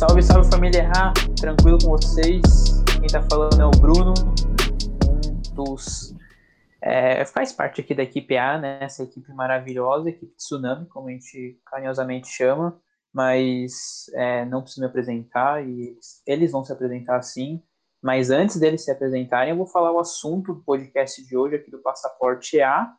Salve, 0.00 0.22
salve 0.22 0.50
família 0.50 0.90
A, 0.96 1.12
tranquilo 1.38 1.76
com 1.84 1.90
vocês? 1.90 2.40
Quem 2.98 3.06
tá 3.06 3.22
falando 3.30 3.60
é 3.60 3.66
o 3.66 3.70
Bruno, 3.70 4.14
um 5.06 5.54
dos. 5.54 6.14
É, 6.80 7.22
faz 7.26 7.52
parte 7.52 7.82
aqui 7.82 7.94
da 7.94 8.02
equipe 8.02 8.34
A, 8.34 8.58
né? 8.58 8.82
Essa 8.82 9.02
equipe 9.02 9.30
maravilhosa, 9.34 10.08
equipe 10.08 10.34
Tsunami, 10.36 10.86
como 10.86 11.08
a 11.08 11.10
gente 11.10 11.60
carinhosamente 11.66 12.28
chama, 12.28 12.80
mas 13.12 14.06
é, 14.14 14.46
não 14.46 14.62
preciso 14.62 14.80
me 14.80 14.86
apresentar 14.86 15.68
e 15.68 15.94
eles 16.26 16.50
vão 16.50 16.64
se 16.64 16.72
apresentar 16.72 17.20
sim. 17.20 17.62
Mas 18.00 18.30
antes 18.30 18.58
deles 18.58 18.82
se 18.82 18.90
apresentarem, 18.90 19.50
eu 19.50 19.58
vou 19.58 19.66
falar 19.66 19.92
o 19.92 19.98
assunto 19.98 20.54
do 20.54 20.62
podcast 20.62 21.22
de 21.22 21.36
hoje 21.36 21.56
aqui 21.56 21.70
do 21.70 21.82
Passaporte 21.82 22.58
A, 22.62 22.90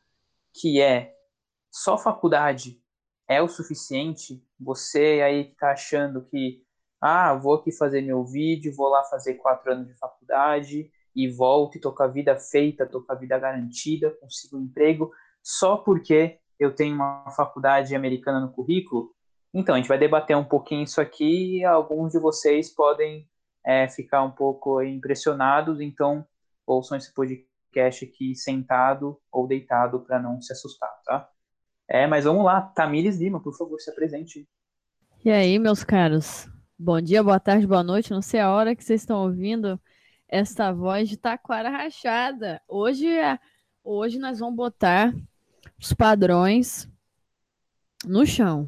que 0.54 0.80
é 0.80 1.16
só 1.72 1.98
faculdade 1.98 2.80
é 3.32 3.42
o 3.42 3.48
suficiente? 3.48 4.44
Você 4.60 5.22
aí 5.24 5.46
que 5.46 5.54
está 5.54 5.72
achando 5.72 6.22
que, 6.26 6.62
ah, 7.02 7.34
vou 7.34 7.56
aqui 7.56 7.72
fazer 7.72 8.02
meu 8.02 8.24
vídeo, 8.24 8.76
vou 8.76 8.88
lá 8.88 9.04
fazer 9.04 9.34
quatro 9.36 9.72
anos 9.72 9.88
de 9.88 9.98
faculdade 9.98 10.92
e 11.16 11.28
volto 11.28 11.78
e 11.78 11.82
tô 11.82 11.92
com 11.92 12.04
a 12.04 12.08
vida 12.08 12.38
feita, 12.38 12.86
tô 12.86 13.02
com 13.02 13.12
a 13.12 13.16
vida 13.16 13.38
garantida, 13.40 14.12
consigo 14.22 14.58
um 14.58 14.62
emprego, 14.62 15.12
só 15.42 15.78
porque 15.78 16.40
eu 16.60 16.76
tenho 16.76 16.94
uma 16.94 17.26
faculdade 17.32 17.96
americana 17.96 18.40
no 18.40 18.52
currículo? 18.52 19.12
Então, 19.52 19.74
a 19.74 19.80
gente 19.80 19.88
vai 19.88 19.98
debater 19.98 20.38
um 20.38 20.44
pouquinho 20.46 20.84
isso 20.84 21.02
aqui 21.02 21.58
e 21.58 21.66
alguns 21.66 22.12
de 22.12 22.20
vocês 22.20 22.70
podem 22.70 23.28
é, 23.66 23.90
ficar 23.90 24.24
um 24.24 24.32
pouco 24.32 24.82
impressionados, 24.82 25.82
então 25.82 26.26
ouçam 26.66 26.98
esse 26.98 27.12
podcast 27.14 28.06
aqui 28.06 28.36
sentado 28.36 29.20
ou 29.32 29.48
deitado 29.48 30.02
para 30.02 30.20
não 30.20 30.40
se 30.40 30.54
assustar, 30.54 30.92
tá? 31.04 31.28
É, 31.90 32.06
mas 32.08 32.26
vamos 32.26 32.46
lá, 32.46 32.62
Tamires 32.62 33.18
Lima, 33.18 33.42
por 33.42 33.58
favor, 33.58 33.80
se 33.80 33.90
apresente. 33.90 34.48
E 35.26 35.32
aí, 35.32 35.60
meus 35.60 35.84
caros? 35.84 36.48
Bom 36.84 37.00
dia, 37.00 37.22
boa 37.22 37.40
tarde, 37.40 37.68
boa 37.68 37.84
noite. 37.84 38.10
Não 38.10 38.24
sei 38.24 38.40
a 38.40 38.50
hora 38.50 38.76
que 38.76 38.84
vocês 38.84 39.02
estão 39.02 39.22
ouvindo 39.22 39.80
esta 40.28 40.74
voz 40.74 41.08
de 41.08 41.16
taquara 41.16 41.70
rachada. 41.70 42.60
Hoje, 42.68 43.08
é, 43.08 43.38
hoje 43.84 44.18
nós 44.18 44.40
vamos 44.40 44.56
botar 44.56 45.14
os 45.80 45.94
padrões 45.94 46.90
no 48.04 48.26
chão. 48.26 48.68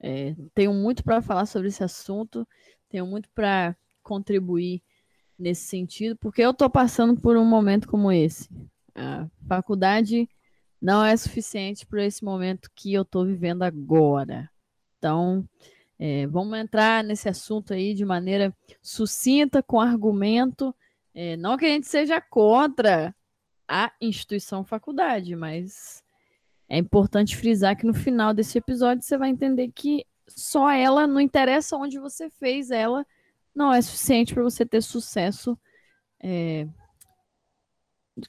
É, 0.00 0.34
tenho 0.54 0.72
muito 0.72 1.04
para 1.04 1.20
falar 1.20 1.44
sobre 1.44 1.68
esse 1.68 1.84
assunto, 1.84 2.48
tenho 2.88 3.06
muito 3.06 3.28
para 3.34 3.76
contribuir 4.02 4.82
nesse 5.38 5.66
sentido, 5.66 6.16
porque 6.16 6.40
eu 6.40 6.52
estou 6.52 6.70
passando 6.70 7.20
por 7.20 7.36
um 7.36 7.44
momento 7.44 7.86
como 7.86 8.10
esse. 8.10 8.48
A 8.94 9.28
faculdade 9.46 10.26
não 10.80 11.04
é 11.04 11.14
suficiente 11.18 11.84
para 11.84 12.02
esse 12.02 12.24
momento 12.24 12.70
que 12.74 12.94
eu 12.94 13.02
estou 13.02 13.26
vivendo 13.26 13.62
agora. 13.62 14.50
Então, 14.96 15.46
é, 16.04 16.26
vamos 16.26 16.58
entrar 16.58 17.04
nesse 17.04 17.28
assunto 17.28 17.72
aí 17.72 17.94
de 17.94 18.04
maneira 18.04 18.52
sucinta, 18.82 19.62
com 19.62 19.80
argumento. 19.80 20.74
É, 21.14 21.36
não 21.36 21.56
que 21.56 21.64
a 21.64 21.68
gente 21.68 21.86
seja 21.86 22.20
contra 22.20 23.14
a 23.68 23.92
instituição 24.00 24.64
faculdade, 24.64 25.36
mas 25.36 26.02
é 26.68 26.76
importante 26.76 27.36
frisar 27.36 27.76
que 27.76 27.86
no 27.86 27.94
final 27.94 28.34
desse 28.34 28.58
episódio 28.58 29.04
você 29.04 29.16
vai 29.16 29.28
entender 29.28 29.70
que 29.72 30.04
só 30.26 30.72
ela, 30.72 31.06
não 31.06 31.20
interessa 31.20 31.76
onde 31.76 32.00
você 32.00 32.28
fez 32.28 32.72
ela, 32.72 33.06
não 33.54 33.72
é 33.72 33.80
suficiente 33.80 34.34
para 34.34 34.42
você 34.42 34.66
ter 34.66 34.82
sucesso 34.82 35.56
é, 36.20 36.66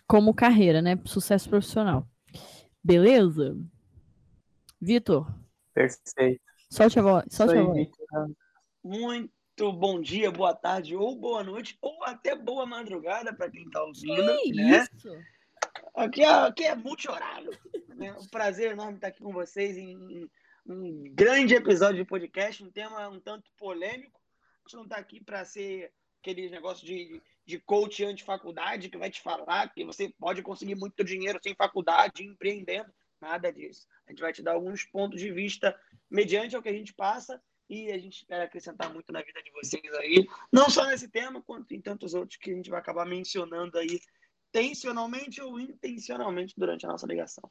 como 0.06 0.32
carreira, 0.32 0.80
né? 0.80 0.96
Sucesso 1.06 1.50
profissional. 1.50 2.08
Beleza? 2.84 3.58
Vitor. 4.80 5.26
Perfeito. 5.74 6.53
Solte 6.74 6.98
a 6.98 7.04
voz. 7.04 7.26
Solte 7.30 7.56
a 7.56 7.62
voz. 7.62 7.88
Muito 8.84 9.72
bom 9.72 10.02
dia, 10.02 10.32
boa 10.32 10.56
tarde 10.56 10.96
ou 10.96 11.16
boa 11.16 11.44
noite, 11.44 11.78
ou 11.80 12.04
até 12.04 12.36
boa 12.36 12.66
madrugada 12.66 13.32
para 13.32 13.52
quem 13.52 13.64
está 13.64 13.84
ouvindo. 13.84 14.38
Que 14.40 14.52
né? 14.54 14.80
Isso? 14.80 15.24
Aqui, 15.94 16.24
é, 16.24 16.28
aqui 16.28 16.64
é 16.64 16.74
multi-horário. 16.74 17.52
Né? 17.90 18.12
Um 18.20 18.26
prazer 18.26 18.72
enorme 18.72 18.96
estar 18.96 19.10
aqui 19.10 19.22
com 19.22 19.32
vocês 19.32 19.78
em 19.78 20.28
um 20.66 21.04
grande 21.14 21.54
episódio 21.54 21.98
de 21.98 22.10
podcast, 22.10 22.64
um 22.64 22.72
tema 22.72 23.08
um 23.08 23.20
tanto 23.20 23.52
polêmico. 23.56 24.20
A 24.66 24.68
gente 24.68 24.76
não 24.76 24.84
está 24.86 24.98
aqui 24.98 25.24
para 25.24 25.46
ser 25.46 25.94
aquele 26.20 26.50
negócio 26.50 26.88
de, 26.88 27.22
de 27.46 27.60
coach 27.60 28.04
anti-faculdade 28.04 28.90
que 28.90 28.98
vai 28.98 29.12
te 29.12 29.22
falar 29.22 29.72
que 29.72 29.86
você 29.86 30.10
pode 30.18 30.42
conseguir 30.42 30.74
muito 30.74 31.04
dinheiro 31.04 31.40
sem 31.44 31.54
faculdade, 31.54 32.24
empreendendo. 32.24 32.92
Nada 33.24 33.54
disso. 33.54 33.88
A 34.06 34.12
gente 34.12 34.20
vai 34.20 34.34
te 34.34 34.44
dar 34.44 34.52
alguns 34.52 34.84
pontos 34.84 35.20
de 35.20 35.32
vista 35.32 35.74
mediante 36.12 36.58
o 36.58 36.62
que 36.62 36.68
a 36.68 36.74
gente 36.74 36.94
passa 36.94 37.42
e 37.70 37.90
a 37.90 37.98
gente 37.98 38.18
espera 38.18 38.44
acrescentar 38.44 38.94
muito 38.94 39.14
na 39.14 39.22
vida 39.22 39.42
de 39.42 39.50
vocês 39.52 39.82
aí, 40.00 40.28
não 40.52 40.70
só 40.70 40.86
nesse 40.86 41.08
tema, 41.08 41.42
quanto 41.42 41.74
em 41.74 41.82
tantos 41.82 42.14
outros 42.14 42.38
que 42.38 42.52
a 42.52 42.54
gente 42.54 42.70
vai 42.70 42.80
acabar 42.80 43.06
mencionando 43.06 43.78
aí, 43.78 44.00
tensionalmente 44.52 45.42
ou 45.42 45.58
intencionalmente 45.58 46.54
durante 46.58 46.86
a 46.86 46.90
nossa 46.90 47.08
ligação. 47.08 47.50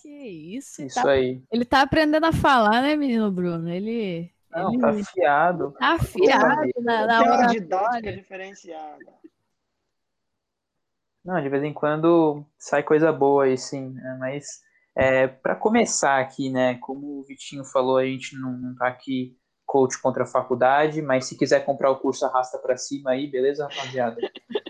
Que 0.00 0.08
isso, 0.08 0.82
isso 0.82 1.02
tá, 1.02 1.10
aí. 1.10 1.42
Ele 1.52 1.64
tá 1.66 1.82
aprendendo 1.82 2.24
a 2.24 2.32
falar, 2.32 2.80
né, 2.80 2.96
menino 2.96 3.30
Bruno? 3.30 3.68
Ele 3.68 4.32
não, 4.50 4.72
ele... 4.72 4.80
tá 4.80 4.90
afiado. 4.90 5.72
Tá 5.78 5.94
afiado 5.94 6.70
na, 6.80 7.06
na 7.06 7.22
hora. 7.22 7.46
didática 7.48 8.12
diferenciada. 8.12 9.14
Não, 11.24 11.40
de 11.40 11.48
vez 11.48 11.62
em 11.62 11.72
quando 11.72 12.44
sai 12.58 12.82
coisa 12.82 13.10
boa 13.12 13.44
aí, 13.44 13.56
sim. 13.56 13.90
Né? 13.90 14.16
Mas 14.20 14.46
é, 14.96 15.26
para 15.26 15.56
começar 15.56 16.20
aqui, 16.20 16.50
né? 16.50 16.76
Como 16.76 17.20
o 17.20 17.24
Vitinho 17.24 17.64
falou, 17.64 17.96
a 17.96 18.04
gente 18.04 18.36
não, 18.36 18.52
não 18.52 18.74
tá 18.74 18.88
aqui 18.88 19.36
coach 19.66 20.00
contra 20.00 20.24
a 20.24 20.26
faculdade, 20.26 21.02
mas 21.02 21.26
se 21.26 21.36
quiser 21.36 21.64
comprar 21.64 21.90
o 21.90 21.98
curso 21.98 22.24
arrasta 22.24 22.58
para 22.58 22.76
cima 22.76 23.10
aí, 23.10 23.26
beleza, 23.26 23.66
rapaziada? 23.66 24.20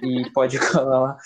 E 0.02 0.30
pode 0.32 0.58
colar 0.70 1.00
lá, 1.00 1.18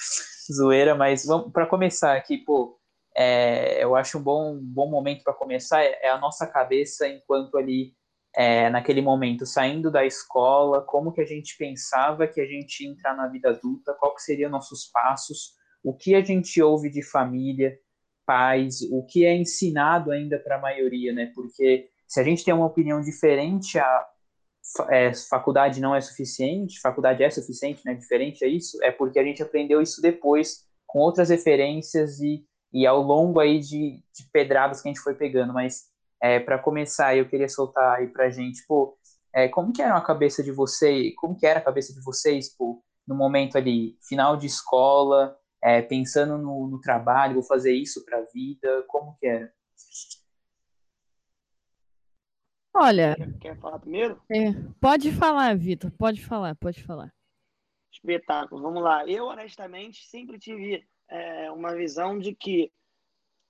zoeira, 0.53 0.95
mas 0.95 1.25
vamos 1.25 1.53
para 1.53 1.67
começar 1.67 2.17
aqui, 2.17 2.39
pô, 2.39 2.79
é, 3.17 3.83
eu 3.83 3.95
acho 3.95 4.19
um 4.19 4.23
bom, 4.23 4.59
bom 4.61 4.89
momento 4.89 5.23
para 5.23 5.35
começar 5.35 5.83
é, 5.83 5.99
é, 6.03 6.11
a 6.11 6.19
nossa 6.19 6.47
cabeça 6.47 7.09
enquanto 7.09 7.57
ali 7.57 7.93
é, 8.39 8.71
naquele 8.71 9.03
momento, 9.03 9.45
saindo 9.45 9.91
da 9.91 10.07
escola, 10.07 10.81
como 10.81 11.11
que 11.11 11.21
a 11.21 11.27
gente 11.27 11.57
pensava 11.59 12.29
que 12.29 12.41
a 12.41 12.47
gente 12.47 12.85
ia 12.85 12.89
entrar 12.89 13.17
na 13.17 13.27
vida 13.27 13.49
adulta, 13.49 13.97
qual 13.99 14.15
que 14.15 14.23
seriam 14.23 14.49
nossos 14.49 14.89
passos, 14.93 15.55
o 15.83 15.93
que 15.93 16.15
a 16.15 16.23
gente 16.23 16.63
ouve 16.63 16.89
de 16.89 17.03
família, 17.03 17.77
pais, 18.25 18.81
o 18.93 19.05
que 19.05 19.27
é 19.27 19.35
ensinado 19.35 20.13
ainda 20.13 20.39
para 20.39 20.55
a 20.55 20.61
maioria, 20.61 21.13
né? 21.13 21.33
Porque 21.35 21.89
se 22.07 22.21
a 22.21 22.23
gente 22.23 22.45
tem 22.45 22.55
uma 22.55 22.67
opinião 22.67 23.01
diferente, 23.01 23.77
a 23.77 24.07
é, 24.89 25.13
faculdade 25.15 25.81
não 25.81 25.93
é 25.93 26.01
suficiente, 26.01 26.81
faculdade 26.81 27.25
é 27.25 27.31
suficiente, 27.31 27.83
né? 27.85 27.95
Diferente 27.95 28.45
é 28.45 28.49
isso, 28.49 28.81
é 28.85 28.93
porque 28.93 29.19
a 29.19 29.25
gente 29.25 29.43
aprendeu 29.43 29.83
isso 29.83 30.01
depois 30.01 30.65
com 30.87 31.01
outras 31.01 31.31
referências 31.31 32.21
e, 32.21 32.47
e 32.73 32.87
ao 32.87 33.03
longo 33.03 33.41
aí 33.41 33.59
de, 33.59 34.01
de 34.15 34.31
pedradas 34.33 34.81
que 34.81 34.89
a 34.89 34.93
gente 34.93 35.03
foi 35.03 35.17
pegando, 35.17 35.53
mas 35.53 35.88
é, 36.21 36.41
para 36.41 36.59
começar, 36.59 37.17
eu 37.17 37.29
queria 37.29 37.49
soltar 37.49 37.99
aí 37.99 38.09
pra 38.09 38.31
gente, 38.31 38.65
pô, 38.67 38.99
é, 39.35 39.49
como 39.49 39.73
que 39.73 39.83
era 39.83 39.97
a 39.97 40.01
cabeça 40.01 40.43
de 40.43 40.51
vocês, 40.51 41.15
como 41.17 41.37
que 41.37 41.47
era 41.47 41.61
a 41.61 41.65
cabeça 41.65 41.93
de 41.93 42.03
vocês, 42.03 42.55
pô, 42.57 42.83
no 43.07 43.15
momento 43.15 43.57
ali, 43.57 43.97
final 44.07 44.37
de 44.37 44.47
escola, 44.47 45.37
é, 45.63 45.81
pensando 45.81 46.37
no, 46.39 46.67
no, 46.67 46.81
trabalho, 46.81 47.35
vou 47.35 47.43
fazer 47.43 47.73
isso 47.73 48.05
pra 48.05 48.27
vida, 48.33 48.85
como 48.89 49.17
que 49.19 49.27
era? 49.27 49.53
Olha... 52.75 53.17
Quer 53.41 53.59
falar 53.59 53.79
primeiro? 53.79 54.21
É, 54.31 54.53
pode 54.81 55.13
falar, 55.13 55.57
Vitor, 55.57 55.91
pode 55.93 56.25
falar, 56.25 56.55
pode 56.57 56.83
falar. 56.83 57.13
Espetáculo, 57.93 58.63
vamos 58.63 58.83
lá. 58.83 59.07
Eu, 59.07 59.27
honestamente, 59.27 60.07
sempre 60.07 60.39
tive 60.39 60.87
é, 61.09 61.51
uma 61.51 61.75
visão 61.75 62.19
de 62.19 62.35
que 62.35 62.71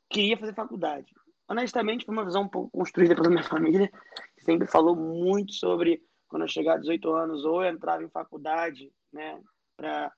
queria 0.09 0.39
fazer 0.39 0.55
faculdade 0.55 1.13
honestamente, 1.49 2.05
foi 2.05 2.15
uma 2.15 2.25
visão 2.25 2.43
um 2.43 2.49
pouco 2.49 2.71
construída 2.71 3.15
pela 3.15 3.31
minha 3.31 3.43
família, 3.45 3.91
que 4.37 4.45
sempre 4.45 4.69
falou 4.69 4.95
muito 4.95 5.53
sobre 5.55 6.03
quando 6.29 6.43
eu 6.43 6.49
chegar 6.49 6.75
a 6.75 6.79
18 6.79 7.11
anos, 7.11 7.45
ou 7.45 7.65
eu 7.65 7.73
entrava 7.73 8.03
em 8.03 8.11
faculdade, 8.11 8.93
né, 9.13 9.41
para 9.77 10.13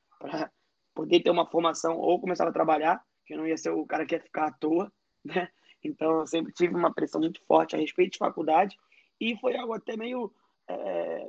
poder 0.94 1.21
ter 1.21 1.31
uma 1.31 1.47
formação, 1.47 1.97
ou 1.97 2.21
começava 2.21 2.50
a 2.50 2.53
trabalhar, 2.53 3.00
que 3.25 3.35
eu 3.35 3.38
não 3.38 3.47
ia 3.47 3.56
ser 3.56 3.71
o 3.71 3.87
cara 3.87 4.05
que 4.05 4.15
ia 4.15 4.21
ficar 4.21 4.49
à 4.49 4.53
toa, 4.53 4.93
né? 5.25 5.49
Então, 5.82 6.21
eu 6.21 6.27
sempre 6.27 6.53
tive 6.53 6.75
uma 6.75 6.93
pressão 6.93 7.21
muito 7.21 7.41
forte 7.47 7.75
a 7.75 7.79
respeito 7.79 8.12
de 8.12 8.19
faculdade, 8.19 8.76
e 9.21 9.37
foi 9.38 9.56
algo 9.56 9.73
até 9.73 9.97
meio 9.97 10.33
é, 10.69 11.29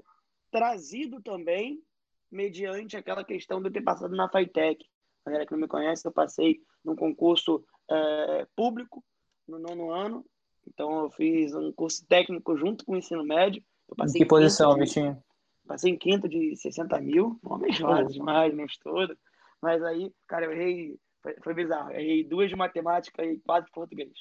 trazido 0.50 1.22
também 1.22 1.82
mediante 2.30 2.98
aquela 2.98 3.24
questão 3.24 3.62
de 3.62 3.68
eu 3.68 3.74
ter 3.74 3.82
passado 3.82 4.16
na 4.16 4.30
FITEC. 4.30 4.86
A 5.26 5.30
galera 5.30 5.46
que 5.46 5.52
não 5.52 5.60
me 5.60 5.68
conhece, 5.68 6.08
eu 6.08 6.12
passei 6.12 6.62
num 6.84 6.96
concurso 6.96 7.64
é, 7.90 8.48
público 8.56 9.04
no 9.52 9.60
nono 9.60 9.92
ano. 9.92 10.26
Então, 10.68 11.04
eu 11.04 11.12
fiz 11.12 11.54
um 11.54 11.72
curso 11.72 12.06
técnico 12.08 12.56
junto 12.58 12.86
com 12.86 12.94
o 12.94 12.98
ensino 12.98 13.24
médio. 13.24 13.64
em 14.00 14.14
que 14.14 14.26
posição, 14.26 14.76
Vitinho? 14.76 15.22
Passei 15.68 15.92
em 15.92 15.98
quinto 15.98 16.28
de 16.28 16.56
60 16.56 17.00
mil. 17.02 17.40
Homem 17.44 17.72
jovem 17.72 18.08
demais, 18.08 18.56
não 18.56 18.66
estudo. 18.66 19.18
Mas 19.62 19.84
aí, 19.84 20.12
cara, 20.28 20.46
eu 20.46 20.52
errei. 20.52 20.98
Foi, 21.22 21.36
foi 21.44 21.54
bizarro. 21.54 21.92
Eu 21.92 22.00
errei 22.00 22.24
duas 22.24 22.50
de 22.50 22.56
matemática 22.56 23.24
e 23.24 23.40
quatro 23.40 23.66
de 23.66 23.72
português. 23.72 24.14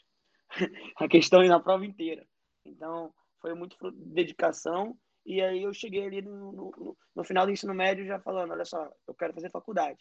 a 0.97 1.09
questão 1.09 1.43
é 1.43 1.49
na 1.49 1.61
prova 1.61 1.85
inteira. 1.87 2.27
Então, 2.65 3.13
foi 3.41 3.55
muito 3.55 3.77
dedicação 3.93 4.97
E 5.25 5.41
aí 5.41 5.63
eu 5.63 5.73
cheguei 5.73 6.07
ali 6.07 6.23
no, 6.23 6.53
no, 6.53 6.97
no 7.15 7.25
final 7.25 7.47
do 7.47 7.53
ensino 7.53 7.75
médio 7.75 8.07
já 8.07 8.19
falando, 8.21 8.53
olha 8.53 8.65
só, 8.65 8.91
eu 9.07 9.15
quero 9.15 9.35
fazer 9.35 9.51
faculdade. 9.51 9.99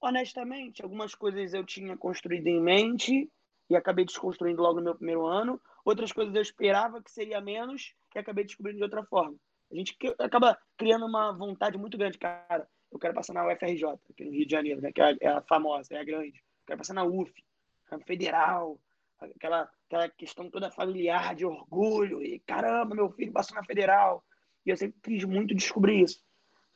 Honestamente, 0.00 0.82
algumas 0.82 1.14
coisas 1.14 1.52
eu 1.52 1.64
tinha 1.64 1.96
construído 1.96 2.46
em 2.46 2.60
mente 2.60 3.30
e 3.70 3.76
acabei 3.76 4.04
desconstruindo 4.04 4.60
logo 4.60 4.80
no 4.80 4.84
meu 4.84 4.94
primeiro 4.96 5.24
ano. 5.24 5.60
Outras 5.84 6.12
coisas 6.12 6.34
eu 6.34 6.42
esperava 6.42 7.00
que 7.00 7.10
seria 7.10 7.40
menos 7.40 7.94
e 8.14 8.18
acabei 8.18 8.44
descobrindo 8.44 8.78
de 8.78 8.82
outra 8.82 9.04
forma. 9.04 9.36
A 9.70 9.74
gente 9.76 9.96
acaba 10.18 10.58
criando 10.76 11.06
uma 11.06 11.32
vontade 11.32 11.78
muito 11.78 11.96
grande, 11.96 12.18
cara. 12.18 12.68
Eu 12.90 12.98
quero 12.98 13.14
passar 13.14 13.32
na 13.32 13.46
UFRJ, 13.46 13.84
aqui 14.10 14.24
no 14.24 14.32
Rio 14.32 14.44
de 14.44 14.50
Janeiro, 14.50 14.82
né? 14.82 14.90
Que 14.92 15.00
é 15.00 15.28
a 15.28 15.40
famosa, 15.42 15.94
é 15.94 15.98
a 15.98 16.04
grande. 16.04 16.38
Eu 16.38 16.66
quero 16.66 16.78
passar 16.78 16.94
na 16.94 17.04
UF, 17.04 17.32
federal, 18.04 18.80
aquela, 19.20 19.70
aquela 19.86 20.08
questão 20.08 20.50
toda 20.50 20.72
familiar 20.72 21.36
de 21.36 21.46
orgulho. 21.46 22.20
E 22.20 22.40
caramba, 22.40 22.96
meu 22.96 23.10
filho 23.12 23.32
passou 23.32 23.54
na 23.54 23.64
federal. 23.64 24.24
E 24.66 24.70
eu 24.70 24.76
sempre 24.76 24.98
quis 25.00 25.24
muito 25.24 25.54
descobrir 25.54 26.02
isso. 26.02 26.20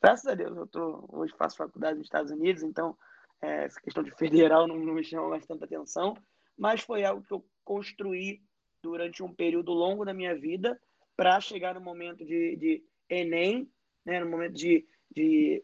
Graças 0.01 0.25
a 0.27 0.35
Deus, 0.35 0.55
eu 0.55 0.67
tô, 0.67 1.05
hoje 1.11 1.33
faço 1.37 1.57
faculdade 1.57 1.97
nos 1.97 2.07
Estados 2.07 2.31
Unidos, 2.31 2.63
então 2.63 2.95
é, 3.41 3.65
essa 3.65 3.81
questão 3.81 4.03
de 4.03 4.11
federal 4.11 4.67
não, 4.67 4.77
não 4.77 4.93
me 4.93 5.03
chama 5.03 5.29
mais 5.29 5.45
tanta 5.45 5.65
atenção. 5.65 6.15
Mas 6.57 6.81
foi 6.81 7.03
algo 7.03 7.23
que 7.23 7.33
eu 7.33 7.45
construí 7.63 8.41
durante 8.81 9.23
um 9.23 9.33
período 9.33 9.71
longo 9.73 10.05
da 10.05 10.13
minha 10.13 10.35
vida 10.37 10.79
para 11.15 11.39
chegar 11.39 11.73
no 11.73 11.81
momento 11.81 12.25
de, 12.25 12.55
de 12.55 12.83
Enem, 13.09 13.69
né, 14.05 14.19
no 14.19 14.29
momento 14.29 14.53
de, 14.53 14.87
de 15.09 15.63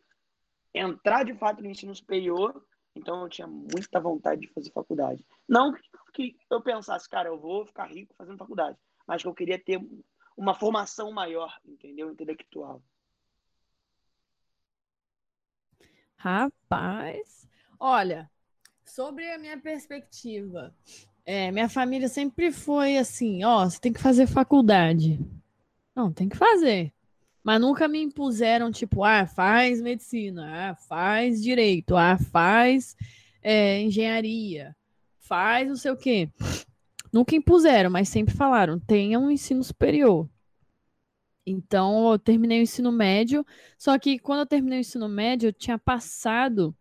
entrar 0.73 1.23
de 1.23 1.33
fato 1.35 1.61
no 1.61 1.69
ensino 1.69 1.93
superior 1.93 2.65
então 2.95 3.21
eu 3.21 3.29
tinha 3.29 3.47
muita 3.47 3.99
vontade 3.99 4.41
de 4.41 4.53
fazer 4.53 4.71
faculdade. 4.71 5.25
Não 5.47 5.73
que 6.13 6.37
eu 6.49 6.61
pensasse, 6.61 7.07
cara, 7.09 7.29
eu 7.29 7.39
vou 7.39 7.65
ficar 7.65 7.85
rico 7.85 8.13
fazendo 8.15 8.37
faculdade, 8.37 8.77
mas 9.07 9.21
que 9.21 9.27
eu 9.27 9.33
queria 9.33 9.57
ter 9.57 9.79
uma 10.35 10.53
formação 10.53 11.11
maior, 11.11 11.57
entendeu? 11.65 12.11
Intelectual. 12.11 12.83
Rapaz, 16.17 17.49
olha, 17.79 18.29
sobre 18.85 19.31
a 19.31 19.37
minha 19.37 19.57
perspectiva, 19.57 20.73
é, 21.25 21.51
minha 21.51 21.69
família 21.69 22.07
sempre 22.07 22.51
foi 22.51 22.97
assim, 22.97 23.43
ó, 23.43 23.65
você 23.65 23.79
tem 23.79 23.93
que 23.93 24.01
fazer 24.01 24.27
faculdade. 24.27 25.19
Não, 25.95 26.11
tem 26.11 26.27
que 26.27 26.37
fazer. 26.37 26.91
Mas 27.43 27.59
nunca 27.59 27.87
me 27.87 28.01
impuseram, 28.01 28.71
tipo, 28.71 29.03
ah, 29.03 29.25
faz 29.25 29.81
medicina, 29.81 30.71
ah, 30.71 30.75
faz 30.75 31.41
direito, 31.41 31.95
ah, 31.95 32.17
faz 32.17 32.95
é, 33.41 33.81
engenharia, 33.81 34.75
faz 35.19 35.67
não 35.67 35.75
sei 35.75 35.91
o 35.91 35.97
quê. 35.97 36.29
Nunca 37.11 37.35
impuseram, 37.35 37.89
mas 37.89 38.09
sempre 38.09 38.33
falaram, 38.33 38.79
tenha 38.79 39.19
um 39.19 39.29
ensino 39.31 39.63
superior. 39.63 40.29
Então, 41.45 42.11
eu 42.11 42.19
terminei 42.19 42.59
o 42.59 42.63
ensino 42.63 42.91
médio, 42.91 43.45
só 43.77 43.97
que 43.97 44.19
quando 44.19 44.41
eu 44.41 44.45
terminei 44.45 44.79
o 44.79 44.81
ensino 44.81 45.09
médio, 45.09 45.49
eu 45.49 45.53
tinha 45.53 45.77
passado 45.77 46.75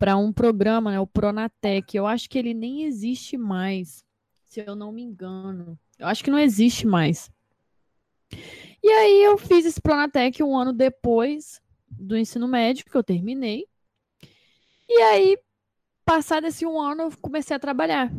para 0.00 0.16
um 0.16 0.32
programa, 0.32 0.90
né, 0.90 0.98
o 0.98 1.06
Pronatec. 1.06 1.94
Eu 1.94 2.06
acho 2.06 2.28
que 2.30 2.38
ele 2.38 2.54
nem 2.54 2.84
existe 2.84 3.36
mais, 3.36 4.02
se 4.46 4.64
eu 4.66 4.74
não 4.74 4.90
me 4.90 5.02
engano. 5.02 5.78
Eu 5.98 6.06
acho 6.06 6.24
que 6.24 6.30
não 6.30 6.38
existe 6.38 6.86
mais. 6.86 7.30
E 8.82 8.88
aí 8.88 9.22
eu 9.22 9.36
fiz 9.36 9.66
esse 9.66 9.78
Pronatec 9.78 10.42
um 10.42 10.56
ano 10.56 10.72
depois 10.72 11.60
do 11.90 12.16
ensino 12.16 12.48
médio, 12.48 12.86
que 12.86 12.96
eu 12.96 13.04
terminei. 13.04 13.66
E 14.88 15.02
aí, 15.02 15.38
passado 16.02 16.46
esse 16.46 16.64
um 16.64 16.80
ano, 16.80 17.02
eu 17.02 17.12
comecei 17.20 17.54
a 17.54 17.60
trabalhar. 17.60 18.10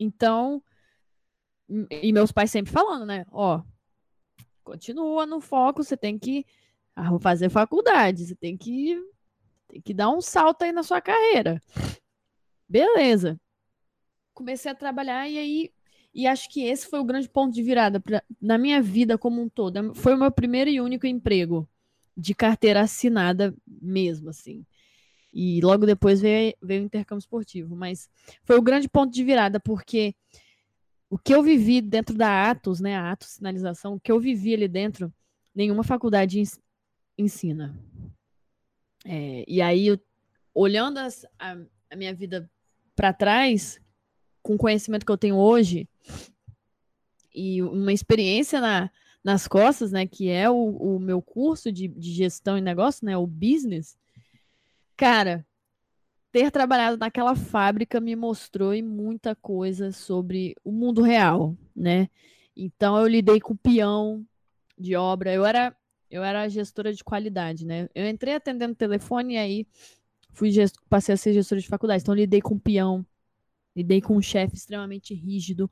Então, 0.00 0.62
e 1.90 2.10
meus 2.10 2.32
pais 2.32 2.50
sempre 2.50 2.72
falando, 2.72 3.04
né? 3.04 3.26
Ó, 3.30 3.62
continua 4.64 5.26
no 5.26 5.42
foco, 5.42 5.84
você 5.84 5.96
tem 5.96 6.18
que 6.18 6.46
fazer 7.20 7.50
faculdade, 7.50 8.24
você 8.24 8.34
tem 8.34 8.56
que, 8.56 8.98
tem 9.72 9.80
que 9.80 9.94
dar 9.94 10.10
um 10.10 10.20
salto 10.20 10.62
aí 10.62 10.72
na 10.72 10.82
sua 10.82 11.00
carreira. 11.00 11.58
Beleza. 12.68 13.40
Comecei 14.34 14.70
a 14.70 14.74
trabalhar 14.74 15.26
e 15.26 15.38
aí 15.38 15.72
e 16.14 16.26
acho 16.26 16.50
que 16.50 16.62
esse 16.62 16.86
foi 16.86 17.00
o 17.00 17.04
grande 17.04 17.26
ponto 17.26 17.54
de 17.54 17.62
virada 17.62 17.98
pra, 17.98 18.22
na 18.38 18.58
minha 18.58 18.82
vida 18.82 19.16
como 19.16 19.40
um 19.40 19.48
todo. 19.48 19.94
Foi 19.94 20.12
o 20.14 20.18
meu 20.18 20.30
primeiro 20.30 20.68
e 20.68 20.78
único 20.78 21.06
emprego 21.06 21.66
de 22.14 22.34
carteira 22.34 22.82
assinada 22.82 23.54
mesmo, 23.66 24.28
assim. 24.28 24.66
E 25.32 25.58
logo 25.62 25.86
depois 25.86 26.20
veio, 26.20 26.52
veio 26.60 26.82
o 26.82 26.84
intercâmbio 26.84 27.20
esportivo. 27.20 27.74
Mas 27.74 28.10
foi 28.44 28.58
o 28.58 28.62
grande 28.62 28.90
ponto 28.90 29.10
de 29.10 29.24
virada, 29.24 29.58
porque 29.58 30.14
o 31.08 31.16
que 31.16 31.34
eu 31.34 31.42
vivi 31.42 31.80
dentro 31.80 32.14
da 32.14 32.50
Atos, 32.50 32.78
né, 32.78 32.94
a 32.94 33.12
Atos 33.12 33.28
Sinalização, 33.28 33.94
o 33.94 34.00
que 34.00 34.12
eu 34.12 34.20
vivi 34.20 34.52
ali 34.52 34.68
dentro, 34.68 35.10
nenhuma 35.54 35.82
faculdade 35.82 36.42
ensina. 37.16 37.74
É, 39.04 39.44
e 39.46 39.60
aí, 39.60 39.88
eu, 39.88 40.00
olhando 40.54 40.98
as, 40.98 41.26
a, 41.38 41.56
a 41.90 41.96
minha 41.96 42.14
vida 42.14 42.50
para 42.94 43.12
trás, 43.12 43.80
com 44.42 44.54
o 44.54 44.58
conhecimento 44.58 45.06
que 45.06 45.12
eu 45.12 45.18
tenho 45.18 45.36
hoje 45.36 45.88
e 47.34 47.62
uma 47.62 47.92
experiência 47.92 48.60
na, 48.60 48.90
nas 49.24 49.46
costas, 49.46 49.92
né, 49.92 50.06
que 50.06 50.28
é 50.28 50.50
o, 50.50 50.56
o 50.56 50.98
meu 50.98 51.22
curso 51.22 51.70
de, 51.72 51.88
de 51.88 52.12
gestão 52.12 52.58
e 52.58 52.60
negócio, 52.60 53.06
né, 53.06 53.16
o 53.16 53.26
business, 53.26 53.96
cara, 54.96 55.46
ter 56.30 56.50
trabalhado 56.50 56.96
naquela 56.96 57.36
fábrica 57.36 58.00
me 58.00 58.16
mostrou 58.16 58.74
muita 58.82 59.34
coisa 59.34 59.92
sobre 59.92 60.56
o 60.64 60.72
mundo 60.72 61.02
real, 61.02 61.56
né? 61.76 62.08
Então 62.56 62.98
eu 62.98 63.06
lidei 63.06 63.38
com 63.38 63.54
peão 63.54 64.24
de 64.78 64.96
obra, 64.96 65.32
eu 65.32 65.44
era 65.44 65.76
eu 66.12 66.22
era 66.22 66.48
gestora 66.48 66.92
de 66.92 67.02
qualidade, 67.02 67.66
né? 67.66 67.88
Eu 67.94 68.06
entrei 68.08 68.34
atendendo 68.34 68.74
telefone 68.74 69.34
e 69.34 69.38
aí 69.38 69.66
fui 70.32 70.50
passei 70.88 71.14
a 71.14 71.16
ser 71.16 71.32
gestora 71.32 71.60
de 71.60 71.66
faculdade, 71.66 72.02
então 72.02 72.14
lidei 72.14 72.40
com 72.40 72.58
peão, 72.58 73.04
Lidei 73.74 74.00
com 74.00 74.16
um 74.16 74.22
chefe 74.22 74.54
extremamente 74.54 75.14
rígido, 75.14 75.70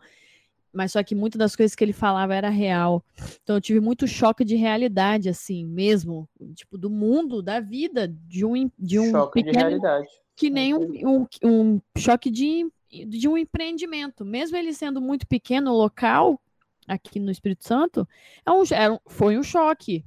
mas 0.72 0.92
só 0.92 1.02
que 1.02 1.14
muitas 1.14 1.38
das 1.38 1.54
coisas 1.54 1.74
que 1.74 1.84
ele 1.84 1.92
falava 1.92 2.34
era 2.34 2.48
real. 2.48 3.04
Então 3.42 3.56
eu 3.56 3.60
tive 3.60 3.80
muito 3.80 4.06
choque 4.06 4.44
de 4.44 4.56
realidade, 4.56 5.28
assim, 5.28 5.64
mesmo, 5.66 6.28
tipo, 6.54 6.78
do 6.78 6.88
mundo, 6.88 7.42
da 7.42 7.60
vida, 7.60 8.08
de 8.08 8.44
um, 8.44 8.70
de 8.78 8.98
um 8.98 9.10
choque 9.10 9.42
pequeno, 9.42 9.52
de 9.52 9.58
realidade. 9.58 10.08
Que 10.34 10.48
nem 10.48 10.72
um, 10.72 10.86
um, 11.06 11.26
um 11.44 11.80
choque 11.98 12.30
de, 12.30 12.70
de 13.06 13.28
um 13.28 13.36
empreendimento. 13.36 14.24
Mesmo 14.24 14.56
ele 14.56 14.72
sendo 14.72 15.00
muito 15.00 15.26
pequeno, 15.26 15.74
local, 15.74 16.40
aqui 16.86 17.20
no 17.20 17.30
Espírito 17.30 17.66
Santo, 17.66 18.08
é 18.46 18.50
um, 18.50 18.62
era 18.70 18.94
um, 18.94 18.98
foi 19.06 19.36
um 19.36 19.42
choque. 19.42 20.04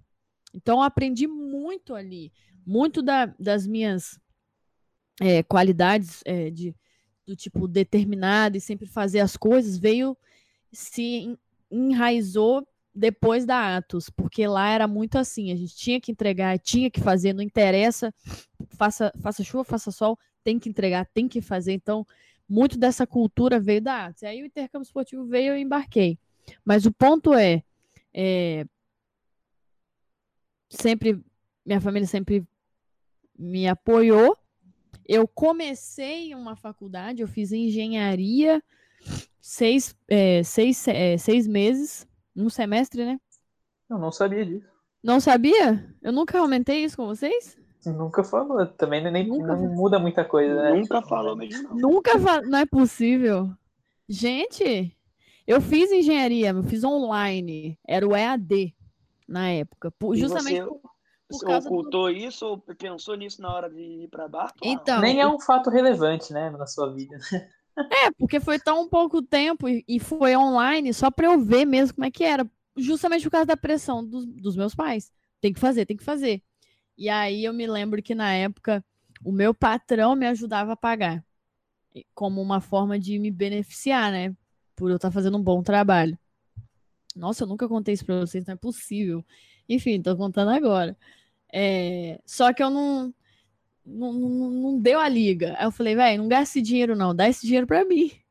Então 0.53 0.81
aprendi 0.81 1.27
muito 1.27 1.95
ali, 1.95 2.31
muito 2.65 3.01
da, 3.01 3.25
das 3.39 3.65
minhas 3.65 4.19
é, 5.21 5.43
qualidades 5.43 6.21
é, 6.25 6.49
de 6.49 6.75
do 7.25 7.35
tipo 7.35 7.67
determinado 7.67 8.57
e 8.57 8.61
sempre 8.61 8.85
fazer 8.85 9.21
as 9.21 9.37
coisas, 9.37 9.77
veio 9.77 10.17
se 10.71 11.37
enraizou 11.71 12.67
depois 12.93 13.45
da 13.45 13.77
Atos, 13.77 14.09
porque 14.09 14.45
lá 14.45 14.69
era 14.69 14.87
muito 14.87 15.17
assim, 15.17 15.51
a 15.51 15.55
gente 15.55 15.75
tinha 15.75 15.99
que 15.99 16.11
entregar, 16.11 16.59
tinha 16.59 16.91
que 16.91 16.99
fazer, 16.99 17.33
não 17.33 17.41
interessa, 17.41 18.13
faça, 18.77 19.11
faça 19.21 19.43
chuva, 19.43 19.63
faça 19.63 19.91
sol, 19.91 20.17
tem 20.43 20.59
que 20.59 20.69
entregar, 20.69 21.07
tem 21.13 21.27
que 21.27 21.41
fazer. 21.41 21.73
Então, 21.73 22.05
muito 22.47 22.77
dessa 22.77 23.07
cultura 23.07 23.59
veio 23.59 23.81
da 23.81 24.07
Atos. 24.07 24.21
E 24.21 24.25
aí 24.25 24.43
o 24.43 24.45
intercâmbio 24.45 24.83
esportivo 24.83 25.25
veio 25.25 25.45
e 25.45 25.47
eu 25.47 25.57
embarquei. 25.57 26.19
Mas 26.63 26.85
o 26.85 26.91
ponto 26.91 27.33
é, 27.33 27.63
é 28.13 28.65
sempre 30.75 31.23
minha 31.65 31.79
família 31.79 32.07
sempre 32.07 32.45
me 33.37 33.67
apoiou 33.67 34.37
eu 35.05 35.27
comecei 35.27 36.33
uma 36.33 36.55
faculdade, 36.55 37.21
eu 37.21 37.27
fiz 37.27 37.51
engenharia 37.51 38.63
seis, 39.41 39.95
é, 40.07 40.43
seis, 40.43 40.87
é, 40.87 41.17
seis 41.17 41.47
meses, 41.47 42.07
um 42.35 42.49
semestre, 42.49 43.05
né? 43.05 43.19
Eu 43.89 43.97
não 43.97 44.11
sabia 44.11 44.45
disso. 44.45 44.67
Não 45.03 45.19
sabia? 45.19 45.93
Eu 46.01 46.13
nunca 46.13 46.39
aumentei 46.39 46.83
isso 46.83 46.95
com 46.95 47.05
vocês? 47.05 47.57
Nunca 47.85 48.23
falou. 48.23 48.65
Também 48.65 49.03
nem 49.11 49.27
nunca 49.27 49.55
não 49.55 49.75
muda 49.75 49.99
muita 49.99 50.23
coisa, 50.23 50.53
né? 50.53 50.73
Nunca 50.73 51.01
falou 51.01 51.35
mesmo. 51.35 51.75
Nunca 51.75 52.17
falou. 52.17 52.47
Não 52.47 52.59
é 52.59 52.65
possível. 52.65 53.51
Gente, 54.07 54.95
eu 55.45 55.59
fiz 55.59 55.91
engenharia, 55.91 56.51
eu 56.51 56.63
fiz 56.63 56.85
online. 56.85 57.77
Era 57.85 58.07
o 58.07 58.15
EAD 58.15 58.73
na 59.27 59.49
época. 59.49 59.93
Justamente. 60.13 60.65
Você, 61.29 61.45
você 61.45 61.67
ocultou 61.67 62.05
do... 62.05 62.11
isso 62.11 62.45
ou 62.45 62.59
pensou 62.59 63.15
nisso 63.15 63.41
na 63.41 63.53
hora 63.53 63.69
de 63.69 63.81
ir 63.81 64.07
para 64.09 64.27
bar? 64.27 64.53
Então, 64.61 65.01
Nem 65.01 65.19
é 65.19 65.27
um 65.27 65.39
fato 65.39 65.69
relevante, 65.69 66.31
né, 66.33 66.49
na 66.49 66.67
sua 66.67 66.93
vida. 66.93 67.17
É, 67.75 68.11
porque 68.11 68.39
foi 68.39 68.59
tão 68.59 68.87
pouco 68.87 69.21
tempo 69.21 69.67
e 69.67 69.99
foi 69.99 70.35
online 70.37 70.93
só 70.93 71.09
para 71.09 71.25
eu 71.25 71.43
ver 71.43 71.65
mesmo 71.65 71.95
como 71.95 72.05
é 72.05 72.11
que 72.11 72.23
era. 72.23 72.47
Justamente 72.77 73.23
por 73.23 73.31
causa 73.31 73.45
da 73.45 73.57
pressão 73.57 74.05
dos, 74.05 74.25
dos 74.25 74.55
meus 74.55 74.75
pais. 74.75 75.11
Tem 75.41 75.51
que 75.51 75.59
fazer, 75.59 75.85
tem 75.85 75.97
que 75.97 76.03
fazer. 76.03 76.43
E 76.97 77.09
aí 77.09 77.43
eu 77.43 77.53
me 77.53 77.65
lembro 77.65 78.01
que 78.01 78.13
na 78.13 78.33
época 78.33 78.83
o 79.23 79.31
meu 79.31 79.53
patrão 79.53 80.15
me 80.15 80.27
ajudava 80.27 80.73
a 80.73 80.77
pagar. 80.77 81.23
Como 82.13 82.41
uma 82.41 82.61
forma 82.61 82.99
de 82.99 83.17
me 83.19 83.31
beneficiar, 83.31 84.11
né? 84.11 84.35
Por 84.75 84.89
eu 84.89 84.97
estar 84.97 85.11
fazendo 85.11 85.37
um 85.37 85.43
bom 85.43 85.61
trabalho. 85.61 86.17
Nossa, 87.15 87.43
eu 87.43 87.47
nunca 87.47 87.67
contei 87.67 87.93
isso 87.93 88.05
pra 88.05 88.19
vocês, 88.19 88.45
não 88.45 88.53
é 88.53 88.57
possível. 88.57 89.23
Enfim, 89.69 90.01
tô 90.01 90.15
contando 90.17 90.49
agora. 90.51 90.97
É, 91.53 92.19
só 92.25 92.53
que 92.53 92.63
eu 92.63 92.69
não, 92.69 93.13
não, 93.85 94.13
não, 94.13 94.51
não 94.51 94.79
deu 94.81 94.99
a 94.99 95.09
liga. 95.09 95.55
Aí 95.57 95.65
eu 95.65 95.71
falei, 95.71 95.95
velho, 95.95 96.23
não 96.23 96.29
gasta 96.29 96.59
esse 96.59 96.61
dinheiro 96.61 96.95
não, 96.95 97.15
dá 97.15 97.29
esse 97.29 97.45
dinheiro 97.45 97.67
pra 97.67 97.85
mim. 97.85 98.11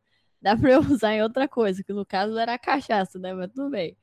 Dá 0.43 0.57
pra 0.57 0.73
eu 0.73 0.81
usar 0.81 1.15
em 1.15 1.23
outra 1.23 1.47
coisa, 1.49 1.85
que 1.85 1.93
no 1.93 2.05
caso 2.05 2.37
era 2.37 2.55
a 2.55 2.59
cachaça, 2.59 3.17
né? 3.19 3.33
Mas 3.33 3.49
tudo 3.53 3.71
bem. 3.71 3.97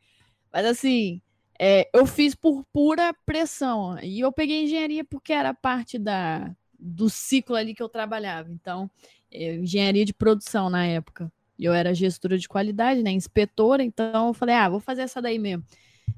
Mas 0.54 0.66
assim, 0.66 1.22
é, 1.60 1.90
eu 1.94 2.06
fiz 2.06 2.34
por 2.36 2.64
pura 2.72 3.14
pressão. 3.26 4.00
E 4.02 4.22
eu 4.22 4.32
peguei 4.32 4.64
engenharia 4.64 5.04
porque 5.04 5.34
era 5.34 5.54
parte 5.54 6.00
da, 6.00 6.56
do 6.80 7.10
ciclo 7.10 7.56
ali 7.56 7.76
que 7.76 7.84
eu 7.84 7.90
trabalhava. 7.90 8.50
Então, 8.52 8.90
é, 9.32 9.56
engenharia 9.56 10.06
de 10.06 10.14
produção 10.14 10.70
na 10.70 10.86
época. 10.86 11.32
Eu 11.60 11.74
era 11.74 11.94
gestora 11.94 12.38
de 12.38 12.48
qualidade, 12.48 13.04
né? 13.04 13.12
Inspetora, 13.12 13.84
então 13.84 14.28
eu 14.28 14.34
falei, 14.34 14.56
ah, 14.56 14.70
vou 14.70 14.80
fazer 14.80 15.02
essa 15.02 15.22
daí 15.22 15.38
mesmo. 15.38 15.64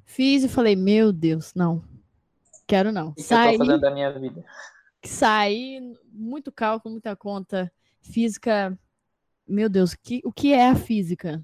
Fiz 0.06 0.44
e 0.44 0.50
falei, 0.50 0.76
meu 0.76 1.12
Deus, 1.12 1.54
não. 1.56 1.84
Quero 2.68 2.92
não. 2.92 3.14
Que, 3.14 3.24
Saí, 3.24 3.58
fazendo 3.58 3.82
da 3.82 3.92
minha 3.92 4.12
vida? 4.18 4.46
Saí, 5.04 5.94
muito 6.12 6.52
cálculo, 6.52 6.94
muita 6.94 7.16
conta. 7.16 7.72
Física, 8.02 8.78
meu 9.48 9.68
Deus, 9.68 9.96
que, 9.96 10.22
o 10.24 10.32
que 10.32 10.54
é 10.54 10.70
a 10.70 10.76
física? 10.76 11.44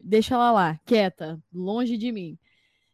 Deixa 0.00 0.34
ela 0.34 0.50
lá, 0.52 0.80
quieta, 0.84 1.40
longe 1.52 1.96
de 1.96 2.12
mim. 2.12 2.38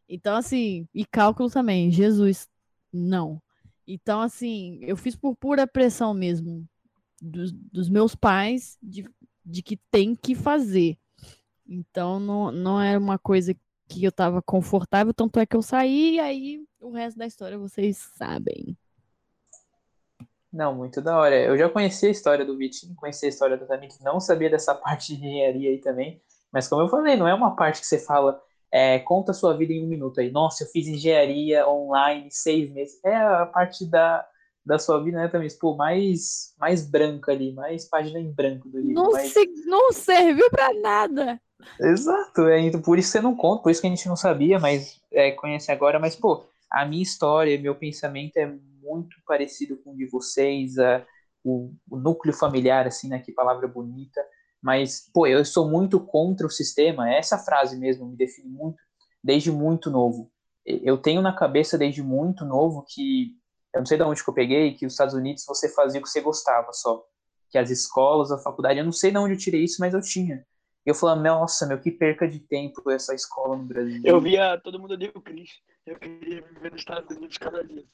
Então, 0.08 0.36
assim, 0.36 0.86
e 0.94 1.04
cálculo 1.04 1.50
também, 1.50 1.90
Jesus, 1.90 2.48
não. 2.92 3.42
Então, 3.86 4.20
assim, 4.20 4.78
eu 4.82 4.96
fiz 4.96 5.16
por 5.16 5.34
pura 5.36 5.66
pressão 5.66 6.14
mesmo 6.14 6.66
dos, 7.20 7.52
dos 7.52 7.88
meus 7.88 8.14
pais 8.14 8.78
de, 8.82 9.08
de 9.44 9.62
que 9.62 9.76
tem 9.90 10.14
que 10.14 10.34
fazer. 10.34 10.98
Então, 11.66 12.20
não, 12.20 12.50
não 12.50 12.80
era 12.80 12.98
uma 12.98 13.18
coisa 13.18 13.54
que 13.88 14.04
eu 14.04 14.10
estava 14.10 14.40
confortável, 14.42 15.12
tanto 15.12 15.38
é 15.38 15.46
que 15.46 15.56
eu 15.56 15.62
saí 15.62 16.14
e 16.14 16.20
aí 16.20 16.64
o 16.80 16.90
resto 16.90 17.18
da 17.18 17.26
história 17.26 17.58
vocês 17.58 17.96
sabem. 18.16 18.76
Não, 20.52 20.74
muito 20.74 21.00
da 21.02 21.18
hora. 21.18 21.34
Eu 21.34 21.58
já 21.58 21.68
conhecia 21.68 22.08
a 22.08 22.12
história 22.12 22.44
do 22.44 22.56
Vitinho, 22.56 22.94
conhecia 22.94 23.28
a 23.28 23.30
história 23.30 23.56
do 23.56 23.66
Tamik, 23.66 24.02
não 24.02 24.20
sabia 24.20 24.48
dessa 24.48 24.72
parte 24.76 25.16
de 25.16 25.26
engenharia 25.26 25.70
aí 25.70 25.78
também. 25.78 26.22
Mas 26.52 26.68
como 26.68 26.82
eu 26.82 26.88
falei, 26.88 27.16
não 27.16 27.26
é 27.26 27.34
uma 27.34 27.56
parte 27.56 27.80
que 27.80 27.86
você 27.86 27.98
fala, 27.98 28.40
é, 28.70 29.00
conta 29.00 29.32
a 29.32 29.34
sua 29.34 29.56
vida 29.56 29.72
em 29.72 29.84
um 29.84 29.88
minuto 29.88 30.20
aí. 30.20 30.30
Nossa, 30.30 30.62
eu 30.62 30.68
fiz 30.68 30.86
engenharia 30.86 31.68
online 31.68 32.30
seis 32.30 32.70
meses. 32.72 33.00
É 33.04 33.16
a 33.16 33.46
parte 33.46 33.84
da, 33.84 34.24
da 34.64 34.78
sua 34.78 35.02
vida, 35.02 35.18
né, 35.18 35.28
também, 35.28 35.48
pô, 35.60 35.76
mais, 35.76 36.54
mais 36.58 36.88
branca 36.88 37.32
ali, 37.32 37.52
mais 37.52 37.84
página 37.84 38.18
em 38.18 38.32
branco 38.32 38.68
do 38.68 38.78
livro. 38.78 38.94
Não, 38.94 39.12
mais... 39.12 39.32
se, 39.32 39.46
não 39.66 39.92
serviu 39.92 40.48
para 40.50 40.72
nada. 40.80 41.40
Exato, 41.80 42.48
é, 42.48 42.60
então, 42.60 42.80
por 42.80 42.98
isso 42.98 43.10
você 43.10 43.20
não 43.20 43.36
conta, 43.36 43.62
por 43.62 43.70
isso 43.70 43.80
que 43.80 43.86
a 43.86 43.90
gente 43.90 44.08
não 44.08 44.16
sabia, 44.16 44.58
mas 44.58 45.00
é, 45.12 45.32
conhece 45.32 45.70
agora, 45.70 45.98
mas, 45.98 46.16
pô, 46.16 46.44
a 46.70 46.84
minha 46.86 47.02
história, 47.02 47.60
meu 47.60 47.74
pensamento 47.74 48.36
é 48.38 48.46
muito 48.82 49.16
parecido 49.26 49.76
com 49.76 49.92
o 49.92 49.96
de 49.96 50.06
vocês, 50.06 50.78
a, 50.78 51.04
o, 51.42 51.72
o 51.90 51.96
núcleo 51.96 52.34
familiar, 52.34 52.86
assim, 52.86 53.08
né, 53.08 53.18
que 53.18 53.32
palavra 53.32 53.68
bonita, 53.68 54.24
mas, 54.62 55.10
pô, 55.12 55.26
eu 55.26 55.44
sou 55.44 55.68
muito 55.68 56.00
contra 56.00 56.46
o 56.46 56.50
sistema, 56.50 57.12
essa 57.12 57.38
frase 57.38 57.78
mesmo 57.78 58.06
me 58.06 58.16
define 58.16 58.48
muito, 58.48 58.82
desde 59.22 59.52
muito 59.52 59.90
novo. 59.90 60.30
Eu 60.64 60.96
tenho 60.96 61.20
na 61.20 61.34
cabeça 61.34 61.76
desde 61.76 62.02
muito 62.02 62.46
novo 62.46 62.82
que 62.88 63.36
eu 63.74 63.80
não 63.80 63.86
sei 63.86 63.98
de 63.98 64.04
onde 64.04 64.22
que 64.22 64.30
eu 64.30 64.34
peguei, 64.34 64.74
que 64.74 64.86
os 64.86 64.92
Estados 64.92 65.14
Unidos 65.14 65.44
você 65.44 65.68
fazia 65.68 66.00
o 66.00 66.04
que 66.04 66.08
você 66.08 66.20
gostava 66.20 66.72
só. 66.72 67.04
Que 67.50 67.58
as 67.58 67.70
escolas, 67.70 68.30
a 68.30 68.38
faculdade, 68.38 68.78
eu 68.78 68.84
não 68.84 68.92
sei 68.92 69.10
de 69.10 69.18
onde 69.18 69.34
eu 69.34 69.38
tirei 69.38 69.64
isso, 69.64 69.76
mas 69.80 69.92
eu 69.92 70.00
tinha. 70.00 70.46
E 70.86 70.90
eu 70.90 70.94
falava, 70.94 71.20
nossa, 71.20 71.66
meu, 71.66 71.80
que 71.80 71.90
perca 71.90 72.28
de 72.28 72.38
tempo 72.38 72.88
essa 72.90 73.14
escola 73.14 73.56
no 73.56 73.64
Brasil. 73.64 74.00
Eu 74.04 74.20
via 74.20 74.60
todo 74.62 74.78
mundo 74.78 74.94
odeia 74.94 75.10
o 75.14 75.20
Cris. 75.20 75.50
Eu 75.84 75.98
queria 75.98 76.42
viver 76.42 76.70
nos 76.70 76.80
Estados 76.80 77.16
Unidos 77.16 77.36
cada 77.36 77.64
dia. 77.64 77.84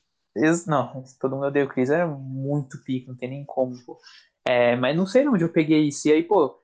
Não, 0.67 1.03
todo 1.19 1.35
mundo 1.35 1.47
odeia 1.47 1.65
o 1.65 1.69
Cris. 1.69 1.89
Era 1.89 2.07
muito 2.07 2.83
pico, 2.85 3.11
não 3.11 3.17
tem 3.17 3.31
nem 3.31 3.45
como, 3.45 3.75
pô. 3.87 3.99
É, 4.47 4.77
mas 4.77 4.97
não 4.97 5.07
sei 5.07 5.23
de 5.23 5.29
onde 5.29 5.45
eu 5.45 5.53
peguei 5.53 5.89
isso. 5.89 6.09
E 6.09 6.13
aí, 6.13 6.23
pô, 6.23 6.63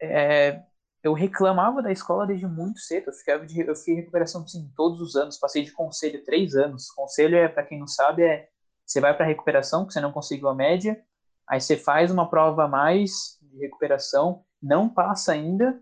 é, 0.00 0.62
eu 1.02 1.12
reclamava 1.12 1.82
da 1.82 1.92
escola 1.92 2.26
desde 2.26 2.46
muito 2.46 2.80
cedo. 2.80 3.08
Eu, 3.08 3.12
ficava 3.12 3.46
de, 3.46 3.60
eu 3.60 3.74
fiquei 3.74 3.94
em 3.94 3.96
recuperação 3.98 4.42
assim, 4.42 4.70
todos 4.76 5.00
os 5.00 5.16
anos. 5.16 5.38
Passei 5.38 5.62
de 5.62 5.72
conselho 5.72 6.24
três 6.24 6.54
anos. 6.54 6.90
Conselho 6.90 7.36
é, 7.36 7.48
para 7.48 7.62
quem 7.62 7.78
não 7.78 7.86
sabe, 7.86 8.22
é 8.22 8.48
você 8.88 9.00
vai 9.00 9.14
para 9.14 9.26
recuperação, 9.26 9.86
que 9.86 9.92
você 9.92 10.00
não 10.00 10.10
conseguiu 10.10 10.48
a 10.48 10.54
média, 10.54 10.98
aí 11.46 11.60
você 11.60 11.76
faz 11.76 12.10
uma 12.10 12.28
prova 12.28 12.64
a 12.64 12.68
mais 12.68 13.38
de 13.42 13.58
recuperação, 13.58 14.42
não 14.62 14.88
passa 14.88 15.32
ainda, 15.32 15.78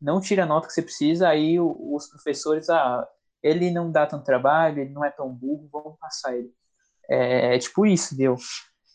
não 0.00 0.20
tira 0.20 0.42
a 0.42 0.46
nota 0.46 0.66
que 0.66 0.72
você 0.72 0.82
precisa, 0.82 1.28
aí 1.28 1.60
os 1.60 2.08
professores, 2.08 2.68
ah, 2.68 3.06
ele 3.40 3.70
não 3.70 3.92
dá 3.92 4.06
tanto 4.06 4.24
trabalho, 4.24 4.80
ele 4.80 4.90
não 4.90 5.04
é 5.04 5.10
tão 5.10 5.32
burro, 5.32 5.68
vamos 5.72 5.98
passar 6.00 6.36
ele. 6.36 6.52
É, 7.08 7.54
é 7.54 7.58
tipo 7.58 7.86
isso, 7.86 8.16
deu. 8.16 8.36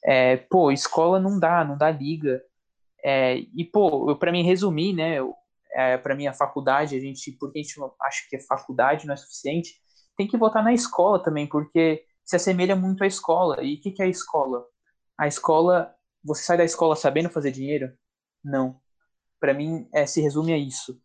É, 0.03 0.35
pô, 0.35 0.69
escola 0.69 1.17
não 1.17 1.39
dá, 1.39 1.63
não 1.63 1.77
dá 1.77 1.89
liga. 1.89 2.43
É, 3.03 3.37
e, 3.55 3.63
pô, 3.63 4.13
para 4.17 4.31
mim 4.31 4.43
resumir, 4.43 4.93
né, 4.93 5.17
é, 5.73 5.97
para 5.97 6.15
mim 6.15 6.27
a 6.27 6.33
faculdade, 6.33 6.95
a 6.95 6.99
gente, 6.99 7.31
porque 7.33 7.59
a 7.59 7.61
gente 7.61 7.75
acha 8.01 8.25
que 8.29 8.35
a 8.35 8.41
faculdade 8.41 9.05
não 9.05 9.13
é 9.13 9.17
suficiente, 9.17 9.75
tem 10.17 10.27
que 10.27 10.37
votar 10.37 10.63
na 10.63 10.73
escola 10.73 11.21
também, 11.21 11.47
porque 11.47 12.05
se 12.23 12.35
assemelha 12.35 12.75
muito 12.75 13.03
à 13.03 13.07
escola. 13.07 13.63
E 13.63 13.75
o 13.75 13.81
que, 13.81 13.91
que 13.91 14.01
é 14.01 14.05
a 14.05 14.09
escola? 14.09 14.65
A 15.17 15.27
escola, 15.27 15.93
você 16.23 16.43
sai 16.43 16.57
da 16.57 16.63
escola 16.63 16.95
sabendo 16.95 17.29
fazer 17.29 17.51
dinheiro? 17.51 17.91
Não. 18.43 18.79
Para 19.39 19.53
mim, 19.53 19.87
é, 19.93 20.05
se 20.05 20.21
resume 20.21 20.53
a 20.53 20.57
isso. 20.57 21.01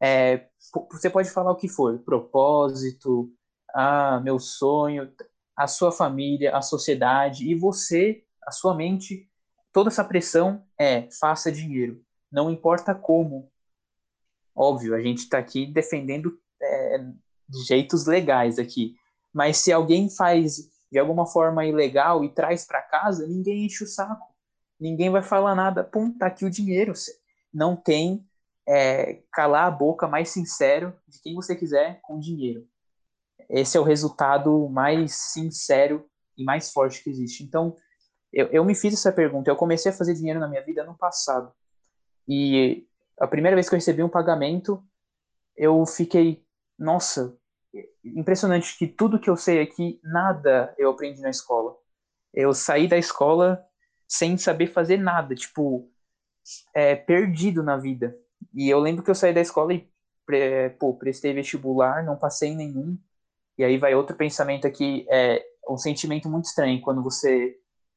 É, 0.00 0.48
você 0.90 1.10
pode 1.10 1.30
falar 1.30 1.52
o 1.52 1.56
que 1.56 1.68
for, 1.68 1.98
propósito, 2.00 3.32
ah, 3.74 4.20
meu 4.20 4.38
sonho, 4.38 5.12
a 5.56 5.66
sua 5.66 5.92
família, 5.92 6.56
a 6.56 6.62
sociedade 6.62 7.48
e 7.50 7.54
você, 7.54 8.24
a 8.46 8.50
sua 8.50 8.74
mente, 8.74 9.28
toda 9.72 9.90
essa 9.90 10.04
pressão 10.04 10.64
é 10.78 11.08
faça 11.10 11.52
dinheiro. 11.52 12.02
Não 12.32 12.50
importa 12.50 12.94
como, 12.94 13.50
Óbvio, 14.54 14.94
a 14.94 15.00
gente 15.00 15.18
está 15.18 15.38
aqui 15.38 15.66
defendendo 15.66 16.38
é, 16.60 17.04
jeitos 17.66 18.06
legais 18.06 18.58
aqui. 18.58 18.94
Mas 19.32 19.58
se 19.58 19.72
alguém 19.72 20.10
faz 20.10 20.68
de 20.90 20.98
alguma 20.98 21.26
forma 21.26 21.64
ilegal 21.64 22.24
e 22.24 22.34
traz 22.34 22.66
para 22.66 22.82
casa, 22.82 23.26
ninguém 23.26 23.66
enche 23.66 23.84
o 23.84 23.86
saco. 23.86 24.26
Ninguém 24.78 25.10
vai 25.10 25.22
falar 25.22 25.54
nada. 25.54 25.84
Pum, 25.84 26.16
tá 26.16 26.26
aqui 26.26 26.44
o 26.44 26.50
dinheiro. 26.50 26.92
Não 27.52 27.76
tem 27.76 28.26
é, 28.66 29.22
calar 29.32 29.66
a 29.66 29.70
boca 29.70 30.08
mais 30.08 30.30
sincero 30.30 30.94
de 31.06 31.20
quem 31.20 31.34
você 31.34 31.54
quiser 31.54 32.00
com 32.02 32.18
dinheiro. 32.18 32.66
Esse 33.48 33.76
é 33.76 33.80
o 33.80 33.84
resultado 33.84 34.68
mais 34.68 35.12
sincero 35.14 36.08
e 36.36 36.44
mais 36.44 36.72
forte 36.72 37.02
que 37.02 37.10
existe. 37.10 37.42
Então, 37.42 37.76
eu, 38.32 38.46
eu 38.48 38.64
me 38.64 38.74
fiz 38.74 38.94
essa 38.94 39.12
pergunta. 39.12 39.50
Eu 39.50 39.56
comecei 39.56 39.90
a 39.90 39.94
fazer 39.94 40.14
dinheiro 40.14 40.40
na 40.40 40.48
minha 40.48 40.64
vida 40.64 40.84
no 40.84 40.96
passado. 40.96 41.52
E 42.28 42.86
a 43.20 43.26
primeira 43.26 43.56
vez 43.56 43.68
que 43.68 43.74
eu 43.74 43.78
recebi 43.78 44.02
um 44.02 44.08
pagamento, 44.08 44.82
eu 45.56 45.84
fiquei, 45.86 46.44
nossa, 46.78 47.36
impressionante 48.04 48.76
que 48.78 48.86
tudo 48.86 49.20
que 49.20 49.30
eu 49.30 49.36
sei 49.36 49.60
aqui, 49.60 50.00
nada 50.02 50.74
eu 50.78 50.90
aprendi 50.90 51.20
na 51.20 51.30
escola. 51.30 51.76
Eu 52.32 52.54
saí 52.54 52.88
da 52.88 52.96
escola 52.98 53.62
sem 54.08 54.36
saber 54.38 54.68
fazer 54.68 54.96
nada, 54.96 55.34
tipo, 55.34 55.90
é, 56.74 56.96
perdido 56.96 57.62
na 57.62 57.76
vida. 57.76 58.16
E 58.54 58.68
eu 58.68 58.80
lembro 58.80 59.04
que 59.04 59.10
eu 59.10 59.14
saí 59.14 59.34
da 59.34 59.40
escola 59.40 59.74
e, 59.74 59.88
pô, 60.78 60.94
prestei 60.94 61.32
vestibular, 61.32 62.04
não 62.04 62.16
passei 62.16 62.50
em 62.50 62.56
nenhum. 62.56 62.98
E 63.58 63.64
aí 63.64 63.76
vai 63.78 63.94
outro 63.94 64.16
pensamento 64.16 64.66
aqui, 64.66 65.06
é 65.10 65.44
um 65.68 65.76
sentimento 65.76 66.28
muito 66.28 66.46
estranho 66.46 66.80
quando 66.80 67.02
você 67.02 67.56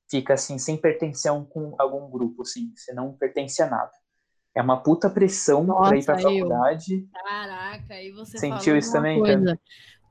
fica 0.10 0.34
assim, 0.34 0.60
sem 0.60 0.78
pertencer 0.78 1.32
a 1.32 1.34
um, 1.34 1.48
algum 1.80 2.10
grupo, 2.12 2.42
assim, 2.42 2.74
você 2.76 2.94
não 2.94 3.14
pertence 3.14 3.62
a 3.62 3.70
nada. 3.70 4.03
É 4.56 4.62
uma 4.62 4.78
puta 4.78 5.10
pressão 5.10 5.64
Nossa, 5.64 5.90
pra 5.90 5.98
ir 5.98 6.06
pra 6.06 6.22
eu. 6.22 6.22
faculdade. 6.22 7.08
Caraca, 7.12 7.94
aí 7.96 8.12
você 8.12 8.38
Sentiu 8.38 8.78
isso 8.78 8.92
também, 8.92 9.20
coisa. 9.20 9.60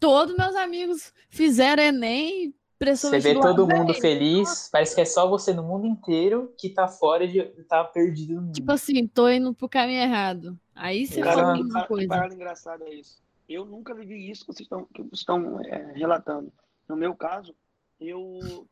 Todos 0.00 0.36
meus 0.36 0.56
amigos 0.56 1.12
fizeram 1.28 1.80
Enem, 1.80 2.52
pressão 2.76 3.10
Você 3.10 3.20
vê 3.20 3.38
todo 3.38 3.68
mundo 3.68 3.94
feliz, 3.94 4.48
Nossa. 4.48 4.68
parece 4.72 4.94
que 4.96 5.00
é 5.00 5.04
só 5.04 5.28
você 5.28 5.52
no 5.52 5.62
mundo 5.62 5.86
inteiro 5.86 6.52
que 6.58 6.68
tá 6.68 6.88
fora 6.88 7.28
de. 7.28 7.40
tá 7.68 7.84
perdido 7.84 8.34
no 8.34 8.42
mundo. 8.42 8.52
Tipo 8.52 8.72
assim, 8.72 9.06
tô 9.06 9.28
indo 9.28 9.54
pro 9.54 9.68
caminho 9.68 10.02
errado. 10.02 10.58
Aí 10.74 11.06
você 11.06 11.22
fala 11.22 11.54
uma 11.54 11.86
coisa. 11.86 12.08
Parada 12.08 12.34
engraçada 12.34 12.84
é 12.84 12.94
isso. 12.94 13.22
Eu 13.48 13.64
nunca 13.64 13.94
vivi 13.94 14.28
isso 14.28 14.44
que 14.44 14.52
vocês 14.52 14.66
estão, 14.66 14.86
que 14.86 15.02
vocês 15.02 15.20
estão 15.20 15.60
é, 15.62 15.92
relatando. 15.94 16.52
No 16.88 16.96
meu 16.96 17.14
caso, 17.14 17.54
eu. 18.00 18.66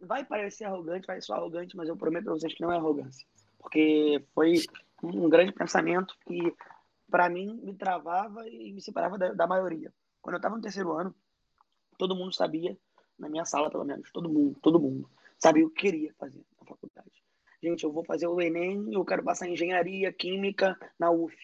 Vai 0.00 0.24
parecer 0.24 0.64
arrogante, 0.64 1.06
vai 1.06 1.20
ser 1.20 1.32
arrogante, 1.32 1.76
mas 1.76 1.88
eu 1.88 1.96
prometo 1.96 2.24
pra 2.24 2.34
vocês 2.34 2.54
que 2.54 2.62
não 2.62 2.72
é 2.72 2.76
arrogância 2.76 3.26
porque 3.58 4.24
foi 4.34 4.54
um 5.02 5.28
grande 5.28 5.52
pensamento 5.52 6.16
que, 6.26 6.54
para 7.10 7.28
mim, 7.28 7.60
me 7.62 7.74
travava 7.74 8.48
e 8.48 8.72
me 8.72 8.80
separava 8.80 9.18
da, 9.18 9.32
da 9.32 9.46
maioria. 9.46 9.92
Quando 10.20 10.34
eu 10.34 10.38
estava 10.38 10.56
no 10.56 10.62
terceiro 10.62 10.92
ano, 10.92 11.14
todo 11.96 12.16
mundo 12.16 12.34
sabia, 12.34 12.76
na 13.18 13.28
minha 13.28 13.44
sala 13.44 13.70
pelo 13.70 13.84
menos, 13.84 14.10
todo 14.12 14.28
mundo, 14.28 14.58
todo 14.60 14.80
mundo, 14.80 15.08
sabia 15.38 15.66
o 15.66 15.70
que 15.70 15.82
queria 15.82 16.14
fazer 16.18 16.44
na 16.60 16.66
faculdade. 16.66 17.10
Gente, 17.62 17.82
eu 17.82 17.92
vou 17.92 18.04
fazer 18.04 18.28
o 18.28 18.40
Enem, 18.40 18.92
eu 18.92 19.04
quero 19.04 19.24
passar 19.24 19.48
engenharia 19.48 20.12
química 20.12 20.78
na 20.98 21.10
UF. 21.10 21.34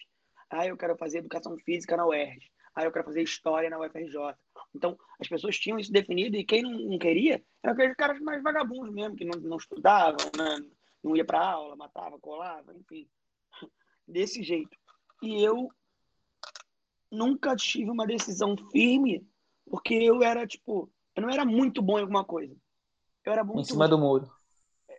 Ah, 0.49 0.65
eu 0.65 0.77
quero 0.77 0.95
fazer 0.97 1.17
educação 1.17 1.57
física 1.57 1.97
na 1.97 2.05
UERJ. 2.05 2.49
ah, 2.73 2.83
eu 2.83 2.91
quero 2.91 3.05
fazer 3.05 3.21
história 3.21 3.69
na 3.69 3.79
UFRJ. 3.79 4.35
Então, 4.73 4.97
as 5.19 5.27
pessoas 5.27 5.57
tinham 5.57 5.77
isso 5.77 5.91
definido 5.91 6.37
e 6.37 6.45
quem 6.45 6.61
não, 6.61 6.71
não 6.71 6.97
queria 6.97 7.43
eram 7.61 7.73
aqueles 7.73 7.95
caras 7.95 8.19
mais 8.21 8.41
vagabundos 8.41 8.93
mesmo, 8.93 9.15
que 9.15 9.25
não, 9.25 9.39
não 9.39 9.57
estudavam, 9.57 10.17
né? 10.37 10.65
Não 11.05 11.15
ia 11.15 11.23
para 11.23 11.39
aula, 11.39 11.75
matava, 11.75 12.19
colava, 12.19 12.73
enfim. 12.73 13.07
Desse 14.07 14.41
jeito. 14.41 14.75
E 15.21 15.43
eu 15.43 15.69
nunca 17.11 17.55
tive 17.55 17.91
uma 17.91 18.07
decisão 18.07 18.55
firme, 18.71 19.25
porque 19.69 19.93
eu 19.93 20.23
era, 20.23 20.45
tipo, 20.47 20.91
eu 21.15 21.21
não 21.21 21.29
era 21.29 21.45
muito 21.45 21.81
bom 21.81 21.99
em 21.99 22.01
alguma 22.01 22.25
coisa. 22.25 22.55
Eu 23.23 23.33
era 23.33 23.43
muito. 23.43 23.61
Em 23.61 23.63
cima 23.63 23.87
do 23.87 23.97
muro. 23.97 24.29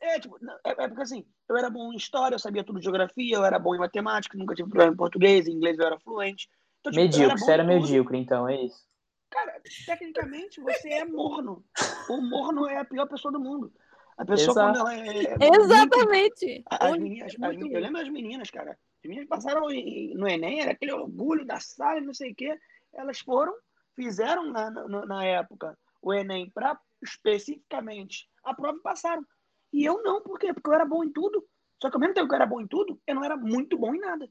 É, 0.00 0.20
tipo, 0.20 0.38
é, 0.64 0.84
é, 0.84 0.88
porque 0.88 1.02
assim, 1.02 1.26
eu 1.48 1.56
era 1.56 1.68
bom 1.68 1.92
em 1.92 1.96
história, 1.96 2.36
eu 2.36 2.38
sabia 2.38 2.62
tudo 2.62 2.78
de 2.78 2.84
geografia, 2.84 3.36
eu 3.36 3.44
era 3.44 3.58
bom 3.58 3.74
em 3.74 3.78
matemática, 3.78 4.38
nunca 4.38 4.54
tive 4.54 4.68
problema 4.68 4.92
em 4.92 4.96
português, 4.96 5.48
em 5.48 5.52
inglês 5.52 5.78
eu 5.78 5.86
era 5.86 5.98
fluente. 5.98 6.48
Então, 6.80 6.92
tipo, 6.92 7.02
medíocre, 7.02 7.30
era 7.30 7.38
você 7.38 7.52
era 7.52 7.64
medíocre, 7.64 8.18
então, 8.18 8.48
é 8.48 8.62
isso? 8.62 8.86
Cara, 9.30 9.60
tecnicamente 9.84 10.60
você 10.60 10.88
é 10.88 11.04
morno. 11.04 11.64
O 12.08 12.20
morno 12.20 12.68
é 12.68 12.78
a 12.78 12.84
pior 12.84 13.08
pessoa 13.08 13.32
do 13.32 13.40
mundo. 13.40 13.72
A 14.16 14.24
pessoa 14.24 14.52
Exato. 14.52 14.78
quando 14.78 14.88
ela 14.88 14.94
é. 14.94 15.24
é 15.24 15.56
Exatamente! 15.60 16.46
Muito, 16.46 16.66
as 16.70 16.98
meninas, 16.98 17.34
as, 17.34 17.56
eu 17.56 17.80
lembro 17.80 18.00
das 18.00 18.08
meninas, 18.08 18.50
cara. 18.50 18.70
As 18.72 19.08
meninas 19.08 19.28
passaram 19.28 19.62
no 19.62 20.28
Enem, 20.28 20.60
era 20.60 20.72
aquele 20.72 20.92
orgulho 20.92 21.44
da 21.44 21.60
sala, 21.60 22.00
não 22.00 22.14
sei 22.14 22.32
o 22.32 22.34
quê. 22.34 22.58
Elas 22.94 23.20
foram, 23.20 23.54
fizeram 23.94 24.50
na, 24.50 24.70
na, 24.70 25.06
na 25.06 25.24
época 25.24 25.78
o 26.00 26.14
Enem 26.14 26.50
para 26.50 26.80
especificamente 27.02 28.28
a 28.42 28.54
prova 28.54 28.78
e 28.78 28.82
passaram. 28.82 29.24
E 29.72 29.84
eu 29.84 30.02
não, 30.02 30.22
por 30.22 30.38
quê? 30.38 30.54
Porque 30.54 30.68
eu 30.70 30.74
era 30.74 30.86
bom 30.86 31.04
em 31.04 31.12
tudo. 31.12 31.46
Só 31.80 31.90
que 31.90 31.96
ao 31.96 32.00
mesmo 32.00 32.14
tempo 32.14 32.28
que 32.28 32.32
eu 32.32 32.36
era 32.36 32.46
bom 32.46 32.60
em 32.60 32.66
tudo, 32.66 32.98
eu 33.06 33.14
não 33.14 33.24
era 33.24 33.36
muito 33.36 33.76
bom 33.76 33.94
em 33.94 34.00
nada. 34.00 34.28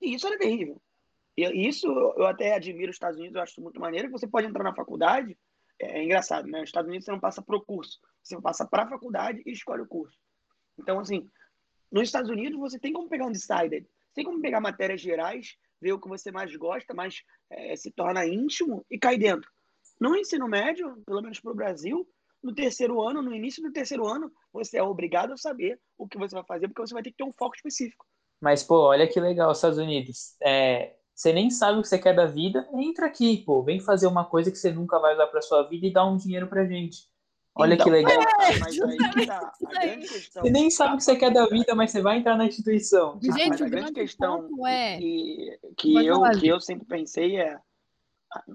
E 0.00 0.14
isso 0.14 0.26
era 0.26 0.38
terrível. 0.38 0.80
E 1.36 1.68
isso 1.68 1.86
eu 1.86 2.26
até 2.26 2.54
admiro 2.54 2.90
os 2.90 2.96
Estados 2.96 3.16
Unidos, 3.16 3.36
eu 3.36 3.42
acho 3.42 3.60
muito 3.60 3.80
maneiro, 3.80 4.08
que 4.08 4.12
você 4.12 4.26
pode 4.26 4.48
entrar 4.48 4.64
na 4.64 4.74
faculdade, 4.74 5.38
é, 5.78 6.00
é 6.00 6.04
engraçado, 6.04 6.48
né? 6.48 6.60
Nos 6.60 6.68
Estados 6.68 6.88
Unidos 6.88 7.04
você 7.04 7.12
não 7.12 7.20
passa 7.20 7.40
pro 7.40 7.64
curso, 7.64 8.00
você 8.28 8.40
passa 8.40 8.66
para 8.66 8.84
a 8.84 8.88
faculdade 8.88 9.42
e 9.44 9.52
escolhe 9.52 9.82
o 9.82 9.88
curso. 9.88 10.16
Então, 10.78 11.00
assim, 11.00 11.28
nos 11.90 12.04
Estados 12.04 12.30
Unidos 12.30 12.58
você 12.58 12.78
tem 12.78 12.92
como 12.92 13.08
pegar 13.08 13.26
um 13.26 13.32
decided, 13.32 13.86
tem 14.14 14.24
como 14.24 14.40
pegar 14.40 14.60
matérias 14.60 15.00
gerais, 15.00 15.56
ver 15.80 15.92
o 15.92 16.00
que 16.00 16.08
você 16.08 16.30
mais 16.30 16.54
gosta, 16.56 16.92
mas 16.92 17.22
é, 17.50 17.76
se 17.76 17.90
torna 17.90 18.26
íntimo 18.26 18.84
e 18.90 18.98
cair 18.98 19.18
dentro. 19.18 19.50
No 20.00 20.14
ensino 20.16 20.46
médio, 20.46 21.02
pelo 21.04 21.22
menos 21.22 21.40
para 21.40 21.52
o 21.52 21.56
Brasil, 21.56 22.08
no 22.42 22.54
terceiro 22.54 23.00
ano, 23.00 23.20
no 23.22 23.34
início 23.34 23.62
do 23.62 23.72
terceiro 23.72 24.06
ano, 24.06 24.30
você 24.52 24.78
é 24.78 24.82
obrigado 24.82 25.32
a 25.32 25.36
saber 25.36 25.80
o 25.96 26.06
que 26.06 26.18
você 26.18 26.34
vai 26.34 26.44
fazer, 26.44 26.68
porque 26.68 26.80
você 26.80 26.94
vai 26.94 27.02
ter 27.02 27.10
que 27.10 27.16
ter 27.16 27.24
um 27.24 27.32
foco 27.32 27.56
específico. 27.56 28.06
Mas, 28.40 28.62
pô, 28.62 28.88
olha 28.88 29.08
que 29.08 29.18
legal, 29.18 29.50
Estados 29.50 29.78
Unidos. 29.78 30.36
É, 30.40 30.94
você 31.12 31.32
nem 31.32 31.50
sabe 31.50 31.78
o 31.78 31.82
que 31.82 31.88
você 31.88 31.98
quer 31.98 32.14
da 32.14 32.26
vida, 32.26 32.68
entra 32.74 33.06
aqui, 33.06 33.38
pô, 33.38 33.62
vem 33.62 33.80
fazer 33.80 34.06
uma 34.06 34.24
coisa 34.24 34.52
que 34.52 34.56
você 34.56 34.70
nunca 34.70 35.00
vai 35.00 35.14
usar 35.14 35.26
para 35.26 35.42
sua 35.42 35.64
vida 35.64 35.86
e 35.86 35.92
dá 35.92 36.04
um 36.04 36.16
dinheiro 36.16 36.46
pra 36.46 36.64
gente. 36.64 37.08
Olha 37.58 37.74
então, 37.74 37.86
que 37.86 37.90
legal. 37.90 38.22
É, 38.22 38.58
mas 38.58 38.80
aí 38.80 39.26
tá, 39.26 39.52
a 39.66 39.80
grande 39.80 40.08
questão. 40.08 40.42
Você 40.42 40.50
nem 40.50 40.70
sabe 40.70 40.94
o 40.94 40.96
que 40.96 41.04
você 41.04 41.16
quer 41.16 41.32
da 41.32 41.46
vida, 41.46 41.74
mas 41.74 41.90
você 41.90 42.00
vai 42.00 42.18
entrar 42.18 42.36
na 42.36 42.46
instituição. 42.46 43.18
Gente, 43.20 43.48
mas 43.48 43.62
a 43.62 43.68
grande 43.68 43.92
questão 43.92 44.48
é... 44.64 44.96
que, 44.96 45.58
que, 45.76 46.06
eu, 46.06 46.22
que 46.38 46.46
eu 46.46 46.60
sempre 46.60 46.86
pensei 46.86 47.36
é 47.36 47.58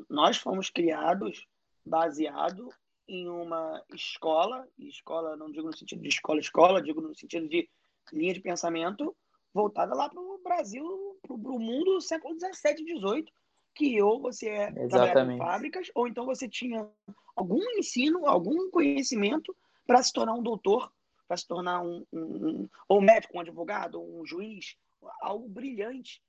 nós 0.10 0.38
fomos 0.38 0.69
criados 0.69 1.45
baseado 1.86 2.69
em 3.07 3.27
uma 3.27 3.83
escola, 3.93 4.65
e 4.77 4.88
escola 4.88 5.36
não 5.36 5.51
digo 5.51 5.67
no 5.67 5.75
sentido 5.75 6.01
de 6.01 6.07
escola, 6.07 6.39
escola, 6.39 6.81
digo 6.81 7.01
no 7.01 7.13
sentido 7.13 7.50
de 7.50 7.69
linha 8.13 8.33
de 8.33 8.39
pensamento 8.39 9.13
voltada 9.53 9.93
lá 9.93 10.10
para 10.10 10.22
o 10.22 10.41
Brasil, 10.41 11.19
para 11.22 11.33
o 11.33 11.60
mundo 11.60 11.95
do 11.95 12.01
século 12.01 12.36
17 12.36 12.81
e 12.81 12.86
18, 12.86 13.31
que 13.74 14.01
ou 14.01 14.22
você 14.22 14.50
é 14.50 14.88
trabalhava 14.88 15.34
em 15.34 15.38
fábricas, 15.38 15.92
ou 15.96 16.08
então 16.08 16.25
você 16.25 16.48
tinha 16.48 16.88
algum 17.36 17.62
ensino, 17.78 18.28
algum 18.28 18.69
conhecimento 18.69 19.56
para 19.86 20.02
se 20.02 20.13
tornar 20.13 20.34
um 20.34 20.43
doutor, 20.43 20.91
para 21.28 21.38
se 21.38 21.47
tornar 21.47 21.82
um, 21.82 22.06
um, 22.12 22.19
um, 22.19 22.69
ou 22.88 23.02
médico, 23.02 23.38
um 23.38 23.41
advogado, 23.41 24.02
um 24.02 24.26
juiz, 24.26 24.78
algo 25.21 25.47
brilhante. 25.47 26.21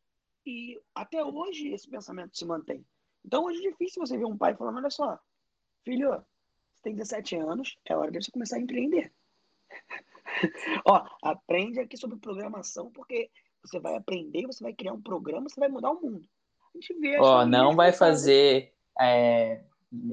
E 0.47 0.81
até 0.95 1.25
hoje 1.25 1.69
esse 1.69 1.89
pensamento 1.89 2.37
se 2.37 2.45
mantém. 2.45 2.85
Então 3.25 3.45
hoje 3.45 3.65
é 3.65 3.71
difícil 3.71 4.05
você 4.05 4.17
ver 4.17 4.27
um 4.27 4.37
pai 4.37 4.55
falando, 4.55 4.77
olha 4.77 4.91
só, 4.91 5.19
filho, 5.85 6.11
você 6.75 6.83
tem 6.83 6.95
17 6.95 7.37
anos, 7.37 7.79
é 7.85 7.97
hora 7.97 8.11
de 8.11 8.23
você 8.23 8.31
começar 8.31 8.57
a 8.57 8.61
empreender. 8.61 9.13
Ó, 10.87 11.07
aprende 11.23 11.81
aqui 11.81 11.97
sobre 11.97 12.19
programação, 12.19 12.91
porque 12.91 13.31
você 13.63 13.79
vai 13.81 13.97
aprender, 13.97 14.47
você 14.47 14.63
vai 14.63 14.75
criar 14.75 14.93
um 14.93 15.03
programa, 15.03 15.49
você 15.49 15.59
vai 15.59 15.69
mudar 15.69 15.91
o 15.91 16.01
mundo. 16.01 16.29
A 16.75 16.79
gente 16.79 16.95
vê. 17.01 17.19
Ó, 17.21 17.47
não 17.47 17.75
vai 17.75 17.93
fazer 17.93 18.73
é, 19.01 19.61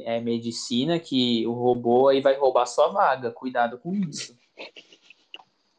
é, 0.01 0.21
medicina 0.21 0.99
que 0.99 1.45
o 1.47 1.53
robô 1.53 2.07
aí 2.07 2.21
vai 2.21 2.35
roubar 2.35 2.65
sua 2.65 2.89
vaga. 2.89 3.31
Cuidado 3.31 3.79
com 3.79 3.93
isso. 3.93 4.37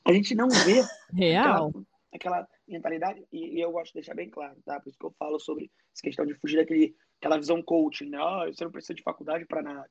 A 0.05 0.13
gente 0.13 0.35
não 0.35 0.49
vê 0.49 0.83
real 1.13 1.69
aquela, 2.13 2.41
aquela 2.41 2.49
mentalidade 2.67 3.25
e, 3.33 3.59
e, 3.59 3.61
eu 3.61 3.71
gosto 3.71 3.89
de 3.89 3.95
deixar 3.95 4.15
bem 4.15 4.29
claro, 4.29 4.57
tá? 4.65 4.81
Por 4.81 4.89
isso 4.89 4.99
que 4.99 5.07
eu 5.07 5.15
falo 5.19 5.39
sobre 5.39 5.71
essa 5.93 6.03
questão 6.03 6.27
de 6.27 6.35
fugir 6.35 6.57
daquele 6.57 6.97
aquela 7.19 7.39
visão 7.39 7.63
coaching, 7.63 8.09
né? 8.09 8.19
Oh, 8.21 8.53
você 8.53 8.65
não 8.65 8.73
precisa 8.73 8.95
de 8.95 9.03
faculdade 9.03 9.47
para 9.47 9.63
nada. 9.63 9.91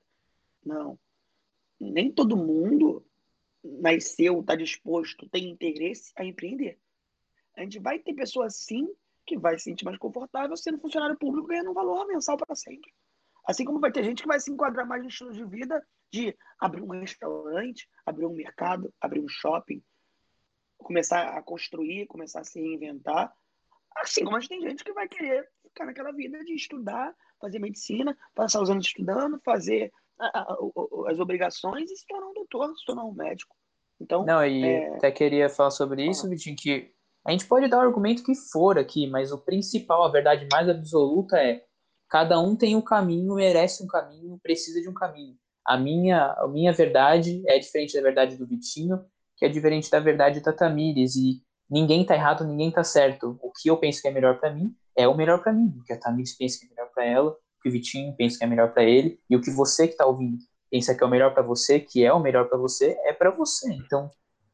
Não. 0.65 0.99
Nem 1.79 2.11
todo 2.11 2.35
mundo 2.35 3.05
nasceu, 3.63 4.41
está 4.41 4.55
disposto, 4.55 5.29
tem 5.29 5.49
interesse 5.49 6.11
a 6.17 6.25
empreender. 6.25 6.77
A 7.55 7.61
gente 7.61 7.79
vai 7.79 7.99
ter 7.99 8.13
pessoas, 8.13 8.55
sim, 8.55 8.89
que 9.25 9.37
vai 9.37 9.57
se 9.57 9.65
sentir 9.65 9.85
mais 9.85 9.97
confortável 9.97 10.55
sendo 10.57 10.79
funcionário 10.79 11.17
público 11.17 11.47
ganhando 11.47 11.71
um 11.71 11.73
valor 11.73 12.07
mensal 12.07 12.37
para 12.37 12.55
sempre. 12.55 12.91
Assim 13.45 13.65
como 13.65 13.79
vai 13.79 13.91
ter 13.91 14.03
gente 14.03 14.21
que 14.21 14.27
vai 14.27 14.39
se 14.39 14.51
enquadrar 14.51 14.87
mais 14.87 15.01
no 15.01 15.09
estilo 15.09 15.33
de 15.33 15.43
vida 15.45 15.85
de 16.11 16.35
abrir 16.59 16.81
um 16.81 16.89
restaurante, 16.89 17.89
abrir 18.05 18.25
um 18.25 18.33
mercado, 18.33 18.93
abrir 18.99 19.21
um 19.21 19.27
shopping, 19.27 19.81
começar 20.77 21.37
a 21.37 21.41
construir, 21.41 22.05
começar 22.07 22.41
a 22.41 22.43
se 22.43 22.59
reinventar. 22.59 23.33
Assim 23.95 24.23
como 24.23 24.37
a 24.37 24.39
gente 24.39 24.49
tem 24.49 24.61
gente 24.61 24.83
que 24.83 24.93
vai 24.93 25.07
querer 25.07 25.47
ficar 25.63 25.85
naquela 25.85 26.11
vida 26.11 26.43
de 26.43 26.53
estudar, 26.53 27.15
fazer 27.39 27.59
medicina, 27.59 28.17
passar 28.35 28.61
os 28.61 28.69
anos 28.69 28.85
estudando, 28.85 29.39
fazer 29.43 29.91
as 31.07 31.19
obrigações 31.19 31.89
e 31.89 31.95
se 31.95 32.05
tornar 32.05 32.27
um 32.27 32.33
doutor, 32.33 32.77
se 32.77 32.85
tornar 32.85 33.05
um 33.05 33.13
médico. 33.13 33.55
Então, 33.99 34.25
Não, 34.25 34.45
e 34.45 34.63
é... 34.63 34.95
até 34.95 35.11
queria 35.11 35.49
falar 35.49 35.71
sobre 35.71 36.05
isso, 36.05 36.29
Vitinho, 36.29 36.55
que 36.55 36.93
a 37.25 37.31
gente 37.31 37.45
pode 37.45 37.67
dar 37.67 37.77
o 37.77 37.81
argumento 37.81 38.23
que 38.23 38.35
for 38.35 38.77
aqui, 38.77 39.07
mas 39.07 39.31
o 39.31 39.37
principal, 39.37 40.03
a 40.03 40.09
verdade 40.09 40.47
mais 40.51 40.67
absoluta 40.67 41.37
é 41.37 41.63
cada 42.09 42.39
um 42.39 42.55
tem 42.55 42.75
um 42.75 42.81
caminho, 42.81 43.35
merece 43.35 43.83
um 43.83 43.87
caminho, 43.87 44.39
precisa 44.41 44.81
de 44.81 44.89
um 44.89 44.93
caminho. 44.93 45.35
A 45.65 45.77
minha, 45.77 46.33
a 46.33 46.47
minha 46.47 46.73
verdade 46.73 47.43
é 47.47 47.57
diferente 47.59 47.93
da 47.93 48.01
verdade 48.01 48.35
do 48.35 48.47
Vitinho, 48.47 48.99
que 49.37 49.45
é 49.45 49.49
diferente 49.49 49.89
da 49.89 49.99
verdade 49.99 50.41
da 50.41 50.51
Tamires, 50.51 51.15
e 51.15 51.41
ninguém 51.69 52.05
tá 52.05 52.15
errado, 52.15 52.43
ninguém 52.43 52.71
tá 52.71 52.83
certo. 52.83 53.39
O 53.41 53.51
que 53.51 53.69
eu 53.69 53.77
penso 53.77 54.01
que 54.01 54.07
é 54.07 54.11
melhor 54.11 54.39
para 54.39 54.53
mim 54.53 54.75
é 54.95 55.07
o 55.07 55.15
melhor 55.15 55.41
para 55.41 55.53
mim, 55.53 55.73
o 55.79 55.83
que 55.83 55.93
a 55.93 55.99
Tamires 55.99 56.35
pensa 56.35 56.59
que 56.59 56.65
é 56.65 56.69
melhor 56.69 56.89
para 56.93 57.05
ela, 57.05 57.37
que 57.61 57.69
o 57.69 57.71
Vitinho 57.71 58.15
pensa 58.17 58.37
que 58.37 58.43
é 58.43 58.47
melhor 58.47 58.73
para 58.73 58.83
ele 58.83 59.19
e 59.29 59.35
o 59.35 59.41
que 59.41 59.51
você 59.51 59.87
que 59.87 59.93
está 59.93 60.05
ouvindo 60.05 60.37
pensa 60.71 60.95
que 60.95 61.03
é 61.03 61.05
o 61.05 61.09
melhor 61.09 61.33
para 61.33 61.43
você, 61.43 61.79
que 61.79 62.03
é 62.03 62.13
o 62.13 62.19
melhor 62.19 62.47
para 62.47 62.57
você, 62.57 62.97
é 63.03 63.11
para 63.11 63.29
você. 63.29 63.71
Então, 63.73 64.09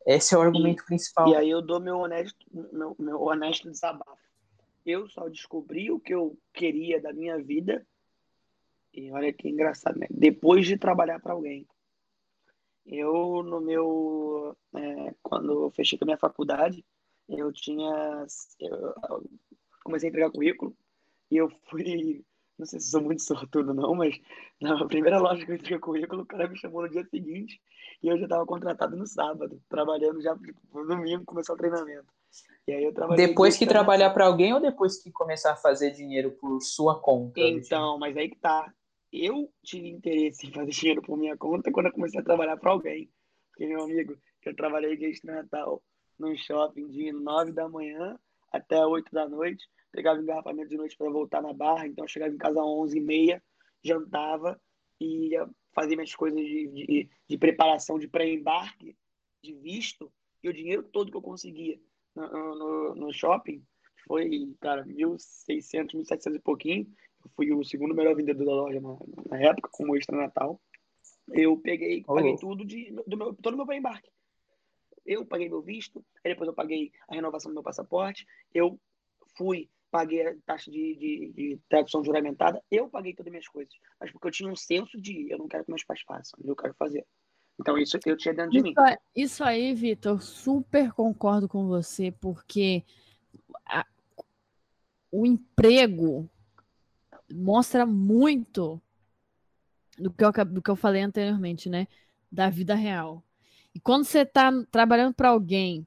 esse 0.07 0.33
é 0.33 0.37
o 0.37 0.41
argumento 0.41 0.83
e, 0.83 0.85
principal. 0.85 1.27
E 1.27 1.35
aí 1.35 1.49
eu 1.49 1.61
dou 1.61 1.81
meu 1.81 1.97
honesto, 1.97 2.37
meu, 2.71 2.95
meu 2.97 3.21
honesto 3.21 3.69
desabafo. 3.69 4.17
Eu 4.85 5.09
só 5.09 5.27
descobri 5.27 5.91
o 5.91 5.99
que 5.99 6.15
eu 6.15 6.37
queria 6.53 7.01
da 7.01 7.11
minha 7.11 7.37
vida, 7.37 7.85
e 8.93 9.11
olha 9.11 9.33
que 9.33 9.49
engraçado, 9.49 9.99
né? 9.99 10.07
Depois 10.09 10.65
de 10.65 10.77
trabalhar 10.77 11.19
para 11.19 11.33
alguém. 11.33 11.67
Eu, 12.85 13.43
no 13.43 13.59
meu. 13.59 14.55
É, 14.73 15.13
quando 15.21 15.65
eu 15.65 15.71
fechei 15.71 15.99
com 15.99 16.05
a 16.05 16.07
minha 16.07 16.17
faculdade, 16.17 16.85
eu 17.27 17.51
tinha. 17.51 18.25
Eu 18.61 18.95
comecei 19.83 20.07
a 20.07 20.09
entregar 20.09 20.31
currículo 20.31 20.73
e 21.29 21.35
eu 21.35 21.49
fui 21.69 22.23
não 22.57 22.65
sei 22.65 22.79
se 22.79 22.89
sou 22.89 23.01
muito 23.01 23.21
sortudo 23.21 23.73
não, 23.73 23.93
mas 23.93 24.19
na 24.59 24.83
primeira 24.87 25.19
loja 25.19 25.45
que 25.45 25.51
eu 25.51 25.55
entreguei 25.55 25.79
currículo, 25.79 26.23
o 26.23 26.25
cara 26.25 26.47
me 26.47 26.57
chamou 26.57 26.81
no 26.81 26.89
dia 26.89 27.05
seguinte 27.05 27.61
e 28.01 28.07
eu 28.07 28.17
já 28.17 28.25
estava 28.25 28.45
contratado 28.45 28.95
no 28.95 29.05
sábado, 29.05 29.61
trabalhando 29.69 30.21
já 30.21 30.35
no 30.73 30.85
domingo, 30.85 31.25
começou 31.25 31.55
o 31.55 31.57
treinamento. 31.57 32.07
E 32.67 32.71
aí 32.71 32.83
eu 32.83 32.93
trabalhei 32.93 33.27
depois 33.27 33.57
que 33.57 33.65
trabalhar 33.65 34.11
para 34.11 34.25
alguém 34.25 34.53
ou 34.53 34.59
depois 34.59 35.01
que 35.01 35.11
começar 35.11 35.53
a 35.53 35.55
fazer 35.55 35.91
dinheiro 35.91 36.31
por 36.31 36.61
sua 36.61 36.99
conta? 36.99 37.39
Então, 37.39 37.97
mas 37.97 38.15
aí 38.15 38.29
que 38.29 38.37
tá. 38.37 38.71
Eu 39.11 39.49
tive 39.63 39.87
interesse 39.87 40.45
em 40.45 40.51
fazer 40.51 40.71
dinheiro 40.71 41.01
por 41.01 41.17
minha 41.17 41.37
conta 41.37 41.71
quando 41.71 41.85
eu 41.85 41.93
comecei 41.93 42.19
a 42.19 42.23
trabalhar 42.23 42.57
para 42.57 42.71
alguém. 42.71 43.09
Porque, 43.49 43.65
meu 43.65 43.83
amigo, 43.83 44.17
eu 44.45 44.55
trabalhei 44.55 44.97
de 44.97 45.05
extra-natal 45.05 45.81
num 46.19 46.35
shopping 46.35 46.87
de 46.89 47.11
9 47.11 47.53
da 47.53 47.69
manhã 47.69 48.19
até 48.51 48.85
8 48.85 49.11
da 49.11 49.27
noite 49.27 49.65
pegava 49.91 50.21
engarrafamento 50.21 50.69
de 50.69 50.77
noite 50.77 50.95
para 50.95 51.09
voltar 51.09 51.41
na 51.41 51.53
barra, 51.53 51.87
então 51.87 52.05
eu 52.05 52.09
chegava 52.09 52.31
em 52.31 52.37
casa 52.37 52.59
às 52.59 52.65
11h30, 52.65 53.41
jantava 53.83 54.59
e 54.99 55.29
ia 55.29 55.47
fazer 55.73 55.95
minhas 55.95 56.15
coisas 56.15 56.39
de, 56.39 56.67
de, 56.67 57.09
de 57.27 57.37
preparação 57.37 57.99
de 57.99 58.07
pré-embarque, 58.07 58.95
de 59.43 59.53
visto, 59.53 60.11
e 60.43 60.49
o 60.49 60.53
dinheiro 60.53 60.83
todo 60.83 61.11
que 61.11 61.17
eu 61.17 61.21
conseguia 61.21 61.79
no, 62.15 62.55
no, 62.55 62.95
no 62.95 63.13
shopping, 63.13 63.63
foi, 64.07 64.55
cara, 64.59 64.85
1.600, 64.85 65.93
1.700 65.93 66.35
e 66.35 66.39
pouquinho. 66.39 66.87
Eu 67.23 67.31
fui 67.35 67.51
o 67.53 67.63
segundo 67.63 67.93
melhor 67.93 68.15
vendedor 68.15 68.45
da 68.45 68.53
loja 68.53 68.79
na, 68.79 68.97
na 69.29 69.41
época, 69.41 69.69
como 69.71 69.95
extra 69.95 70.17
Natal. 70.17 70.59
Eu 71.33 71.57
peguei, 71.57 72.03
oh. 72.07 72.15
paguei 72.15 72.35
tudo 72.37 72.65
de, 72.65 72.91
do 73.05 73.17
meu, 73.17 73.33
todo 73.35 73.53
o 73.53 73.65
meu 73.65 73.75
embarque. 73.75 74.09
Eu 75.05 75.25
paguei 75.25 75.47
meu 75.49 75.61
visto, 75.61 76.03
aí 76.23 76.31
depois 76.31 76.47
eu 76.47 76.53
paguei 76.53 76.91
a 77.07 77.15
renovação 77.15 77.51
do 77.51 77.53
meu 77.53 77.63
passaporte, 77.63 78.25
eu 78.53 78.79
fui, 79.37 79.69
paguei 79.91 80.27
a 80.27 80.35
taxa 80.45 80.69
de, 80.69 80.95
de, 80.95 81.31
de 81.33 81.59
tradução 81.69 82.03
juramentada, 82.03 82.61
eu 82.69 82.89
paguei 82.89 83.13
todas 83.13 83.27
as 83.27 83.31
minhas 83.31 83.47
coisas. 83.47 83.73
Mas 83.99 84.11
porque 84.11 84.27
eu 84.27 84.31
tinha 84.31 84.49
um 84.49 84.55
senso 84.55 84.99
de 84.99 85.31
eu 85.31 85.37
não 85.37 85.47
quero 85.47 85.63
que 85.63 85.71
meus 85.71 85.83
pais 85.83 86.01
façam, 86.01 86.39
eu 86.43 86.55
quero 86.55 86.73
fazer. 86.75 87.05
Então 87.59 87.77
isso 87.77 87.97
eu 88.05 88.17
tinha 88.17 88.33
dentro 88.33 88.51
de 88.51 88.57
isso, 88.57 88.63
mim. 88.63 88.73
Isso 89.15 89.43
aí, 89.43 89.73
Vitor, 89.73 90.21
super 90.21 90.91
concordo 90.91 91.47
com 91.47 91.67
você, 91.67 92.11
porque 92.11 92.83
a, 93.65 93.85
o 95.11 95.25
emprego 95.25 96.29
mostra 97.33 97.85
muito 97.85 98.81
do 99.97 100.11
que, 100.11 100.23
eu, 100.23 100.31
do 100.45 100.61
que 100.61 100.69
eu 100.69 100.75
falei 100.75 101.01
anteriormente, 101.01 101.69
né? 101.69 101.87
Da 102.31 102.49
vida 102.49 102.75
real. 102.75 103.23
E 103.73 103.79
quando 103.79 104.03
você 104.05 104.19
está 104.19 104.51
trabalhando 104.71 105.13
para 105.13 105.29
alguém 105.29 105.85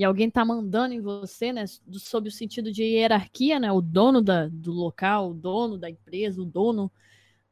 e 0.00 0.04
alguém 0.04 0.28
está 0.28 0.46
mandando 0.46 0.94
em 0.94 1.00
você, 1.02 1.52
né? 1.52 1.66
Sob 1.66 2.26
o 2.26 2.32
sentido 2.32 2.72
de 2.72 2.82
hierarquia, 2.82 3.60
né? 3.60 3.70
O 3.70 3.82
dono 3.82 4.22
da, 4.22 4.48
do 4.48 4.72
local, 4.72 5.32
o 5.32 5.34
dono 5.34 5.76
da 5.76 5.90
empresa, 5.90 6.40
o 6.40 6.46
dono 6.46 6.90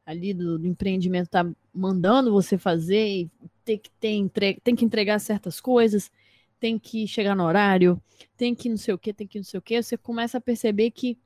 ali 0.03 0.33
do, 0.33 0.57
do 0.57 0.65
empreendimento 0.65 1.25
está 1.25 1.47
mandando 1.71 2.31
você 2.31 2.57
fazer, 2.57 3.29
tem 3.63 3.77
que, 3.77 3.91
ter 3.91 4.59
tem 4.63 4.75
que 4.75 4.83
entregar 4.83 5.19
certas 5.19 5.61
coisas, 5.61 6.11
tem 6.59 6.79
que 6.79 7.05
chegar 7.05 7.35
no 7.35 7.43
horário, 7.43 8.01
tem 8.35 8.55
que 8.55 8.67
não 8.67 8.77
sei 8.77 8.95
o 8.95 8.97
que, 8.97 9.13
tem 9.13 9.27
que 9.27 9.37
não 9.37 9.45
sei 9.45 9.59
o 9.59 9.61
que, 9.61 9.83
você 9.83 9.95
começa 9.95 10.39
a 10.39 10.41
perceber 10.41 10.89
que 10.89 11.19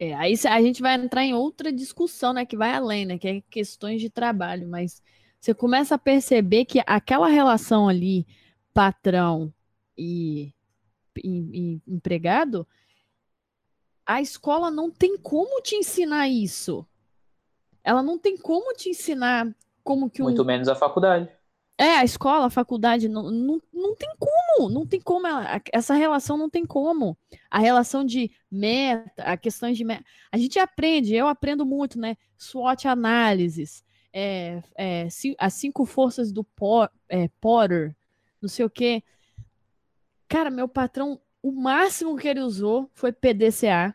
é, 0.00 0.14
aí 0.14 0.34
a 0.48 0.60
gente 0.60 0.82
vai 0.82 0.96
entrar 0.96 1.22
em 1.24 1.32
outra 1.32 1.72
discussão, 1.72 2.32
né, 2.32 2.44
que 2.44 2.56
vai 2.56 2.74
além, 2.74 3.06
né, 3.06 3.18
que 3.18 3.28
é 3.28 3.40
questões 3.42 4.00
de 4.00 4.10
trabalho, 4.10 4.68
mas 4.68 5.00
você 5.40 5.54
começa 5.54 5.94
a 5.94 5.98
perceber 5.98 6.64
que 6.64 6.82
aquela 6.88 7.28
relação 7.28 7.88
ali, 7.88 8.26
patrão 8.74 9.54
e, 10.02 10.54
e, 11.22 11.28
e 11.28 11.82
empregado, 11.86 12.66
a 14.04 14.20
escola 14.20 14.70
não 14.70 14.90
tem 14.90 15.16
como 15.16 15.60
te 15.62 15.76
ensinar 15.76 16.28
isso. 16.28 16.86
Ela 17.84 18.02
não 18.02 18.18
tem 18.18 18.36
como 18.36 18.74
te 18.74 18.90
ensinar 18.90 19.54
como 19.82 20.10
que 20.10 20.22
um... 20.22 20.26
Muito 20.26 20.44
menos 20.44 20.68
a 20.68 20.74
faculdade. 20.74 21.28
É, 21.78 21.96
a 21.96 22.04
escola, 22.04 22.46
a 22.46 22.50
faculdade, 22.50 23.08
não, 23.08 23.30
não, 23.30 23.60
não 23.72 23.96
tem 23.96 24.10
como, 24.18 24.68
não 24.68 24.86
tem 24.86 25.00
como, 25.00 25.26
ela, 25.26 25.60
essa 25.72 25.94
relação 25.94 26.36
não 26.36 26.48
tem 26.48 26.64
como. 26.64 27.16
A 27.50 27.58
relação 27.58 28.04
de 28.04 28.30
meta, 28.50 29.22
a 29.22 29.36
questão 29.36 29.72
de 29.72 29.84
meta, 29.84 30.04
a 30.30 30.36
gente 30.36 30.58
aprende, 30.58 31.14
eu 31.14 31.26
aprendo 31.26 31.64
muito, 31.64 31.98
né? 31.98 32.16
SWOT 32.38 32.86
análises, 32.86 33.82
é, 34.12 34.62
é, 34.76 35.08
as 35.38 35.54
cinco 35.54 35.84
forças 35.84 36.30
do 36.30 36.44
Por, 36.44 36.88
é, 37.08 37.28
Potter, 37.40 37.96
não 38.40 38.48
sei 38.48 38.64
o 38.64 38.70
quê. 38.70 39.02
Cara, 40.32 40.50
meu 40.50 40.66
patrão, 40.66 41.20
o 41.42 41.52
máximo 41.52 42.16
que 42.16 42.26
ele 42.26 42.40
usou 42.40 42.90
foi 42.94 43.12
PDCA. 43.12 43.94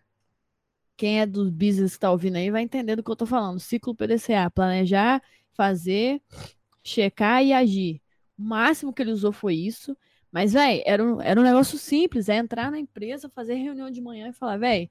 Quem 0.95 1.19
é 1.19 1.25
do 1.25 1.49
business 1.49 1.95
que 1.95 2.01
tá 2.01 2.11
ouvindo 2.11 2.35
aí 2.35 2.51
vai 2.51 2.61
entender 2.61 2.95
do 2.95 3.01
que 3.01 3.09
eu 3.09 3.15
tô 3.15 3.25
falando. 3.25 3.59
Ciclo 3.59 3.95
PDCA, 3.95 4.47
planejar, 4.53 5.19
fazer, 5.53 6.21
checar 6.83 7.43
e 7.43 7.53
agir. 7.53 7.99
O 8.37 8.43
máximo 8.43 8.93
que 8.93 9.01
ele 9.01 9.13
usou 9.13 9.31
foi 9.31 9.55
isso. 9.55 9.97
Mas, 10.31 10.53
velho, 10.53 10.83
era 10.85 11.03
um, 11.03 11.19
era 11.19 11.39
um 11.39 11.43
negócio 11.43 11.75
simples. 11.75 12.29
É 12.29 12.35
entrar 12.35 12.69
na 12.69 12.77
empresa, 12.77 13.27
fazer 13.29 13.55
reunião 13.55 13.89
de 13.89 13.99
manhã 13.99 14.27
e 14.27 14.33
falar, 14.33 14.57
velho. 14.57 14.87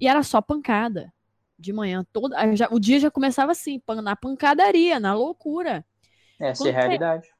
E 0.00 0.08
era 0.08 0.22
só 0.22 0.40
pancada. 0.40 1.12
De 1.58 1.74
manhã, 1.74 2.06
toda, 2.10 2.56
já, 2.56 2.68
o 2.70 2.80
dia 2.80 2.98
já 2.98 3.10
começava 3.10 3.52
assim, 3.52 3.82
na 4.02 4.16
pancadaria, 4.16 4.98
na 4.98 5.12
loucura. 5.12 5.84
Essa 6.40 6.64
Quando 6.64 6.74
é 6.74 6.76
a 6.78 6.80
realidade. 6.80 7.35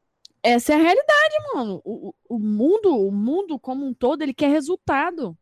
Essa 0.47 0.73
é 0.73 0.77
a 0.77 0.79
realidade, 0.79 1.35
mano. 1.53 1.83
O, 1.85 2.15
o, 2.29 2.39
mundo, 2.39 2.97
o 2.97 3.11
mundo 3.11 3.59
como 3.59 3.85
um 3.85 3.93
todo, 3.93 4.23
ele 4.23 4.33
quer 4.33 4.49
resultado. 4.49 5.37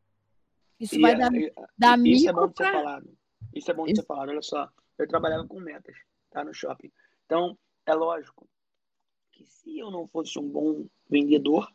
Isso 0.80 0.96
e 0.96 1.00
vai 1.00 1.12
é, 1.12 1.16
dar, 1.16 1.34
é, 1.34 1.52
dar 1.76 1.98
isso 1.98 2.28
é 2.28 2.32
bom 2.32 2.48
de 2.48 2.56
ser 2.56 2.72
falado. 2.72 3.18
Isso 3.54 3.70
é 3.70 3.74
bom 3.74 3.84
de 3.84 3.92
isso. 3.92 4.00
ser 4.00 4.06
falado. 4.06 4.28
Olha 4.30 4.42
só, 4.42 4.68
eu 4.98 5.06
trabalhava 5.06 5.46
com 5.46 5.60
metas, 5.60 5.94
tá? 6.30 6.42
No 6.42 6.54
shopping. 6.54 6.90
Então, 7.26 7.58
é 7.84 7.92
lógico 7.92 8.48
que 9.30 9.44
se 9.44 9.78
eu 9.78 9.90
não 9.90 10.08
fosse 10.08 10.38
um 10.38 10.48
bom 10.48 10.86
vendedor, 11.06 11.70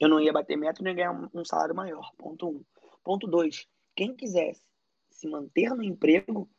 eu 0.00 0.08
não 0.08 0.18
ia 0.18 0.32
bater 0.32 0.56
meta 0.56 0.80
e 0.80 0.84
nem 0.84 0.96
ganhar 0.96 1.30
um 1.32 1.44
salário 1.44 1.74
maior. 1.74 2.12
Ponto 2.18 2.48
um. 2.48 2.64
Ponto 3.04 3.28
dois. 3.28 3.68
Quem 3.94 4.14
quisesse 4.14 4.64
se 5.08 5.28
manter 5.28 5.70
no 5.70 5.84
emprego 5.84 6.50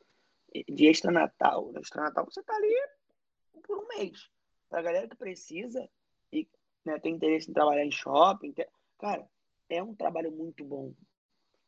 de 0.69 0.85
extra-natal, 0.85 1.73
extra-natal, 1.75 2.25
você 2.25 2.41
tá 2.43 2.55
ali 2.55 2.75
por 3.63 3.77
um 3.77 3.87
mês. 3.87 4.29
Pra 4.71 4.81
galera 4.81 5.05
que 5.05 5.17
precisa 5.17 5.85
e 6.31 6.47
né, 6.85 6.97
tem 6.97 7.13
interesse 7.13 7.51
em 7.51 7.53
trabalhar 7.53 7.83
em 7.83 7.91
shopping, 7.91 8.55
cara, 8.97 9.27
é 9.69 9.83
um 9.83 9.93
trabalho 9.93 10.31
muito 10.31 10.63
bom. 10.63 10.93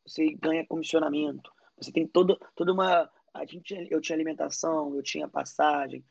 Você 0.07 0.33
ganha 0.35 0.65
comissionamento, 0.65 1.51
você 1.75 1.91
tem 1.91 2.07
todo, 2.07 2.39
toda 2.55 2.71
uma. 2.71 3.11
A 3.33 3.45
gente, 3.45 3.75
eu 3.91 3.99
tinha 3.99 4.15
alimentação, 4.15 4.95
eu 4.95 5.03
tinha 5.03 5.27
passagem, 5.27 6.01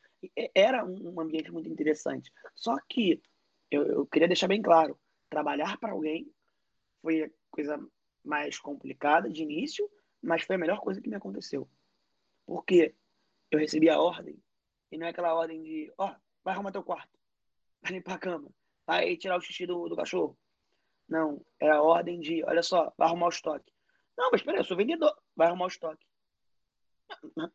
era 0.55 0.85
um 0.85 1.19
ambiente 1.19 1.51
muito 1.51 1.71
interessante. 1.71 2.31
Só 2.55 2.77
que 2.87 3.23
eu, 3.71 3.87
eu 3.87 4.07
queria 4.07 4.29
deixar 4.29 4.49
bem 4.49 4.61
claro: 4.61 4.99
trabalhar 5.31 5.79
para 5.79 5.93
alguém 5.93 6.31
foi 7.01 7.23
a 7.23 7.31
coisa 7.51 7.83
mais 8.23 8.59
complicada 8.59 9.31
de 9.31 9.43
início, 9.43 9.89
mas 10.21 10.43
foi 10.43 10.57
a 10.57 10.59
melhor 10.59 10.81
coisa 10.81 11.01
que 11.01 11.09
me 11.09 11.17
aconteceu. 11.17 11.67
Porque 12.45 12.95
eu 13.51 13.59
recebi 13.59 13.89
a 13.89 13.99
ordem, 13.99 14.39
e 14.91 14.99
não 14.99 15.07
é 15.07 15.11
aquela 15.11 15.35
ordem 15.35 15.63
de: 15.63 15.91
ó, 15.97 16.11
oh, 16.11 16.32
vai 16.45 16.55
arrumar 16.55 16.73
teu 16.73 16.83
quarto, 16.83 17.19
vai 17.83 17.93
limpar 17.93 18.15
a 18.15 18.19
cama, 18.19 18.49
vai 18.87 19.17
tirar 19.17 19.39
o 19.39 19.41
xixi 19.41 19.67
do, 19.67 19.89
do 19.89 19.97
cachorro. 19.97 20.37
Não, 21.09 21.45
é 21.61 21.71
a 21.71 21.83
ordem 21.83 22.21
de: 22.21 22.45
olha 22.45 22.63
só, 22.63 22.93
vai 22.97 23.09
arrumar 23.09 23.27
o 23.27 23.31
estoque. 23.31 23.73
Não, 24.17 24.31
mas 24.31 24.41
espera, 24.41 24.59
eu 24.59 24.65
sou 24.65 24.77
vendedor, 24.77 25.15
vai 25.37 25.49
arrumar 25.49 25.67
o 25.67 25.69
estoque. 25.69 26.07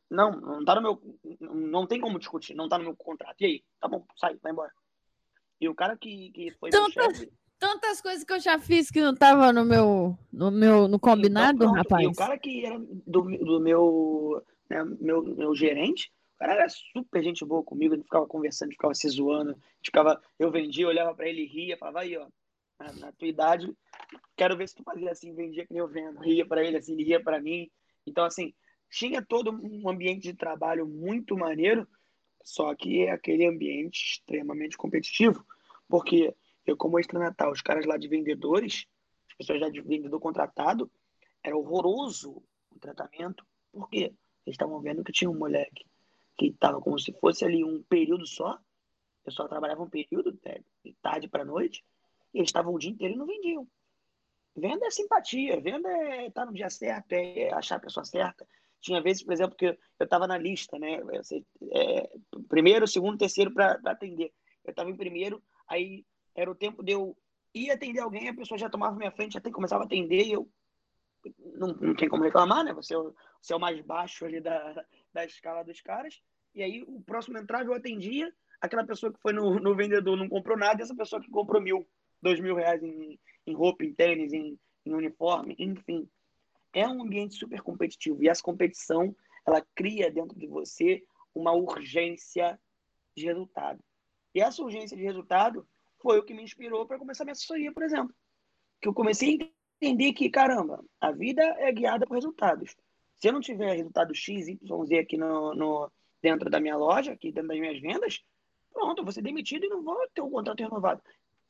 Não, 0.10 0.32
não 0.32 0.66
tá 0.66 0.76
no 0.76 0.82
meu. 0.82 1.20
Não 1.40 1.88
tem 1.88 2.00
como 2.00 2.20
discutir, 2.20 2.54
não 2.54 2.70
tá 2.70 2.78
no 2.78 2.84
meu 2.84 2.96
contrato. 2.96 3.42
E 3.42 3.46
aí? 3.46 3.64
Tá 3.80 3.88
bom, 3.88 4.06
sai, 4.16 4.38
vai 4.42 4.52
embora. 4.52 4.72
E 5.60 5.68
o 5.68 5.76
cara 5.76 5.98
que, 5.98 6.32
que 6.32 6.52
foi 6.52 6.70
tantas, 6.70 6.94
chefe, 6.94 7.34
tantas 7.58 8.02
coisas 8.02 8.24
que 8.24 8.34
eu 8.34 8.40
já 8.40 8.60
fiz 8.60 8.92
que 8.92 9.02
não 9.02 9.16
tava 9.16 9.52
no 9.52 9.66
meu 9.66 10.18
no 10.32 10.52
meu 10.52 10.88
no 10.88 11.00
combinado, 11.00 11.64
então, 11.64 11.74
rapaz. 11.74 12.04
E 12.04 12.08
o 12.08 12.14
cara 12.14 12.38
que 12.38 12.66
era 12.66 12.78
do, 12.80 13.22
do 13.24 13.60
meu, 13.60 14.44
né, 14.70 14.84
meu 15.00 15.24
meu 15.24 15.56
gerente, 15.56 16.12
o 16.38 16.40
cara 16.40 16.54
era 16.54 16.70
super 16.70 17.24
gente 17.24 17.44
boa 17.44 17.64
comigo, 17.64 17.96
ele 17.96 18.04
ficava 18.04 18.28
conversando, 18.28 18.70
ficava 18.70 18.94
se 18.94 19.10
zoando, 19.10 19.58
ficava, 19.84 20.22
eu 20.38 20.52
vendia, 20.52 20.88
olhava 20.88 21.16
para 21.16 21.28
ele, 21.28 21.44
ria, 21.48 21.76
falava 21.76 22.02
aí, 22.02 22.16
ó, 22.16 22.28
na, 22.80 22.94
na, 22.94 23.12
tua 23.12 23.28
idade, 23.28 23.76
quero 24.36 24.56
ver 24.56 24.70
se 24.70 24.76
tu 24.76 24.84
fazia 24.84 25.10
assim, 25.10 25.34
vendia 25.34 25.66
que 25.66 25.74
nem 25.74 25.80
eu 25.80 25.88
vendo, 25.88 26.20
ria 26.20 26.46
para 26.46 26.64
ele 26.64 26.78
assim, 26.78 26.96
ria 26.96 27.20
para 27.20 27.42
mim. 27.42 27.72
Então 28.06 28.24
assim, 28.24 28.54
tinha 28.92 29.20
todo 29.20 29.50
um 29.50 29.90
ambiente 29.90 30.32
de 30.32 30.36
trabalho 30.36 30.88
muito 30.88 31.36
maneiro, 31.36 31.88
só 32.44 32.76
que 32.76 33.02
é 33.02 33.12
aquele 33.12 33.48
ambiente 33.48 34.20
extremamente 34.20 34.78
competitivo, 34.78 35.44
porque 35.90 36.36
eu, 36.68 36.78
como 36.78 37.00
extra-natal, 37.00 37.52
os 37.52 37.64
caras 37.64 37.88
lá 37.88 37.98
de 37.98 38.08
vendedores, 38.08 38.86
as 39.32 39.38
pessoas 39.38 39.60
já 39.60 39.70
de 39.70 39.82
vendedor 39.82 40.20
contratado, 40.20 40.92
era 41.44 41.58
horroroso 41.58 42.44
o 42.70 42.78
tratamento, 42.80 43.44
porque 43.72 44.14
eles 44.46 44.54
estavam 44.54 44.80
vendo 44.80 45.04
que 45.04 45.12
tinha 45.12 45.32
um 45.32 45.38
moleque 45.38 45.84
que 46.38 46.48
estava 46.48 46.80
como 46.80 47.00
se 47.00 47.12
fosse 47.14 47.44
ali 47.44 47.64
um 47.64 47.82
período 47.84 48.26
só, 48.26 48.60
eu 49.26 49.32
só 49.32 49.48
trabalhava 49.48 49.84
um 49.84 49.90
período, 49.90 50.32
de 50.84 50.94
tarde 51.02 51.28
para 51.28 51.44
noite, 51.44 51.84
e 52.34 52.40
eles 52.40 52.50
estavam 52.50 52.74
o 52.74 52.80
dia 52.80 52.92
inteiro 52.92 53.16
e 53.16 53.18
não 53.18 53.26
vendiam. 53.26 53.68
Venda 54.56 54.86
é 54.86 54.92
simpatia, 54.92 55.60
venda 55.60 55.90
é 55.90 56.28
estar 56.28 56.42
tá 56.42 56.46
no 56.46 56.54
dia 56.54 56.70
certo, 56.70 57.12
é 57.12 57.52
achar 57.54 57.76
a 57.76 57.80
pessoa 57.80 58.06
certa, 58.06 58.48
tinha 58.82 59.02
vezes, 59.02 59.24
por 59.24 59.34
exemplo, 59.34 59.56
que 59.56 59.66
eu 59.66 59.78
estava 60.00 60.28
na 60.28 60.38
lista, 60.38 60.78
né? 60.80 61.00
É, 61.74 62.10
primeiro, 62.48 62.88
segundo, 62.88 63.18
terceiro 63.18 63.52
para 63.54 63.80
atender. 63.86 64.32
Eu 64.64 64.72
estava 64.72 64.90
em 64.90 64.96
primeiro, 64.96 65.44
aí 65.68 66.06
era 66.36 66.50
o 66.50 66.56
tempo 66.56 66.84
de 66.84 66.94
eu 66.94 67.18
ir 67.54 67.72
atender 67.72 68.00
alguém, 68.00 68.30
a 68.30 68.36
pessoa 68.36 68.58
já 68.58 68.70
tomava 68.70 68.96
minha 68.96 69.12
frente, 69.12 69.38
até 69.38 69.50
começava 69.50 69.84
a 69.84 69.86
atender 69.86 70.26
e 70.26 70.32
eu 70.32 70.48
não, 71.58 71.68
não 71.70 71.96
tem 71.96 72.08
como 72.08 72.24
reclamar, 72.24 72.64
né? 72.64 72.74
Você, 72.74 72.96
é 72.96 72.98
você 73.42 73.54
é 73.54 73.56
o 73.56 73.60
mais 73.60 73.80
baixo 73.82 74.26
ali 74.26 74.40
da, 74.40 74.86
da 75.14 75.26
escala 75.26 75.64
dos 75.64 75.82
caras. 75.82 76.22
E 76.54 76.64
aí 76.64 76.84
o 76.88 77.02
próximo 77.02 77.38
entrava, 77.38 77.66
eu 77.66 77.74
atendia. 77.74 78.34
Aquela 78.62 78.86
pessoa 78.86 79.12
que 79.12 79.20
foi 79.22 79.34
no, 79.34 79.60
no 79.60 79.76
vendedor 79.76 80.18
não 80.18 80.28
comprou 80.28 80.58
nada, 80.58 80.82
e 80.82 80.84
essa 80.84 80.96
pessoa 80.96 81.22
que 81.22 81.30
comprou 81.30 81.62
mil, 81.62 81.88
dois 82.22 82.40
mil 82.40 82.56
reais 82.56 82.82
em, 82.82 83.20
em 83.46 83.54
roupa, 83.54 83.84
em 83.84 83.94
tênis, 83.94 84.34
em, 84.34 84.60
em 84.86 84.94
uniforme, 84.94 85.56
enfim 85.60 86.10
é 86.74 86.88
um 86.88 87.02
ambiente 87.02 87.36
super 87.36 87.62
competitivo 87.62 88.22
e 88.24 88.30
essa 88.30 88.42
competição 88.42 89.16
ela 89.46 89.66
cria 89.74 90.12
dentro 90.12 90.38
de 90.38 90.46
você 90.46 91.04
uma 91.34 91.52
urgência 91.52 92.60
de 93.16 93.26
resultado. 93.26 93.84
E 94.34 94.42
essa 94.42 94.62
urgência 94.62 94.96
de 94.96 95.04
resultado 95.04 95.68
foi 96.00 96.20
o 96.20 96.24
que 96.24 96.34
me 96.34 96.44
inspirou 96.44 96.86
para 96.86 97.00
começar 97.00 97.24
minha 97.24 97.32
assessoria, 97.32 97.72
por 97.72 97.82
exemplo. 97.82 98.14
Que 98.80 98.88
eu 98.88 98.94
comecei 98.94 99.30
a 99.30 99.32
entender 99.82 100.14
que, 100.14 100.30
caramba, 100.30 100.84
a 101.00 101.12
vida 101.12 101.44
é 101.60 101.72
guiada 101.72 102.06
por 102.06 102.16
resultados. 102.16 102.76
Se 103.20 103.30
eu 103.30 103.34
não 103.34 103.42
tiver 103.42 103.76
resultado 103.76 104.14
X, 104.14 104.48
Y, 104.48 104.86
Z 104.86 105.00
aqui 105.00 105.18
no, 105.18 105.54
no, 105.56 105.92
dentro 106.22 106.50
da 106.50 106.60
minha 106.60 106.76
loja, 106.76 107.12
aqui 107.12 107.32
dentro 107.32 107.50
das 107.50 107.60
minhas 107.60 107.80
vendas, 107.80 108.24
pronto, 108.72 109.00
eu 109.00 109.04
vou 109.04 109.12
ser 109.12 109.22
demitido 109.22 109.66
e 109.66 109.70
não 109.70 109.84
vou 109.84 109.98
ter 110.14 110.22
o 110.22 110.30
contrato 110.30 110.62
renovado. 110.62 111.02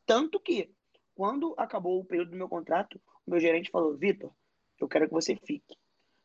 Tanto 0.05 0.39
que, 0.39 0.69
quando 1.15 1.53
acabou 1.57 1.99
o 1.99 2.05
período 2.05 2.31
do 2.31 2.37
meu 2.37 2.47
contrato, 2.47 2.99
o 3.25 3.31
meu 3.31 3.39
gerente 3.39 3.69
falou, 3.69 3.95
Vitor, 3.97 4.31
eu 4.79 4.87
quero 4.87 5.07
que 5.07 5.13
você 5.13 5.35
fique. 5.35 5.75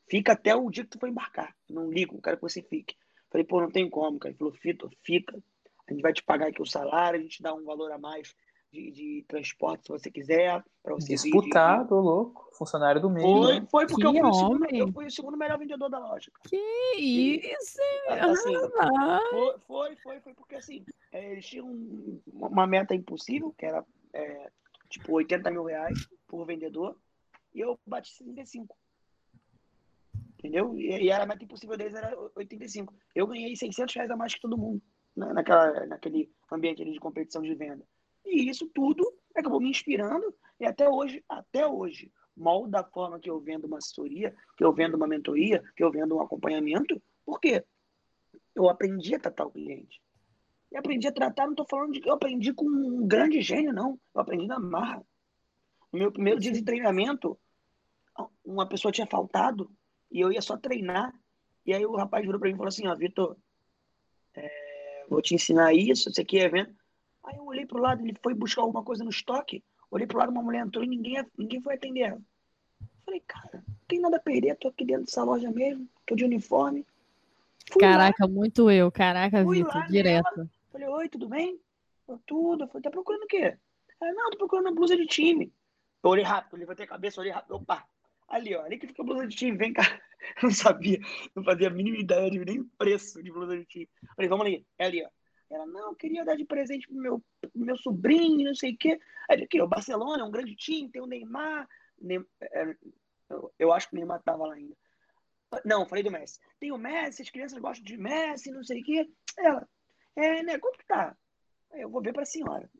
Fica 0.09 0.33
até 0.33 0.55
o 0.55 0.71
dia 0.71 0.85
que 0.85 0.91
tu 0.91 0.99
for 0.99 1.09
embarcar. 1.09 1.57
não 1.69 1.91
ligo, 1.91 2.17
eu 2.17 2.23
quero 2.23 2.37
que 2.37 2.43
você 2.43 2.63
fique. 2.63 2.97
Falei, 3.31 3.47
pô, 3.47 3.61
não 3.61 3.71
tem 3.71 3.89
como, 3.89 4.19
cara. 4.19 4.31
Ele 4.31 4.39
falou, 4.39 4.53
Vitor, 4.53 4.91
fica. 5.03 5.43
A 5.89 5.93
gente 5.93 6.03
vai 6.03 6.13
te 6.13 6.23
pagar 6.23 6.49
aqui 6.49 6.63
o 6.63 6.67
salário, 6.67 7.19
a 7.19 7.23
gente 7.23 7.43
dá 7.43 7.55
um 7.55 7.65
valor 7.65 7.91
a 7.91 7.99
mais 7.99 8.35
de, 8.73 8.91
de 8.91 9.25
transporte, 9.29 9.85
se 9.85 9.89
você 9.91 10.11
quiser. 10.11 10.65
Pra 10.83 10.95
você 10.95 11.15
Disputado, 11.15 11.89
de... 11.89 11.95
louco. 11.95 12.49
Funcionário 12.53 13.01
do 13.01 13.11
meio. 13.11 13.27
Foi, 13.27 13.61
né? 13.61 13.67
foi 13.71 13.87
porque 13.87 14.07
eu 14.07 14.13
fui, 14.13 14.33
segundo, 14.33 14.67
eu 14.75 14.93
fui, 14.93 15.07
o 15.07 15.11
segundo, 15.11 15.37
melhor 15.37 15.59
vendedor 15.59 15.91
da 15.91 15.99
loja. 15.99 16.31
Que 16.49 16.57
isso! 16.97 17.79
Assim, 18.09 18.55
foi, 19.31 19.59
foi, 19.67 19.97
foi, 19.97 20.21
foi, 20.21 20.35
porque 20.35 20.57
assim, 20.57 20.85
é, 21.13 21.33
eles 21.33 21.47
tinham 21.47 21.69
uma 22.33 22.67
meta 22.67 22.95
impossível, 22.95 23.55
que 23.57 23.67
era 23.67 23.85
é, 24.13 24.51
tipo 24.89 25.13
80 25.13 25.51
mil 25.51 25.65
reais 25.65 26.09
por 26.27 26.45
vendedor, 26.47 26.97
e 27.55 27.61
eu 27.61 27.79
bati 27.87 28.11
65. 28.11 28.77
Entendeu? 30.39 30.77
E, 30.77 31.05
e 31.05 31.13
a 31.13 31.27
meta 31.27 31.45
impossível 31.45 31.77
deles 31.77 31.95
era 31.95 32.17
85. 32.35 32.93
Eu 33.15 33.27
ganhei 33.27 33.55
600 33.55 33.95
reais 33.95 34.11
a 34.11 34.17
mais 34.17 34.35
que 34.35 34.41
todo 34.41 34.59
mundo 34.59 34.83
né, 35.17 35.33
naquela, 35.33 35.87
naquele 35.87 36.31
ambiente 36.51 36.85
de 36.85 36.99
competição 36.99 37.43
de 37.43 37.55
venda. 37.55 37.85
E 38.25 38.49
isso 38.49 38.69
tudo 38.75 39.05
acabou 39.35 39.61
me 39.61 39.71
inspirando 39.71 40.35
e 40.61 40.65
até 40.65 40.89
hoje, 40.89 41.25
até 41.29 41.67
hoje, 41.67 42.11
molda 42.37 42.81
a 42.81 42.85
forma 42.85 43.19
que 43.19 43.29
eu 43.29 43.41
vendo 43.41 43.67
uma 43.67 43.79
assessoria, 43.79 44.35
que 44.57 44.65
eu 44.65 44.73
vendo 44.73 44.95
uma 44.95 45.07
mentoria, 45.07 45.63
que 45.77 45.83
eu 45.83 45.91
vendo 45.91 46.17
um 46.17 46.21
acompanhamento. 46.21 47.03
Por 47.25 47.41
quê? 47.41 47.65
Eu 48.55 48.69
aprendi 48.69 49.15
a 49.15 49.19
tratar 49.19 49.47
o 49.47 49.51
cliente. 49.51 50.01
E 50.71 50.77
aprendi 50.77 51.07
a 51.07 51.13
tratar, 51.13 51.45
não 51.45 51.53
estou 51.53 51.67
falando 51.69 51.93
de 51.93 52.01
que 52.01 52.09
eu 52.09 52.15
aprendi 52.15 52.53
com 52.53 52.65
um 52.65 53.07
grande 53.07 53.41
gênio, 53.43 53.73
não. 53.73 53.99
Eu 54.15 54.21
aprendi 54.21 54.47
na 54.47 54.59
marra. 54.59 55.05
No 55.93 55.99
meu 55.99 56.13
primeiro 56.13 56.41
dia 56.41 56.53
de 56.53 56.63
treinamento, 56.63 57.39
uma 58.45 58.67
pessoa 58.67 58.93
tinha 58.93 59.07
faltado 59.07 59.71
e 60.11 60.21
eu 60.21 60.33
ia 60.33 60.41
só 60.41 60.57
treinar. 60.57 61.13
E 61.67 61.75
aí 61.75 61.85
o 61.85 61.97
rapaz 61.97 62.25
virou 62.25 62.41
para 62.41 62.49
mim 62.49 62.55
e 62.55 62.57
falou 62.57 62.69
assim, 62.69 62.87
ó, 62.87 62.97
Vitor, 62.97 63.37
é, 64.35 65.07
vou 65.09 65.21
te 65.21 65.35
ensinar 65.35 65.75
isso, 65.75 66.09
isso 66.09 66.21
aqui 66.21 66.39
é 66.39 66.45
evento. 66.45 66.82
Aí 67.25 67.37
eu 67.37 67.47
olhei 67.47 67.67
pro 67.67 67.81
lado, 67.81 68.03
ele 68.03 68.17
foi 68.23 68.35
buscar 68.35 68.63
alguma 68.63 68.83
coisa 68.83 69.05
no 69.05 69.11
estoque. 69.11 69.63
Olhei 69.91 70.07
pro 70.07 70.19
lado, 70.19 70.31
uma 70.31 70.43
mulher 70.43 70.65
entrou 70.65 70.85
e 70.85 70.89
ninguém, 70.89 71.25
ninguém 71.37 71.61
foi 71.61 71.75
atender 71.75 72.01
ela. 72.01 72.21
Falei, 73.05 73.21
cara, 73.27 73.63
não 73.67 73.77
tem 73.87 74.01
nada 74.01 74.17
a 74.17 74.21
perder, 74.21 74.57
tô 74.57 74.69
aqui 74.69 74.85
dentro 74.85 75.05
dessa 75.05 75.23
loja 75.23 75.51
mesmo, 75.51 75.87
tô 76.07 76.15
de 76.15 76.25
uniforme. 76.25 76.87
Fui 77.71 77.81
Caraca, 77.81 78.27
lá, 78.27 78.29
muito 78.29 78.71
eu. 78.71 78.91
Caraca, 78.91 79.45
Vitor, 79.45 79.87
direto. 79.87 80.37
Nela, 80.37 80.51
falei, 80.71 80.89
oi, 80.89 81.09
tudo 81.09 81.29
bem? 81.29 81.61
Eu, 82.09 82.19
tudo. 82.27 82.65
Eu 82.65 82.69
falei, 82.69 82.83
tá 82.83 82.91
procurando 82.91 83.23
o 83.23 83.27
quê? 83.27 83.57
Ela, 84.01 84.13
não, 84.13 84.31
tô 84.31 84.39
procurando 84.39 84.67
uma 84.67 84.75
blusa 84.75 84.97
de 84.97 85.07
time. 85.07 85.53
Eu 86.03 86.11
olhei 86.11 86.25
rápido, 86.25 86.59
levantei 86.59 86.85
a 86.85 86.89
cabeça, 86.89 87.21
olhei 87.21 87.33
rápido. 87.33 87.57
Opa, 87.57 87.87
ali, 88.29 88.55
ó, 88.55 88.65
ali 88.65 88.79
que 88.79 88.87
fica 88.87 89.03
a 89.03 89.05
blusa 89.05 89.27
de 89.27 89.37
time, 89.37 89.57
vem 89.57 89.73
cá. 89.73 89.83
Eu 90.37 90.45
não 90.45 90.51
sabia, 90.53 91.01
não 91.35 91.43
fazia 91.43 91.67
a 91.67 91.71
mínima 91.71 91.99
ideia 91.99 92.31
de 92.31 92.45
nem 92.45 92.63
preço 92.79 93.21
de 93.23 93.33
blusa 93.33 93.59
de 93.59 93.65
time. 93.65 93.89
Falei, 94.15 94.29
vamos 94.29 94.47
ali, 94.47 94.67
é 94.79 94.87
ali, 94.87 95.05
ó. 95.05 95.09
Ela, 95.53 95.67
não, 95.67 95.95
queria 95.95 96.25
dar 96.25 96.35
de 96.35 96.47
presente 96.47 96.89
pro 96.89 96.97
meu, 96.97 97.23
pro 97.41 97.51
meu 97.55 97.77
sobrinho, 97.77 98.47
não 98.47 98.55
sei 98.55 98.73
o 98.73 98.79
quê. 98.79 98.99
Aí, 99.29 99.43
aqui, 99.43 99.61
o 99.61 99.69
Barcelona 99.69 100.23
é 100.23 100.27
um 100.27 100.31
grande 100.31 100.57
time, 100.57 100.91
tem 100.91 101.03
o 101.03 101.07
Neymar. 101.07 101.69
É, 102.41 102.77
eu 103.59 103.71
acho 103.71 103.89
que 103.89 103.95
o 103.95 103.97
Neymar 103.97 104.23
tava 104.23 104.47
lá 104.47 104.55
ainda. 104.55 104.75
Não, 105.63 105.87
falei 105.87 106.03
do 106.03 106.11
Messi. 106.11 106.41
Tem 106.59 106.73
o 106.73 106.79
Messi, 106.79 107.21
as 107.21 107.29
crianças 107.29 107.59
gostam 107.59 107.85
de 107.85 107.99
Messi, 107.99 108.51
não 108.51 108.65
sei 108.65 108.81
o 108.81 108.85
quê. 108.85 109.11
Ela, 109.37 109.69
é, 110.17 110.43
né, 110.43 110.59
quanto 110.59 110.79
que 110.79 110.87
tá? 110.87 111.15
Eu 111.73 111.91
vou 111.91 112.01
ver 112.01 112.15
pra 112.15 112.25
senhora. 112.25 112.71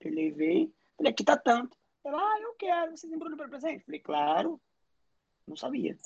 Eu 0.00 0.12
levei, 0.12 0.74
falei, 0.96 1.12
aqui 1.12 1.24
tá 1.24 1.36
tanto. 1.36 1.76
Ela, 2.04 2.18
ah, 2.18 2.40
eu 2.40 2.54
quero, 2.54 2.96
vocês 2.96 3.12
embrulham 3.12 3.36
para 3.36 3.48
presente? 3.48 3.84
Falei, 3.84 4.00
claro. 4.00 4.60
Não 5.46 5.56
sabia. 5.56 5.96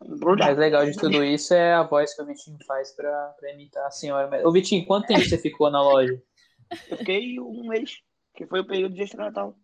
O 0.00 0.36
mais 0.36 0.58
legal 0.58 0.84
de 0.84 0.96
tudo 0.96 1.24
isso 1.24 1.54
é 1.54 1.72
a 1.72 1.82
voz 1.82 2.14
que 2.14 2.22
o 2.22 2.26
Vitinho 2.26 2.58
faz 2.66 2.92
para 2.92 3.34
imitar 3.52 3.86
a 3.86 3.90
senhora. 3.90 4.46
Ô, 4.46 4.52
Vitinho, 4.52 4.84
quanto 4.86 5.06
tempo 5.06 5.24
você 5.24 5.38
ficou 5.38 5.70
na 5.70 5.82
loja? 5.82 6.20
Eu 6.90 6.96
fiquei 6.96 7.38
um 7.40 7.68
mês, 7.68 7.98
que 8.34 8.46
foi 8.46 8.60
o 8.60 8.66
período 8.66 8.94
de 8.94 9.02
extra-natal. 9.02 9.56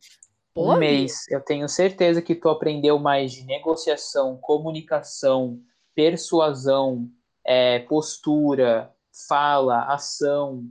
Um 0.57 0.77
mês. 0.77 1.29
Eu 1.29 1.41
tenho 1.41 1.69
certeza 1.69 2.23
que 2.23 2.35
tu 2.35 2.49
aprendeu 2.49 2.99
mais 2.99 3.33
de 3.33 3.45
negociação, 3.45 4.37
comunicação, 4.37 5.61
persuasão, 5.95 7.09
é, 7.45 7.81
postura, 7.81 8.93
fala, 9.29 9.85
ação 9.85 10.65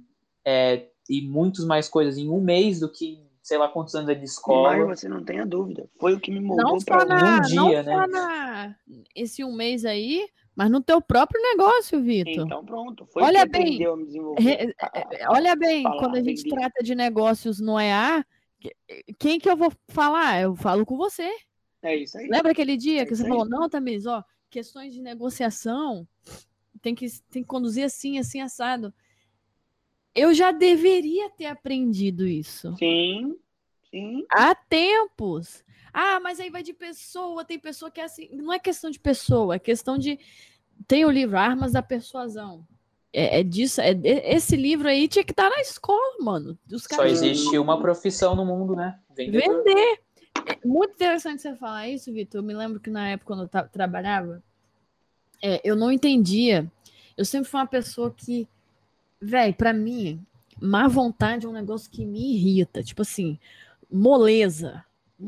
é, 0.45 0.87
e 1.09 1.21
muitos 1.21 1.65
mais 1.65 1.87
coisas 1.87 2.17
em 2.17 2.29
um 2.29 2.41
mês 2.41 2.79
do 2.79 2.91
que 2.91 3.28
sei 3.49 3.57
lá 3.57 3.67
quantos 3.67 3.95
anos 3.95 4.15
de 4.15 4.23
escola. 4.23 4.77
Mas 4.85 4.99
você 4.99 5.09
não 5.09 5.23
tenha 5.23 5.43
dúvida. 5.43 5.89
Foi 5.99 6.13
o 6.13 6.19
que 6.19 6.29
me 6.29 6.39
moldou 6.39 6.77
para 6.85 7.03
um 7.03 7.41
dia, 7.41 7.81
não 7.81 7.97
né? 7.97 8.07
Na, 8.07 8.75
esse 9.15 9.43
um 9.43 9.51
mês 9.51 9.85
aí, 9.85 10.29
mas 10.55 10.69
no 10.69 10.79
teu 10.79 11.01
próprio 11.01 11.41
negócio, 11.41 11.99
Vitor. 11.99 12.45
Então 12.45 12.63
pronto. 12.63 13.07
Foi 13.07 13.23
olha 13.23 13.47
bem, 13.47 13.79
re, 14.37 14.75
olha 15.29 15.55
bem, 15.55 15.81
falar, 15.81 15.97
quando 15.97 16.15
a 16.17 16.21
gente 16.21 16.47
trata 16.47 16.83
de 16.83 16.93
negócios 16.93 17.59
no 17.59 17.79
EA, 17.79 18.23
quem 19.17 19.39
que 19.39 19.49
eu 19.49 19.57
vou 19.57 19.73
falar? 19.87 20.41
Eu 20.41 20.55
falo 20.55 20.85
com 20.85 20.95
você. 20.95 21.27
É 21.81 21.95
isso 21.95 22.19
aí. 22.19 22.27
Lembra 22.27 22.51
aquele 22.51 22.77
dia 22.77 23.01
é 23.01 23.05
que 23.05 23.15
você 23.15 23.23
aí. 23.23 23.29
falou, 23.29 23.49
não, 23.49 23.67
Tamires, 23.67 24.05
ó, 24.05 24.23
questões 24.47 24.93
de 24.93 25.01
negociação 25.01 26.07
tem 26.83 26.93
que, 26.93 27.07
tem 27.31 27.41
que 27.41 27.47
conduzir 27.47 27.83
assim, 27.83 28.19
assim, 28.19 28.41
assado 28.41 28.93
eu 30.15 30.33
já 30.33 30.51
deveria 30.51 31.29
ter 31.29 31.45
aprendido 31.45 32.27
isso. 32.27 32.75
Sim, 32.77 33.37
sim. 33.89 34.25
Há 34.31 34.55
tempos. 34.55 35.63
Ah, 35.93 36.19
mas 36.19 36.39
aí 36.39 36.49
vai 36.49 36.63
de 36.63 36.73
pessoa, 36.73 37.45
tem 37.45 37.59
pessoa 37.59 37.89
que 37.89 37.99
é 37.99 38.03
assim. 38.03 38.29
Não 38.31 38.53
é 38.53 38.59
questão 38.59 38.89
de 38.89 38.99
pessoa, 38.99 39.55
é 39.55 39.59
questão 39.59 39.97
de. 39.97 40.19
Tem 40.87 41.05
o 41.05 41.11
livro 41.11 41.37
Armas 41.37 41.73
da 41.73 41.81
Persuasão. 41.81 42.65
É, 43.11 43.39
é 43.39 43.43
disso. 43.43 43.81
É, 43.81 43.91
esse 44.03 44.55
livro 44.55 44.87
aí 44.87 45.07
tinha 45.07 45.23
que 45.23 45.31
estar 45.31 45.49
na 45.49 45.59
escola, 45.61 46.17
mano. 46.19 46.57
Os 46.71 46.83
Só 46.83 47.05
existe 47.05 47.57
uma 47.57 47.79
profissão 47.79 48.35
no 48.35 48.45
mundo, 48.45 48.75
né? 48.75 48.99
Vendedor. 49.15 49.63
Vender. 49.63 49.99
É 50.45 50.67
muito 50.67 50.93
interessante 50.93 51.41
você 51.41 51.55
falar 51.55 51.89
isso, 51.89 52.13
Vitor. 52.13 52.39
Eu 52.39 52.45
me 52.45 52.53
lembro 52.53 52.79
que 52.79 52.89
na 52.89 53.09
época, 53.09 53.35
quando 53.35 53.43
eu 53.43 53.69
trabalhava, 53.69 54.43
é, 55.41 55.59
eu 55.63 55.75
não 55.75 55.91
entendia. 55.91 56.71
Eu 57.17 57.25
sempre 57.25 57.49
fui 57.49 57.59
uma 57.59 57.67
pessoa 57.67 58.11
que 58.11 58.47
Véi, 59.21 59.53
pra 59.53 59.73
mim, 59.73 60.25
má 60.61 60.87
vontade 60.87 61.45
é 61.45 61.49
um 61.49 61.53
negócio 61.53 61.89
que 61.89 62.05
me 62.05 62.35
irrita. 62.35 62.83
Tipo 62.83 63.01
assim, 63.01 63.37
moleza. 63.91 64.83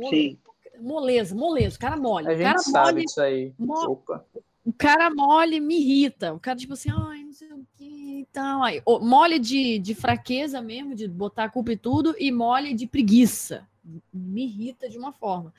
Sim. 0.09 0.37
Moleza, 0.79 1.35
moleza. 1.35 1.75
O 1.75 1.79
cara 1.79 1.97
mole. 1.97 2.27
A 2.27 2.35
gente 2.35 2.43
cara 2.43 2.59
sabe 2.59 2.91
mole, 2.91 3.05
disso 3.05 3.21
aí. 3.21 3.53
Mo 3.57 3.73
Opa. 3.91 4.25
O 4.63 4.71
cara 4.71 5.09
mole 5.09 5.59
me 5.59 5.79
irrita. 5.79 6.33
O 6.33 6.39
cara, 6.39 6.57
tipo 6.57 6.73
assim, 6.73 6.89
ai, 6.91 7.23
não 7.23 7.33
sei 7.33 7.51
o 7.51 7.65
que 7.75 8.21
e 8.21 8.27
tal. 8.31 8.63
Aí, 8.63 8.81
mole 9.01 9.39
de, 9.39 9.79
de 9.79 9.95
fraqueza 9.95 10.61
mesmo, 10.61 10.95
de 10.95 11.07
botar 11.07 11.45
a 11.45 11.49
culpa 11.49 11.71
e 11.73 11.77
tudo, 11.77 12.15
e 12.19 12.31
mole 12.31 12.73
de 12.73 12.87
preguiça. 12.87 13.67
Me 14.13 14.45
irrita 14.45 14.87
de 14.87 14.97
uma 14.97 15.11
forma. 15.11 15.53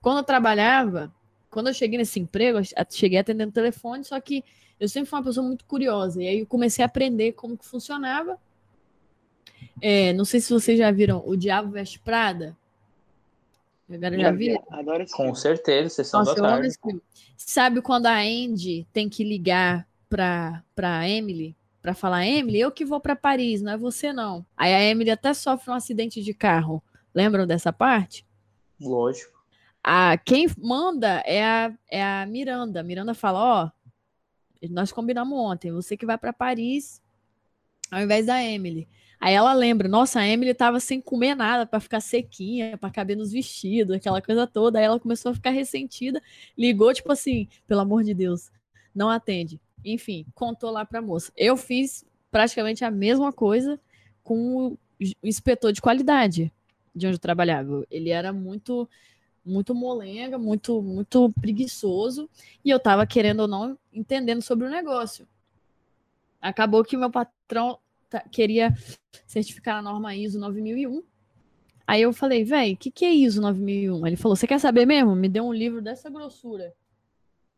Quando 0.00 0.18
eu 0.18 0.24
trabalhava, 0.24 1.12
quando 1.50 1.68
eu 1.68 1.74
cheguei 1.74 1.98
nesse 1.98 2.18
emprego, 2.18 2.58
eu 2.58 2.64
cheguei 2.90 3.18
atendendo 3.18 3.52
telefone, 3.52 4.04
só 4.04 4.20
que 4.20 4.44
eu 4.78 4.88
sempre 4.88 5.08
fui 5.08 5.18
uma 5.18 5.24
pessoa 5.24 5.46
muito 5.46 5.64
curiosa. 5.64 6.22
E 6.22 6.28
aí 6.28 6.40
eu 6.40 6.46
comecei 6.46 6.82
a 6.82 6.86
aprender 6.86 7.32
como 7.32 7.56
que 7.56 7.66
funcionava. 7.66 8.38
É, 9.80 10.12
não 10.12 10.24
sei 10.24 10.40
se 10.40 10.52
vocês 10.52 10.78
já 10.78 10.90
viram 10.90 11.22
O 11.26 11.36
Diabo 11.36 11.70
Veste 11.70 11.98
Prada. 11.98 12.56
Agora 13.90 14.18
já 14.18 14.30
viram? 14.30 14.62
Adoro 14.70 15.02
esse 15.02 15.14
Com 15.14 15.34
certeza, 15.34 15.88
sessão 15.88 16.20
Nossa, 16.20 16.34
da 16.34 16.48
tarde. 16.48 16.68
Sabe 17.36 17.80
quando 17.80 18.06
a 18.06 18.18
Andy 18.18 18.86
tem 18.92 19.08
que 19.08 19.24
ligar 19.24 19.88
para 20.08 20.62
para 20.74 21.08
Emily 21.08 21.56
para 21.80 21.94
falar 21.94 22.26
Emily, 22.26 22.60
eu 22.60 22.70
que 22.70 22.84
vou 22.84 23.00
para 23.00 23.16
Paris, 23.16 23.62
não 23.62 23.72
é 23.72 23.76
você 23.76 24.12
não. 24.12 24.44
Aí 24.56 24.74
a 24.74 24.82
Emily 24.82 25.10
até 25.10 25.32
sofre 25.32 25.70
um 25.70 25.74
acidente 25.74 26.22
de 26.22 26.34
carro. 26.34 26.82
Lembram 27.14 27.46
dessa 27.46 27.72
parte? 27.72 28.26
Lógico. 28.80 29.38
A, 29.82 30.18
quem 30.18 30.48
manda 30.58 31.22
é 31.24 31.42
a, 31.42 31.72
é 31.90 32.04
a 32.04 32.26
Miranda. 32.26 32.80
A 32.80 32.82
Miranda 32.82 33.14
fala: 33.14 33.38
Ó, 33.38 33.64
oh, 33.64 33.70
nós 34.68 34.90
combinamos 34.90 35.38
ontem, 35.38 35.70
você 35.70 35.96
que 35.96 36.06
vai 36.06 36.16
para 36.18 36.32
Paris 36.32 37.00
ao 37.90 38.02
invés 38.02 38.26
da 38.26 38.42
Emily. 38.42 38.88
Aí 39.20 39.34
ela 39.34 39.52
lembra, 39.52 39.88
nossa, 39.88 40.20
a 40.20 40.28
Emily 40.28 40.54
tava 40.54 40.78
sem 40.78 41.00
comer 41.00 41.34
nada 41.34 41.66
para 41.66 41.80
ficar 41.80 42.00
sequinha, 42.00 42.78
para 42.78 42.90
caber 42.90 43.16
nos 43.16 43.32
vestidos, 43.32 43.96
aquela 43.96 44.22
coisa 44.22 44.46
toda. 44.46 44.78
Aí 44.78 44.84
ela 44.84 45.00
começou 45.00 45.32
a 45.32 45.34
ficar 45.34 45.50
ressentida, 45.50 46.22
ligou 46.56 46.92
tipo 46.94 47.10
assim, 47.10 47.48
pelo 47.66 47.80
amor 47.80 48.04
de 48.04 48.14
Deus, 48.14 48.50
não 48.94 49.10
atende. 49.10 49.60
Enfim, 49.84 50.24
contou 50.34 50.70
lá 50.70 50.84
para 50.84 51.00
a 51.00 51.02
moça. 51.02 51.32
Eu 51.36 51.56
fiz 51.56 52.04
praticamente 52.30 52.84
a 52.84 52.90
mesma 52.90 53.32
coisa 53.32 53.80
com 54.22 54.66
o 54.66 54.78
inspetor 55.22 55.72
de 55.72 55.80
qualidade 55.80 56.52
de 56.94 57.06
onde 57.06 57.16
eu 57.16 57.20
trabalhava. 57.20 57.84
Ele 57.90 58.10
era 58.10 58.32
muito 58.32 58.88
muito 59.48 59.74
molenga, 59.74 60.38
muito, 60.38 60.82
muito 60.82 61.32
preguiçoso, 61.40 62.28
e 62.64 62.70
eu 62.70 62.78
tava 62.78 63.06
querendo 63.06 63.40
ou 63.40 63.48
não 63.48 63.78
entendendo 63.92 64.42
sobre 64.42 64.66
o 64.66 64.70
negócio. 64.70 65.26
Acabou 66.40 66.84
que 66.84 66.96
meu 66.96 67.10
patrão 67.10 67.78
queria 68.30 68.74
certificar 69.26 69.78
a 69.78 69.82
norma 69.82 70.14
ISO 70.14 70.38
9001. 70.38 71.02
Aí 71.86 72.02
eu 72.02 72.12
falei, 72.12 72.44
velho, 72.44 72.74
o 72.74 72.76
que, 72.76 72.90
que 72.90 73.04
é 73.04 73.12
ISO 73.12 73.40
9001? 73.40 74.06
Ele 74.06 74.16
falou, 74.16 74.36
você 74.36 74.46
quer 74.46 74.60
saber 74.60 74.86
mesmo? 74.86 75.16
Me 75.16 75.28
deu 75.28 75.44
um 75.44 75.52
livro 75.52 75.80
dessa 75.80 76.10
grossura. 76.10 76.74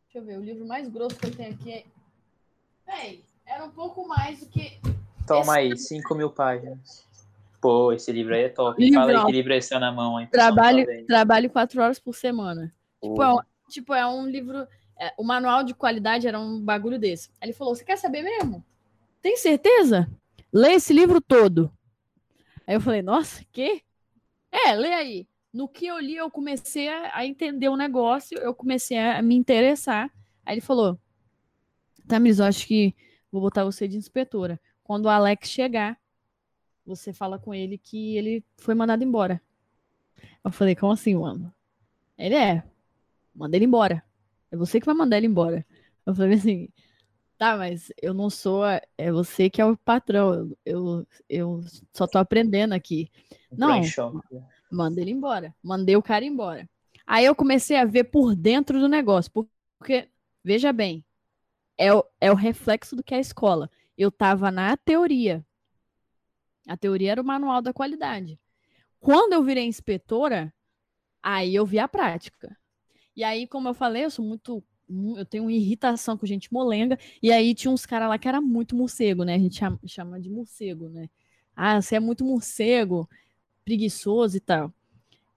Deixa 0.05 0.19
eu 0.19 0.25
ver, 0.25 0.39
o 0.39 0.45
livro 0.45 0.67
mais 0.67 0.89
grosso 0.89 1.17
que 1.17 1.27
eu 1.27 1.35
tenho 1.35 1.53
aqui 1.53 1.73
é. 1.73 1.85
Véi, 2.87 3.25
era 3.47 3.65
um 3.65 3.71
pouco 3.71 4.07
mais 4.07 4.41
do 4.41 4.47
que. 4.47 4.81
Toma 5.27 5.61
esse... 5.63 5.95
aí, 5.95 6.01
5 6.01 6.15
mil 6.15 6.31
páginas. 6.31 7.05
Pô, 7.61 7.93
esse 7.93 8.11
livro 8.11 8.35
aí 8.35 8.45
é 8.45 8.49
top. 8.49 8.83
Livro, 8.83 9.01
Fala 9.01 9.13
aí 9.13 9.27
que 9.27 9.33
livro 9.33 9.53
é 9.53 9.59
esse 9.59 9.79
na 9.79 9.93
mão, 9.93 10.19
hein? 10.19 10.29
Trabalho, 10.33 10.87
trabalho 11.07 11.51
quatro 11.51 11.83
horas 11.83 11.99
por 11.99 12.15
semana. 12.15 12.75
Tipo 13.03 13.23
é, 13.23 13.33
um, 13.33 13.39
tipo, 13.69 13.95
é 13.95 14.07
um 14.07 14.27
livro. 14.27 14.67
É, 14.99 15.13
o 15.19 15.25
manual 15.25 15.63
de 15.63 15.75
qualidade 15.75 16.27
era 16.27 16.41
um 16.41 16.61
bagulho 16.61 16.99
desse. 16.99 17.31
Aí 17.41 17.49
ele 17.49 17.53
falou: 17.53 17.75
Você 17.75 17.85
quer 17.85 17.97
saber 17.97 18.23
mesmo? 18.23 18.65
Tem 19.21 19.37
certeza? 19.37 20.09
Lê 20.53 20.73
esse 20.73 20.93
livro 20.93 21.21
todo. 21.21 21.71
Aí 22.67 22.75
eu 22.75 22.81
falei: 22.81 23.03
Nossa, 23.03 23.45
que? 23.53 23.83
É, 24.51 24.75
lê 24.75 24.93
aí. 24.95 25.29
No 25.53 25.69
que 25.69 25.87
eu 25.87 25.99
li, 25.99 26.17
eu 26.17 26.31
comecei 26.31 26.89
a, 26.89 27.27
entender 27.27 27.69
o 27.69 27.77
negócio, 27.77 28.39
eu 28.39 28.55
comecei 28.55 28.97
a 28.97 29.21
me 29.21 29.35
interessar. 29.35 30.11
Aí 30.47 30.55
ele 30.55 30.61
falou: 30.63 30.99
Tamiris, 32.09 32.39
eu 32.39 32.47
acho 32.47 32.67
que 32.67 32.95
vou 33.31 33.43
botar 33.43 33.65
você 33.65 33.87
de 33.87 33.99
inspetora. 33.99 34.59
Quando 34.83 35.07
o 35.07 35.11
Alex 35.11 35.49
chegar, 35.49 35.99
você 36.97 37.13
fala 37.13 37.39
com 37.39 37.55
ele 37.55 37.79
que 37.79 38.17
ele 38.17 38.45
foi 38.57 38.75
mandado 38.75 39.05
embora. 39.05 39.41
Eu 40.45 40.51
falei, 40.51 40.75
como 40.75 40.93
assim, 40.93 41.15
mano? 41.15 41.53
Ele 42.19 42.35
é, 42.35 42.63
manda 43.35 43.57
ele 43.57 43.65
embora. 43.65 44.03
É 44.51 44.57
você 44.57 44.81
que 44.81 44.87
vai 44.87 44.95
mandar 44.95 45.17
ele 45.17 45.27
embora. 45.27 45.65
Eu 46.05 46.15
falei 46.15 46.35
assim, 46.35 46.69
tá, 47.39 47.57
mas 47.57 47.93
eu 48.03 48.13
não 48.13 48.29
sou, 48.29 48.65
é 48.67 49.13
você 49.13 49.49
que 49.49 49.61
é 49.61 49.65
o 49.65 49.77
patrão. 49.77 50.55
Eu, 50.65 51.07
eu 51.29 51.63
só 51.93 52.07
tô 52.07 52.19
aprendendo 52.19 52.73
aqui. 52.73 53.11
Não, 53.51 53.81
manda 54.71 55.01
ele 55.01 55.13
embora. 55.13 55.55
Mandei 55.63 55.97
o 55.97 56.03
cara 56.03 56.25
embora. 56.25 56.69
Aí 57.07 57.25
eu 57.25 57.35
comecei 57.35 57.77
a 57.77 57.85
ver 57.85 58.05
por 58.05 58.37
dentro 58.37 58.79
do 58.79 58.89
negócio, 58.89 59.33
porque, 59.79 60.09
veja 60.45 60.73
bem, 60.73 61.05
é 61.77 61.93
o, 61.93 62.05
é 62.21 62.31
o 62.31 62.37
reflexo 62.37 62.95
do 62.95 63.03
que 63.03 63.15
é 63.15 63.17
a 63.17 63.21
escola. 63.21 63.71
Eu 63.97 64.11
tava 64.11 64.51
na 64.51 64.77
teoria, 64.77 65.45
a 66.71 66.77
teoria 66.77 67.11
era 67.11 67.21
o 67.21 67.25
manual 67.25 67.61
da 67.61 67.73
qualidade. 67.73 68.39
Quando 69.01 69.33
eu 69.33 69.43
virei 69.43 69.67
inspetora, 69.67 70.55
aí 71.21 71.53
eu 71.53 71.67
vi 71.67 71.81
a 71.81 71.89
prática. 71.89 72.57
E 73.17 73.25
aí, 73.25 73.45
como 73.45 73.67
eu 73.69 73.75
falei, 73.75 74.05
eu 74.05 74.11
sou 74.11 74.25
muito. 74.25 74.63
Eu 75.17 75.25
tenho 75.25 75.51
irritação 75.51 76.17
com 76.17 76.27
gente 76.27 76.53
molenga. 76.53 76.97
E 77.21 77.33
aí 77.33 77.57
tinha 77.57 77.73
uns 77.73 77.85
caras 77.85 78.09
lá 78.09 78.19
que 78.19 78.29
era 78.29 78.41
muito 78.41 78.77
morcego, 78.77 79.25
né? 79.25 79.35
A 79.35 79.39
gente 79.39 79.61
chama, 79.87 80.21
de 80.21 80.31
morcego, 80.31 80.89
né? 80.89 81.11
Ah, 81.57 81.83
você 81.83 81.97
é 81.97 82.01
muito 82.01 82.25
morcego, 82.25 83.09
preguiçoso 83.65 84.37
e 84.37 84.41
tal. 84.41 84.73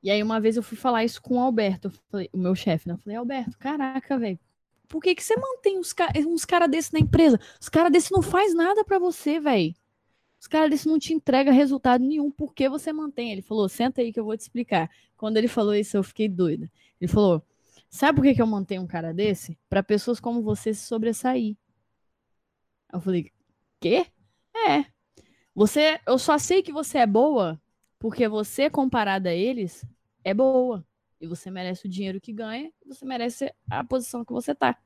E 0.04 0.12
aí, 0.12 0.22
uma 0.22 0.40
vez 0.40 0.56
eu 0.56 0.62
fui 0.62 0.78
falar 0.78 1.04
isso 1.04 1.20
com 1.20 1.38
o 1.38 1.40
Alberto, 1.40 1.90
falei, 2.12 2.30
o 2.32 2.38
meu 2.38 2.54
chefe, 2.54 2.88
né? 2.88 2.94
Eu 2.94 3.00
falei, 3.00 3.18
Alberto, 3.18 3.58
caraca, 3.58 4.20
velho, 4.20 4.40
por 4.88 5.02
que, 5.02 5.16
que 5.16 5.24
você 5.24 5.36
mantém 5.36 5.80
uns, 5.80 5.96
uns 6.28 6.46
caras 6.46 6.70
desses 6.70 6.92
na 6.92 7.00
empresa? 7.00 7.40
Os 7.60 7.70
caras 7.70 7.92
desses 7.92 8.12
não 8.12 8.22
faz 8.22 8.54
nada 8.54 8.84
para 8.84 9.00
você, 9.00 9.40
velho. 9.40 9.74
Os 10.44 10.48
caras 10.48 10.70
desse 10.70 10.90
não 10.90 11.00
te 11.00 11.14
entrega 11.14 11.54
resultado 11.54 12.04
nenhum, 12.04 12.30
por 12.30 12.54
que 12.54 12.68
você 12.68 12.92
mantém? 12.92 13.32
Ele 13.32 13.42
falou, 13.42 13.70
senta 13.70 14.02
aí 14.02 14.12
que 14.12 14.20
eu 14.20 14.26
vou 14.26 14.36
te 14.36 14.42
explicar. 14.42 14.92
Quando 15.16 15.38
ele 15.38 15.48
falou 15.48 15.74
isso, 15.74 15.96
eu 15.96 16.04
fiquei 16.04 16.28
doida. 16.28 16.70
Ele 17.00 17.10
falou, 17.10 17.42
sabe 17.90 18.18
por 18.18 18.24
que, 18.24 18.36
que 18.36 18.42
eu 18.42 18.46
mantenho 18.46 18.82
um 18.82 18.86
cara 18.86 19.14
desse? 19.14 19.58
Para 19.70 19.82
pessoas 19.82 20.20
como 20.20 20.42
você 20.42 20.74
se 20.74 20.86
sobressair. 20.86 21.56
Eu 22.92 23.00
falei, 23.00 23.32
quê? 23.80 24.06
É. 24.54 24.86
Você, 25.56 26.02
eu 26.06 26.20
só 26.20 26.38
sei 26.38 26.62
que 26.62 26.74
você 26.74 26.98
é 26.98 27.08
boa 27.08 27.58
porque 27.98 28.28
você, 28.28 28.70
comparada 28.70 29.30
a 29.30 29.34
eles, 29.34 29.86
é 30.26 30.34
boa. 30.34 30.86
E 31.22 31.26
você 31.26 31.50
merece 31.50 31.88
o 31.88 31.90
dinheiro 31.90 32.20
que 32.20 32.34
ganha, 32.34 32.70
você 32.86 33.06
merece 33.06 33.50
a 33.70 33.82
posição 33.82 34.26
que 34.26 34.34
você 34.34 34.54
tá. 34.54 34.78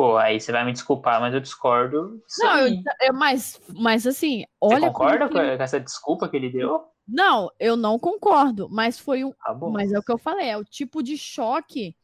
Pô, 0.00 0.16
aí 0.16 0.40
você 0.40 0.50
vai 0.50 0.64
me 0.64 0.72
desculpar, 0.72 1.20
mas 1.20 1.34
eu 1.34 1.40
discordo. 1.40 2.22
Não, 2.38 2.58
eu, 2.66 2.82
eu, 3.02 3.12
mas, 3.12 3.60
mas 3.68 4.06
assim, 4.06 4.46
olha. 4.58 4.80
Você 4.80 4.86
concorda 4.86 5.28
com 5.28 5.38
essa 5.38 5.78
desculpa 5.78 6.26
que 6.26 6.38
ele 6.38 6.48
deu? 6.48 6.86
Não, 7.06 7.50
eu 7.60 7.76
não 7.76 7.98
concordo, 7.98 8.66
mas 8.70 8.98
foi 8.98 9.24
um. 9.24 9.34
Ah, 9.44 9.52
mas 9.54 9.92
é 9.92 9.98
o 9.98 10.02
que 10.02 10.10
eu 10.10 10.16
falei, 10.16 10.48
é 10.48 10.56
o 10.56 10.64
tipo 10.64 11.02
de 11.02 11.18
choque 11.18 11.94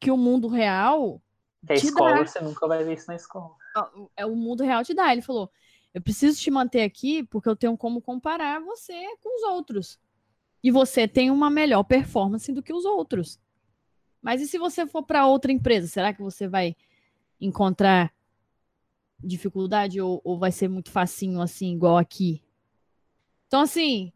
que 0.00 0.10
o 0.10 0.16
mundo 0.16 0.48
real. 0.48 1.22
Que 1.64 1.74
a 1.74 1.76
escola, 1.76 2.16
dá. 2.16 2.26
você 2.26 2.40
nunca 2.40 2.66
vai 2.66 2.82
ver 2.82 2.94
isso 2.94 3.06
na 3.06 3.14
escola. 3.14 3.54
É 4.16 4.26
o 4.26 4.34
mundo 4.34 4.64
real 4.64 4.82
te 4.82 4.92
dá. 4.92 5.12
Ele 5.12 5.22
falou: 5.22 5.48
eu 5.94 6.02
preciso 6.02 6.40
te 6.40 6.50
manter 6.50 6.82
aqui 6.82 7.22
porque 7.22 7.48
eu 7.48 7.54
tenho 7.54 7.76
como 7.76 8.02
comparar 8.02 8.60
você 8.60 8.92
com 9.22 9.36
os 9.36 9.44
outros. 9.44 10.00
E 10.64 10.72
você 10.72 11.06
tem 11.06 11.30
uma 11.30 11.48
melhor 11.48 11.84
performance 11.84 12.52
do 12.52 12.60
que 12.60 12.72
os 12.72 12.84
outros. 12.84 13.38
Mas 14.20 14.40
e 14.40 14.48
se 14.48 14.58
você 14.58 14.84
for 14.84 15.04
para 15.04 15.28
outra 15.28 15.52
empresa, 15.52 15.86
será 15.86 16.12
que 16.12 16.20
você 16.20 16.48
vai 16.48 16.74
encontrar 17.40 18.12
dificuldade 19.18 20.00
ou, 20.00 20.20
ou 20.24 20.38
vai 20.38 20.52
ser 20.52 20.68
muito 20.68 20.90
facinho 20.90 21.40
assim, 21.40 21.72
igual 21.74 21.96
aqui? 21.96 22.42
Então, 23.46 23.60
assim, 23.60 24.12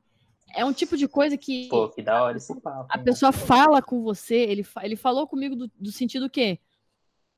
é 0.54 0.64
um 0.64 0.72
tipo 0.72 0.96
de 0.96 1.08
coisa 1.08 1.36
que. 1.36 1.68
Pô, 1.68 1.88
que 1.88 2.02
da 2.02 2.22
hora 2.22 2.36
esse 2.36 2.54
papo. 2.60 2.86
A 2.88 2.98
pessoa 2.98 3.32
fala 3.32 3.80
com 3.80 4.02
você, 4.02 4.36
ele, 4.36 4.66
ele 4.82 4.96
falou 4.96 5.26
comigo 5.26 5.54
do, 5.56 5.70
do 5.78 5.92
sentido 5.92 6.28
que 6.28 6.58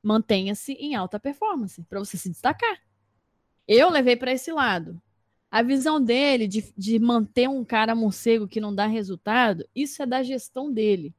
mantenha-se 0.01 0.73
em 0.73 0.95
alta 0.95 1.19
performance, 1.19 1.81
para 1.83 1.99
você 1.99 2.17
se 2.17 2.29
destacar. 2.29 2.79
Eu 3.67 3.89
levei 3.89 4.15
para 4.15 4.33
esse 4.33 4.51
lado. 4.51 5.01
A 5.49 5.61
visão 5.61 6.01
dele 6.01 6.47
de, 6.47 6.73
de 6.75 6.99
manter 6.99 7.47
um 7.47 7.63
cara 7.63 7.93
morcego 7.93 8.47
que 8.47 8.59
não 8.59 8.73
dá 8.73 8.87
resultado, 8.87 9.65
isso 9.73 10.01
é 10.01 10.05
da 10.05 10.23
gestão 10.23 10.73
dele. 10.73 11.15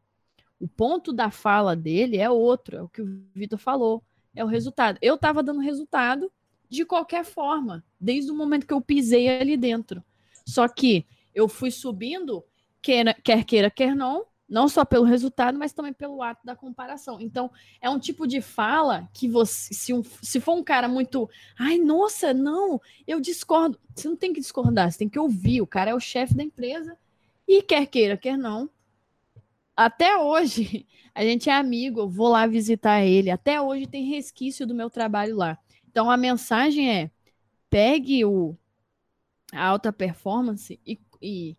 O 0.59 0.67
ponto 0.67 1.13
da 1.13 1.31
fala 1.31 1.77
dele 1.77 2.19
é 2.19 2.29
outro, 2.29 2.77
é 2.77 2.83
o 2.83 2.89
que 2.89 3.01
o 3.01 3.25
Vitor 3.33 3.59
falou 3.59 4.03
é 4.35 4.45
o 4.45 4.49
resultado. 4.49 4.99
Eu 5.01 5.15
estava 5.15 5.43
dando 5.43 5.61
resultado 5.61 6.31
de 6.69 6.85
qualquer 6.85 7.25
forma, 7.25 7.85
desde 8.01 8.31
o 8.31 8.35
momento 8.35 8.67
que 8.67 8.75
eu 8.75 8.81
pisei 8.81 9.29
ali 9.29 9.57
dentro. 9.57 10.03
Só 10.47 10.67
que 10.69 11.07
eu 11.35 11.49
fui 11.49 11.71
subindo, 11.71 12.45
quer, 12.83 13.15
quer 13.23 13.45
queira, 13.45 13.71
quer 13.71 13.95
não, 13.95 14.27
não 14.49 14.69
só 14.69 14.85
pelo 14.85 15.05
resultado, 15.05 15.59
mas 15.59 15.73
também 15.73 15.93
pelo 15.93 16.23
ato 16.23 16.45
da 16.45 16.55
comparação. 16.55 17.21
Então, 17.21 17.51
é 17.81 17.89
um 17.89 17.99
tipo 17.99 18.27
de 18.27 18.41
fala 18.41 19.09
que 19.13 19.29
você, 19.29 19.73
se, 19.73 19.93
um, 19.93 20.03
se 20.23 20.41
for 20.41 20.55
um 20.55 20.63
cara 20.63 20.89
muito, 20.89 21.29
ai, 21.59 21.79
nossa, 21.79 22.35
não, 22.35 22.81
eu 23.07 23.21
discordo. 23.21 23.79
Você 23.95 24.09
não 24.09 24.17
tem 24.17 24.33
que 24.33 24.41
discordar, 24.41 24.91
você 24.91 24.99
tem 24.99 25.09
que 25.09 25.19
ouvir. 25.19 25.63
O 25.63 25.67
cara 25.67 25.91
é 25.91 25.95
o 25.95 26.01
chefe 26.01 26.35
da 26.35 26.43
empresa 26.43 26.97
e 27.49 27.63
quer 27.63 27.87
queira, 27.87 28.17
quer 28.17 28.37
não, 28.37 28.69
até 29.77 30.17
hoje 30.17 30.87
a 31.15 31.23
gente 31.25 31.49
é 31.49 31.53
amigo, 31.53 32.01
eu 32.01 32.09
vou 32.09 32.29
lá 32.29 32.47
visitar 32.47 33.03
ele. 33.05 33.31
Até 33.31 33.61
hoje 33.61 33.87
tem 33.87 34.05
resquício 34.05 34.67
do 34.67 34.75
meu 34.75 34.91
trabalho 34.91 35.37
lá. 35.37 35.59
Então 35.89 36.11
a 36.11 36.17
mensagem 36.17 36.91
é: 36.91 37.11
pegue 37.71 38.25
o 38.25 38.57
a 39.53 39.67
alta 39.67 39.93
performance 39.93 40.81
e, 40.85 40.99
e, 41.23 41.57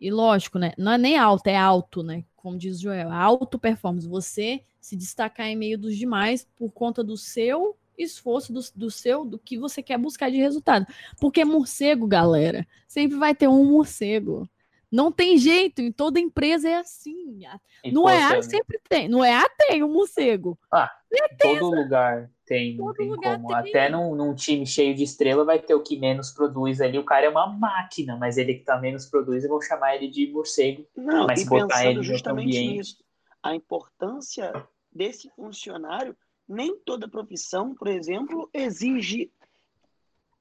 e 0.00 0.10
lógico, 0.10 0.58
né? 0.58 0.72
Não 0.78 0.92
é 0.92 0.98
nem 0.98 1.18
alta, 1.18 1.50
é 1.50 1.56
alto, 1.56 2.02
né? 2.02 2.24
Como 2.34 2.56
diz 2.56 2.80
Joel, 2.80 3.12
alto 3.12 3.58
performance. 3.58 4.08
Você 4.08 4.62
se 4.80 4.96
destacar 4.96 5.46
em 5.46 5.56
meio 5.56 5.78
dos 5.78 5.96
demais 5.96 6.46
por 6.56 6.70
conta 6.72 7.04
do 7.04 7.16
seu 7.16 7.76
esforço, 7.96 8.52
do, 8.52 8.60
do 8.74 8.90
seu, 8.90 9.24
do 9.24 9.38
que 9.38 9.56
você 9.56 9.82
quer 9.82 9.98
buscar 9.98 10.30
de 10.30 10.36
resultado. 10.38 10.86
Porque 11.20 11.44
morcego, 11.44 12.06
galera, 12.06 12.66
sempre 12.88 13.16
vai 13.16 13.34
ter 13.34 13.48
um 13.48 13.64
morcego. 13.64 14.48
Não 14.90 15.10
tem 15.10 15.36
jeito, 15.36 15.80
em 15.80 15.90
toda 15.90 16.20
empresa 16.20 16.68
é 16.68 16.76
assim. 16.76 17.40
no 17.92 18.08
EA 18.08 18.42
sempre 18.42 18.80
tem. 18.88 19.08
No 19.08 19.24
EA 19.24 19.44
tem 19.58 19.82
o 19.82 19.86
um 19.86 19.92
morcego. 19.92 20.58
Ah, 20.70 20.90
em 21.12 21.36
todo 21.36 21.70
lugar 21.70 22.30
tem. 22.44 22.76
Todo 22.76 22.94
tem 22.94 23.08
lugar 23.08 23.36
como. 23.36 23.48
Tem. 23.48 23.70
Até 23.70 23.88
num, 23.88 24.14
num, 24.14 24.34
time 24.34 24.66
cheio 24.66 24.94
de 24.94 25.02
estrela 25.02 25.44
vai 25.44 25.58
ter 25.58 25.74
o 25.74 25.82
que 25.82 25.98
menos 25.98 26.30
produz 26.30 26.80
ali. 26.80 26.98
O 26.98 27.04
cara 27.04 27.26
é 27.26 27.28
uma 27.28 27.46
máquina, 27.46 28.16
mas 28.16 28.36
ele 28.36 28.54
que 28.54 28.64
tá 28.64 28.78
menos 28.78 29.06
produz, 29.06 29.44
eu 29.44 29.50
vou 29.50 29.62
chamar 29.62 29.96
ele 29.96 30.08
de 30.08 30.30
morcego. 30.30 30.86
Não, 30.96 31.26
mas 31.26 31.42
e 31.42 31.46
botar 31.46 31.86
ele 31.86 32.02
justamente 32.02 32.58
nisso. 32.58 33.02
A 33.42 33.54
importância 33.54 34.52
desse 34.92 35.28
funcionário, 35.30 36.16
nem 36.48 36.78
toda 36.78 37.08
profissão, 37.08 37.74
por 37.74 37.88
exemplo, 37.88 38.48
exige 38.52 39.30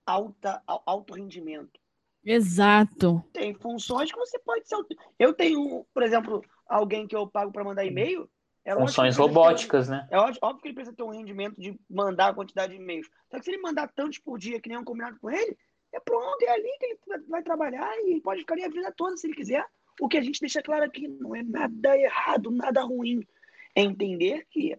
alta, 0.06 0.62
alto 0.68 1.14
rendimento. 1.14 1.80
Exato. 2.26 3.24
Tem 3.34 3.54
funções 3.54 4.12
que 4.12 4.18
você 4.18 4.40
pode 4.40 4.68
ser. 4.68 4.78
Eu 5.20 5.34
tenho, 5.34 5.86
por 5.94 6.04
exemplo, 6.04 6.44
alguém 6.66 7.08
que 7.08 7.16
eu 7.16 7.28
pago 7.28 7.52
para 7.52 7.64
mandar 7.64 7.86
e-mail. 7.86 8.30
É 8.66 8.74
funções 8.74 9.18
robóticas, 9.18 9.90
né? 9.90 10.08
É 10.10 10.18
óbvio, 10.18 10.40
óbvio, 10.42 10.62
que 10.62 10.68
ele 10.70 10.76
precisa 10.76 10.96
ter 10.96 11.04
um 11.04 11.10
rendimento 11.10 11.60
de 11.60 11.78
mandar 11.90 12.30
a 12.30 12.34
quantidade 12.34 12.74
de 12.74 12.82
e-mails. 12.82 13.10
Só 13.30 13.38
que 13.38 13.44
se 13.44 13.52
ele 13.52 13.62
mandar 13.62 13.90
tantos 13.90 14.20
por 14.20 14.40
dia 14.40 14.60
que 14.62 14.76
um 14.78 14.86
combinado 14.86 15.20
com 15.20 15.30
ele, 15.30 15.58
é 15.92 16.00
pronto, 16.00 16.42
é 16.42 16.50
ali 16.50 16.70
que 16.80 16.86
ele 16.86 17.24
vai 17.28 17.44
trabalhar 17.44 17.94
e 18.06 18.22
pode 18.22 18.40
ficar 18.40 18.54
ali 18.54 18.64
a 18.64 18.70
vida 18.70 18.94
toda 18.96 19.18
se 19.18 19.28
ele 19.28 19.36
quiser. 19.36 19.66
O 20.00 20.08
que 20.08 20.18
a 20.18 20.22
gente 20.22 20.40
deixa 20.40 20.62
claro 20.62 20.86
aqui 20.86 21.08
não 21.08 21.36
é 21.36 21.44
nada 21.44 21.98
errado, 21.98 22.50
nada 22.50 22.82
ruim. 22.82 23.28
É 23.76 23.82
entender 23.82 24.48
que 24.50 24.78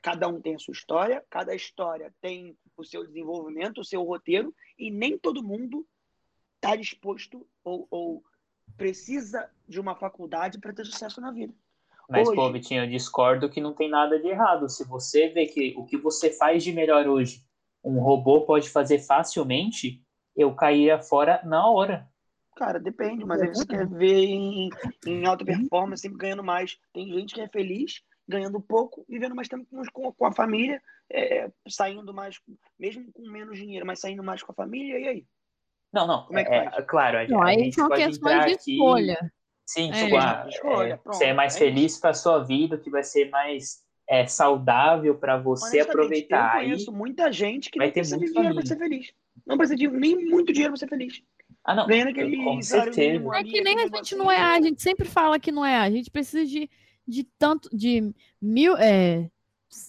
cada 0.00 0.28
um 0.28 0.40
tem 0.40 0.54
a 0.54 0.58
sua 0.58 0.72
história, 0.72 1.24
cada 1.28 1.54
história 1.54 2.14
tem 2.20 2.56
o 2.76 2.84
seu 2.84 3.04
desenvolvimento, 3.04 3.80
o 3.80 3.84
seu 3.84 4.02
roteiro, 4.02 4.54
e 4.78 4.90
nem 4.90 5.18
todo 5.18 5.42
mundo 5.42 5.86
está 6.60 6.76
disposto 6.76 7.46
ou, 7.64 7.88
ou, 7.90 8.22
precisa 8.76 9.50
de 9.66 9.80
uma 9.80 9.96
faculdade 9.96 10.58
para 10.58 10.72
ter 10.72 10.84
sucesso 10.84 11.20
na 11.20 11.30
vida. 11.30 11.52
Mas, 12.08 12.28
hoje... 12.28 12.36
pô, 12.36 12.52
Vitinho, 12.52 12.84
eu 12.84 12.90
discordo 12.90 13.48
que 13.48 13.60
não 13.60 13.74
tem 13.74 13.88
nada 13.88 14.18
de 14.18 14.28
errado. 14.28 14.68
Se 14.68 14.84
você 14.84 15.28
vê 15.28 15.46
que 15.46 15.74
o 15.76 15.84
que 15.84 15.96
você 15.96 16.30
faz 16.30 16.62
de 16.62 16.72
melhor 16.72 17.06
hoje, 17.06 17.44
um 17.82 18.00
robô 18.00 18.42
pode 18.42 18.68
fazer 18.68 18.98
facilmente, 18.98 20.02
eu 20.36 20.54
caía 20.54 21.00
fora 21.00 21.40
na 21.44 21.68
hora. 21.68 22.08
Cara, 22.56 22.78
depende, 22.78 23.24
mas 23.24 23.40
aí 23.40 23.48
você 23.48 23.66
quer 23.66 23.86
ver 23.88 24.24
em, 24.24 24.68
em 25.06 25.24
alta 25.24 25.44
performance, 25.44 26.02
sempre 26.02 26.18
ganhando 26.18 26.44
mais. 26.44 26.78
Tem 26.92 27.10
gente 27.12 27.34
que 27.34 27.40
é 27.40 27.48
feliz 27.48 28.02
ganhando 28.28 28.60
pouco, 28.60 29.04
vivendo 29.08 29.34
mais 29.34 29.48
tempo 29.48 29.66
com, 29.92 30.12
com 30.12 30.26
a 30.26 30.32
família, 30.32 30.80
é, 31.10 31.50
saindo 31.68 32.14
mais, 32.14 32.40
mesmo 32.78 33.12
com 33.12 33.28
menos 33.28 33.58
dinheiro, 33.58 33.84
mas 33.84 33.98
saindo 33.98 34.22
mais 34.22 34.42
com 34.42 34.52
a 34.52 34.54
família, 34.54 34.98
e 34.98 35.08
aí? 35.08 35.26
Não, 35.92 36.06
não. 36.06 36.24
Como 36.26 36.38
é 36.38 36.44
que 36.44 36.52
é, 36.52 36.70
faz? 36.70 36.84
Claro, 36.86 37.18
a, 37.18 37.28
não, 37.28 37.42
a 37.42 37.48
aí 37.48 37.72
são 37.72 37.88
questões 37.88 38.44
de 38.44 38.52
aqui... 38.52 38.72
escolha. 38.72 39.32
Sim, 39.66 39.90
é, 39.92 40.04
tipo, 40.04 40.16
ah, 40.16 40.46
escolha, 40.48 40.94
é, 40.94 41.00
você 41.04 41.24
é 41.26 41.32
mais 41.32 41.54
é 41.54 41.58
feliz 41.58 41.96
para 41.98 42.12
sua 42.12 42.42
vida, 42.42 42.76
que 42.76 42.90
vai 42.90 43.04
ser 43.04 43.30
mais 43.30 43.84
é, 44.08 44.26
saudável 44.26 45.14
para 45.14 45.38
você 45.38 45.80
aproveitar. 45.80 46.56
Eu 46.56 46.64
conheço 46.64 46.90
aí, 46.90 46.96
muita 46.96 47.30
gente 47.30 47.70
que 47.70 47.78
não 47.78 47.88
precisa 47.88 48.18
de 48.18 48.26
dinheiro 48.32 48.54
para 48.54 48.66
ser 48.66 48.76
feliz. 48.76 49.12
Não 49.46 49.56
precisa 49.56 49.76
de 49.76 49.88
nem 49.88 50.26
muito 50.26 50.52
dinheiro 50.52 50.72
para 50.72 50.80
ser 50.80 50.88
feliz. 50.88 51.22
Ah, 51.64 51.74
não. 51.74 51.86
Ganhando 51.86 52.08
aquele 52.08 52.42
com 52.42 52.60
certeza. 52.60 53.24
É 53.36 53.44
que 53.44 53.60
nem 53.60 53.80
a 53.80 53.86
gente 53.86 54.16
não 54.16 54.30
é 54.30 54.38
A, 54.38 54.54
a 54.54 54.60
gente 54.60 54.82
sempre 54.82 55.08
fala 55.08 55.38
que 55.38 55.52
não 55.52 55.64
é 55.64 55.76
A. 55.76 55.82
A 55.82 55.90
gente 55.90 56.10
precisa 56.10 56.44
de, 56.44 56.68
de 57.06 57.22
tanto, 57.38 57.68
de 57.72 58.12
mil, 58.42 58.76
é, 58.76 59.30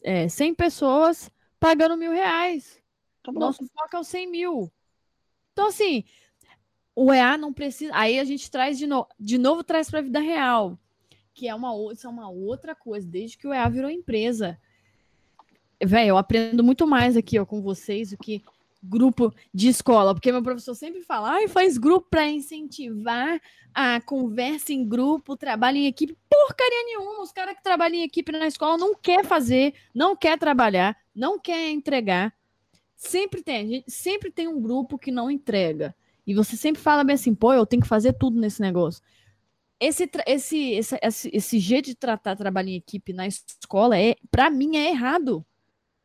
é, 0.04 0.28
100 0.28 0.54
pessoas 0.54 1.32
pagando 1.60 1.98
mil 1.98 2.12
reais. 2.12 2.80
Tá 3.24 3.32
Nosso 3.32 3.66
foco 3.66 3.96
é 3.96 4.00
o 4.00 4.04
100 4.04 4.28
mil. 4.30 4.72
Então, 5.52 5.68
assim, 5.68 6.04
o 6.96 7.14
EA 7.14 7.38
não 7.38 7.54
precisa. 7.54 7.92
Aí 7.96 8.20
a 8.20 8.24
gente 8.24 8.50
traz 8.50 8.78
de 8.78 8.88
novo, 8.88 9.08
de 9.20 9.38
novo 9.38 9.64
traz 9.64 9.90
para 9.90 10.00
a 10.00 10.04
vida 10.04 10.20
real, 10.20 10.78
que 11.34 11.48
é 11.48 11.56
uma, 11.56 11.72
isso 11.94 12.08
é 12.08 12.10
uma 12.10 12.30
outra 12.30 12.76
coisa, 12.76 13.08
desde 13.08 13.38
que 13.38 13.48
o 13.48 13.54
EA 13.54 13.70
virou 13.70 13.90
empresa. 13.90 14.60
Velho, 15.84 16.10
eu 16.10 16.18
aprendo 16.18 16.64
muito 16.64 16.86
mais 16.86 17.18
aqui 17.18 17.40
ó, 17.40 17.46
com 17.46 17.62
vocês 17.62 18.12
do 18.12 18.18
que 18.18 18.44
grupo 18.84 19.34
de 19.54 19.68
escola, 19.68 20.14
porque 20.14 20.32
meu 20.32 20.42
professor 20.42 20.76
sempre 20.76 21.02
fala, 21.02 21.32
ai, 21.32 21.48
faz 21.48 21.78
grupo 21.78 22.08
para 22.10 22.28
incentivar 22.28 23.40
a 23.74 24.02
conversa 24.02 24.74
em 24.74 24.88
grupo, 24.88 25.38
trabalho 25.38 25.78
em 25.78 25.88
equipe. 25.88 26.18
Porcaria 26.30 26.84
nenhuma, 26.86 27.22
os 27.22 27.32
caras 27.32 27.56
que 27.56 27.64
trabalham 27.64 27.98
em 27.98 28.04
equipe 28.04 28.32
na 28.32 28.48
escola 28.48 28.78
não 28.78 28.96
quer 28.96 29.24
fazer, 29.24 29.74
não 29.94 30.16
quer 30.16 30.38
trabalhar, 30.38 30.98
não 31.16 31.40
quer 31.40 31.70
entregar. 31.70 32.34
Sempre 33.02 33.42
tem, 33.42 33.68
gente, 33.68 33.92
sempre 33.92 34.30
tem 34.30 34.48
um 34.48 34.62
grupo 34.62 34.96
que 34.96 35.12
não 35.12 35.32
entrega. 35.32 35.96
E 36.26 36.36
você 36.36 36.56
sempre 36.56 36.80
fala 36.80 37.04
bem 37.04 37.16
assim, 37.16 37.34
pô, 37.34 37.52
eu 37.52 37.66
tenho 37.66 37.82
que 37.82 37.88
fazer 37.88 38.14
tudo 38.14 38.40
nesse 38.40 38.62
negócio. 38.62 39.02
Esse, 39.80 40.08
esse, 40.28 40.72
esse, 40.74 41.00
esse, 41.02 41.32
esse 41.34 41.60
jeito 41.60 41.88
de 41.88 41.96
tratar 41.96 42.36
trabalho 42.36 42.70
em 42.70 42.76
equipe 42.76 43.12
na 43.12 43.26
escola, 43.26 43.98
é, 43.98 44.16
para 44.30 44.52
mim, 44.52 44.78
é 44.78 44.92
errado. 44.92 45.44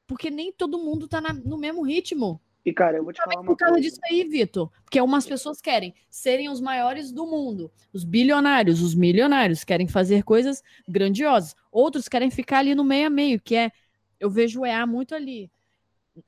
Porque 0.06 0.30
nem 0.30 0.50
todo 0.50 0.78
mundo 0.78 1.06
tá 1.06 1.20
na, 1.20 1.34
no 1.34 1.58
mesmo 1.58 1.82
ritmo. 1.82 2.40
E, 2.64 2.72
cara, 2.72 2.96
eu 2.96 3.04
vou 3.04 3.12
te 3.12 3.22
falar 3.22 3.40
uma 3.40 3.44
por 3.44 3.58
causa 3.58 3.74
coisa. 3.74 3.86
disso 3.86 4.00
aí, 4.10 4.24
Vitor. 4.24 4.72
Porque 4.82 4.98
umas 4.98 5.26
pessoas 5.26 5.60
querem 5.60 5.94
serem 6.08 6.48
os 6.48 6.62
maiores 6.62 7.12
do 7.12 7.26
mundo. 7.26 7.70
Os 7.92 8.04
bilionários, 8.04 8.80
os 8.80 8.94
milionários 8.94 9.64
querem 9.64 9.86
fazer 9.86 10.22
coisas 10.22 10.62
grandiosas. 10.88 11.54
Outros 11.70 12.08
querem 12.08 12.30
ficar 12.30 12.60
ali 12.60 12.74
no 12.74 12.82
meio 12.82 13.06
a 13.08 13.10
meio, 13.10 13.38
que 13.38 13.54
é. 13.54 13.70
Eu 14.18 14.30
vejo 14.30 14.62
o 14.62 14.66
EA 14.66 14.86
muito 14.86 15.14
ali. 15.14 15.50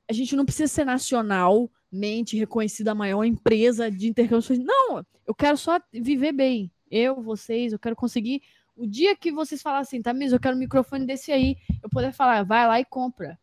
A 0.09 0.13
gente 0.13 0.35
não 0.35 0.45
precisa 0.45 0.67
ser 0.67 0.85
nacionalmente 0.85 2.37
reconhecida 2.37 2.91
a 2.91 2.95
maior 2.95 3.23
empresa 3.23 3.89
de 3.89 4.07
intercâmbio. 4.07 4.63
Não, 4.63 5.05
eu 5.25 5.35
quero 5.35 5.57
só 5.57 5.79
viver 5.91 6.31
bem. 6.31 6.71
Eu, 6.89 7.21
vocês, 7.21 7.73
eu 7.73 7.79
quero 7.79 7.95
conseguir. 7.95 8.41
O 8.75 8.87
dia 8.87 9.15
que 9.15 9.31
vocês 9.31 9.61
falarem 9.61 9.81
assim, 9.81 10.01
tá, 10.01 10.13
Miss, 10.13 10.31
eu 10.31 10.39
quero 10.39 10.55
um 10.55 10.59
microfone 10.59 11.05
desse 11.05 11.31
aí, 11.31 11.57
eu 11.83 11.89
poder 11.89 12.13
falar, 12.13 12.43
vai 12.43 12.65
lá 12.65 12.79
e 12.79 12.85
compra. 12.85 13.37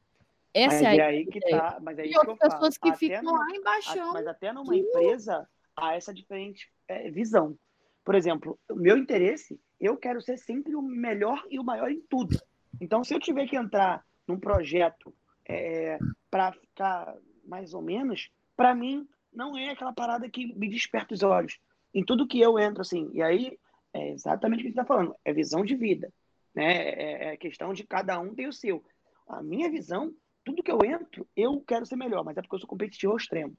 Essa 0.54 0.84
mas 0.84 0.98
é 0.98 1.02
aí 1.02 1.26
que 1.26 1.38
tá, 1.38 1.78
mas 1.82 1.98
é 1.98 2.06
e 2.06 2.10
isso 2.10 2.20
que 2.20 2.36
pessoas 2.36 2.78
que 2.78 2.88
até 2.88 2.98
ficam 2.98 3.22
numa, 3.22 3.38
lá 3.40 3.54
embaixo. 3.54 4.12
Mas 4.14 4.26
até 4.26 4.52
numa 4.54 4.74
empresa 4.74 5.46
há 5.76 5.94
essa 5.94 6.14
diferente 6.14 6.70
é, 6.88 7.10
visão. 7.10 7.58
Por 8.02 8.14
exemplo, 8.14 8.58
o 8.70 8.74
meu 8.74 8.96
interesse, 8.96 9.60
eu 9.78 9.98
quero 9.98 10.22
ser 10.22 10.38
sempre 10.38 10.74
o 10.74 10.80
melhor 10.80 11.42
e 11.50 11.58
o 11.58 11.64
maior 11.64 11.90
em 11.90 12.00
tudo. 12.08 12.40
Então, 12.80 13.04
se 13.04 13.12
eu 13.12 13.20
tiver 13.20 13.46
que 13.46 13.56
entrar 13.56 14.02
num 14.26 14.40
projeto 14.40 15.14
é, 15.46 15.98
para 16.30 16.52
ficar 16.52 17.16
mais 17.44 17.74
ou 17.74 17.82
menos, 17.82 18.30
para 18.56 18.74
mim 18.74 19.06
não 19.32 19.56
é 19.56 19.70
aquela 19.70 19.92
parada 19.92 20.28
que 20.28 20.54
me 20.54 20.68
desperta 20.68 21.14
os 21.14 21.22
olhos. 21.22 21.58
Em 21.94 22.04
tudo 22.04 22.26
que 22.26 22.40
eu 22.40 22.58
entro, 22.58 22.82
assim, 22.82 23.10
e 23.12 23.22
aí 23.22 23.58
é 23.92 24.10
exatamente 24.10 24.60
o 24.60 24.62
que 24.62 24.68
você 24.68 24.80
está 24.80 24.84
falando, 24.84 25.14
é 25.24 25.32
visão 25.32 25.64
de 25.64 25.74
vida, 25.74 26.12
né? 26.54 26.88
É, 26.88 27.32
é 27.32 27.36
questão 27.36 27.72
de 27.72 27.84
cada 27.84 28.18
um 28.18 28.34
ter 28.34 28.46
o 28.48 28.52
seu. 28.52 28.84
A 29.28 29.42
minha 29.42 29.70
visão 29.70 30.14
tudo 30.46 30.62
que 30.62 30.70
eu 30.70 30.78
entro, 30.84 31.26
eu 31.36 31.60
quero 31.66 31.84
ser 31.84 31.96
melhor, 31.96 32.24
mas 32.24 32.36
é 32.36 32.40
porque 32.40 32.54
eu 32.54 32.60
sou 32.60 32.68
competitivo 32.68 33.10
ao 33.10 33.18
extremo. 33.18 33.52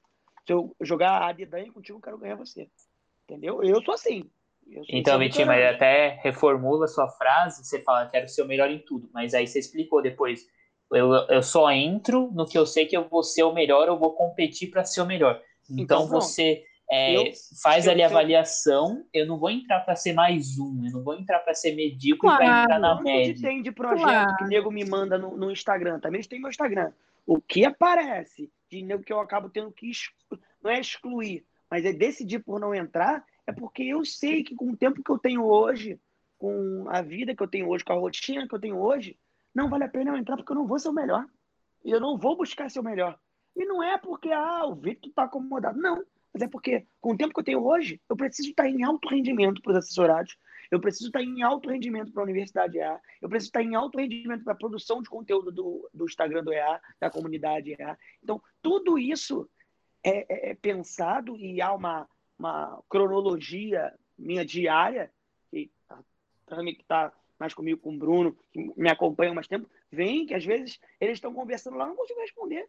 Se 0.46 0.54
eu 0.54 0.74
jogar 0.80 1.22
a 1.22 1.32
dedanha 1.32 1.70
contigo, 1.70 1.98
eu 1.98 2.02
quero 2.02 2.18
ganhar 2.18 2.34
você. 2.34 2.66
Entendeu? 3.24 3.62
Eu 3.62 3.82
sou 3.82 3.92
assim. 3.92 4.24
Eu 4.66 4.82
sou 4.84 4.94
então, 4.94 5.18
Vitinho, 5.18 5.46
mas 5.46 5.62
até 5.74 6.18
reformula 6.22 6.86
a 6.86 6.88
sua 6.88 7.06
frase, 7.10 7.62
você 7.62 7.82
fala, 7.82 8.08
quero 8.08 8.26
ser 8.26 8.40
o 8.40 8.46
melhor 8.46 8.70
em 8.70 8.78
tudo, 8.78 9.10
mas 9.12 9.34
aí 9.34 9.46
você 9.46 9.58
explicou 9.58 10.00
depois. 10.00 10.48
Eu, 10.92 11.12
eu 11.12 11.42
só 11.42 11.70
entro 11.70 12.30
no 12.32 12.46
que 12.46 12.56
eu 12.56 12.64
sei 12.64 12.86
que 12.86 12.96
eu 12.96 13.08
vou 13.08 13.22
ser 13.22 13.42
o 13.42 13.52
melhor, 13.52 13.86
eu 13.88 13.98
vou 13.98 14.12
competir 14.12 14.70
para 14.70 14.84
ser 14.84 15.02
o 15.02 15.06
melhor. 15.06 15.40
Então, 15.70 16.04
então 16.04 16.06
você 16.06 16.64
é, 16.90 17.14
eu, 17.14 17.32
faz 17.62 17.86
ali 17.86 18.02
a 18.02 18.06
avaliação, 18.06 19.04
eu 19.12 19.26
não 19.26 19.38
vou 19.38 19.50
entrar 19.50 19.80
para 19.80 19.94
ser 19.94 20.14
mais 20.14 20.58
um, 20.58 20.86
eu 20.86 20.92
não 20.92 21.02
vou 21.02 21.14
entrar 21.14 21.40
para 21.40 21.52
ser 21.52 21.74
medíocre 21.74 22.20
claro, 22.20 22.38
para 22.38 22.62
entrar 22.62 22.78
na 22.78 23.00
média. 23.02 23.34
que 23.34 23.42
tem 23.42 23.60
de 23.60 23.70
projeto 23.70 24.02
claro. 24.02 24.36
que 24.38 24.44
o 24.44 24.46
nego 24.46 24.70
me 24.70 24.84
manda 24.86 25.18
no, 25.18 25.36
no 25.36 25.50
Instagram, 25.50 26.00
também 26.00 26.22
tem 26.22 26.40
meu 26.40 26.48
Instagram. 26.48 26.90
O 27.26 27.38
que 27.42 27.66
aparece 27.66 28.50
de 28.70 28.82
nego 28.82 29.02
que 29.02 29.12
eu 29.12 29.20
acabo 29.20 29.50
tendo 29.50 29.70
que 29.70 29.90
não 30.62 30.70
é 30.70 30.80
excluir, 30.80 31.44
mas 31.70 31.84
é 31.84 31.92
decidir 31.92 32.38
por 32.38 32.58
não 32.58 32.74
entrar, 32.74 33.22
é 33.46 33.52
porque 33.52 33.82
eu 33.82 34.02
sei 34.02 34.42
que 34.42 34.54
com 34.54 34.70
o 34.70 34.76
tempo 34.76 35.02
que 35.02 35.10
eu 35.10 35.18
tenho 35.18 35.44
hoje, 35.44 36.00
com 36.38 36.86
a 36.88 37.02
vida 37.02 37.34
que 37.34 37.42
eu 37.42 37.48
tenho 37.48 37.68
hoje, 37.68 37.84
com 37.84 37.92
a 37.92 37.96
rotina 37.96 38.48
que 38.48 38.54
eu 38.54 38.60
tenho 38.60 38.78
hoje, 38.78 39.14
não 39.54 39.68
vale 39.68 39.84
a 39.84 39.88
pena 39.88 40.10
eu 40.10 40.16
entrar 40.16 40.36
porque 40.36 40.52
eu 40.52 40.56
não 40.56 40.66
vou 40.66 40.78
ser 40.78 40.88
o 40.88 40.92
melhor. 40.92 41.26
E 41.84 41.90
eu 41.90 42.00
não 42.00 42.16
vou 42.16 42.36
buscar 42.36 42.70
ser 42.70 42.80
o 42.80 42.84
melhor. 42.84 43.18
E 43.56 43.64
não 43.64 43.82
é 43.82 43.98
porque 43.98 44.30
ah, 44.30 44.66
o 44.66 44.74
Victor 44.74 45.10
está 45.10 45.24
acomodado. 45.24 45.80
Não 45.80 46.04
mas 46.32 46.42
é 46.42 46.48
porque, 46.48 46.86
com 47.00 47.12
o 47.12 47.16
tempo 47.16 47.34
que 47.34 47.40
eu 47.40 47.44
tenho 47.44 47.66
hoje, 47.66 48.00
eu 48.08 48.16
preciso 48.16 48.50
estar 48.50 48.68
em 48.68 48.84
alto 48.84 49.08
rendimento 49.08 49.60
para 49.62 49.72
os 49.72 49.78
assessorados, 49.78 50.36
eu 50.70 50.80
preciso 50.80 51.06
estar 51.06 51.22
em 51.22 51.42
alto 51.42 51.68
rendimento 51.68 52.12
para 52.12 52.22
a 52.22 52.24
Universidade 52.24 52.78
EA, 52.78 53.00
eu 53.20 53.28
preciso 53.28 53.48
estar 53.48 53.62
em 53.62 53.74
alto 53.74 53.98
rendimento 53.98 54.44
para 54.44 54.52
a 54.52 54.56
produção 54.56 55.02
de 55.02 55.08
conteúdo 55.08 55.50
do, 55.50 55.90
do 55.92 56.04
Instagram 56.04 56.44
do 56.44 56.52
EA, 56.52 56.80
da 57.00 57.10
comunidade 57.10 57.74
EA. 57.78 57.98
Então, 58.22 58.42
tudo 58.60 58.98
isso 58.98 59.48
é, 60.04 60.50
é, 60.50 60.50
é 60.50 60.54
pensado 60.54 61.36
e 61.36 61.60
há 61.60 61.72
uma, 61.72 62.08
uma 62.38 62.82
cronologia 62.88 63.92
minha 64.16 64.44
diária, 64.44 65.10
que 65.50 65.70
está 66.44 67.12
mais 67.38 67.54
comigo 67.54 67.80
com 67.80 67.94
o 67.94 67.98
Bruno, 67.98 68.36
que 68.52 68.72
me 68.76 68.90
acompanha 68.90 69.30
há 69.30 69.34
mais 69.34 69.46
tempo, 69.46 69.68
vem 69.90 70.26
que 70.26 70.34
às 70.34 70.44
vezes 70.44 70.78
eles 71.00 71.14
estão 71.14 71.32
conversando 71.32 71.76
lá, 71.76 71.86
não 71.86 71.96
consigo 71.96 72.20
responder. 72.20 72.68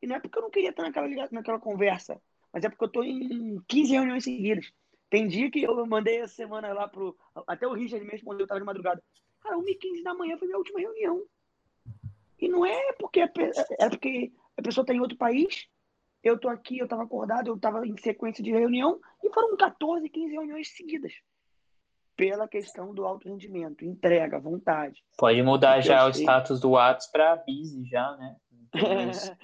E 0.00 0.06
não 0.06 0.16
é 0.16 0.20
porque 0.20 0.38
eu 0.38 0.42
não 0.42 0.50
queria 0.50 0.70
estar 0.70 0.82
naquela, 0.84 1.08
naquela 1.30 1.58
conversa, 1.58 2.20
mas 2.52 2.64
é 2.64 2.68
porque 2.68 2.84
eu 2.84 2.88
tô 2.88 3.02
em 3.02 3.60
15 3.66 3.92
reuniões 3.92 4.24
seguidas. 4.24 4.72
Tem 5.10 5.26
dia 5.26 5.50
que 5.50 5.62
eu 5.62 5.86
mandei 5.86 6.18
essa 6.18 6.34
semana 6.34 6.72
lá 6.72 6.86
pro. 6.86 7.16
Até 7.46 7.66
o 7.66 7.72
Richard 7.72 8.04
me 8.04 8.12
respondeu, 8.12 8.40
eu 8.40 8.46
tava 8.46 8.60
de 8.60 8.66
madrugada. 8.66 9.02
Cara, 9.40 9.56
1h15 9.56 10.02
da 10.02 10.14
manhã 10.14 10.36
foi 10.36 10.46
minha 10.46 10.58
última 10.58 10.80
reunião. 10.80 11.24
E 12.38 12.48
não 12.48 12.64
é 12.64 12.92
porque, 12.92 13.20
é 13.20 13.26
porque 13.26 14.32
a 14.56 14.62
pessoa 14.62 14.82
está 14.82 14.94
em 14.94 15.00
outro 15.00 15.16
país, 15.16 15.68
eu 16.22 16.34
estou 16.34 16.50
aqui, 16.50 16.78
eu 16.78 16.84
estava 16.84 17.02
acordado, 17.02 17.48
eu 17.48 17.56
estava 17.56 17.86
em 17.86 17.96
sequência 17.96 18.44
de 18.44 18.50
reunião, 18.50 19.00
e 19.22 19.32
foram 19.32 19.56
14, 19.56 20.08
15 20.08 20.32
reuniões 20.32 20.68
seguidas. 20.68 21.12
Pela 22.18 22.48
questão 22.48 22.92
do 22.92 23.06
alto 23.06 23.28
rendimento, 23.28 23.84
entrega, 23.84 24.40
vontade. 24.40 25.04
Pode 25.16 25.40
mudar 25.40 25.80
já 25.80 26.04
o 26.04 26.10
status 26.10 26.58
do 26.58 26.70
WhatsApp 26.70 27.12
para 27.12 27.36
busy 27.36 27.88
já, 27.88 28.16
né? 28.16 28.36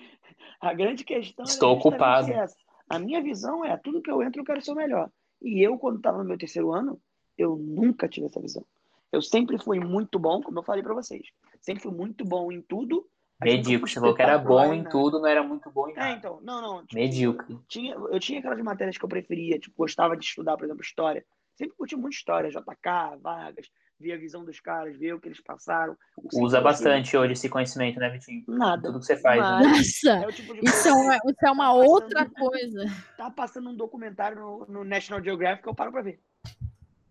a 0.61 0.75
grande 0.75 1.05
questão 1.05 1.45
Estou 1.45 1.71
é 1.71 1.79
ocupado. 1.79 2.33
Essa. 2.33 2.57
A 2.91 2.99
minha 2.99 3.23
visão 3.23 3.65
é, 3.65 3.77
tudo 3.77 4.03
que 4.03 4.11
eu 4.11 4.21
entro, 4.21 4.41
eu 4.41 4.45
quero 4.45 4.61
ser 4.61 4.73
o 4.73 4.75
melhor. 4.75 5.09
E 5.41 5.63
eu, 5.63 5.79
quando 5.79 5.99
estava 5.99 6.19
no 6.19 6.25
meu 6.25 6.37
terceiro 6.37 6.73
ano, 6.73 7.01
eu 7.39 7.57
nunca 7.57 8.09
tive 8.09 8.27
essa 8.27 8.41
visão. 8.41 8.67
Eu 9.13 9.23
sempre 9.23 9.57
fui 9.57 9.79
muito 9.79 10.19
bom, 10.19 10.43
como 10.43 10.59
eu 10.59 10.65
falei 10.65 10.83
para 10.83 10.95
vocês. 10.95 11.29
Sempre 11.61 11.85
fui 11.85 11.93
muito 11.93 12.25
bom 12.25 12.51
em 12.51 12.61
tudo. 12.61 13.07
Medíocre. 13.41 13.89
Você 13.89 14.01
falou 14.01 14.17
que 14.17 14.23
era 14.23 14.37
bom 14.37 14.75
em 14.75 14.83
tudo, 14.83 15.21
não 15.21 15.29
era 15.29 15.45
muito 15.45 15.71
bom 15.71 15.89
em 15.89 15.93
é, 15.93 15.95
nada. 15.95 16.11
É, 16.11 16.15
então, 16.17 16.41
não, 16.43 16.61
não. 16.61 16.81
Tipo, 16.81 16.95
Medíocre. 16.97 17.57
Tinha, 17.69 17.95
eu 17.95 18.19
tinha 18.19 18.41
aquelas 18.41 18.61
matérias 18.61 18.99
que 18.99 19.05
eu 19.05 19.09
preferia, 19.09 19.61
tipo, 19.61 19.77
gostava 19.77 20.17
de 20.17 20.25
estudar, 20.25 20.57
por 20.57 20.65
exemplo, 20.65 20.83
história. 20.83 21.25
Sempre 21.55 21.77
curti 21.77 21.97
muita 21.97 22.17
história, 22.17 22.51
JK, 22.51 23.17
Vargas, 23.21 23.69
ver 24.01 24.13
a 24.13 24.17
visão 24.19 24.45
dos 24.45 24.59
caras, 24.61 24.97
ver 24.97 25.15
o 25.15 25.21
que 25.21 25.29
eles 25.29 25.41
passaram. 25.41 25.97
Usa 26.35 26.61
bastante 26.61 27.17
hoje 27.17 27.35
esse 27.35 27.49
conhecimento, 27.49 27.99
né, 28.01 28.11
Vitinho? 28.11 28.45
Nada. 28.49 28.83
Tudo 28.89 28.99
que 29.01 29.07
você 29.07 29.17
faz. 29.17 29.41
Nada. 29.41 29.63
Né? 29.65 29.69
Nossa, 29.77 30.11
É 30.11 30.27
o 30.27 30.33
tipo 30.33 30.53
de 30.55 30.61
isso 30.61 30.73
coisa 30.83 30.89
é 30.89 30.93
uma, 30.93 31.17
isso 31.17 31.47
é 31.47 31.51
uma 31.51 31.65
tá 31.67 31.73
outra 31.73 32.25
passando- 32.27 32.35
coisa. 32.35 32.85
Tá 33.17 33.31
passando 33.31 33.71
um 33.71 33.77
documentário 33.77 34.39
no, 34.41 34.67
no 34.67 34.85
National 34.85 35.23
Geographic, 35.23 35.67
eu 35.67 35.75
paro 35.75 35.93
pra 35.93 36.03
ver. 36.03 36.21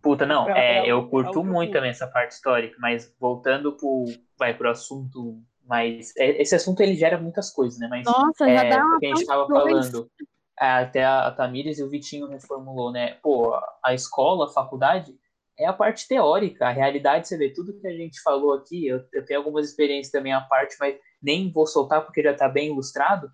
Puta, 0.01 0.25
não, 0.25 0.49
É, 0.49 0.79
é, 0.79 0.85
é 0.87 0.91
eu 0.91 1.07
curto 1.07 1.27
é 1.27 1.29
o 1.29 1.31
que 1.31 1.39
eu 1.39 1.43
muito 1.45 1.55
curto. 1.69 1.73
também 1.73 1.89
essa 1.91 2.05
parte 2.07 2.31
histórica, 2.31 2.75
mas 2.79 3.15
voltando 3.17 3.77
pro, 3.77 4.03
vai, 4.37 4.53
pro 4.53 4.69
assunto 4.69 5.41
mais... 5.65 6.13
é, 6.17 6.41
Esse 6.41 6.53
assunto, 6.55 6.81
ele 6.81 6.95
gera 6.95 7.17
muitas 7.17 7.49
coisas, 7.49 7.79
né, 7.79 7.87
mas 7.89 8.03
Nossa, 8.05 8.45
já 8.45 8.65
é, 8.65 8.69
dá 8.69 8.83
uma 8.83 8.97
o 8.97 8.99
que 8.99 9.05
a 9.05 9.09
gente 9.15 9.25
dois. 9.25 9.27
falando, 9.47 10.09
é, 10.19 10.23
até 10.71 11.03
a, 11.05 11.31
Tamires 11.31 11.79
e 11.79 11.83
o 11.83 11.89
Vitinho 11.89 12.27
reformulou, 12.27 12.91
né, 12.91 13.15
pô, 13.21 13.53
a 13.83 13.93
escola, 13.93 14.45
a 14.45 14.53
faculdade, 14.53 15.15
é 15.57 15.65
a 15.65 15.73
parte 15.73 16.07
teórica, 16.07 16.67
a 16.67 16.71
realidade, 16.71 17.27
você 17.27 17.37
vê, 17.37 17.49
tudo 17.53 17.79
que 17.79 17.87
a 17.87 17.95
gente 17.95 18.21
falou 18.21 18.53
aqui, 18.53 18.87
eu, 18.87 19.03
eu 19.13 19.25
tenho 19.25 19.39
algumas 19.39 19.69
experiências 19.69 20.11
também 20.11 20.33
à 20.33 20.41
parte, 20.41 20.75
mas 20.79 20.97
nem 21.21 21.51
vou 21.51 21.67
soltar 21.67 22.03
porque 22.05 22.23
já 22.23 22.31
está 22.31 22.49
bem 22.49 22.69
ilustrado, 22.69 23.31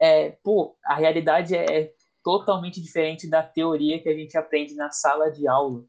é, 0.00 0.30
pô, 0.42 0.76
a 0.84 0.94
realidade 0.96 1.54
é 1.56 1.92
totalmente 2.24 2.80
diferente 2.80 3.28
da 3.28 3.42
teoria 3.42 4.02
que 4.02 4.08
a 4.08 4.14
gente 4.16 4.36
aprende 4.36 4.74
na 4.74 4.90
sala 4.90 5.30
de 5.30 5.46
aula. 5.48 5.84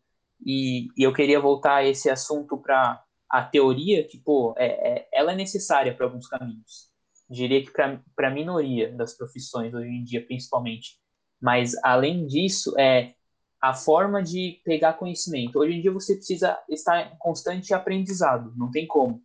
E, 0.45 0.87
e 0.97 1.03
eu 1.03 1.13
queria 1.13 1.39
voltar 1.39 1.85
esse 1.85 2.09
assunto 2.09 2.57
para 2.57 3.03
a 3.29 3.43
teoria, 3.43 4.07
que, 4.07 4.17
pô, 4.17 4.53
é, 4.57 4.99
é- 4.99 5.09
ela 5.13 5.31
é 5.33 5.35
necessária 5.35 5.95
para 5.95 6.05
alguns 6.05 6.27
caminhos. 6.27 6.90
Diria 7.31 7.63
que 7.63 7.71
para 7.71 8.27
a 8.27 8.29
minoria 8.29 8.91
das 8.91 9.13
profissões, 9.13 9.73
hoje 9.73 9.87
em 9.87 10.03
dia, 10.03 10.25
principalmente. 10.25 10.99
Mas, 11.39 11.73
além 11.81 12.27
disso, 12.27 12.77
é 12.77 13.13
a 13.61 13.73
forma 13.73 14.21
de 14.21 14.59
pegar 14.65 14.93
conhecimento. 14.93 15.57
Hoje 15.57 15.77
em 15.77 15.81
dia, 15.81 15.91
você 15.91 16.15
precisa 16.15 16.59
estar 16.67 17.13
em 17.13 17.17
constante 17.17 17.73
aprendizado, 17.73 18.53
não 18.57 18.69
tem 18.69 18.85
como. 18.85 19.23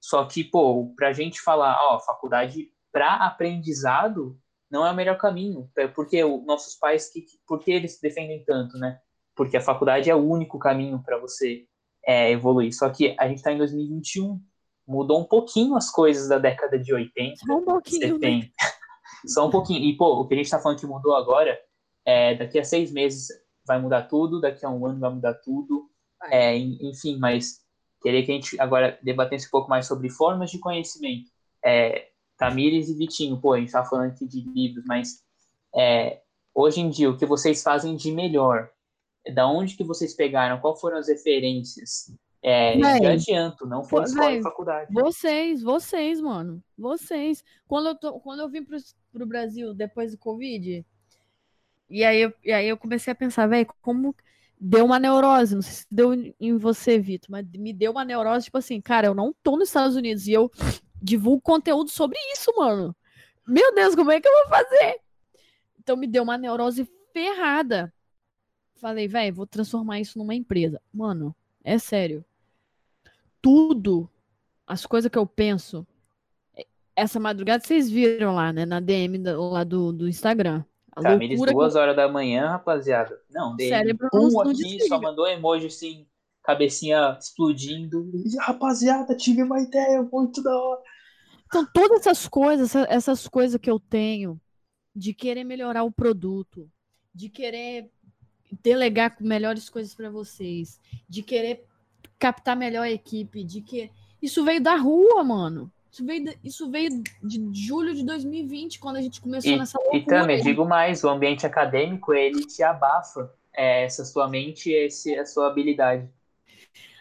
Só 0.00 0.24
que, 0.24 0.42
pô, 0.42 0.92
para 0.96 1.08
a 1.08 1.12
gente 1.12 1.40
falar, 1.40 1.78
ó, 1.80 2.00
faculdade 2.00 2.70
para 2.92 3.26
aprendizado 3.26 4.38
não 4.70 4.84
é 4.84 4.90
o 4.90 4.94
melhor 4.94 5.16
caminho. 5.16 5.70
É 5.76 5.86
Porque 5.86 6.22
os 6.24 6.44
nossos 6.44 6.74
pais, 6.74 7.08
que, 7.08 7.24
por 7.46 7.60
que 7.60 7.70
eles 7.70 8.00
defendem 8.00 8.44
tanto, 8.44 8.76
né? 8.78 8.98
Porque 9.34 9.56
a 9.56 9.60
faculdade 9.60 10.10
é 10.10 10.14
o 10.14 10.28
único 10.28 10.58
caminho 10.58 11.02
para 11.02 11.18
você 11.18 11.66
é, 12.06 12.30
evoluir. 12.30 12.74
Só 12.74 12.90
que 12.90 13.14
a 13.18 13.28
gente 13.28 13.38
está 13.38 13.52
em 13.52 13.58
2021, 13.58 14.40
mudou 14.86 15.20
um 15.20 15.24
pouquinho 15.24 15.76
as 15.76 15.90
coisas 15.90 16.28
da 16.28 16.38
década 16.38 16.78
de 16.78 16.92
80, 16.92 17.36
Só 17.46 17.56
um 17.56 17.64
pouquinho, 17.64 18.18
né? 18.18 18.40
70. 18.42 18.52
Só 19.26 19.46
um 19.46 19.50
pouquinho. 19.50 19.82
E, 19.82 19.96
pô, 19.96 20.20
o 20.20 20.26
que 20.26 20.34
a 20.34 20.36
gente 20.36 20.46
está 20.46 20.58
falando 20.58 20.78
que 20.78 20.86
mudou 20.86 21.14
agora, 21.16 21.58
é, 22.04 22.34
daqui 22.34 22.58
a 22.58 22.64
seis 22.64 22.92
meses 22.92 23.28
vai 23.66 23.80
mudar 23.80 24.02
tudo, 24.02 24.40
daqui 24.40 24.64
a 24.64 24.70
um 24.70 24.84
ano 24.86 25.00
vai 25.00 25.10
mudar 25.10 25.34
tudo. 25.34 25.88
É, 26.24 26.56
en- 26.56 26.78
enfim, 26.82 27.16
mas 27.18 27.60
queria 28.02 28.24
que 28.24 28.30
a 28.30 28.34
gente 28.34 28.60
agora 28.60 28.98
debatesse 29.02 29.46
um 29.46 29.50
pouco 29.50 29.70
mais 29.70 29.86
sobre 29.86 30.10
formas 30.10 30.50
de 30.50 30.58
conhecimento. 30.58 31.30
É, 31.64 32.08
Tamires 32.36 32.88
e 32.88 32.94
Vitinho, 32.94 33.40
pô, 33.40 33.52
a 33.54 33.58
gente 33.58 33.68
estava 33.68 33.88
falando 33.88 34.10
aqui 34.10 34.26
de 34.26 34.40
livros, 34.42 34.84
mas 34.86 35.22
é, 35.74 36.20
hoje 36.54 36.80
em 36.80 36.90
dia, 36.90 37.08
o 37.10 37.16
que 37.16 37.24
vocês 37.24 37.62
fazem 37.62 37.96
de 37.96 38.12
melhor? 38.12 38.70
Da 39.34 39.46
onde 39.48 39.76
que 39.76 39.84
vocês 39.84 40.14
pegaram? 40.14 40.60
Qual 40.60 40.76
foram 40.76 40.98
as 40.98 41.08
referências? 41.08 42.12
É, 42.46 42.76
Véi, 42.76 43.00
de 43.00 43.06
adianto, 43.06 43.66
não 43.66 43.82
foi 43.82 44.02
escola 44.02 44.28
véi, 44.28 44.38
e 44.38 44.42
faculdade. 44.42 44.92
Vocês, 44.92 45.62
vocês, 45.62 46.20
mano. 46.20 46.62
Vocês. 46.76 47.42
Quando 47.66 47.88
eu, 47.88 47.94
tô, 47.94 48.20
quando 48.20 48.40
eu 48.40 48.50
vim 48.50 48.62
pro, 48.62 48.76
pro 49.10 49.26
Brasil 49.26 49.72
depois 49.72 50.12
do 50.12 50.18
Covid, 50.18 50.84
e 51.88 52.04
aí, 52.04 52.20
eu, 52.20 52.34
e 52.44 52.52
aí 52.52 52.68
eu 52.68 52.76
comecei 52.76 53.10
a 53.10 53.14
pensar, 53.16 53.46
velho, 53.46 53.66
como 53.80 54.14
deu 54.60 54.84
uma 54.84 54.98
neurose. 54.98 55.54
Não 55.54 55.62
sei 55.62 55.72
se 55.72 55.86
deu 55.90 56.12
em 56.38 56.58
você, 56.58 56.98
Vitor, 56.98 57.30
mas 57.30 57.46
me 57.50 57.72
deu 57.72 57.92
uma 57.92 58.04
neurose, 58.04 58.44
tipo 58.44 58.58
assim, 58.58 58.78
cara, 58.78 59.06
eu 59.06 59.14
não 59.14 59.34
tô 59.42 59.56
nos 59.56 59.68
Estados 59.68 59.96
Unidos 59.96 60.26
e 60.26 60.32
eu 60.32 60.50
divulgo 61.00 61.40
conteúdo 61.40 61.88
sobre 61.88 62.18
isso, 62.34 62.52
mano. 62.58 62.94
Meu 63.48 63.74
Deus, 63.74 63.94
como 63.94 64.10
é 64.10 64.20
que 64.20 64.28
eu 64.28 64.32
vou 64.32 64.48
fazer? 64.48 65.00
Então 65.78 65.96
me 65.96 66.06
deu 66.06 66.22
uma 66.22 66.36
neurose 66.36 66.86
ferrada. 67.10 67.90
Falei, 68.74 69.08
velho, 69.08 69.34
vou 69.34 69.46
transformar 69.46 69.98
isso 69.98 70.18
numa 70.18 70.34
empresa. 70.34 70.78
Mano, 70.92 71.34
é 71.62 71.78
sério. 71.78 72.22
Tudo, 73.44 74.08
as 74.66 74.86
coisas 74.86 75.10
que 75.10 75.18
eu 75.18 75.26
penso. 75.26 75.86
é- 76.56 76.66
Essa 76.96 77.20
madrugada 77.20 77.62
vocês 77.62 77.90
viram 77.90 78.34
lá, 78.34 78.52
né? 78.52 78.64
Na 78.64 78.80
DM 78.80 79.18
da- 79.18 79.38
lá 79.38 79.62
do, 79.62 79.92
do 79.92 80.08
Instagram. 80.08 80.64
A 80.96 81.02
Tamires, 81.02 81.30
loucura 81.38 81.50
que 81.52 81.56
duas 81.58 81.74
horas 81.76 81.94
da 81.94 82.08
manhã, 82.08 82.48
rapaziada. 82.48 83.20
Não, 83.30 83.54
dele. 83.54 83.68
cérebro 83.68 84.08
um 84.14 84.30
não- 84.30 84.40
aqui, 84.40 84.54
desliga. 84.54 84.86
só 84.86 85.00
mandou 85.00 85.26
emoji 85.26 85.66
assim, 85.66 86.06
cabecinha 86.42 87.18
explodindo. 87.20 88.10
Rapaziada, 88.40 89.14
tive 89.16 89.42
uma 89.42 89.60
ideia 89.60 90.02
muito 90.02 90.42
da 90.42 90.56
hora. 90.56 90.80
Então, 91.46 91.66
todas 91.74 92.00
essas 92.00 92.26
coisas, 92.28 92.74
essa- 92.74 92.86
essas 92.90 93.28
coisas 93.28 93.60
que 93.60 93.70
eu 93.70 93.78
tenho 93.78 94.40
de 94.96 95.12
querer 95.12 95.44
melhorar 95.44 95.82
o 95.84 95.92
produto, 95.92 96.70
de 97.12 97.28
querer 97.28 97.90
delegar 98.62 99.16
melhores 99.20 99.68
coisas 99.68 99.94
para 99.94 100.08
vocês, 100.10 100.80
de 101.08 101.22
querer 101.22 101.66
captar 102.18 102.56
melhor 102.56 102.82
a 102.84 102.90
equipe, 102.90 103.44
de 103.44 103.60
que 103.60 103.90
isso 104.22 104.44
veio 104.44 104.60
da 104.62 104.76
rua, 104.76 105.22
mano. 105.24 105.72
Isso 105.92 106.04
veio, 106.04 106.24
da- 106.24 106.34
isso 106.42 106.70
veio 106.70 107.02
de 107.22 107.40
julho 107.66 107.94
de 107.94 108.04
2020, 108.04 108.78
quando 108.80 108.96
a 108.96 109.02
gente 109.02 109.20
começou 109.20 109.56
E, 109.56 109.58
nessa 109.58 109.78
e 109.92 110.04
loucura. 110.04 110.06
também, 110.06 110.40
digo 110.40 110.64
mais, 110.64 111.04
o 111.04 111.08
ambiente 111.08 111.46
acadêmico, 111.46 112.12
ele 112.14 112.44
te 112.44 112.62
abafa 112.64 113.32
é, 113.52 113.84
essa 113.84 114.04
sua 114.04 114.28
mente 114.28 114.70
e 114.70 114.86
esse, 114.86 115.14
a 115.16 115.24
sua 115.26 115.46
habilidade. 115.48 116.08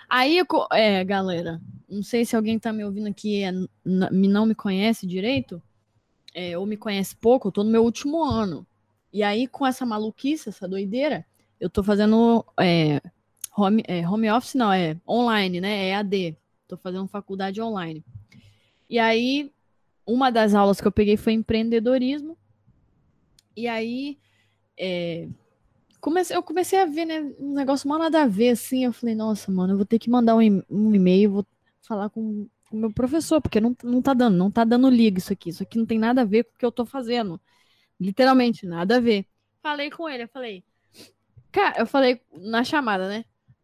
Aí, 0.10 0.40
é, 0.72 1.04
galera, 1.04 1.60
não 1.90 2.04
sei 2.04 2.26
se 2.26 2.36
alguém 2.36 2.60
tá 2.60 2.72
me 2.72 2.84
ouvindo 2.84 3.08
aqui 3.10 3.40
e 3.40 3.44
é, 3.44 3.52
não 3.84 4.46
me 4.46 4.54
conhece 4.56 5.08
direito, 5.08 5.62
é, 6.34 6.58
ou 6.58 6.66
me 6.68 6.78
conhece 6.78 7.16
pouco, 7.16 7.50
eu 7.50 7.54
tô 7.54 7.64
no 7.64 7.72
meu 7.72 7.84
último 7.84 8.24
ano. 8.24 8.66
E 9.14 9.24
aí, 9.24 9.48
com 9.48 9.68
essa 9.68 9.86
maluquice, 9.86 10.50
essa 10.50 10.68
doideira, 10.68 11.26
eu 11.60 11.70
tô 11.70 11.84
fazendo 11.84 12.46
é, 12.60 13.02
home, 13.56 13.84
é, 13.88 14.08
home 14.08 14.30
office, 14.30 14.56
não, 14.56 14.72
é 14.72 14.98
online, 15.08 15.62
né? 15.62 15.90
É 15.90 15.96
AD. 15.96 16.38
Tô 16.68 16.78
fazendo 16.78 17.08
faculdade 17.08 17.62
online. 17.62 18.04
E 18.90 19.00
aí, 19.00 19.52
uma 20.06 20.32
das 20.32 20.54
aulas 20.54 20.82
que 20.82 20.88
eu 20.88 20.92
peguei 20.92 21.18
foi 21.18 21.34
empreendedorismo. 21.34 22.38
E 23.56 23.68
aí, 23.68 24.18
é, 24.78 25.28
comecei, 26.02 26.36
eu 26.36 26.44
comecei 26.44 26.80
a 26.80 26.86
ver, 26.86 27.06
né, 27.06 27.22
um 27.40 27.54
negócio 27.54 27.88
mal 27.88 28.00
nada 28.00 28.24
a 28.24 28.28
ver, 28.28 28.50
assim. 28.50 28.86
Eu 28.86 28.94
falei, 28.94 29.16
nossa, 29.16 29.52
mano, 29.52 29.74
eu 29.74 29.78
vou 29.78 29.86
ter 29.86 30.00
que 30.00 30.10
mandar 30.10 30.36
um 30.36 30.42
e-mail, 30.94 31.32
vou 31.32 31.46
falar 31.82 32.10
com 32.10 32.48
o 32.72 32.76
meu 32.76 32.92
professor, 32.92 33.40
porque 33.42 33.62
não, 33.62 33.76
não 33.84 34.02
tá 34.02 34.14
dando, 34.14 34.36
não 34.36 34.50
tá 34.50 34.64
dando 34.64 34.90
liga 34.90 35.20
isso 35.20 35.32
aqui. 35.32 35.50
Isso 35.50 35.64
aqui 35.64 35.78
não 35.78 35.86
tem 35.86 36.00
nada 36.00 36.22
a 36.22 36.26
ver 36.26 36.44
com 36.44 36.56
o 36.56 36.58
que 36.58 36.66
eu 36.66 36.72
tô 36.72 36.86
fazendo. 36.86 37.40
Literalmente, 38.00 38.66
nada 38.66 38.98
a 38.98 39.00
ver. 39.00 39.26
Falei 39.62 39.90
com 39.90 40.10
ele, 40.10 40.24
eu 40.24 40.28
falei, 40.28 40.64
cara, 41.52 41.80
eu 41.80 41.86
falei 41.86 42.20
na 42.34 42.64
chamada, 42.64 43.08
né? 43.08 43.24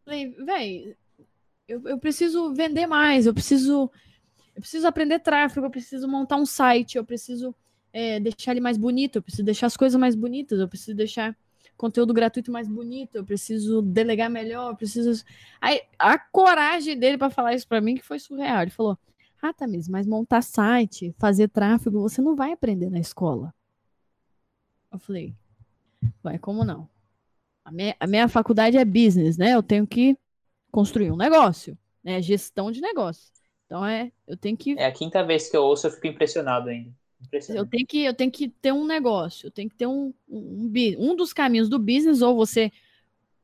Falei, 0.10 0.34
véi, 0.44 0.98
eu, 1.68 1.88
eu 1.88 2.00
preciso 2.00 2.52
vender 2.56 2.88
mais, 2.88 3.28
eu 3.28 3.34
preciso, 3.34 3.92
eu 4.56 4.60
preciso 4.60 4.88
aprender 4.88 5.20
tráfego, 5.20 5.68
eu 5.68 5.70
preciso 5.70 6.08
montar 6.08 6.38
um 6.38 6.48
site, 6.48 6.98
eu 6.98 7.06
preciso 7.06 7.54
é, 7.94 8.20
deixar 8.20 8.54
ele 8.54 8.60
mais 8.60 8.76
bonito, 8.76 9.18
eu 9.18 9.22
preciso 9.22 9.44
deixar 9.44 9.68
as 9.68 9.78
coisas 9.78 10.02
mais 10.02 10.16
bonitas, 10.16 10.60
eu 10.60 10.68
preciso 10.68 10.98
deixar 10.98 11.38
conteúdo 11.78 12.12
gratuito 12.12 12.52
mais 12.52 12.68
bonito, 12.68 13.18
eu 13.18 13.24
preciso 13.24 13.84
delegar 13.84 14.32
melhor, 14.32 14.72
eu 14.72 14.76
preciso. 14.76 15.24
Aí 15.62 15.80
a 16.00 16.18
coragem 16.18 16.98
dele 16.98 17.16
para 17.16 17.30
falar 17.30 17.54
isso 17.54 17.68
para 17.68 17.80
mim 17.80 17.94
que 17.94 18.02
foi 18.02 18.18
surreal. 18.18 18.64
Ele 18.64 18.72
falou: 18.72 18.98
"Ah, 19.40 19.54
Tamis, 19.54 19.88
mas 19.88 20.08
montar 20.08 20.42
site, 20.42 21.14
fazer 21.20 21.50
tráfego, 21.50 22.02
você 22.02 22.20
não 22.20 22.36
vai 22.36 22.52
aprender 22.52 22.90
na 22.90 23.00
escola". 23.00 23.54
Eu 24.92 24.98
falei: 24.98 25.36
"Vai, 26.24 26.40
como 26.40 26.66
não? 26.66 26.90
A 27.70 27.72
minha, 27.72 27.96
a 28.00 28.08
minha 28.08 28.28
faculdade 28.28 28.78
é 28.78 28.84
business, 28.86 29.38
né? 29.38 29.54
Eu 29.54 29.62
tenho 29.62 29.86
que 29.86 30.18
construir 30.72 31.12
um 31.12 31.18
negócio, 31.18 31.78
né? 32.04 32.22
Gestão 32.22 32.72
de 32.72 32.82
negócio. 32.82 33.32
Então 33.66 33.86
é, 33.86 34.12
eu 34.28 34.38
tenho 34.38 34.58
que 34.58 34.80
É 34.80 34.86
a 34.88 34.92
quinta 34.92 35.24
vez 35.24 35.48
que 35.48 35.56
eu 35.56 35.62
ouço, 35.64 35.86
eu 35.86 35.92
fico 35.92 36.08
impressionado 36.08 36.70
ainda. 36.70 36.92
eu 37.20 37.28
Impressionante. 37.28 37.70
tenho 37.70 37.86
que, 37.88 38.04
eu 38.04 38.14
tenho 38.14 38.32
que 38.32 38.48
ter 38.50 38.72
um 38.72 38.86
negócio, 38.86 39.48
eu 39.48 39.52
tenho 39.52 39.70
que 39.70 39.76
ter 39.76 39.88
um, 39.88 40.14
um, 40.28 40.72
um, 40.98 41.12
um 41.12 41.16
dos 41.16 41.34
caminhos 41.34 41.70
do 41.70 41.80
business, 41.80 42.22
ou 42.22 42.36
você 42.36 42.72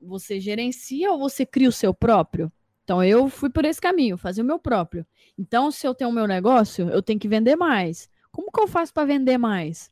você 0.01 0.39
gerencia 0.39 1.11
ou 1.11 1.19
você 1.19 1.45
cria 1.45 1.69
o 1.69 1.71
seu 1.73 1.93
próprio. 1.93 2.51
Então 2.83 3.03
eu 3.03 3.29
fui 3.29 3.49
por 3.49 3.65
esse 3.65 3.81
caminho, 3.81 4.17
fazer 4.17 4.41
o 4.43 4.45
meu 4.45 4.59
próprio. 4.59 5.05
Então, 5.37 5.71
se 5.71 5.87
eu 5.87 5.95
tenho 5.95 6.09
o 6.11 6.13
meu 6.13 6.27
negócio, 6.27 6.89
eu 6.89 7.01
tenho 7.03 7.19
que 7.19 7.27
vender 7.27 7.55
mais. 7.55 8.09
Como 8.31 8.51
que 8.51 8.61
eu 8.61 8.67
faço 8.67 8.93
para 8.93 9.05
vender 9.07 9.37
mais? 9.37 9.91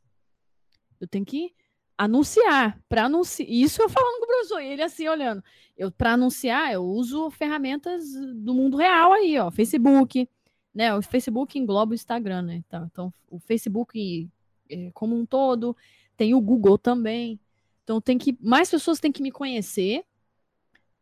Eu 1.00 1.08
tenho 1.08 1.26
que 1.26 1.54
anunciar, 1.98 2.80
para 2.90 3.06
anunciar. 3.06 3.50
Isso 3.50 3.82
eu 3.82 3.90
falando 3.90 4.20
com 4.20 4.26
o 4.26 4.28
professor, 4.28 4.62
e 4.62 4.68
ele 4.68 4.82
assim 4.82 5.08
olhando. 5.08 5.44
Eu 5.78 5.92
para 5.92 6.14
anunciar, 6.14 6.72
eu 6.74 6.84
uso 6.84 7.30
ferramentas 7.30 8.04
do 8.36 8.54
mundo 8.54 8.78
real 8.78 9.14
aí, 9.14 9.38
ó, 9.38 9.50
Facebook, 9.52 10.30
né? 10.74 10.94
O 10.96 11.02
Facebook 11.02 11.58
engloba 11.58 11.92
o 11.92 11.96
Instagram, 11.96 12.44
né? 12.44 12.56
Então, 12.56 12.90
então 12.92 13.14
o 13.30 13.40
Facebook 13.40 14.30
eh, 14.70 14.92
como 14.94 15.16
um 15.16 15.26
todo, 15.26 15.76
tem 16.18 16.34
o 16.34 16.42
Google 16.42 16.78
também. 16.78 17.40
Então 17.84 18.00
tem 18.00 18.18
que 18.18 18.38
mais 18.42 18.70
pessoas 18.70 19.00
têm 19.00 19.12
que 19.12 19.22
me 19.22 19.32
conhecer, 19.32 20.06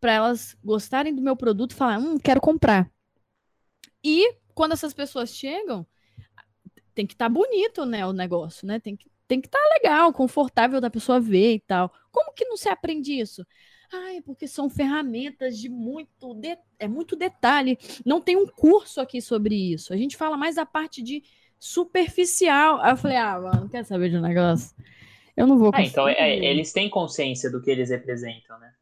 para 0.01 0.13
elas 0.13 0.57
gostarem 0.63 1.13
do 1.13 1.21
meu 1.21 1.35
produto 1.35 1.75
falar, 1.75 1.99
hum, 1.99 2.17
quero 2.17 2.41
comprar. 2.41 2.91
E 4.03 4.33
quando 4.55 4.71
essas 4.71 4.93
pessoas 4.93 5.29
chegam, 5.29 5.85
tem 6.93 7.05
que 7.05 7.13
estar 7.13 7.25
tá 7.25 7.29
bonito, 7.29 7.85
né, 7.85 8.05
o 8.05 8.11
negócio, 8.11 8.65
né? 8.67 8.79
Tem 8.79 8.95
que 8.95 9.07
tem 9.31 9.39
que 9.39 9.47
estar 9.47 9.59
tá 9.59 9.69
legal, 9.81 10.11
confortável 10.11 10.81
da 10.81 10.89
pessoa 10.89 11.17
ver 11.17 11.53
e 11.53 11.59
tal. 11.61 11.89
Como 12.11 12.33
que 12.33 12.43
não 12.43 12.57
se 12.57 12.67
aprende 12.67 13.17
isso? 13.17 13.47
Ah, 13.89 14.13
é 14.15 14.21
porque 14.21 14.45
são 14.45 14.69
ferramentas 14.69 15.57
de 15.57 15.69
muito 15.69 16.33
de... 16.33 16.57
é 16.77 16.85
muito 16.85 17.15
detalhe. 17.15 17.77
Não 18.05 18.19
tem 18.19 18.35
um 18.35 18.45
curso 18.45 18.99
aqui 18.99 19.21
sobre 19.21 19.55
isso. 19.55 19.93
A 19.93 19.95
gente 19.95 20.17
fala 20.17 20.35
mais 20.35 20.55
da 20.55 20.65
parte 20.65 21.01
de 21.01 21.23
superficial. 21.57 22.81
Aí 22.81 22.91
eu 22.91 22.97
falei, 22.97 23.15
ah, 23.15 23.39
mano, 23.39 23.61
não 23.61 23.69
quer 23.69 23.85
saber 23.85 24.09
de 24.09 24.17
um 24.17 24.21
negócio? 24.21 24.75
Eu 25.37 25.47
não 25.47 25.57
vou. 25.57 25.71
Ah, 25.73 25.81
então 25.81 26.09
é, 26.09 26.35
eles 26.35 26.73
têm 26.73 26.89
consciência 26.89 27.49
do 27.49 27.61
que 27.61 27.71
eles 27.71 27.89
representam, 27.89 28.59
né? 28.59 28.73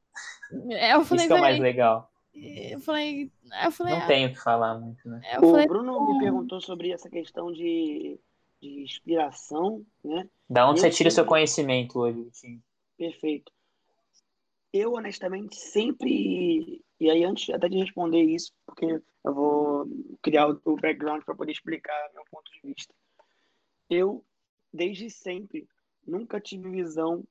É, 0.71 0.95
eu 0.95 1.05
falei, 1.05 1.25
Isso 1.25 1.27
que 1.27 1.37
é 1.37 1.39
o 1.39 1.41
mais 1.41 1.59
legal. 1.59 2.11
Eu 2.33 2.79
falei, 2.79 3.31
eu 3.63 3.71
falei 3.71 3.93
não 3.93 4.01
ah, 4.01 4.07
tenho 4.07 4.29
o 4.29 4.31
que 4.33 4.39
falar 4.39 4.79
muito, 4.79 5.07
né? 5.07 5.21
o 5.37 5.51
falei, 5.51 5.67
Bruno 5.67 6.13
me 6.13 6.19
perguntou 6.19 6.59
sobre 6.59 6.91
essa 6.91 7.09
questão 7.09 7.51
de, 7.51 8.19
de 8.61 8.81
inspiração, 8.81 9.85
né? 10.03 10.29
Da 10.49 10.69
onde 10.69 10.79
eu 10.79 10.83
você 10.83 10.89
tira 10.89 11.09
o 11.09 11.11
seu 11.11 11.25
conhecimento 11.25 11.99
hoje, 11.99 12.21
Vitinho? 12.21 12.63
Perfeito. 12.97 13.51
Eu, 14.71 14.93
honestamente, 14.93 15.55
sempre. 15.55 16.83
E 16.99 17.09
aí, 17.09 17.23
antes 17.23 17.49
até 17.53 17.69
de 17.69 17.77
responder 17.77 18.21
isso, 18.21 18.53
porque 18.65 19.01
eu 19.23 19.33
vou 19.33 19.87
criar 20.21 20.47
o 20.47 20.75
background 20.75 21.23
para 21.23 21.35
poder 21.35 21.51
explicar 21.51 21.95
meu 22.13 22.23
ponto 22.29 22.51
de 22.51 22.59
vista. 22.61 22.93
Eu, 23.89 24.23
desde 24.71 25.09
sempre, 25.09 25.67
nunca 26.05 26.39
tive 26.39 26.69
visão, 26.69 27.23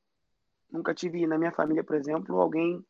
nunca 0.71 0.95
tive 0.95 1.27
na 1.27 1.39
minha 1.39 1.53
família, 1.53 1.85
por 1.85 1.97
exemplo, 1.97 2.41
alguém 2.41 2.85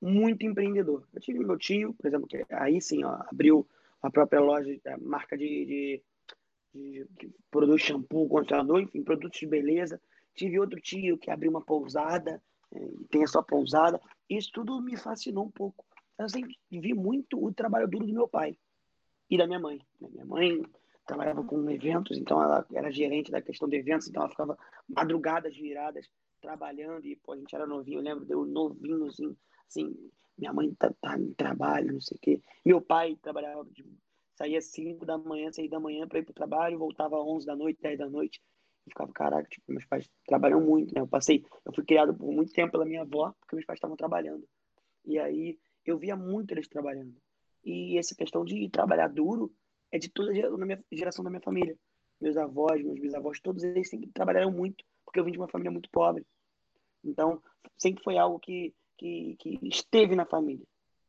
muito 0.00 0.44
empreendedor. 0.44 1.06
Eu 1.12 1.20
tive 1.20 1.38
meu 1.40 1.58
tio, 1.58 1.94
por 1.94 2.06
exemplo, 2.06 2.26
que 2.26 2.44
aí 2.50 2.80
sim 2.80 3.04
ó, 3.04 3.22
abriu 3.30 3.66
a 4.02 4.10
própria 4.10 4.40
loja, 4.40 4.78
a 4.86 4.98
marca 4.98 5.36
de, 5.36 5.46
de, 5.46 6.02
de, 6.74 7.06
de 7.18 7.30
produtos 7.50 7.82
shampoo, 7.82 8.28
condicionador, 8.28 8.80
enfim, 8.80 9.02
produtos 9.02 9.38
de 9.38 9.46
beleza. 9.46 10.00
Tive 10.34 10.58
outro 10.58 10.80
tio 10.80 11.18
que 11.18 11.30
abriu 11.30 11.50
uma 11.50 11.60
pousada, 11.60 12.42
é, 12.74 12.80
tem 13.10 13.22
a 13.22 13.26
sua 13.26 13.42
pousada. 13.42 14.00
Isso 14.28 14.50
tudo 14.52 14.80
me 14.80 14.96
fascinou 14.96 15.44
um 15.44 15.50
pouco. 15.50 15.84
Eu 16.18 16.28
sempre 16.28 16.56
vi 16.70 16.94
muito 16.94 17.42
o 17.42 17.52
trabalho 17.52 17.88
duro 17.88 18.06
do 18.06 18.12
meu 18.12 18.28
pai 18.28 18.56
e 19.28 19.38
da 19.38 19.46
minha 19.46 19.58
mãe. 19.58 19.80
Né? 20.00 20.08
Minha 20.12 20.24
mãe 20.26 20.62
trabalhava 21.06 21.42
com 21.42 21.68
eventos, 21.68 22.16
então 22.18 22.42
ela 22.42 22.64
era 22.72 22.90
gerente 22.90 23.30
da 23.30 23.42
questão 23.42 23.68
de 23.68 23.76
eventos, 23.76 24.08
então 24.08 24.22
ela 24.22 24.30
ficava 24.30 24.58
madrugadas 24.88 25.56
viradas 25.56 26.08
trabalhando 26.40 27.04
e 27.04 27.16
pô, 27.16 27.32
a 27.32 27.36
gente 27.36 27.54
era 27.54 27.66
novinho, 27.66 27.98
eu 27.98 28.02
lembro 28.02 28.24
de 28.24 28.32
eu 28.32 28.44
novinho 28.44 29.06
assim, 29.06 29.36
assim 29.68 30.10
minha 30.38 30.52
mãe 30.52 30.72
tá, 30.74 30.92
tá 31.00 31.18
em 31.18 31.32
trabalho, 31.34 31.92
não 31.92 32.00
sei 32.00 32.16
o 32.16 32.20
quê. 32.20 32.42
Meu 32.64 32.80
pai 32.80 33.16
trabalhava, 33.20 33.64
de, 33.66 33.84
saía 34.40 34.60
5 34.62 35.04
da 35.04 35.18
manhã, 35.18 35.52
6 35.52 35.68
da 35.68 35.78
manhã 35.78 36.08
para 36.08 36.18
ir 36.18 36.24
pro 36.24 36.32
trabalho, 36.32 36.78
voltava 36.78 37.16
às 37.16 37.26
11 37.26 37.46
da 37.46 37.54
noite, 37.54 37.82
10 37.82 37.98
da 37.98 38.08
noite. 38.08 38.40
Eu 38.86 38.90
ficava, 38.90 39.12
caraca, 39.12 39.46
tipo, 39.46 39.70
meus 39.70 39.84
pais 39.84 40.10
trabalham 40.26 40.62
muito, 40.62 40.94
né? 40.94 41.02
Eu 41.02 41.06
passei, 41.06 41.44
eu 41.66 41.72
fui 41.74 41.84
criado 41.84 42.14
por 42.14 42.32
muito 42.32 42.50
tempo 42.50 42.72
pela 42.72 42.86
minha 42.86 43.02
avó, 43.02 43.34
porque 43.38 43.54
meus 43.54 43.66
pais 43.66 43.76
estavam 43.76 43.96
trabalhando. 43.96 44.48
E 45.04 45.18
aí 45.18 45.58
eu 45.84 45.98
via 45.98 46.16
muito 46.16 46.52
eles 46.52 46.66
trabalhando. 46.68 47.14
E 47.62 47.98
essa 47.98 48.14
questão 48.14 48.42
de 48.42 48.70
trabalhar 48.70 49.08
duro 49.08 49.52
é 49.92 49.98
de 49.98 50.08
toda 50.08 50.30
a 50.30 50.96
geração 50.96 51.22
da 51.22 51.30
minha 51.30 51.42
família. 51.42 51.76
Meus 52.18 52.38
avós, 52.38 52.82
meus 52.82 52.98
bisavós, 52.98 53.40
todos 53.40 53.62
eles 53.62 53.90
sempre 53.90 54.08
trabalharam 54.10 54.50
muito, 54.50 54.82
porque 55.04 55.20
eu 55.20 55.24
vim 55.24 55.32
de 55.32 55.38
uma 55.38 55.48
família 55.48 55.70
muito 55.70 55.90
pobre. 55.90 56.24
Então, 57.04 57.42
sempre 57.76 58.02
foi 58.02 58.16
algo 58.16 58.38
que, 58.38 58.74
que, 58.96 59.36
que 59.38 59.58
esteve 59.68 60.16
na 60.16 60.24
família. 60.24 60.64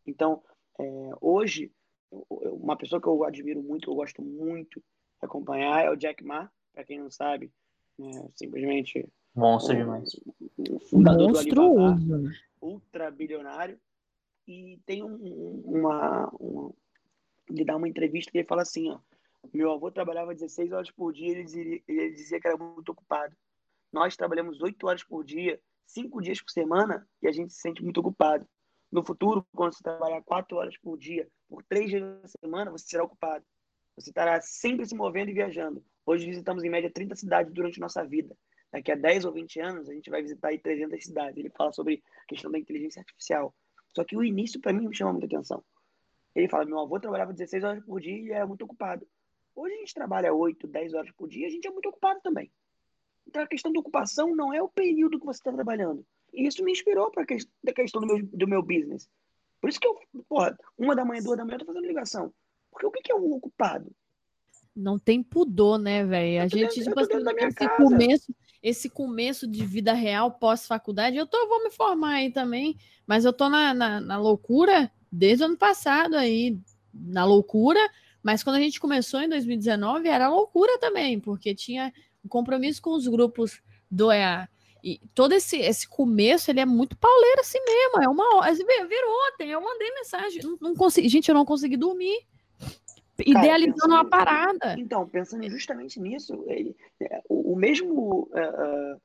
Então, 0.05 0.43
é, 0.77 1.09
hoje, 1.21 1.71
uma 2.11 2.75
pessoa 2.75 3.01
que 3.01 3.07
eu 3.07 3.23
admiro 3.23 3.61
muito, 3.61 3.85
que 3.85 3.89
eu 3.89 3.95
gosto 3.95 4.21
muito 4.21 4.79
de 4.79 5.25
acompanhar, 5.25 5.85
é 5.85 5.89
o 5.89 5.95
Jack 5.95 6.23
Ma, 6.23 6.51
para 6.73 6.83
quem 6.83 6.99
não 6.99 7.09
sabe, 7.09 7.51
é, 7.99 8.29
simplesmente 8.35 9.07
monstro 9.35 9.75
um, 9.75 9.79
demais, 9.79 10.19
um 10.57 10.79
fundador 10.79 11.29
Monstruoso. 11.29 12.05
do 12.05 12.13
Alibaba, 12.13 12.35
ultra 12.61 13.11
bilionário, 13.11 13.79
e 14.47 14.79
tem 14.85 15.03
um, 15.03 15.61
uma, 15.65 16.29
uma 16.39 16.73
ele 17.49 17.65
dá 17.65 17.75
uma 17.75 17.87
entrevista 17.87 18.31
que 18.31 18.39
ele 18.39 18.47
fala 18.47 18.61
assim, 18.61 18.89
ó, 18.89 18.99
meu 19.53 19.71
avô 19.71 19.91
trabalhava 19.91 20.33
16 20.33 20.71
horas 20.71 20.91
por 20.91 21.13
dia, 21.13 21.31
ele 21.31 21.43
dizia, 21.43 21.81
ele 21.87 22.11
dizia 22.11 22.39
que 22.39 22.47
era 22.47 22.57
muito 22.57 22.91
ocupado. 22.91 23.35
Nós 23.91 24.15
trabalhamos 24.15 24.61
8 24.61 24.87
horas 24.87 25.03
por 25.03 25.25
dia, 25.25 25.59
5 25.85 26.21
dias 26.21 26.41
por 26.41 26.51
semana, 26.51 27.07
e 27.21 27.27
a 27.27 27.31
gente 27.31 27.51
se 27.51 27.59
sente 27.59 27.83
muito 27.83 27.99
ocupado. 27.99 28.47
No 28.91 29.05
futuro, 29.05 29.45
quando 29.55 29.73
você 29.73 29.81
trabalhar 29.81 30.21
4 30.21 30.57
horas 30.57 30.77
por 30.77 30.97
dia, 30.97 31.27
por 31.47 31.63
3 31.63 31.89
dias 31.89 32.01
na 32.01 32.27
semana, 32.27 32.69
você 32.69 32.85
será 32.85 33.03
ocupado. 33.05 33.45
Você 33.95 34.09
estará 34.09 34.41
sempre 34.41 34.85
se 34.85 34.93
movendo 34.93 35.29
e 35.29 35.33
viajando. 35.33 35.83
Hoje 36.05 36.25
visitamos 36.25 36.63
em 36.63 36.69
média 36.69 36.91
30 36.91 37.15
cidades 37.15 37.53
durante 37.53 37.79
nossa 37.79 38.03
vida. 38.03 38.35
Daqui 38.71 38.91
a 38.91 38.95
10 38.95 39.25
ou 39.25 39.31
20 39.31 39.59
anos, 39.61 39.89
a 39.89 39.93
gente 39.93 40.09
vai 40.09 40.21
visitar 40.21 40.49
aí 40.49 40.59
300 40.59 41.03
cidades. 41.03 41.37
Ele 41.37 41.49
fala 41.49 41.71
sobre 41.71 42.03
a 42.23 42.25
questão 42.25 42.51
da 42.51 42.59
inteligência 42.59 42.99
artificial. 42.99 43.55
Só 43.95 44.03
que 44.03 44.15
o 44.15 44.23
início, 44.23 44.59
para 44.59 44.73
mim, 44.73 44.87
me 44.87 44.95
chama 44.95 45.13
muita 45.13 45.27
atenção. 45.27 45.63
Ele 46.35 46.49
fala: 46.49 46.65
meu 46.65 46.79
avô 46.79 46.99
trabalhava 46.99 47.31
16 47.31 47.63
horas 47.63 47.85
por 47.85 48.01
dia 48.01 48.17
e 48.17 48.31
era 48.31 48.47
muito 48.47 48.63
ocupado. 48.63 49.07
Hoje 49.55 49.75
a 49.75 49.77
gente 49.77 49.93
trabalha 49.93 50.33
8, 50.33 50.67
10 50.67 50.93
horas 50.93 51.11
por 51.11 51.27
dia 51.29 51.45
e 51.45 51.47
a 51.47 51.49
gente 51.49 51.67
é 51.67 51.71
muito 51.71 51.89
ocupado 51.89 52.19
também. 52.21 52.51
Então 53.27 53.41
a 53.41 53.47
questão 53.47 53.71
da 53.71 53.79
ocupação 53.79 54.35
não 54.35 54.53
é 54.53 54.61
o 54.61 54.69
período 54.69 55.19
que 55.19 55.25
você 55.25 55.39
está 55.39 55.51
trabalhando. 55.51 56.05
E 56.33 56.47
isso 56.47 56.63
me 56.63 56.71
inspirou 56.71 57.11
para 57.11 57.23
a 57.23 57.73
questão 57.73 58.01
do 58.01 58.07
meu, 58.07 58.25
do 58.25 58.47
meu 58.47 58.61
business. 58.61 59.09
Por 59.59 59.69
isso 59.69 59.79
que 59.79 59.87
eu, 59.87 59.95
porra, 60.27 60.57
uma 60.77 60.95
da 60.95 61.05
manhã, 61.05 61.21
duas 61.21 61.37
da 61.37 61.45
manhã, 61.45 61.55
eu 61.55 61.59
tô 61.59 61.65
fazendo 61.65 61.85
ligação. 61.85 62.33
Porque 62.71 62.85
o 62.85 62.91
que 62.91 63.11
é 63.11 63.15
um 63.15 63.33
ocupado? 63.33 63.91
Não 64.75 64.97
tem 64.97 65.21
pudor, 65.21 65.77
né, 65.77 66.03
velho? 66.05 66.41
A 66.41 66.47
gente, 66.47 66.81
tipo 66.81 66.99
assim, 66.99 67.17
esse 67.37 67.55
casa. 67.55 67.75
começo, 67.77 68.35
esse 68.63 68.89
começo 68.89 69.45
de 69.45 69.65
vida 69.65 69.93
real 69.93 70.31
pós-faculdade, 70.31 71.17
eu 71.17 71.27
tô, 71.27 71.47
vou 71.47 71.63
me 71.63 71.69
formar 71.69 72.13
aí 72.15 72.31
também, 72.31 72.77
mas 73.05 73.25
eu 73.25 73.33
tô 73.33 73.49
na, 73.49 73.73
na, 73.73 73.99
na 73.99 74.17
loucura 74.17 74.89
desde 75.11 75.43
o 75.43 75.47
ano 75.47 75.57
passado 75.57 76.15
aí, 76.15 76.57
na 76.93 77.25
loucura, 77.25 77.79
mas 78.23 78.43
quando 78.43 78.55
a 78.55 78.59
gente 78.59 78.79
começou 78.79 79.21
em 79.21 79.27
2019 79.27 80.07
era 80.07 80.29
loucura 80.29 80.77
também, 80.79 81.19
porque 81.19 81.53
tinha 81.53 81.93
um 82.23 82.29
compromisso 82.29 82.81
com 82.81 82.91
os 82.91 83.07
grupos 83.07 83.61
do 83.89 84.11
EA. 84.11 84.47
E 84.83 84.99
todo 85.13 85.33
esse, 85.33 85.57
esse 85.57 85.87
começo, 85.87 86.49
ele 86.49 86.59
é 86.59 86.65
muito 86.65 86.97
pauleiro 86.97 87.41
assim 87.41 87.59
mesmo. 87.63 88.03
É 88.03 88.07
uma 88.07 88.37
hora. 88.37 88.53
Virou 88.53 89.17
ontem, 89.27 89.49
eu 89.51 89.61
mandei 89.61 89.91
mensagem. 89.93 90.41
Não, 90.43 90.57
não 90.59 90.75
consegui, 90.75 91.07
gente, 91.07 91.29
eu 91.29 91.35
não 91.35 91.45
consegui 91.45 91.77
dormir. 91.77 92.25
Cara, 92.59 93.45
idealizando 93.45 93.75
pensando, 93.75 93.93
uma 93.93 94.09
parada. 94.09 94.75
Então, 94.79 95.07
pensando 95.07 95.47
justamente 95.49 95.99
nisso, 95.99 96.43
ele, 96.47 96.75
é, 96.99 97.21
o, 97.29 97.53
o, 97.53 97.55
mesmo. 97.55 98.29
Uh, 98.31 99.01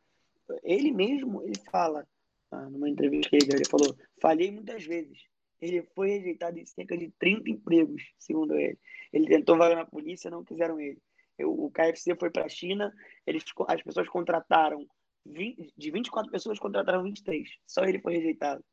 ele 0.62 0.92
mesmo, 0.92 1.42
ele 1.42 1.58
fala, 1.70 2.06
uh, 2.52 2.70
numa 2.70 2.88
entrevista 2.88 3.28
que 3.28 3.36
ele, 3.36 3.52
ele 3.52 3.68
falou: 3.68 3.94
falhei 4.20 4.50
muitas 4.50 4.84
vezes. 4.84 5.24
Ele 5.60 5.82
foi 5.94 6.10
rejeitado 6.10 6.58
em 6.58 6.66
cerca 6.66 6.96
de 6.96 7.10
30 7.18 7.50
empregos, 7.50 8.02
segundo 8.18 8.54
ele. 8.54 8.78
Ele 9.12 9.26
tentou 9.26 9.56
vaga 9.56 9.74
na 9.74 9.86
polícia, 9.86 10.30
não 10.30 10.44
quiseram 10.44 10.78
ele. 10.78 10.98
O 11.38 11.70
KFC 11.70 12.14
foi 12.14 12.30
para 12.30 12.46
a 12.46 12.48
China, 12.48 12.92
eles, 13.26 13.42
as 13.68 13.82
pessoas 13.82 14.08
contrataram 14.08 14.86
20, 15.32 15.72
de 15.76 15.90
24 15.90 16.30
pessoas, 16.30 16.58
contrataram 16.58 17.02
23. 17.02 17.48
Só 17.66 17.84
ele 17.84 18.00
foi 18.00 18.14
rejeitado. 18.14 18.64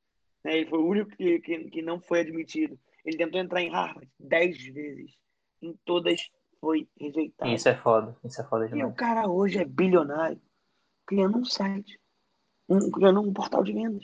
Né? 0.44 0.58
Ele 0.58 0.70
foi 0.70 0.80
o 0.80 0.88
único 0.88 1.10
que, 1.16 1.40
que, 1.40 1.64
que 1.66 1.82
não 1.82 2.00
foi 2.00 2.22
admitido. 2.22 2.78
Ele 3.06 3.18
tentou 3.18 3.40
entrar 3.40 3.62
em 3.62 3.72
Harvard 3.72 4.10
10 4.20 4.66
vezes. 4.74 5.12
Em 5.62 5.74
todas 5.86 6.30
foi 6.60 6.88
rejeitado. 7.00 7.52
Isso 7.52 7.70
é 7.70 7.76
foda. 7.76 8.16
Isso 8.24 8.42
é 8.42 8.44
foda 8.46 8.68
demais. 8.68 8.90
E 8.90 8.92
o 8.92 8.96
cara 8.96 9.28
hoje 9.28 9.60
é 9.60 9.66
bilionário, 9.66 10.42
criando 11.06 11.38
um 11.38 11.46
site, 11.46 12.00
um, 12.70 12.90
criando 12.92 13.22
um 13.22 13.34
portal 13.34 13.64
de 13.64 13.74
vendas. 13.74 14.04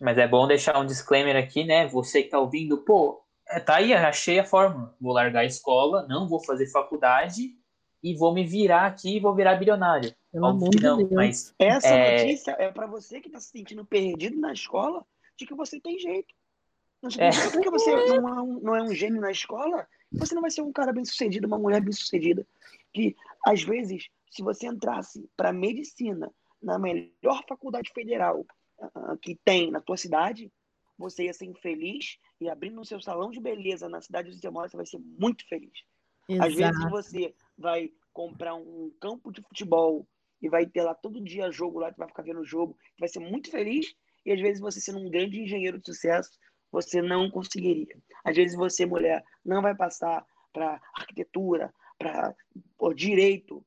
Mas 0.00 0.16
é 0.16 0.26
bom 0.26 0.46
deixar 0.46 0.78
um 0.80 0.86
disclaimer 0.86 1.36
aqui, 1.36 1.64
né? 1.64 1.86
Você 1.88 2.22
que 2.22 2.30
tá 2.30 2.38
ouvindo, 2.38 2.78
pô, 2.78 3.22
é, 3.48 3.60
tá 3.60 3.76
aí, 3.76 3.92
achei 3.92 4.38
a 4.38 4.44
fórmula. 4.44 4.94
Vou 5.00 5.12
largar 5.12 5.40
a 5.40 5.44
escola, 5.44 6.06
não 6.08 6.28
vou 6.28 6.42
fazer 6.44 6.66
faculdade 6.68 7.59
e 8.02 8.14
vou 8.14 8.32
me 8.32 8.44
virar 8.44 8.86
aqui 8.86 9.16
e 9.16 9.20
vou 9.20 9.34
virar 9.34 9.56
bilionário. 9.56 10.14
Pelo 10.32 10.46
amor 10.46 10.70
de 10.70 10.82
não, 10.82 10.98
Deus. 10.98 11.10
mas 11.10 11.54
essa 11.58 11.88
é... 11.88 12.22
notícia 12.22 12.56
é 12.58 12.70
para 12.70 12.86
você 12.86 13.20
que 13.20 13.28
está 13.28 13.40
se 13.40 13.50
sentindo 13.50 13.84
perdido 13.84 14.38
na 14.38 14.52
escola, 14.52 15.04
de 15.36 15.46
que 15.46 15.54
você 15.54 15.80
tem 15.80 15.98
jeito. 15.98 16.34
Não 17.02 17.10
significa 17.10 17.46
é. 17.46 17.50
porque 17.50 17.70
você 17.70 17.90
não 18.20 18.28
é, 18.28 18.42
um, 18.42 18.60
não 18.60 18.76
é 18.76 18.82
um 18.82 18.94
gênio 18.94 19.20
na 19.20 19.30
escola, 19.30 19.86
você 20.12 20.34
não 20.34 20.42
vai 20.42 20.50
ser 20.50 20.62
um 20.62 20.72
cara 20.72 20.92
bem 20.92 21.04
sucedido, 21.04 21.46
uma 21.46 21.58
mulher 21.58 21.80
bem 21.80 21.92
sucedida. 21.92 22.46
Que 22.92 23.16
às 23.46 23.62
vezes, 23.62 24.08
se 24.30 24.42
você 24.42 24.66
entrasse 24.66 25.28
para 25.36 25.52
medicina 25.52 26.30
na 26.62 26.78
melhor 26.78 27.42
faculdade 27.48 27.90
federal 27.94 28.44
uh, 28.78 29.16
que 29.18 29.38
tem 29.44 29.70
na 29.70 29.80
tua 29.80 29.96
cidade, 29.96 30.52
você 30.98 31.24
ia 31.24 31.32
ser 31.32 31.46
infeliz 31.46 32.18
e 32.40 32.48
abrindo 32.48 32.80
o 32.80 32.84
seu 32.84 33.00
salão 33.00 33.30
de 33.30 33.40
beleza 33.40 33.88
na 33.88 34.00
cidade 34.00 34.28
onde 34.28 34.38
você 34.38 34.50
mora, 34.50 34.68
você 34.68 34.76
vai 34.76 34.86
ser 34.86 34.98
muito 34.98 35.46
feliz. 35.48 35.82
Exato. 36.30 36.48
Às 36.48 36.54
vezes 36.54 36.90
você 36.90 37.34
vai 37.58 37.90
comprar 38.12 38.54
um 38.54 38.92
campo 39.00 39.32
de 39.32 39.42
futebol 39.42 40.06
e 40.40 40.48
vai 40.48 40.66
ter 40.66 40.82
lá 40.82 40.94
todo 40.94 41.22
dia 41.22 41.50
jogo 41.50 41.78
lá, 41.78 41.92
tu 41.92 41.98
vai 41.98 42.08
ficar 42.08 42.22
vendo 42.22 42.40
o 42.40 42.46
jogo, 42.46 42.76
vai 42.98 43.08
ser 43.08 43.20
muito 43.20 43.50
feliz, 43.50 43.94
e 44.24 44.32
às 44.32 44.40
vezes 44.40 44.60
você 44.60 44.80
sendo 44.80 44.98
um 44.98 45.10
grande 45.10 45.40
engenheiro 45.40 45.78
de 45.78 45.86
sucesso, 45.86 46.30
você 46.70 47.02
não 47.02 47.30
conseguiria. 47.30 47.94
Às 48.24 48.36
vezes 48.36 48.56
você, 48.56 48.86
mulher, 48.86 49.24
não 49.44 49.60
vai 49.60 49.74
passar 49.74 50.24
para 50.52 50.80
arquitetura, 50.94 51.72
para 51.98 52.34
direito. 52.94 53.64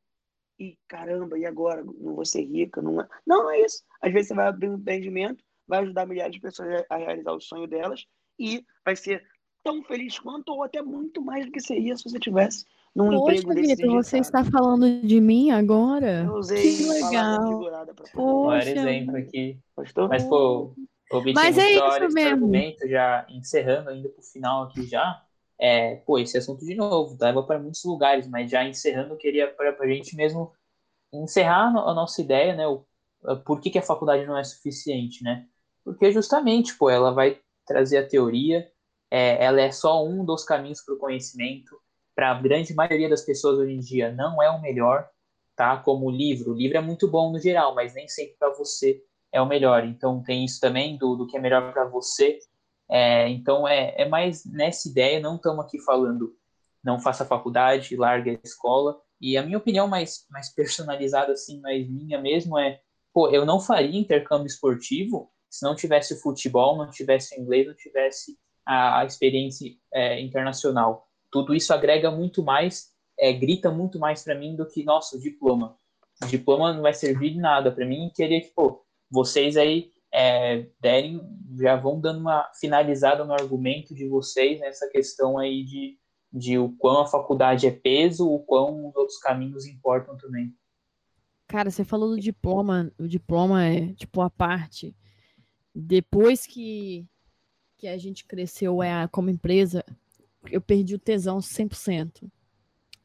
E 0.58 0.78
caramba, 0.88 1.38
e 1.38 1.46
agora? 1.46 1.84
Não 1.84 2.16
vou 2.16 2.26
ser 2.26 2.44
rica? 2.44 2.82
Não, 2.82 3.02
é... 3.02 3.08
não, 3.26 3.44
não 3.44 3.52
é 3.52 3.62
isso. 3.62 3.84
Às 4.02 4.14
vezes 4.14 4.30
você 4.30 4.34
vai 4.36 4.48
abrir 4.48 4.70
um 4.70 4.76
empreendimento, 4.76 5.44
vai 5.68 5.80
ajudar 5.80 6.06
milhares 6.06 6.34
de 6.34 6.42
pessoas 6.42 6.86
a 6.90 6.98
realizar 6.98 7.34
o 7.34 7.42
sonho 7.42 7.68
delas 7.68 8.06
e 8.40 8.66
vai 8.86 8.96
ser 8.96 9.26
tão 9.64 9.82
feliz 9.84 10.20
quanto 10.20 10.50
ou 10.50 10.64
até 10.64 10.82
muito 10.82 11.22
mais 11.22 11.46
do 11.46 11.52
que 11.52 11.62
seria 11.62 11.96
se 11.96 12.04
você 12.04 12.20
tivesse 12.20 12.66
num 12.96 13.10
Poxa, 13.10 13.40
emprego 13.40 13.56
desse 13.56 13.76
Vitor, 13.76 14.04
você 14.04 14.20
está 14.20 14.44
falando 14.44 15.02
de 15.02 15.20
mim 15.20 15.50
agora? 15.50 16.26
Eu 16.26 16.36
usei 16.36 16.78
que 16.78 16.86
legal. 16.86 17.60
Um 18.16 18.54
exemplo 18.54 19.18
aqui. 19.18 19.58
Gostou? 19.76 20.08
Mas, 20.08 20.24
pô, 20.24 20.76
o 21.12 21.34
Mas 21.34 21.58
é 21.58 21.72
isso 21.72 22.14
mesmo. 22.14 22.46
Argumento, 22.46 22.88
já 22.88 23.26
encerrando 23.30 23.90
ainda 23.90 24.10
pro 24.10 24.22
final 24.22 24.64
aqui 24.64 24.86
já, 24.86 25.24
é, 25.60 25.96
pô, 25.98 26.20
esse 26.20 26.38
assunto 26.38 26.64
de 26.64 26.76
novo, 26.76 27.18
leva 27.20 27.42
para 27.42 27.60
muitos 27.60 27.84
lugares, 27.84 28.28
mas 28.28 28.52
já 28.52 28.64
encerrando, 28.64 29.14
eu 29.14 29.18
queria 29.18 29.48
para 29.48 29.76
a 29.80 29.88
gente 29.88 30.16
mesmo 30.16 30.54
encerrar 31.12 31.70
a 31.70 31.94
nossa 31.94 32.22
ideia, 32.22 32.56
né? 32.56 32.68
O, 32.68 32.86
por 33.44 33.60
que, 33.60 33.72
que 33.72 33.80
a 33.80 33.84
faculdade 33.84 34.26
não 34.26 34.38
é 34.38 34.44
suficiente, 34.44 35.24
né? 35.24 35.48
Porque 35.84 36.12
justamente, 36.12 36.78
pô, 36.78 36.90
ela 36.90 37.12
vai 37.12 37.40
trazer 37.66 37.98
a 37.98 38.08
teoria, 38.08 38.70
é, 39.14 39.44
ela 39.44 39.62
é 39.62 39.72
só 39.72 40.04
um 40.04 40.26
dos 40.26 40.44
caminhos 40.44 40.82
para 40.82 40.96
o 40.96 40.98
conhecimento. 40.98 41.80
Para 42.16 42.32
a 42.32 42.42
grande 42.42 42.74
maioria 42.74 43.08
das 43.08 43.22
pessoas 43.22 43.60
hoje 43.60 43.74
em 43.74 43.80
dia, 43.80 44.12
não 44.12 44.42
é 44.42 44.50
o 44.50 44.60
melhor, 44.60 45.08
tá? 45.56 45.78
Como 45.78 46.08
o 46.08 46.12
livro. 46.12 46.52
O 46.52 46.56
livro 46.56 46.78
é 46.78 46.82
muito 46.82 47.08
bom 47.08 47.32
no 47.32 47.40
geral, 47.40 47.76
mas 47.76 47.94
nem 47.94 48.08
sempre 48.08 48.36
para 48.40 48.52
você 48.54 49.04
é 49.32 49.40
o 49.40 49.46
melhor. 49.46 49.86
Então, 49.86 50.24
tem 50.24 50.44
isso 50.44 50.60
também 50.60 50.98
do, 50.98 51.16
do 51.16 51.28
que 51.28 51.38
é 51.38 51.40
melhor 51.40 51.72
para 51.72 51.86
você. 51.86 52.40
É, 52.90 53.30
então, 53.30 53.68
é, 53.68 53.94
é 54.02 54.10
mais 54.10 54.44
nessa 54.46 54.90
ideia. 54.90 55.20
Não 55.20 55.36
estamos 55.36 55.64
aqui 55.64 55.80
falando 55.80 56.36
não 56.84 57.00
faça 57.00 57.24
faculdade, 57.24 57.96
largue 57.96 58.32
a 58.32 58.40
escola. 58.44 59.00
E 59.22 59.38
a 59.38 59.44
minha 59.44 59.58
opinião 59.58 59.88
mais, 59.88 60.26
mais 60.30 60.50
personalizada, 60.54 61.34
assim, 61.34 61.62
mais 61.62 61.88
minha 61.88 62.20
mesmo, 62.20 62.58
é: 62.58 62.82
pô, 63.14 63.30
eu 63.30 63.46
não 63.46 63.60
faria 63.60 64.00
intercâmbio 64.00 64.48
esportivo 64.48 65.32
se 65.50 65.64
não 65.64 65.76
tivesse 65.76 66.20
futebol, 66.20 66.78
não 66.78 66.90
tivesse 66.90 67.40
inglês, 67.40 67.68
não 67.68 67.76
tivesse 67.76 68.38
a, 68.66 69.00
a 69.00 69.06
experiência 69.06 69.72
é, 69.94 70.20
internacional. 70.22 71.08
Tudo 71.32 71.54
isso 71.54 71.74
agrega 71.74 72.12
muito 72.12 72.44
mais, 72.44 72.92
é, 73.18 73.32
grita 73.34 73.72
muito 73.72 74.00
mais 74.00 74.24
para 74.24 74.36
mim 74.36 74.56
do 74.56 74.66
que, 74.66 74.84
nosso 74.84 75.20
diploma. 75.20 75.78
O 76.22 76.28
diploma 76.28 76.74
não 76.74 76.82
vai 76.82 76.94
servir 76.94 77.32
de 77.32 77.40
nada 77.40 77.72
para 77.72 77.86
mim. 77.86 78.12
Queria 78.16 78.40
que, 78.42 78.50
pô, 78.50 78.86
vocês 79.10 79.58
aí 79.58 79.92
é, 80.14 80.68
derem, 80.80 81.22
já 81.60 81.76
vão 81.76 82.00
dando 82.00 82.20
uma 82.20 82.50
finalizada 82.60 83.26
no 83.26 83.34
argumento 83.34 83.96
de 83.96 84.08
vocês 84.08 84.60
nessa 84.60 84.88
questão 84.88 85.40
aí 85.40 85.64
de, 85.64 85.98
de 86.32 86.58
o 86.58 86.70
quão 86.78 87.02
a 87.02 87.08
faculdade 87.08 87.66
é 87.66 87.72
peso, 87.72 88.30
o 88.30 88.40
quão 88.40 88.88
os 88.88 88.96
outros 88.96 89.18
caminhos 89.18 89.66
importam 89.66 90.16
também. 90.18 90.56
Cara, 91.48 91.70
você 91.70 91.84
falou 91.84 92.10
do 92.10 92.20
diploma, 92.20 92.92
o 92.98 93.08
diploma 93.08 93.66
é 93.66 93.94
tipo 93.94 94.22
a 94.22 94.30
parte. 94.30 94.96
Depois 95.74 96.46
que 96.46 97.08
que 97.84 97.88
a 97.90 97.98
gente 97.98 98.24
cresceu 98.24 98.82
é, 98.82 99.06
como 99.10 99.30
empresa, 99.30 99.84
eu 100.50 100.62
perdi 100.62 100.96
o 100.96 101.00
tesão 101.00 101.40
100% 101.40 102.32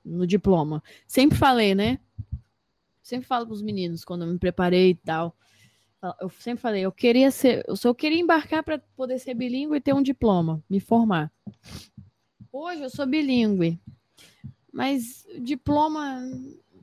no 0.05 0.25
diploma. 0.25 0.81
Sempre 1.05 1.37
falei, 1.37 1.75
né? 1.75 1.99
Sempre 3.03 3.27
falo 3.27 3.45
para 3.45 3.55
os 3.55 3.61
meninos 3.61 4.05
quando 4.05 4.23
eu 4.23 4.33
me 4.33 4.39
preparei 4.39 4.91
e 4.91 4.95
tal. 4.95 5.37
Eu 6.21 6.31
sempre 6.31 6.63
falei, 6.63 6.83
eu 6.83 6.93
queria 6.93 7.29
ser, 7.33 7.65
eu 7.67 7.75
só 7.75 7.93
queria 7.93 8.21
embarcar 8.21 8.63
para 8.63 8.79
poder 8.95 9.19
ser 9.19 9.35
bilíngue 9.35 9.75
e 9.75 9.81
ter 9.81 9.93
um 9.93 10.01
diploma, 10.01 10.63
me 10.71 10.79
formar. 10.79 11.33
Hoje 12.53 12.83
eu 12.83 12.91
sou 12.91 13.05
bilíngue, 13.05 13.81
mas 14.73 15.27
diploma 15.41 16.21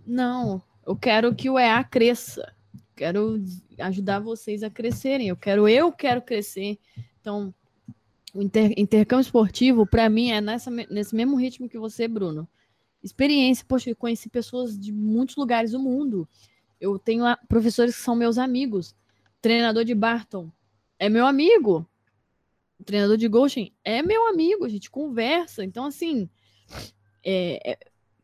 não. 0.06 0.62
Eu 0.86 0.98
quero 0.98 1.34
que 1.34 1.50
o 1.50 1.58
EA 1.58 1.82
cresça. 1.82 2.54
Quero 2.94 3.42
ajudar 3.80 4.20
vocês 4.20 4.64
a 4.64 4.70
crescerem. 4.70 5.30
Eu 5.30 5.38
quero, 5.38 5.66
eu 5.70 5.94
quero 5.94 6.22
crescer. 6.22 6.78
Então, 7.22 7.54
o 8.36 8.42
inter, 8.42 8.74
intercâmbio 8.76 9.22
esportivo, 9.22 9.88
para 9.88 10.10
mim, 10.10 10.30
é 10.30 10.42
nessa, 10.42 10.70
nesse 10.70 11.16
mesmo 11.16 11.38
ritmo 11.38 11.70
que 11.70 11.80
você, 11.80 12.06
Bruno. 12.06 12.48
Experiência, 13.02 13.66
poxa, 13.66 13.90
eu 13.90 13.96
conheci 13.96 14.28
pessoas 14.28 14.78
de 14.78 14.92
muitos 14.92 15.38
lugares 15.38 15.72
do 15.72 15.80
mundo. 15.80 16.28
Eu 16.80 17.00
tenho 17.00 17.24
professores 17.48 17.96
que 17.96 18.02
são 18.02 18.14
meus 18.14 18.38
amigos. 18.38 18.94
Treinador 19.42 19.86
de 19.86 19.96
Barton 19.96 20.52
é 21.00 21.08
meu 21.08 21.26
amigo. 21.26 21.88
O 22.78 22.84
treinador 22.84 23.16
de 23.16 23.28
Goshen 23.30 23.72
é 23.86 24.02
meu 24.02 24.28
amigo. 24.28 24.66
A 24.66 24.70
gente 24.70 24.92
conversa. 24.92 25.64
Então, 25.64 25.86
assim, 25.86 26.30
é, 27.24 27.72
é 27.72 27.80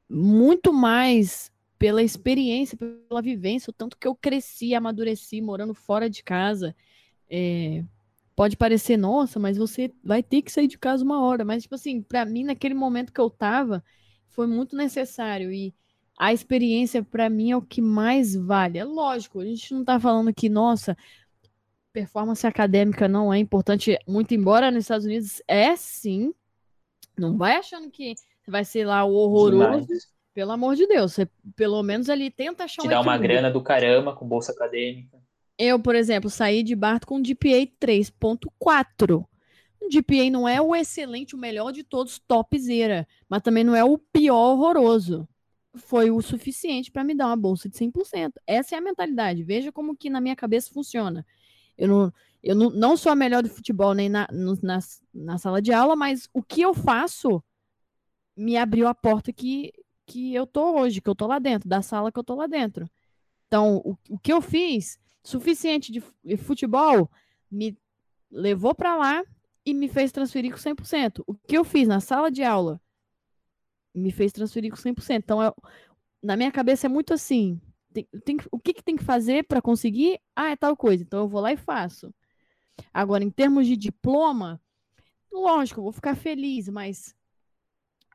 muito 0.10 0.74
mais 0.74 1.50
pela 1.80 2.04
experiência, 2.04 2.78
pela 2.78 3.22
vivência, 3.22 3.72
o 3.72 3.74
tanto 3.74 3.98
que 3.98 4.08
eu 4.08 4.14
cresci, 4.14 4.76
amadureci 4.76 5.42
morando 5.42 5.74
fora 5.74 6.10
de 6.10 6.22
casa. 6.22 6.76
É, 7.30 7.84
pode 8.42 8.58
parecer, 8.58 8.98
nossa, 8.98 9.40
mas 9.40 9.56
você 9.56 9.94
vai 10.04 10.24
ter 10.24 10.42
que 10.42 10.52
sair 10.52 10.66
de 10.66 10.76
casa 10.76 11.06
uma 11.06 11.24
hora. 11.24 11.46
Mas, 11.46 11.62
tipo 11.62 11.76
assim, 11.76 12.02
para 12.02 12.26
mim, 12.26 12.44
naquele 12.44 12.74
momento 12.74 13.14
que 13.14 13.22
eu 13.22 13.30
tava, 13.30 13.84
foi 14.30 14.48
muito 14.48 14.76
necessário. 14.76 15.54
E 15.54 15.76
a 16.18 16.34
experiência, 16.34 17.04
para 17.04 17.30
mim, 17.30 17.52
é 17.52 17.56
o 17.56 17.62
que 17.62 17.84
mais 17.84 18.36
vale. 18.36 18.80
É 18.80 18.84
lógico, 18.84 19.42
a 19.42 19.46
gente 19.46 19.72
não 19.76 19.86
tá 19.86 20.00
falando 20.00 20.34
que, 20.34 20.50
nossa, 20.50 20.98
performance 21.94 22.48
acadêmica 22.48 23.08
não 23.08 23.32
é 23.32 23.38
importante, 23.38 23.96
muito 24.08 24.34
embora 24.34 24.72
nos 24.72 24.86
Estados 24.86 25.06
Unidos 25.06 25.40
é 25.48 25.76
sim. 25.76 26.34
Não 27.16 27.38
vai 27.38 27.58
achando 27.58 27.92
que 27.92 28.16
vai 28.48 28.66
ser 28.66 28.88
lá 28.88 29.04
o 29.04 29.14
horroroso. 29.14 29.86
Demais. 29.86 30.12
Pelo 30.34 30.52
amor 30.52 30.76
de 30.76 30.88
Deus, 30.88 31.14
você 31.14 31.30
pelo 31.56 31.84
menos 31.84 32.10
ali 32.10 32.32
tenta 32.32 32.64
achar 32.64 32.82
Te 32.82 32.88
um 32.88 32.90
dá 32.90 33.02
uma 33.02 33.20
grana 33.20 33.52
do 33.52 33.62
caramba 33.62 34.16
com 34.16 34.28
bolsa 34.28 34.52
acadêmica. 34.52 35.22
Eu, 35.64 35.80
por 35.80 35.94
exemplo, 35.94 36.28
saí 36.28 36.64
de 36.64 36.76
Barto 36.76 37.06
com 37.06 37.22
GPA 37.22 37.68
3.4. 37.80 39.28
O 39.80 39.90
GPA 39.92 40.28
não 40.32 40.50
é 40.50 40.60
o 40.60 40.76
excelente, 40.76 41.36
o 41.36 41.38
melhor 41.38 41.72
de 41.72 41.84
todos, 41.84 42.18
topzera, 42.18 43.08
mas 43.30 43.44
também 43.44 43.64
não 43.64 43.76
é 43.76 43.84
o 43.84 43.96
pior 43.96 44.54
horroroso. 44.54 45.30
Foi 45.76 46.10
o 46.10 46.20
suficiente 46.20 46.90
para 46.90 47.04
me 47.04 47.14
dar 47.14 47.28
uma 47.28 47.36
bolsa 47.36 47.70
de 47.70 47.78
100%. 47.78 48.32
Essa 48.48 48.74
é 48.74 48.80
a 48.80 48.82
mentalidade. 48.82 49.44
Veja 49.44 49.72
como 49.72 49.96
que 49.96 50.10
na 50.10 50.20
minha 50.20 50.36
cabeça 50.36 50.74
funciona. 50.74 51.24
Eu 51.78 51.88
não, 51.88 52.14
eu 52.42 52.56
não, 52.56 52.72
não 52.72 52.98
sou 52.98 53.12
a 53.12 53.16
melhor 53.16 53.44
do 53.44 53.50
futebol 53.50 53.94
nem 53.94 54.10
na, 54.10 54.28
na, 54.32 54.80
na 55.14 55.38
sala 55.38 55.62
de 55.62 55.72
aula, 55.72 55.96
mas 55.96 56.28
o 56.34 56.42
que 56.42 56.62
eu 56.62 56.74
faço 56.74 57.42
me 58.36 58.58
abriu 58.58 58.88
a 58.88 58.96
porta 58.96 59.32
que, 59.32 59.72
que 60.08 60.34
eu 60.34 60.48
tô 60.48 60.80
hoje, 60.80 61.02
que 61.02 61.10
eu 61.10 61.16
tô 61.16 61.28
lá 61.28 61.38
dentro, 61.38 61.70
da 61.70 61.84
sala 61.84 62.12
que 62.12 62.18
eu 62.18 62.24
tô 62.24 62.34
lá 62.34 62.48
dentro. 62.48 62.90
Então, 63.46 63.78
o, 63.86 63.96
o 64.10 64.18
que 64.18 64.34
eu 64.34 64.42
fiz 64.42 65.00
suficiente 65.24 65.92
de 65.92 66.38
futebol 66.38 67.10
me 67.50 67.78
levou 68.30 68.74
para 68.74 68.96
lá 68.96 69.24
e 69.66 69.74
me 69.74 69.88
fez 69.88 70.12
transferir 70.12 70.52
com 70.52 70.58
100%. 70.58 71.24
O 71.28 71.34
que 71.34 71.58
eu 71.58 71.64
fiz 71.64 71.88
na 71.88 72.00
sala 72.00 72.32
de 72.32 72.44
aula 72.44 72.82
me 73.94 74.12
fez 74.12 74.32
transferir 74.32 74.72
com 74.72 74.78
100%. 74.78 75.18
Então, 75.18 75.42
eu, 75.42 75.54
na 76.22 76.36
minha 76.36 76.52
cabeça 76.52 76.88
é 76.88 76.90
muito 76.90 77.14
assim. 77.14 77.60
Tem, 77.94 78.08
tem, 78.24 78.38
o 78.50 78.58
que, 78.58 78.74
que 78.74 78.84
tem 78.84 78.96
que 78.96 79.04
fazer 79.04 79.44
para 79.46 79.62
conseguir? 79.62 80.20
Ah, 80.36 80.52
é 80.52 80.56
tal 80.56 80.76
coisa. 80.78 81.04
Então, 81.04 81.20
eu 81.20 81.28
vou 81.28 81.42
lá 81.42 81.52
e 81.52 81.58
faço. 81.58 82.14
Agora, 82.94 83.24
em 83.24 83.30
termos 83.30 83.68
de 83.68 83.76
diploma, 83.76 84.62
lógico, 85.32 85.80
eu 85.80 85.84
vou 85.84 85.92
ficar 85.92 86.16
feliz, 86.16 86.70
mas 86.70 87.16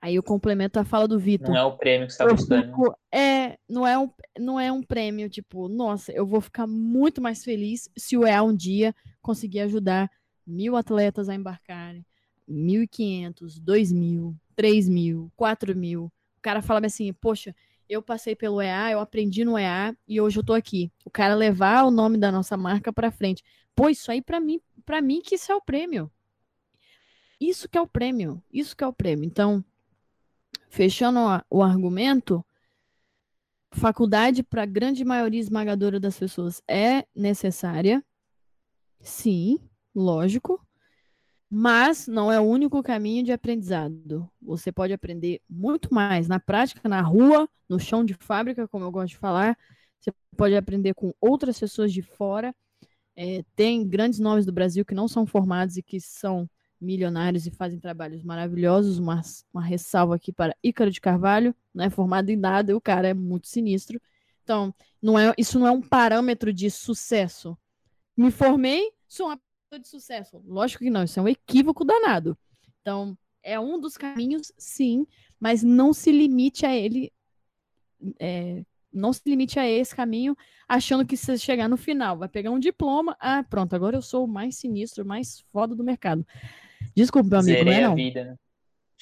Aí 0.00 0.14
eu 0.14 0.22
complemento 0.22 0.78
a 0.78 0.84
fala 0.84 1.08
do 1.08 1.18
Vitor. 1.18 1.48
Não 1.48 1.56
é 1.56 1.64
o 1.64 1.76
prêmio 1.76 2.06
que 2.06 2.12
você 2.12 2.22
está 2.22 2.34
buscando. 2.34 2.94
é, 3.10 3.58
não 3.68 3.86
é, 3.86 3.98
um, 3.98 4.10
não 4.38 4.60
é 4.60 4.70
um 4.70 4.82
prêmio, 4.82 5.28
tipo, 5.28 5.68
nossa, 5.68 6.12
eu 6.12 6.26
vou 6.26 6.40
ficar 6.40 6.66
muito 6.66 7.20
mais 7.20 7.42
feliz 7.42 7.90
se 7.96 8.16
o 8.16 8.26
EA 8.26 8.42
um 8.42 8.54
dia 8.54 8.94
conseguir 9.22 9.60
ajudar 9.60 10.10
mil 10.46 10.76
atletas 10.76 11.28
a 11.28 11.34
embarcarem. 11.34 12.04
1.500, 12.48 13.60
2.000, 13.60 14.34
3.000, 14.56 15.30
4.000. 15.36 16.04
O 16.04 16.12
cara 16.40 16.62
fala 16.62 16.86
assim, 16.86 17.12
poxa, 17.12 17.54
eu 17.88 18.02
passei 18.02 18.36
pelo 18.36 18.60
EA, 18.60 18.92
eu 18.92 19.00
aprendi 19.00 19.44
no 19.44 19.58
EA 19.58 19.96
e 20.06 20.20
hoje 20.20 20.38
eu 20.38 20.44
tô 20.44 20.52
aqui. 20.52 20.92
O 21.04 21.10
cara 21.10 21.34
levar 21.34 21.84
o 21.84 21.90
nome 21.90 22.18
da 22.18 22.30
nossa 22.30 22.56
marca 22.56 22.92
para 22.92 23.10
frente. 23.10 23.42
Pô, 23.74 23.88
isso 23.88 24.10
aí 24.10 24.22
para 24.22 24.40
mim, 24.40 24.60
para 24.84 25.00
mim 25.00 25.20
que 25.20 25.34
isso 25.34 25.50
é 25.50 25.54
o 25.54 25.60
prêmio. 25.60 26.10
Isso 27.40 27.68
que 27.68 27.76
é 27.76 27.80
o 27.80 27.86
prêmio, 27.86 28.42
isso 28.52 28.76
que 28.76 28.82
é 28.82 28.86
o 28.86 28.92
prêmio. 28.92 29.24
Então, 29.24 29.64
fechando 30.68 31.20
o 31.50 31.62
argumento, 31.62 32.44
faculdade 33.72 34.42
para 34.42 34.62
a 34.62 34.66
grande 34.66 35.04
maioria 35.04 35.40
esmagadora 35.40 36.00
das 36.00 36.18
pessoas 36.18 36.62
é 36.68 37.04
necessária. 37.14 38.04
Sim, 39.00 39.58
lógico. 39.94 40.60
Mas 41.48 42.08
não 42.08 42.30
é 42.32 42.40
o 42.40 42.44
único 42.44 42.82
caminho 42.82 43.22
de 43.22 43.32
aprendizado. 43.32 44.28
Você 44.42 44.72
pode 44.72 44.92
aprender 44.92 45.40
muito 45.48 45.94
mais 45.94 46.26
na 46.26 46.40
prática, 46.40 46.88
na 46.88 47.00
rua, 47.00 47.48
no 47.68 47.78
chão 47.78 48.04
de 48.04 48.14
fábrica, 48.14 48.66
como 48.66 48.84
eu 48.84 48.90
gosto 48.90 49.10
de 49.10 49.18
falar. 49.18 49.56
Você 50.00 50.12
pode 50.36 50.56
aprender 50.56 50.94
com 50.94 51.14
outras 51.20 51.58
pessoas 51.58 51.92
de 51.92 52.02
fora. 52.02 52.54
É, 53.14 53.44
tem 53.54 53.86
grandes 53.86 54.18
nomes 54.18 54.44
do 54.44 54.52
Brasil 54.52 54.84
que 54.84 54.94
não 54.94 55.06
são 55.06 55.24
formados 55.24 55.76
e 55.76 55.82
que 55.82 56.00
são 56.00 56.50
milionários 56.80 57.46
e 57.46 57.50
fazem 57.50 57.78
trabalhos 57.78 58.22
maravilhosos. 58.22 58.98
Uma, 58.98 59.20
uma 59.52 59.62
ressalva 59.62 60.16
aqui 60.16 60.32
para 60.32 60.56
Ícaro 60.62 60.90
de 60.90 61.00
Carvalho, 61.00 61.54
não 61.74 61.84
é 61.84 61.90
formado 61.90 62.30
em 62.30 62.36
nada 62.36 62.72
e 62.72 62.74
o 62.74 62.80
cara 62.80 63.08
é 63.08 63.14
muito 63.14 63.48
sinistro. 63.48 64.00
Então, 64.42 64.74
não 65.02 65.18
é, 65.18 65.34
isso 65.36 65.58
não 65.58 65.66
é 65.66 65.70
um 65.70 65.82
parâmetro 65.82 66.52
de 66.52 66.70
sucesso. 66.70 67.56
Me 68.16 68.30
formei, 68.30 68.92
sou 69.08 69.26
uma 69.26 69.40
pessoa 69.68 69.80
de 69.80 69.88
sucesso. 69.88 70.42
Lógico 70.46 70.84
que 70.84 70.90
não, 70.90 71.02
isso 71.02 71.18
é 71.18 71.22
um 71.22 71.28
equívoco 71.28 71.84
danado. 71.84 72.38
Então, 72.80 73.18
é 73.42 73.58
um 73.58 73.80
dos 73.80 73.96
caminhos, 73.96 74.52
sim, 74.56 75.06
mas 75.38 75.62
não 75.62 75.92
se 75.92 76.12
limite 76.12 76.64
a 76.64 76.74
ele. 76.74 77.12
É, 78.20 78.64
não 78.92 79.12
se 79.12 79.22
limite 79.26 79.58
a 79.58 79.68
esse 79.68 79.94
caminho, 79.94 80.36
achando 80.66 81.04
que 81.06 81.16
se 81.16 81.38
chegar 81.38 81.68
no 81.68 81.76
final, 81.76 82.16
vai 82.16 82.28
pegar 82.28 82.50
um 82.50 82.58
diploma, 82.58 83.16
ah, 83.20 83.44
pronto, 83.44 83.74
agora 83.74 83.96
eu 83.96 84.02
sou 84.02 84.24
o 84.24 84.28
mais 84.28 84.56
sinistro, 84.56 85.04
o 85.04 85.06
mais 85.06 85.40
foda 85.52 85.74
do 85.74 85.84
mercado. 85.84 86.26
Desculpa, 86.96 87.28
meu 87.28 87.38
amigo, 87.40 87.58
Zerei 87.58 87.74
não 87.74 87.78
é 87.78 87.88
não. 87.88 87.94
Vida, 87.94 88.24
né? 88.24 88.36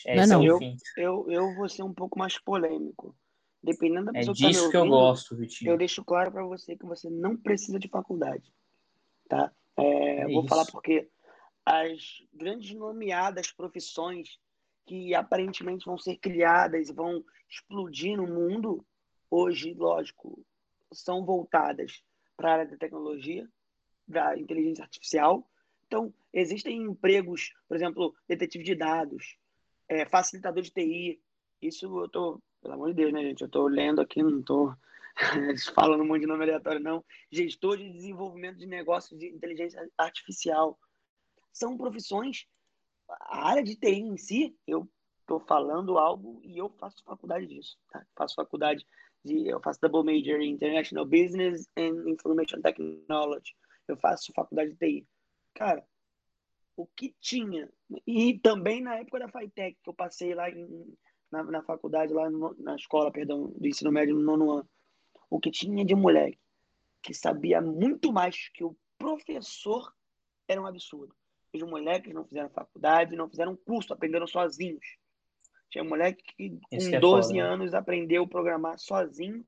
É, 0.04 0.16
não, 0.16 0.22
é 0.22 0.26
não. 0.26 0.44
Eu, 0.44 0.60
eu, 0.96 1.30
eu 1.30 1.54
vou 1.54 1.68
ser 1.68 1.82
um 1.82 1.94
pouco 1.94 2.18
mais 2.18 2.38
polêmico. 2.38 3.16
Dependendo 3.62 4.12
da 4.12 4.18
é 4.18 4.24
pessoa 4.24 4.34
é 4.34 4.52
disso 4.52 4.66
que, 4.66 4.66
tá 4.66 4.70
que 4.72 4.76
eu 4.76 4.88
gosto, 4.88 5.36
Vitinho. 5.36 5.70
Eu 5.70 5.78
deixo 5.78 6.04
claro 6.04 6.30
para 6.30 6.44
você 6.44 6.76
que 6.76 6.84
você 6.84 7.08
não 7.08 7.36
precisa 7.36 7.78
de 7.78 7.88
faculdade, 7.88 8.52
tá? 9.26 9.50
É, 9.78 10.20
é 10.20 10.24
vou 10.24 10.40
isso. 10.40 10.48
falar 10.48 10.66
porque 10.66 11.08
as 11.64 12.22
grandes 12.32 12.74
nomeadas 12.76 13.50
profissões 13.50 14.38
que 14.86 15.14
aparentemente 15.14 15.86
vão 15.86 15.96
ser 15.96 16.16
criadas 16.16 16.90
e 16.90 16.92
vão 16.92 17.24
explodir 17.48 18.18
no 18.18 18.26
mundo, 18.26 18.84
hoje, 19.30 19.72
lógico, 19.72 20.44
são 20.92 21.24
voltadas 21.24 22.02
para 22.36 22.50
a 22.50 22.52
área 22.52 22.66
da 22.66 22.76
tecnologia, 22.76 23.48
da 24.06 24.38
inteligência 24.38 24.84
artificial. 24.84 25.48
Então, 25.94 26.12
existem 26.32 26.76
empregos, 26.82 27.52
por 27.68 27.76
exemplo, 27.76 28.16
detetive 28.26 28.64
de 28.64 28.74
dados, 28.74 29.38
é, 29.88 30.04
facilitador 30.04 30.60
de 30.60 30.72
TI. 30.72 31.22
Isso 31.62 31.86
eu 31.86 32.06
estou 32.06 32.42
pelo 32.60 32.74
amor 32.74 32.88
de 32.88 32.94
Deus, 32.94 33.12
né, 33.12 33.22
gente? 33.22 33.42
Eu 33.42 33.46
estou 33.46 33.68
lendo 33.68 34.00
aqui, 34.00 34.20
não 34.20 34.40
estou 34.40 34.74
falando 35.72 36.02
um 36.02 36.06
monte 36.08 36.22
de 36.22 36.26
nome 36.26 36.42
aleatório, 36.42 36.80
não. 36.80 37.04
Gestor 37.30 37.76
de 37.76 37.92
desenvolvimento 37.92 38.58
de 38.58 38.66
negócios 38.66 39.16
de 39.16 39.28
inteligência 39.28 39.88
artificial. 39.96 40.76
São 41.52 41.76
profissões. 41.76 42.44
A 43.08 43.50
área 43.50 43.62
de 43.62 43.76
TI 43.76 44.00
em 44.00 44.16
si, 44.16 44.58
eu 44.66 44.90
estou 45.20 45.38
falando 45.38 45.96
algo 45.96 46.40
e 46.42 46.58
eu 46.58 46.70
faço 46.70 47.04
faculdade 47.04 47.46
disso. 47.46 47.78
Tá? 47.88 48.04
Faço 48.16 48.34
faculdade 48.34 48.84
de. 49.24 49.46
Eu 49.46 49.60
faço 49.60 49.78
double 49.80 50.02
major 50.02 50.40
em 50.40 50.50
International 50.50 51.06
Business 51.06 51.68
and 51.78 52.10
Information 52.10 52.60
Technology. 52.60 53.54
Eu 53.86 53.96
faço 53.96 54.32
faculdade 54.34 54.72
de 54.72 54.76
TI. 54.76 55.06
Cara, 55.54 55.86
o 56.76 56.86
que 56.86 57.14
tinha. 57.20 57.70
E 58.06 58.38
também 58.38 58.82
na 58.82 58.96
época 58.96 59.20
da 59.20 59.28
FITEC, 59.28 59.78
que 59.82 59.88
eu 59.88 59.94
passei 59.94 60.34
lá 60.34 60.50
em 60.50 60.96
na, 61.30 61.42
na 61.42 61.62
faculdade, 61.62 62.12
lá 62.12 62.30
no, 62.30 62.54
na 62.58 62.76
escola, 62.76 63.10
perdão, 63.10 63.48
do 63.48 63.66
ensino 63.66 63.90
médio 63.90 64.14
no 64.14 64.22
nono 64.22 64.52
ano, 64.52 64.68
o 65.28 65.40
que 65.40 65.50
tinha 65.50 65.84
de 65.84 65.94
moleque 65.94 66.38
que 67.02 67.12
sabia 67.12 67.60
muito 67.60 68.12
mais 68.12 68.48
que 68.48 68.64
o 68.64 68.74
professor 68.96 69.92
era 70.48 70.60
um 70.60 70.66
absurdo. 70.66 71.14
Os 71.52 71.62
moleques 71.62 72.14
não 72.14 72.24
fizeram 72.24 72.48
faculdade, 72.48 73.14
não 73.14 73.28
fizeram 73.28 73.54
curso, 73.54 73.92
aprenderam 73.92 74.26
sozinhos. 74.26 74.84
Tinha 75.70 75.84
um 75.84 75.88
moleque 75.88 76.24
que 76.36 76.50
com 76.50 76.78
12 76.78 76.94
é 76.94 77.00
foda, 77.00 77.32
né? 77.34 77.40
anos 77.40 77.74
aprendeu 77.74 78.24
a 78.24 78.28
programar 78.28 78.78
sozinho 78.78 79.44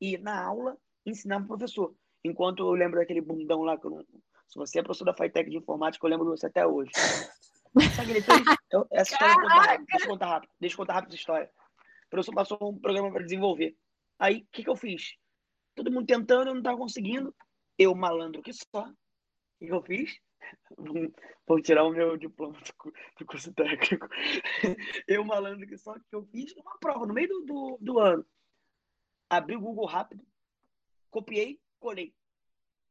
e 0.00 0.16
na 0.18 0.42
aula 0.42 0.78
ensinava 1.04 1.44
o 1.44 1.48
professor. 1.48 1.94
Enquanto 2.24 2.60
eu 2.60 2.70
lembro 2.70 3.00
daquele 3.00 3.20
bundão 3.20 3.62
lá, 3.62 3.76
que 3.76 3.86
eu 3.86 3.90
não... 3.90 4.04
se 4.50 4.58
você 4.58 4.80
é 4.80 4.82
professor 4.82 5.04
da 5.04 5.14
FITEC 5.14 5.48
de 5.48 5.58
informática, 5.58 6.04
eu 6.04 6.10
lembro 6.10 6.26
de 6.26 6.32
você 6.32 6.46
até 6.46 6.66
hoje. 6.66 6.90
Sabe 7.94 8.10
ele 8.10 8.20
fez? 8.20 8.42
Eu, 8.72 8.84
essa 8.90 9.12
história 9.12 9.36
deixa 9.88 10.04
eu 10.04 10.10
contar 10.10 10.26
rápido. 10.26 10.50
Deixa 10.58 10.74
eu 10.74 10.76
contar 10.78 10.94
rápido 10.94 11.10
essa 11.10 11.20
história. 11.20 11.50
O 12.06 12.10
professor 12.10 12.34
passou 12.34 12.58
um 12.60 12.78
programa 12.78 13.12
para 13.12 13.22
desenvolver. 13.22 13.76
Aí, 14.18 14.38
o 14.38 14.46
que, 14.50 14.64
que 14.64 14.68
eu 14.68 14.74
fiz? 14.74 15.14
Todo 15.76 15.90
mundo 15.90 16.06
tentando, 16.06 16.48
eu 16.48 16.54
não 16.54 16.58
estava 16.58 16.76
conseguindo. 16.76 17.32
Eu, 17.78 17.94
malandro 17.94 18.42
que 18.42 18.52
só. 18.52 18.82
O 18.82 18.94
que, 19.60 19.66
que 19.66 19.72
eu 19.72 19.82
fiz? 19.82 20.18
Vou 21.46 21.62
tirar 21.62 21.84
o 21.84 21.90
meu 21.90 22.16
diploma 22.16 22.58
do, 22.58 22.92
do 23.18 23.26
curso 23.26 23.52
técnico. 23.54 24.08
Eu, 25.06 25.24
malandro 25.24 25.66
que 25.66 25.76
só, 25.76 25.94
que 25.94 26.14
eu 26.14 26.24
fiz 26.26 26.54
uma 26.56 26.78
prova 26.78 27.06
no 27.06 27.12
meio 27.12 27.26
do, 27.26 27.40
do, 27.40 27.78
do 27.80 27.98
ano. 27.98 28.24
Abri 29.28 29.56
o 29.56 29.60
Google 29.60 29.86
rápido, 29.86 30.24
copiei, 31.10 31.60
colei. 31.80 32.14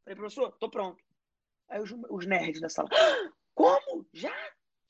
Falei, 0.04 0.16
professor, 0.18 0.52
tô 0.58 0.70
pronto. 0.70 1.02
Aí 1.70 1.82
os, 1.82 1.92
os 2.10 2.26
nerds 2.26 2.60
da 2.60 2.70
sala, 2.70 2.90
ah, 2.92 3.32
como? 3.54 4.06
Já? 4.14 4.34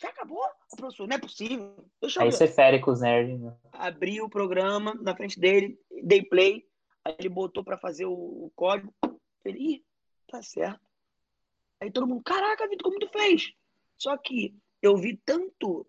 Já 0.02 0.10
acabou? 0.10 0.44
O 0.72 0.78
professor, 0.78 1.08
não 1.08 1.16
é 1.16 1.20
possível. 1.20 1.86
Deixa 2.02 2.24
Aí 2.24 2.32
você 2.32 2.48
fere 2.48 2.80
com 2.80 2.92
os 2.92 3.02
nerds. 3.02 3.40
Né? 3.40 3.54
Abri 3.74 4.22
o 4.22 4.30
programa 4.30 4.94
na 4.96 5.16
frente 5.16 5.38
dele, 5.40 5.78
dei 6.04 6.24
play, 6.24 6.66
aí 7.04 7.16
ele 7.20 7.28
botou 7.28 7.64
para 7.64 7.78
fazer 7.78 8.06
o, 8.06 8.14
o, 8.14 8.52
código. 8.56 8.94
Ele, 9.44 9.76
ih, 9.76 9.86
tá 10.28 10.42
certo. 10.42 10.80
Aí 11.82 11.92
todo 11.92 12.08
mundo, 12.08 12.24
caraca, 12.24 12.68
Vitor, 12.68 12.84
como 12.84 13.00
tu 13.00 13.10
fez? 13.10 13.52
Só 13.98 14.18
que 14.18 14.56
eu 14.82 14.96
vi 14.96 15.18
tanto 15.26 15.86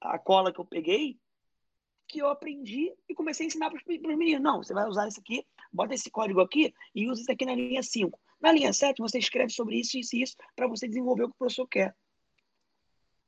a 0.00 0.18
cola 0.18 0.52
que 0.52 0.60
eu 0.60 0.64
peguei 0.64 1.18
que 2.06 2.20
eu 2.20 2.28
aprendi 2.28 2.92
e 3.08 3.14
comecei 3.14 3.46
a 3.46 3.48
ensinar 3.48 3.70
para 3.70 3.78
os 3.78 3.84
meninos. 4.16 4.42
Não, 4.42 4.62
você 4.62 4.74
vai 4.74 4.86
usar 4.86 5.08
isso 5.08 5.20
aqui, 5.20 5.44
bota 5.72 5.94
esse 5.94 6.10
código 6.10 6.40
aqui 6.40 6.72
e 6.94 7.08
usa 7.08 7.22
isso 7.22 7.32
aqui 7.32 7.44
na 7.44 7.54
linha 7.54 7.82
5. 7.82 8.20
Na 8.44 8.52
linha 8.52 8.74
7, 8.74 9.00
você 9.00 9.18
escreve 9.18 9.50
sobre 9.50 9.80
isso, 9.80 9.96
e 9.96 10.00
isso 10.22 10.36
para 10.54 10.68
você 10.68 10.86
desenvolver 10.86 11.24
o 11.24 11.28
que 11.28 11.34
o 11.34 11.38
professor 11.38 11.66
quer. 11.66 11.96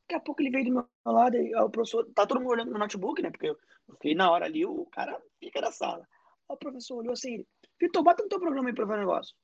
Daqui 0.03 0.14
a 0.14 0.21
pouco 0.21 0.43
ele 0.43 0.51
veio 0.51 0.67
do 0.67 0.73
meu 0.73 0.87
lado 1.07 1.39
e 1.39 1.57
o 1.57 1.71
professor. 1.71 2.05
Tá 2.14 2.27
todo 2.27 2.39
mundo 2.39 2.51
olhando 2.51 2.71
no 2.71 2.79
notebook, 2.79 3.23
né? 3.23 3.31
Porque 3.31 3.49
eu 3.49 3.57
fiquei 3.93 4.14
na 4.14 4.31
hora 4.31 4.45
ali, 4.45 4.67
o 4.67 4.85
cara 4.93 5.19
fica 5.41 5.59
na 5.62 5.73
sala. 5.73 6.07
O 6.47 6.55
professor 6.59 6.99
olhou 6.99 7.14
assim: 7.14 7.47
Vitor, 7.81 8.03
bota 8.03 8.23
no 8.23 8.29
teu 8.29 8.39
programa 8.39 8.69
aí 8.69 8.75
pra 8.75 8.85
ver 8.85 8.93
o 8.93 8.99
negócio. 8.99 9.35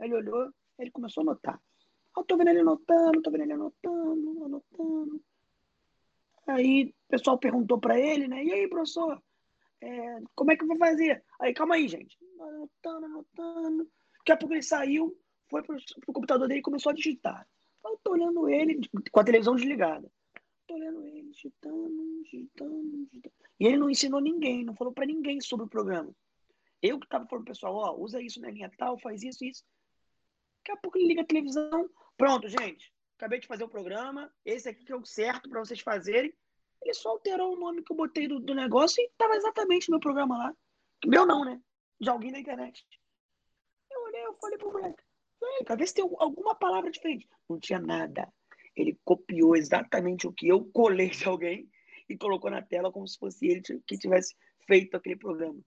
Aí 0.00 0.08
ele 0.08 0.16
olhou, 0.16 0.50
ele 0.76 0.90
começou 0.90 1.20
a 1.20 1.24
anotar. 1.24 1.62
Eu 2.16 2.24
tô 2.24 2.36
vendo 2.36 2.50
ele 2.50 2.58
anotando, 2.58 3.22
tô 3.22 3.30
vendo 3.30 3.42
ele 3.42 3.52
anotando, 3.52 4.44
anotando. 4.44 5.22
Aí 6.48 6.86
o 6.86 7.08
pessoal 7.08 7.38
perguntou 7.38 7.78
para 7.78 7.96
ele, 7.96 8.26
né? 8.26 8.42
E 8.42 8.52
aí, 8.52 8.68
professor, 8.68 9.22
é, 9.80 10.20
como 10.34 10.50
é 10.50 10.56
que 10.56 10.64
eu 10.64 10.68
vou 10.68 10.78
fazer? 10.78 11.22
Aí, 11.40 11.54
calma 11.54 11.76
aí, 11.76 11.86
gente. 11.86 12.18
Anotando, 12.40 13.06
anotando. 13.06 13.88
Daqui 14.22 14.32
a 14.32 14.36
pouco 14.36 14.54
ele 14.54 14.62
saiu, 14.62 15.18
foi 15.50 15.62
pro, 15.62 15.76
pro 16.00 16.12
computador 16.12 16.46
dele 16.46 16.60
e 16.60 16.62
começou 16.62 16.90
a 16.90 16.94
digitar. 16.94 17.46
Eu 17.84 17.98
tô 18.02 18.12
olhando 18.12 18.48
ele 18.48 18.80
com 19.10 19.20
a 19.20 19.24
televisão 19.24 19.56
desligada. 19.56 20.08
Tô 20.66 20.74
olhando 20.74 21.04
ele, 21.04 21.30
digitando, 21.30 22.22
digitando, 22.22 23.06
digitando. 23.10 23.34
E 23.58 23.66
ele 23.66 23.76
não 23.76 23.90
ensinou 23.90 24.20
ninguém, 24.20 24.64
não 24.64 24.76
falou 24.76 24.92
para 24.92 25.06
ninguém 25.06 25.40
sobre 25.40 25.66
o 25.66 25.68
programa. 25.68 26.14
Eu 26.80 26.98
que 26.98 27.08
tava 27.08 27.26
falando 27.26 27.44
pro 27.44 27.52
pessoal, 27.52 27.74
ó, 27.74 27.96
usa 27.96 28.22
isso 28.22 28.40
na 28.40 28.50
linha 28.50 28.70
tal, 28.78 28.98
faz 28.98 29.22
isso, 29.22 29.44
isso. 29.44 29.64
Daqui 30.58 30.78
a 30.78 30.80
pouco 30.80 30.98
ele 30.98 31.08
liga 31.08 31.22
a 31.22 31.26
televisão. 31.26 31.90
Pronto, 32.16 32.48
gente. 32.48 32.92
Acabei 33.16 33.40
de 33.40 33.46
fazer 33.46 33.64
o 33.64 33.68
programa. 33.68 34.32
Esse 34.44 34.68
aqui 34.68 34.84
que 34.84 34.92
é 34.92 34.96
o 34.96 35.04
certo 35.04 35.48
para 35.48 35.60
vocês 35.60 35.80
fazerem. 35.80 36.32
Ele 36.80 36.94
só 36.94 37.10
alterou 37.10 37.54
o 37.54 37.60
nome 37.60 37.82
que 37.82 37.92
eu 37.92 37.96
botei 37.96 38.26
do, 38.26 38.40
do 38.40 38.54
negócio 38.54 39.00
e 39.02 39.10
tava 39.16 39.34
exatamente 39.34 39.90
meu 39.90 40.00
programa 40.00 40.36
lá. 40.36 40.56
Meu 41.04 41.26
não, 41.26 41.44
né? 41.44 41.60
De 42.00 42.08
alguém 42.08 42.32
da 42.32 42.40
internet. 42.40 42.84
Eu 44.12 44.18
olhei, 44.18 44.26
eu 44.26 44.34
falei 44.34 44.58
pro 44.58 44.72
moleque 44.72 45.02
para 45.64 45.76
ver 45.76 45.86
se 45.86 45.94
tem 45.94 46.04
alguma 46.18 46.54
palavra 46.54 46.90
diferente. 46.90 47.28
Não 47.48 47.58
tinha 47.58 47.78
nada. 47.78 48.28
Ele 48.76 48.98
copiou 49.04 49.56
exatamente 49.56 50.26
o 50.26 50.32
que 50.32 50.48
eu 50.48 50.64
colei 50.72 51.10
de 51.10 51.26
alguém 51.26 51.68
e 52.08 52.16
colocou 52.16 52.50
na 52.50 52.62
tela 52.62 52.90
como 52.90 53.06
se 53.06 53.18
fosse 53.18 53.46
ele 53.46 53.62
que 53.86 53.98
tivesse 53.98 54.34
feito 54.66 54.96
aquele 54.96 55.16
programa. 55.16 55.58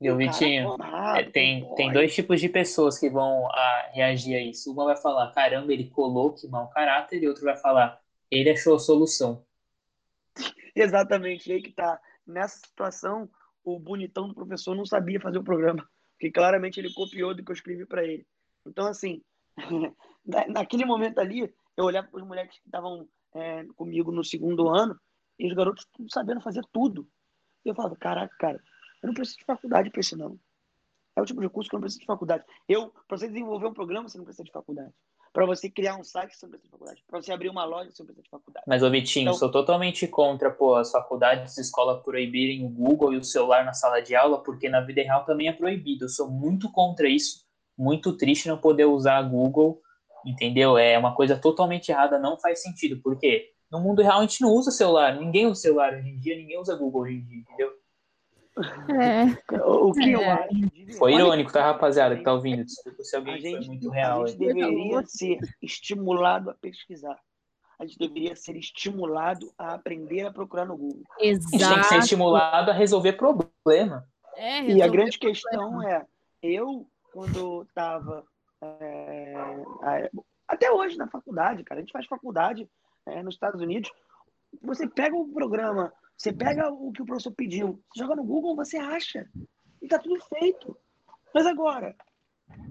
Viu, 0.00 0.16
Vitinho? 0.16 0.76
É, 1.14 1.24
tem, 1.24 1.74
tem 1.74 1.92
dois 1.92 2.14
tipos 2.14 2.40
de 2.40 2.48
pessoas 2.48 2.98
que 2.98 3.10
vão 3.10 3.46
a, 3.48 3.52
ah, 3.52 3.90
reagir 3.92 4.34
a 4.34 4.40
isso. 4.40 4.72
Uma 4.72 4.86
vai 4.86 4.96
falar, 4.96 5.30
caramba, 5.32 5.72
ele 5.72 5.90
colou, 5.90 6.32
que 6.32 6.48
mau 6.48 6.70
caráter, 6.70 7.22
e 7.22 7.28
outro 7.28 7.44
vai 7.44 7.56
falar, 7.56 8.00
ele 8.30 8.50
achou 8.50 8.76
a 8.76 8.78
solução. 8.78 9.44
Exatamente, 10.74 11.52
aí 11.52 11.60
que 11.60 11.72
tá. 11.72 12.00
Nessa 12.26 12.58
situação, 12.58 13.28
o 13.62 13.78
bonitão 13.78 14.28
do 14.28 14.34
professor 14.34 14.74
não 14.74 14.86
sabia 14.86 15.20
fazer 15.20 15.38
o 15.38 15.44
programa, 15.44 15.86
porque 16.20 16.30
claramente 16.30 16.78
ele 16.78 16.92
copiou 16.92 17.34
do 17.34 17.42
que 17.42 17.50
eu 17.50 17.54
escrevi 17.54 17.86
para 17.86 18.04
ele. 18.04 18.26
Então, 18.66 18.86
assim, 18.86 19.22
naquele 20.48 20.84
momento 20.84 21.18
ali, 21.18 21.50
eu 21.74 21.84
olhava 21.86 22.08
para 22.08 22.20
os 22.20 22.28
moleques 22.28 22.58
que 22.58 22.68
estavam 22.68 23.08
é, 23.34 23.64
comigo 23.74 24.12
no 24.12 24.22
segundo 24.22 24.68
ano, 24.68 25.00
e 25.38 25.46
os 25.48 25.54
garotos 25.54 25.88
sabendo 26.10 26.42
fazer 26.42 26.62
tudo. 26.70 27.08
E 27.64 27.70
eu 27.70 27.74
falava, 27.74 27.96
caraca, 27.96 28.36
cara, 28.38 28.62
eu 29.02 29.06
não 29.06 29.14
preciso 29.14 29.38
de 29.38 29.46
faculdade 29.46 29.88
para 29.88 30.00
isso, 30.00 30.14
não. 30.14 30.38
É 31.16 31.22
o 31.22 31.24
tipo 31.24 31.40
de 31.40 31.48
curso 31.48 31.70
que 31.70 31.74
eu 31.74 31.78
não 31.78 31.84
preciso 31.84 32.00
de 32.00 32.06
faculdade. 32.06 32.44
Eu, 32.68 32.90
para 33.08 33.16
você 33.16 33.26
desenvolver 33.26 33.66
um 33.66 33.72
programa, 33.72 34.06
você 34.06 34.18
não 34.18 34.24
precisa 34.26 34.44
de 34.44 34.52
faculdade. 34.52 34.92
Para 35.32 35.46
você 35.46 35.70
criar 35.70 35.96
um 35.96 36.02
site, 36.02 36.30
precisa 36.30 36.58
de 36.58 36.68
faculdade. 36.68 37.04
Para 37.06 37.22
você 37.22 37.32
abrir 37.32 37.48
uma 37.48 37.64
loja, 37.64 37.86
precisa 37.86 38.12
de 38.12 38.28
faculdade. 38.28 38.64
Mas, 38.66 38.82
ô 38.82 38.90
Vitinho, 38.90 39.28
então, 39.28 39.34
sou 39.34 39.50
totalmente 39.50 40.06
contra 40.08 40.50
pô, 40.50 40.74
as 40.74 40.90
faculdades 40.90 41.56
e 41.56 41.60
escola 41.60 42.02
proibirem 42.02 42.64
o 42.64 42.68
Google 42.68 43.12
e 43.14 43.16
o 43.16 43.24
celular 43.24 43.64
na 43.64 43.72
sala 43.72 44.00
de 44.00 44.14
aula, 44.14 44.42
porque 44.42 44.68
na 44.68 44.80
vida 44.80 45.02
real 45.02 45.24
também 45.24 45.48
é 45.48 45.52
proibido. 45.52 46.06
Eu 46.06 46.08
sou 46.08 46.28
muito 46.30 46.70
contra 46.72 47.08
isso 47.08 47.48
muito 47.80 48.14
triste 48.14 48.46
não 48.46 48.58
poder 48.58 48.84
usar 48.84 49.16
a 49.16 49.22
Google, 49.22 49.80
entendeu? 50.26 50.76
É 50.76 50.98
uma 50.98 51.14
coisa 51.14 51.34
totalmente 51.34 51.88
errada, 51.88 52.18
não 52.18 52.38
faz 52.38 52.60
sentido. 52.60 53.00
Por 53.00 53.18
quê? 53.18 53.54
no 53.70 53.80
mundo 53.80 54.02
real 54.02 54.18
a 54.18 54.22
gente 54.22 54.40
não 54.40 54.52
usa 54.52 54.70
celular. 54.70 55.16
Ninguém 55.16 55.46
usa 55.46 55.62
celular 55.62 55.94
hoje 55.94 56.08
em 56.08 56.18
dia, 56.18 56.36
ninguém 56.36 56.58
usa 56.58 56.74
Google 56.74 57.02
hoje 57.02 57.14
em 57.14 57.24
dia, 57.24 57.38
entendeu? 57.38 57.70
É. 58.90 59.54
O 59.64 59.92
que 59.92 60.12
eu 60.12 60.20
É. 60.20 60.30
acho. 60.32 60.54
de 60.54 60.92
Foi 60.98 61.14
irônico, 61.14 61.52
tá, 61.52 61.62
rapaziada, 61.62 62.16
que 62.16 62.22
tá 62.24 62.32
ouvindo? 62.34 62.64
Desculpa 62.64 63.02
se 63.02 63.14
A 63.16 63.18
alguém 63.20 63.40
foi 63.40 63.50
gente, 63.50 63.66
muito 63.68 63.90
a 63.90 63.94
real. 63.94 64.26
gente 64.26 64.42
aí. 64.42 64.54
deveria 64.54 65.02
ser 65.06 65.38
estimulado 65.62 66.50
a 66.50 66.54
pesquisar. 66.54 67.18
A 67.78 67.86
gente 67.86 67.98
deveria 67.98 68.36
ser 68.36 68.56
estimulado 68.56 69.50
a 69.56 69.74
aprender 69.74 70.26
a 70.26 70.32
procurar 70.32 70.66
no 70.66 70.76
Google. 70.76 71.02
A 71.18 71.24
gente 71.24 71.40
tem 71.48 71.58
que 71.58 71.58
ser 71.58 71.74
Exato. 71.74 71.94
estimulado 72.00 72.70
a 72.70 72.74
resolver 72.74 73.12
problema. 73.14 74.04
É, 74.36 74.58
E 74.58 74.58
a 74.58 74.60
resolver 74.60 74.88
grande 74.90 75.18
problema. 75.18 75.34
questão 75.40 75.82
é, 75.88 76.04
eu, 76.42 76.86
quando 77.12 77.62
estava 77.62 78.24
até 80.46 80.70
hoje 80.70 80.96
na 80.96 81.06
faculdade, 81.08 81.64
cara, 81.64 81.80
a 81.80 81.82
gente 81.82 81.92
faz 81.92 82.06
faculdade 82.06 82.68
é, 83.06 83.22
nos 83.22 83.34
Estados 83.34 83.60
Unidos, 83.62 83.90
você 84.62 84.86
pega 84.88 85.16
o 85.16 85.28
programa, 85.32 85.92
você 86.20 86.34
pega 86.34 86.70
o 86.70 86.92
que 86.92 87.00
o 87.00 87.06
professor 87.06 87.32
pediu, 87.32 87.82
joga 87.96 88.14
no 88.14 88.22
Google, 88.22 88.54
você 88.54 88.76
acha. 88.76 89.26
E 89.80 89.88
tá 89.88 89.98
tudo 89.98 90.22
feito. 90.26 90.76
Mas 91.34 91.46
agora, 91.46 91.96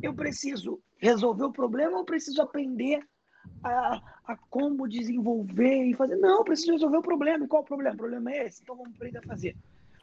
eu 0.04 0.14
preciso 0.14 0.80
resolver 1.00 1.46
o 1.46 1.52
problema 1.52 1.98
ou 1.98 2.06
preciso 2.06 2.44
aprender 2.44 3.04
a, 3.64 4.00
a 4.26 4.38
como 4.52 4.88
desenvolver 4.88 5.84
e 5.86 5.96
fazer? 5.96 6.18
Não, 6.18 6.38
eu 6.38 6.44
preciso 6.44 6.74
resolver 6.74 6.98
o 6.98 7.02
problema. 7.02 7.44
E 7.44 7.48
qual 7.48 7.64
o 7.64 7.66
problema? 7.66 7.96
O 7.96 7.98
problema 7.98 8.32
é 8.32 8.46
esse, 8.46 8.62
então 8.62 8.76
vamos 8.76 8.94
aprender 8.94 9.18
a 9.18 9.24
fazer. 9.24 9.58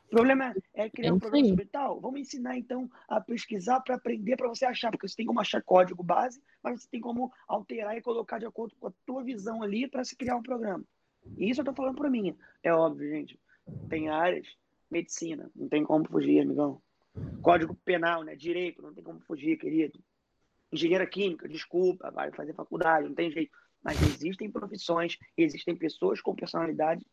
O 0.07 0.11
problema 0.11 0.53
é 0.75 0.91
criar 0.91 1.11
É 1.11 1.13
um 1.13 1.19
programa 1.21 1.47
sobre 1.47 1.67
tal. 1.67 2.01
Vamos 2.01 2.21
ensinar, 2.23 2.59
então, 2.59 2.91
a 3.09 3.21
pesquisar 3.21 3.79
para 3.79 3.95
aprender, 3.95 4.37
para 4.37 4.49
você 4.49 4.65
achar, 4.65 4.91
porque 4.91 5.07
você 5.07 5.15
tem 5.15 5.27
como 5.27 5.41
achar 5.41 5.63
código 5.63 6.03
base, 6.03 6.43
mas 6.65 6.83
você 6.83 6.89
tem 6.89 7.01
como 7.01 7.33
alterar 7.47 7.97
e 7.97 8.03
colocar 8.03 8.41
de 8.41 8.47
acordo 8.47 8.75
com 8.75 8.89
a 8.89 8.93
tua 9.07 9.23
visão 9.23 9.63
ali 9.63 9.89
para 9.89 10.03
se 10.03 10.17
criar 10.17 10.35
um 10.35 10.43
programa. 10.43 10.85
E 11.37 11.51
isso 11.51 11.61
eu 11.61 11.65
tô 11.65 11.73
falando 11.73 11.97
por 11.97 12.11
mim. 12.11 12.37
É 12.63 12.73
óbvio, 12.73 13.09
gente. 13.11 13.39
Tem 13.89 14.09
áreas, 14.09 14.47
medicina, 14.91 15.51
não 15.55 15.69
tem 15.69 15.85
como 15.85 16.07
fugir, 16.09 16.41
amigão. 16.41 16.81
Código 17.43 17.75
penal, 17.85 18.23
né? 18.23 18.35
Direito, 18.35 18.83
não 18.83 18.93
tem 18.93 19.03
como 19.03 19.21
fugir, 19.21 19.57
querido. 19.59 19.99
Engenheira 20.73 21.07
química, 21.07 21.49
desculpa, 21.49 22.11
vai 22.11 22.31
fazer 22.33 22.55
faculdade, 22.55 23.09
não 23.09 23.15
tem 23.15 23.31
jeito. 23.31 23.51
Mas 23.83 24.01
existem 24.03 24.51
profissões, 24.51 25.17
existem 25.37 25.75
pessoas 25.77 26.21
com 26.21 26.35
personalidade 26.35 27.07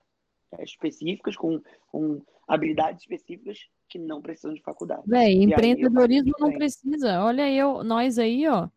eh, 0.54 0.64
específicas, 0.64 1.36
com, 1.36 1.62
com 1.88 2.22
habilidades 2.48 3.02
específicas 3.02 3.68
que 3.88 4.00
não 4.00 4.22
precisam 4.22 4.54
de 4.54 4.62
faculdade. 4.62 5.04
Véi, 5.06 5.28
aí 5.28 5.44
empreendedorismo 5.44 6.32
faço 6.32 6.44
não 6.44 6.54
precisa. 6.54 7.24
Olha 7.24 7.50
eu, 7.52 7.84
nós 7.84 8.18
aí, 8.18 8.48
ó. 8.48 8.68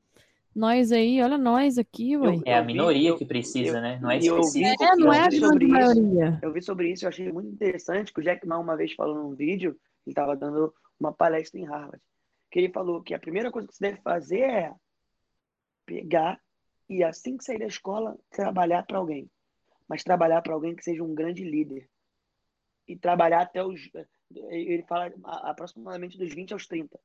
Nós 0.57 0.91
aí, 0.91 1.21
olha 1.23 1.37
nós 1.37 1.77
aqui, 1.77 2.17
ué. 2.17 2.41
É 2.47 2.55
a 2.55 2.65
minoria 2.65 3.15
que 3.15 3.27
precisa, 3.27 3.77
eu- 3.77 3.83
né? 3.83 3.99
Não 4.01 4.11
é 4.11 4.17
eu 4.17 4.37
vi- 4.37 4.63
específico. 4.63 4.85
É, 4.85 4.97
não 4.97 5.13
é 5.13 5.21
a 5.21 5.25
eu 5.27 5.31
vi 5.31 5.39
grande 5.39 5.53
sobre 5.53 5.65
isso. 5.67 5.75
maioria. 5.75 6.39
Eu 6.43 6.53
vi 6.53 6.63
sobre 6.63 6.91
isso, 6.93 7.05
eu 7.05 7.09
achei 7.11 7.31
muito 7.31 7.49
interessante 7.51 8.11
que 8.11 8.21
o 8.21 8.23
Jack 8.23 8.47
Ma 8.47 8.59
uma 8.59 8.75
vez 8.75 8.95
falou 8.95 9.15
num 9.15 9.35
vídeo, 9.35 9.73
ele 10.07 10.13
estava 10.13 10.35
dando 10.35 10.73
uma 10.99 11.13
palestra 11.13 11.61
em 11.61 11.65
Harvard, 11.67 12.01
que 12.51 12.59
ele 12.59 12.73
falou 12.73 13.03
que 13.03 13.13
a 13.13 13.19
primeira 13.19 13.51
coisa 13.51 13.69
que 13.69 13.75
você 13.77 13.85
deve 13.91 14.01
fazer 14.01 14.41
é 14.41 14.73
pegar 15.85 16.41
e 16.89 17.03
assim 17.05 17.37
que 17.37 17.45
sair 17.45 17.59
da 17.59 17.67
escola 17.67 18.17
trabalhar 18.31 18.83
para 18.85 18.99
alguém, 18.99 19.31
mas 19.89 20.03
trabalhar 20.03 20.41
para 20.43 20.55
alguém 20.55 20.75
que 20.75 20.83
seja 20.85 21.03
um 21.03 21.15
grande 21.15 21.45
líder 21.45 21.89
e 22.89 22.97
trabalhar 22.97 23.43
até 23.43 23.63
os 23.63 23.91
ele 24.49 24.83
fala 24.89 25.13
a- 25.25 25.51
aproximadamente 25.51 26.19
dos 26.19 26.33
20 26.33 26.53
aos 26.53 26.67
30 26.67 26.99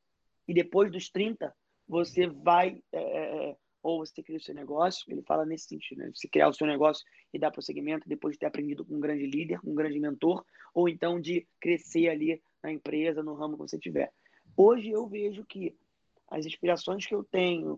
e 0.48 0.54
depois 0.54 0.92
dos 0.92 1.10
30 1.10 1.54
você 1.92 2.26
vai 2.26 2.82
é, 2.94 3.50
é, 3.50 3.58
ou 3.84 4.00
você 4.00 4.24
cria 4.24 4.38
o 4.38 4.42
seu 4.42 4.56
negócio, 4.56 5.04
ele 5.12 5.22
fala 5.24 5.46
nesse 5.46 5.68
sentido, 5.68 5.98
né? 6.00 6.12
Você 6.16 6.26
criar 6.26 6.48
o 6.48 6.54
seu 6.54 6.66
negócio 6.66 7.06
e 7.34 7.38
dar 7.38 7.52
prosseguimento 7.52 8.08
depois 8.08 8.34
de 8.34 8.40
ter 8.40 8.46
aprendido 8.46 8.86
com 8.86 8.96
um 8.96 9.00
grande 9.00 9.26
líder, 9.26 9.60
um 9.62 9.76
grande 9.76 10.00
mentor, 10.00 10.46
ou 10.74 10.88
então 10.88 11.20
de 11.20 11.46
crescer 11.60 12.08
ali 12.08 12.42
na 12.64 12.72
empresa, 12.72 13.22
no 13.22 13.34
ramo 13.34 13.58
que 13.58 13.64
você 13.64 13.78
tiver. 13.78 14.10
Hoje 14.56 14.90
eu 14.90 15.06
vejo 15.06 15.44
que 15.46 15.76
as 16.30 16.46
inspirações 16.46 17.06
que 17.06 17.14
eu 17.14 17.26
tenho 17.26 17.78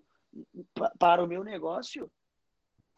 pa- 0.76 0.94
para 1.00 1.24
o 1.24 1.28
meu 1.28 1.44
negócio 1.44 2.12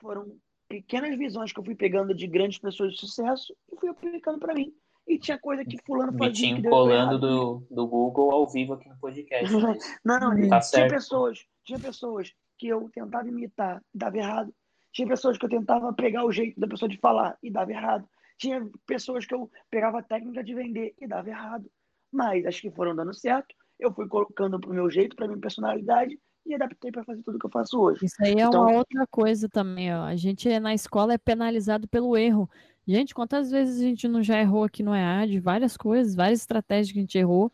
foram 0.01 0.37
pequenas 0.67 1.17
visões 1.17 1.53
que 1.53 1.59
eu 1.59 1.63
fui 1.63 1.75
pegando 1.75 2.13
de 2.13 2.27
grandes 2.27 2.59
pessoas 2.59 2.91
de 2.91 2.99
sucesso 2.99 3.55
e 3.71 3.77
fui 3.77 3.87
aplicando 3.87 4.39
para 4.39 4.53
mim. 4.53 4.75
E 5.07 5.19
tinha 5.19 5.37
coisa 5.39 5.63
que 5.63 5.77
fulano 5.85 6.17
fazia 6.17 6.59
deu 6.59 6.71
colando 6.71 7.19
do, 7.19 7.67
do 7.69 7.87
Google 7.87 8.31
ao 8.31 8.47
vivo 8.47 8.73
aqui 8.73 8.89
no 8.89 8.97
podcast. 8.97 9.45
Não, 10.03 10.19
não, 10.19 10.29
Tá 10.31 10.35
tinha 10.35 10.61
certo. 10.61 10.91
pessoas, 10.93 11.39
tinha 11.63 11.79
pessoas 11.79 12.33
que 12.57 12.67
eu 12.67 12.89
tentava 12.93 13.27
imitar 13.27 13.81
e 13.93 13.97
dava 13.97 14.17
errado. 14.17 14.53
Tinha 14.91 15.07
pessoas 15.07 15.37
que 15.37 15.45
eu 15.45 15.49
tentava 15.49 15.93
pegar 15.93 16.25
o 16.25 16.31
jeito 16.31 16.59
da 16.59 16.67
pessoa 16.67 16.89
de 16.89 16.97
falar 16.97 17.37
e 17.43 17.51
dava 17.51 17.71
errado. 17.71 18.07
Tinha 18.37 18.65
pessoas 18.87 19.25
que 19.25 19.35
eu 19.35 19.49
pegava 19.69 19.99
a 19.99 20.03
técnica 20.03 20.43
de 20.43 20.55
vender 20.55 20.93
e 20.99 21.07
dava 21.07 21.29
errado. 21.29 21.69
Mas 22.11 22.45
as 22.45 22.59
que 22.59 22.71
foram 22.71 22.95
dando 22.95 23.13
certo, 23.13 23.53
eu 23.79 23.93
fui 23.93 24.07
colocando 24.07 24.59
pro 24.59 24.73
meu 24.73 24.89
jeito, 24.89 25.15
pra 25.15 25.27
minha 25.27 25.39
personalidade 25.39 26.17
e 26.45 26.53
adaptei 26.55 26.91
para 26.91 27.03
fazer 27.03 27.21
tudo 27.23 27.37
que 27.39 27.45
eu 27.45 27.51
faço 27.51 27.79
hoje. 27.79 28.05
Isso 28.05 28.15
aí 28.21 28.31
é 28.39 28.43
Então- 28.43 28.61
uma 28.63 28.71
outra 28.77 29.05
coisa 29.07 29.49
também, 29.49 29.93
ó. 29.93 30.03
A 30.03 30.15
gente 30.15 30.49
é- 30.49 30.59
na 30.59 30.73
escola 30.73 31.13
é 31.13 31.17
penalizado 31.17 31.87
pelo 31.87 32.15
erro. 32.15 32.49
Gente, 32.87 33.13
quantas 33.15 33.49
vezes 33.49 33.79
a 33.81 33.83
gente 33.83 34.07
não 34.07 34.21
já 34.21 34.39
errou 34.39 34.63
aqui 34.63 34.83
no 34.83 34.93
EAD? 34.93 35.39
Várias 35.39 35.75
coisas, 35.75 36.13
várias 36.15 36.41
estratégias 36.41 36.91
que 36.91 36.99
a 36.99 37.01
gente 37.01 37.17
errou. 37.17 37.51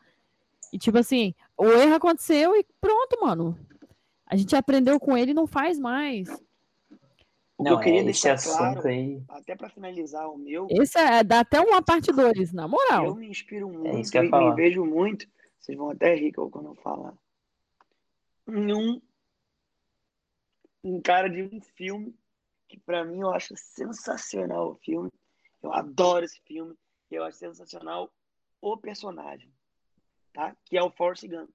E 0.74 0.78
tipo 0.78 0.98
assim, 0.98 1.34
o 1.58 1.66
erro 1.66 1.96
aconteceu 1.96 2.56
e 2.56 2.66
pronto, 2.80 3.20
mano. 3.22 3.58
A 4.26 4.36
gente 4.36 4.56
aprendeu 4.56 5.00
com 5.00 5.18
ele 5.18 5.32
e 5.32 5.34
não 5.34 5.48
faz 5.48 5.80
mais. 5.80 6.28
O 6.30 7.64
que 7.64 7.70
Não, 7.70 7.72
eu 7.74 7.80
queria 7.80 8.00
é, 8.00 8.04
esse 8.04 8.06
deixar 8.24 8.34
assunto 8.34 8.58
claro, 8.58 8.88
aí. 8.88 9.22
até 9.30 9.56
para 9.56 9.70
finalizar 9.70 10.28
o 10.30 10.38
meu, 10.38 10.68
Esse 10.70 10.98
é, 10.98 11.24
dá 11.24 11.42
até 11.42 11.62
uma 11.62 11.82
parte 11.82 12.12
2, 12.12 12.52
na 12.54 12.64
eu 12.64 12.70
moral. 12.70 13.16
me 13.16 13.28
inspiro 13.28 13.70
muito 13.70 13.88
É 13.88 14.00
isso 14.00 14.12
que 14.12 14.18
eu 14.18 14.24
e 14.24 14.30
falar. 14.30 14.50
me 14.50 14.56
vejo 14.56 14.84
muito. 14.86 15.28
Vocês 15.60 15.78
vão 15.78 15.92
até 15.92 16.16
rir 16.16 16.32
quando 16.32 16.66
eu 16.70 16.76
falar. 16.76 17.14
Em 18.48 18.74
um, 18.74 19.02
um 20.84 21.02
cara 21.02 21.30
de 21.30 21.44
um 21.44 21.62
filme 21.76 22.16
que 22.68 22.80
para 22.80 23.04
mim 23.06 23.20
eu 23.20 23.32
acho 23.32 23.54
sensacional 23.56 24.72
o 24.72 24.76
filme. 24.76 25.12
Eu 25.62 25.74
adoro 25.74 26.26
esse 26.26 26.42
filme. 26.42 26.76
Eu 27.10 27.24
acho 27.24 27.38
sensacional 27.38 28.12
o 28.62 28.78
personagem, 28.78 29.52
tá? 30.34 30.56
Que 30.66 30.78
é 30.78 30.84
o 30.84 30.92
Forrest 30.92 31.28
Gump. 31.28 31.50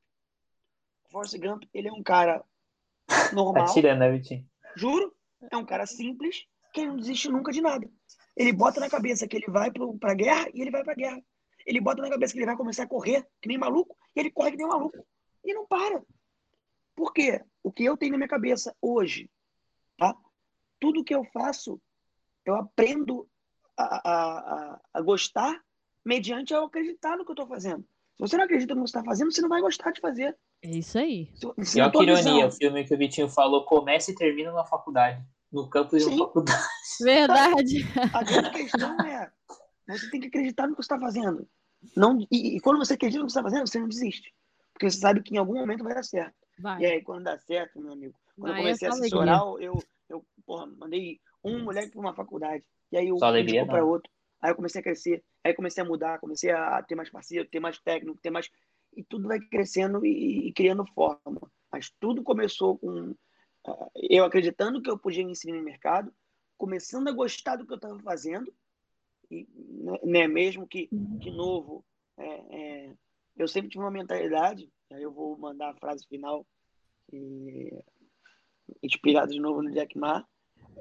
O 1.04 1.11
Forrest 1.11 1.38
Gump, 1.38 1.64
ele 1.72 1.88
é 1.88 1.92
um 1.92 2.02
cara 2.02 2.44
Tá 3.07 3.32
normal, 3.32 3.72
tirando, 3.72 4.00
né, 4.00 4.11
Vitinho? 4.11 4.48
Juro, 4.76 5.14
é 5.50 5.57
um 5.57 5.64
cara 5.64 5.86
simples 5.86 6.46
que 6.72 6.84
não 6.84 6.96
desiste 6.96 7.28
nunca 7.28 7.52
de 7.52 7.61
nada. 7.61 7.88
Ele 8.36 8.52
bota 8.52 8.80
na 8.80 8.90
cabeça 8.90 9.26
que 9.26 9.36
ele 9.36 9.46
vai 9.46 9.70
pro, 9.70 9.96
pra 9.98 10.14
guerra 10.14 10.48
e 10.52 10.61
ele 10.61 10.70
vai 10.70 10.84
pra 10.84 10.94
guerra. 10.94 11.22
Ele 11.64 11.80
bota 11.80 12.02
na 12.02 12.11
cabeça 12.11 12.32
que 12.32 12.38
ele 12.38 12.46
vai 12.46 12.57
começar 12.57 12.82
a 12.82 12.88
correr 12.88 13.26
que 13.40 13.48
nem 13.48 13.57
maluco 13.57 13.96
e 14.14 14.20
ele 14.20 14.30
corre 14.30 14.50
que 14.50 14.57
nem 14.59 14.66
maluco. 14.66 15.07
E 15.44 15.54
não 15.54 15.66
para. 15.66 16.02
Por 16.94 17.12
quê? 17.12 17.42
O 17.62 17.72
que 17.72 17.84
eu 17.84 17.96
tenho 17.96 18.12
na 18.12 18.18
minha 18.18 18.28
cabeça 18.28 18.76
hoje, 18.80 19.30
tá? 19.96 20.14
Tudo 20.78 21.04
que 21.04 21.14
eu 21.14 21.24
faço, 21.24 21.80
eu 22.44 22.54
aprendo 22.54 23.28
a, 23.77 23.85
a, 23.85 24.39
a, 24.74 24.81
a 24.95 25.01
gostar 25.01 25.61
mediante 26.05 26.53
eu 26.55 26.64
acreditar 26.64 27.16
no 27.16 27.24
que 27.24 27.33
eu 27.33 27.37
tô 27.37 27.47
fazendo. 27.47 27.83
Se 28.16 28.20
você 28.20 28.37
não 28.37 28.45
acredita 28.45 28.74
no 28.74 28.83
que 28.85 28.91
você 28.91 28.99
está 28.99 29.05
fazendo, 29.05 29.31
você 29.33 29.43
não 29.43 29.49
vai 29.49 29.61
gostar 29.61 29.91
de 29.91 30.01
fazer. 30.01 30.37
É 30.62 30.70
isso 30.70 30.99
aí. 30.99 31.31
Se, 31.35 31.64
se 31.66 31.79
E 31.79 31.83
olha 31.83 31.91
que 31.91 32.03
ironia, 32.03 32.22
visão- 32.22 32.49
o 32.49 32.53
filme 32.53 32.85
que 32.85 32.95
o 32.95 32.99
Vitinho 32.99 33.29
falou 33.29 33.64
começa 33.64 34.11
e 34.11 34.14
termina 34.14 34.53
na 34.53 34.64
faculdade. 34.64 35.22
No 35.53 35.68
campus 35.68 35.99
de 35.99 36.05
Sim. 36.05 36.16
uma 36.16 36.27
faculdade. 36.27 36.62
Verdade. 37.03 37.85
A 38.12 38.22
grande 38.22 38.51
questão 38.51 39.01
é, 39.05 39.31
você 39.87 40.11
tem 40.11 40.20
que 40.20 40.29
acreditar 40.29 40.66
no 40.66 40.74
que 40.74 40.83
você 40.83 40.87
está 40.87 40.99
fazendo. 40.99 41.47
Não, 41.95 42.18
e, 42.31 42.57
e 42.57 42.61
quando 42.61 42.79
você 42.79 42.95
acredita 42.95 43.20
no 43.20 43.27
que 43.27 43.33
você 43.33 43.39
está 43.39 43.49
fazendo, 43.51 43.66
você 43.68 43.79
não 43.79 43.89
desiste. 43.89 44.35
Porque 44.72 44.91
você 44.91 44.99
sabe 44.99 45.22
que 45.22 45.35
em 45.35 45.39
algum 45.39 45.55
momento 45.55 45.85
vai 45.85 45.95
dar 45.95 46.03
certo. 46.03 46.35
Vai. 46.59 46.83
E 46.83 46.87
aí, 46.87 47.03
quando 47.03 47.24
dá 47.24 47.39
certo, 47.39 47.81
meu 47.81 47.93
amigo, 47.93 48.14
quando 48.39 48.53
Vai, 48.53 48.61
eu 48.61 48.64
comecei 48.64 48.89
a 48.89 48.91
essa 48.91 48.99
assessorar, 49.01 49.41
eu, 49.61 49.79
eu 50.09 50.24
porra, 50.45 50.66
mandei 50.66 51.20
um 51.45 51.64
moleque 51.64 51.91
para 51.93 52.01
uma 52.01 52.14
faculdade. 52.14 52.64
E 52.93 52.97
aí 52.97 53.09
eu 53.09 53.18
Só 53.18 53.26
alegria, 53.26 53.66
para 53.66 53.80
não. 53.80 53.89
outro. 53.89 54.11
Aí 54.41 54.51
eu 54.51 54.57
comecei 54.57 54.80
a 54.80 54.84
crescer. 54.84 55.24
Aí 55.45 55.53
eu 55.53 55.57
comecei 55.57 55.82
a 55.82 55.87
mudar, 55.87 56.18
comecei 56.18 56.51
a 56.51 56.82
ter 56.82 56.95
mais 56.95 57.11
parceiro, 57.11 57.49
ter 57.49 57.61
mais 57.61 57.78
técnico, 57.78 58.20
ter 58.20 58.30
mais. 58.30 58.51
E 58.97 59.03
tudo 59.03 59.28
vai 59.28 59.41
crescendo 59.41 60.05
e, 60.05 60.49
e 60.49 60.53
criando 60.53 60.87
forma. 60.95 61.51
Mas 61.70 61.91
tudo 62.01 62.22
começou 62.22 62.78
com 62.78 63.14
ah, 63.66 63.91
eu 63.97 64.24
acreditando 64.24 64.80
que 64.80 64.89
eu 64.89 64.99
podia 64.99 65.24
me 65.24 65.32
inserir 65.32 65.57
no 65.57 65.64
mercado, 65.64 66.12
começando 66.57 67.09
a 67.09 67.12
gostar 67.12 67.57
do 67.57 67.66
que 67.66 67.72
eu 67.72 67.76
estava 67.76 67.99
fazendo, 68.01 68.53
e, 69.30 69.47
né, 70.05 70.28
mesmo 70.28 70.66
que, 70.66 70.89
de 70.93 71.30
novo, 71.30 71.84
é, 72.16 72.26
é, 72.26 72.95
eu 73.37 73.49
sempre 73.49 73.70
tive 73.70 73.82
uma 73.82 73.91
mentalidade, 73.91 74.70
aí 74.93 75.03
eu 75.03 75.12
vou 75.12 75.37
mandar 75.37 75.70
a 75.70 75.76
frase 75.76 76.07
final, 76.07 76.47
e, 77.12 77.72
inspirado 78.82 79.32
de 79.32 79.41
novo 79.41 79.62
no 79.62 79.72
Jack 79.72 79.99
Ma, 79.99 80.24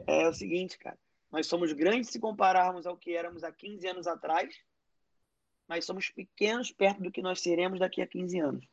é 0.05 0.27
o 0.27 0.33
seguinte, 0.33 0.77
cara, 0.77 0.97
nós 1.35 1.47
somos 1.47 1.73
grandes 1.73 2.11
se 2.11 2.17
compararmos 2.17 2.87
ao 2.87 2.95
que 2.95 3.13
éramos 3.13 3.43
há 3.43 3.51
15 3.51 3.85
anos 3.89 4.07
atrás, 4.07 4.55
mas 5.67 5.83
somos 5.83 6.09
pequenos 6.09 6.71
perto 6.71 7.03
do 7.03 7.11
que 7.11 7.21
nós 7.21 7.41
seremos 7.41 7.77
daqui 7.77 8.01
a 8.01 8.07
15 8.07 8.39
anos. 8.39 8.65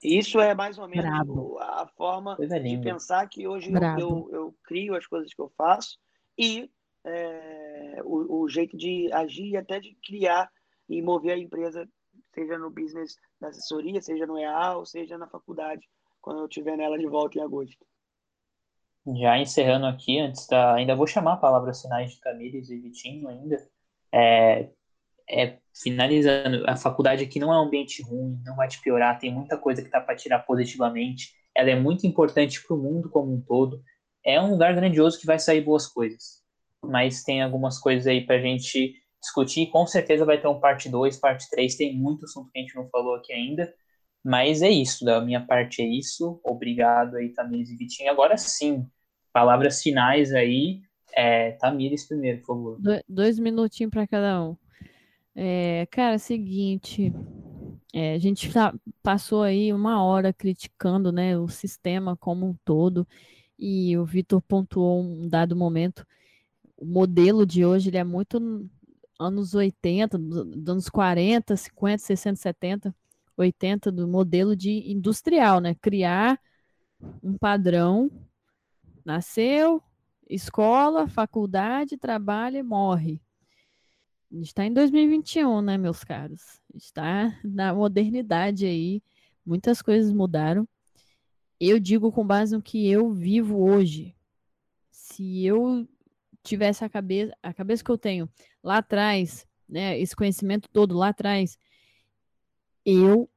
Isso 0.00 0.38
é 0.38 0.54
mais 0.54 0.78
ou 0.78 0.86
menos 0.86 1.04
Brabo. 1.04 1.58
a 1.58 1.88
forma 1.96 2.36
Coisa 2.36 2.60
de 2.60 2.68
linda. 2.68 2.92
pensar 2.92 3.28
que 3.28 3.48
hoje 3.48 3.72
eu, 3.72 3.98
eu, 3.98 4.30
eu 4.30 4.56
crio 4.62 4.94
as 4.94 5.04
coisas 5.04 5.34
que 5.34 5.40
eu 5.40 5.48
faço 5.56 5.98
e 6.38 6.70
é, 7.04 8.00
o, 8.04 8.42
o, 8.42 8.48
jeito 8.48 8.76
de 8.76 9.12
agir 9.12 9.48
e 9.48 9.56
até 9.56 9.80
de 9.80 9.96
criar 9.96 10.48
e 10.88 11.02
mover 11.02 11.32
a 11.32 11.38
empresa, 11.38 11.88
seja 12.32 12.56
no 12.56 12.70
business 12.70 13.16
da 13.40 13.48
assessoria, 13.48 14.00
seja 14.00 14.28
no 14.28 14.38
EA, 14.38 14.76
ou 14.76 14.86
seja 14.86 15.18
na 15.18 15.26
faculdade, 15.26 15.88
quando 16.22 16.38
eu 16.38 16.46
estiver 16.46 16.76
nela 16.76 16.96
de 16.96 17.06
volta 17.08 17.36
em 17.36 17.42
agosto. 17.42 17.84
Já 19.06 19.38
encerrando 19.38 19.86
aqui, 19.86 20.18
antes 20.18 20.46
da. 20.46 20.74
Ainda 20.74 20.96
vou 20.96 21.06
chamar 21.06 21.34
a 21.34 21.38
palavra 21.38 21.74
sinais 21.74 22.12
de 22.12 22.20
Tamires 22.20 22.70
e 22.70 22.78
Vitinho 22.78 23.28
ainda. 23.28 23.68
É, 24.12 24.70
é, 25.28 25.58
finalizando, 25.74 26.64
a 26.68 26.76
faculdade 26.76 27.24
aqui 27.24 27.38
não 27.38 27.52
é 27.52 27.58
um 27.58 27.66
ambiente 27.66 28.02
ruim, 28.02 28.40
não 28.44 28.56
vai 28.56 28.68
te 28.68 28.80
piorar, 28.80 29.18
tem 29.18 29.32
muita 29.32 29.58
coisa 29.58 29.82
que 29.82 29.90
tá 29.90 30.00
para 30.00 30.16
tirar 30.16 30.40
positivamente. 30.40 31.32
Ela 31.54 31.70
é 31.70 31.76
muito 31.76 32.06
importante 32.06 32.62
para 32.66 32.76
o 32.76 32.78
mundo 32.78 33.10
como 33.10 33.32
um 33.32 33.40
todo. 33.40 33.82
É 34.24 34.40
um 34.40 34.50
lugar 34.50 34.74
grandioso 34.74 35.20
que 35.20 35.26
vai 35.26 35.38
sair 35.38 35.60
boas 35.60 35.86
coisas. 35.86 36.42
Mas 36.82 37.22
tem 37.22 37.42
algumas 37.42 37.78
coisas 37.78 38.06
aí 38.06 38.24
para 38.24 38.36
a 38.36 38.40
gente 38.40 38.94
discutir. 39.20 39.66
Com 39.70 39.86
certeza 39.86 40.24
vai 40.24 40.40
ter 40.40 40.48
um 40.48 40.60
parte 40.60 40.88
2, 40.88 41.16
parte 41.18 41.48
3. 41.50 41.76
Tem 41.76 41.94
muito 41.94 42.24
assunto 42.24 42.50
que 42.50 42.58
a 42.58 42.62
gente 42.62 42.74
não 42.74 42.88
falou 42.88 43.14
aqui 43.16 43.32
ainda. 43.32 43.72
Mas 44.24 44.62
é 44.62 44.70
isso, 44.70 45.04
da 45.04 45.20
minha 45.20 45.44
parte 45.44 45.82
é 45.82 45.86
isso. 45.86 46.40
Obrigado 46.42 47.16
aí, 47.16 47.28
Tamires 47.28 47.70
e 47.70 47.76
Vitinho. 47.76 48.10
Agora 48.10 48.38
sim, 48.38 48.88
palavras 49.32 49.82
finais 49.82 50.32
aí. 50.32 50.80
É, 51.14 51.52
Tamires 51.52 52.08
primeiro, 52.08 52.38
por 52.38 52.46
favor. 52.46 52.80
Do, 52.80 53.04
dois 53.06 53.38
minutinhos 53.38 53.90
para 53.90 54.06
cada 54.06 54.42
um. 54.42 54.56
É, 55.36 55.86
cara, 55.90 56.16
seguinte, 56.18 57.12
é, 57.92 58.14
a 58.14 58.18
gente 58.18 58.50
tá, 58.50 58.74
passou 59.02 59.42
aí 59.42 59.72
uma 59.72 60.02
hora 60.02 60.32
criticando 60.32 61.12
né, 61.12 61.36
o 61.36 61.48
sistema 61.48 62.16
como 62.16 62.46
um 62.46 62.54
todo, 62.64 63.06
e 63.58 63.96
o 63.98 64.04
Vitor 64.04 64.40
pontuou 64.40 65.02
um 65.02 65.28
dado 65.28 65.54
momento. 65.54 66.06
O 66.76 66.86
modelo 66.86 67.44
de 67.44 67.64
hoje 67.64 67.90
ele 67.90 67.98
é 67.98 68.04
muito 68.04 68.68
anos 69.18 69.54
80, 69.54 70.18
dos 70.18 70.68
anos 70.68 70.88
40, 70.88 71.56
50, 71.56 71.98
60, 71.98 72.36
70, 72.36 72.94
80, 73.36 73.90
do 73.90 74.06
modelo 74.08 74.56
de 74.56 74.90
industrial, 74.90 75.60
né? 75.60 75.74
Criar 75.74 76.40
um 77.22 77.36
padrão 77.36 78.10
Nasceu, 79.04 79.82
escola, 80.28 81.06
faculdade, 81.06 81.98
trabalha 81.98 82.58
e 82.58 82.62
morre. 82.62 83.20
A 84.32 84.36
gente 84.36 84.46
está 84.46 84.64
em 84.64 84.72
2021, 84.72 85.60
né, 85.60 85.76
meus 85.76 86.02
caros? 86.02 86.40
está 86.74 87.38
na 87.44 87.74
modernidade 87.74 88.64
aí. 88.66 89.02
Muitas 89.44 89.82
coisas 89.82 90.10
mudaram. 90.10 90.66
Eu 91.60 91.78
digo 91.78 92.10
com 92.10 92.26
base 92.26 92.56
no 92.56 92.62
que 92.62 92.90
eu 92.90 93.10
vivo 93.10 93.62
hoje. 93.62 94.16
Se 94.90 95.44
eu 95.44 95.86
tivesse 96.42 96.84
a 96.84 96.88
cabeça, 96.88 97.36
a 97.42 97.52
cabeça 97.52 97.84
que 97.84 97.90
eu 97.90 97.98
tenho 97.98 98.28
lá 98.62 98.78
atrás, 98.78 99.46
né, 99.68 99.98
esse 100.00 100.16
conhecimento 100.16 100.68
todo 100.72 100.96
lá 100.96 101.08
atrás, 101.08 101.58
eu 102.84 103.28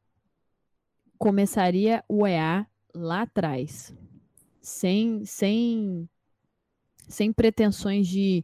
começaria 1.18 2.04
o 2.08 2.26
EA 2.28 2.66
lá 2.94 3.24
atrás 3.24 3.94
sem, 4.62 5.24
sem, 5.26 6.10
sem 7.08 7.32
pretensões 7.32 8.08
de 8.08 8.44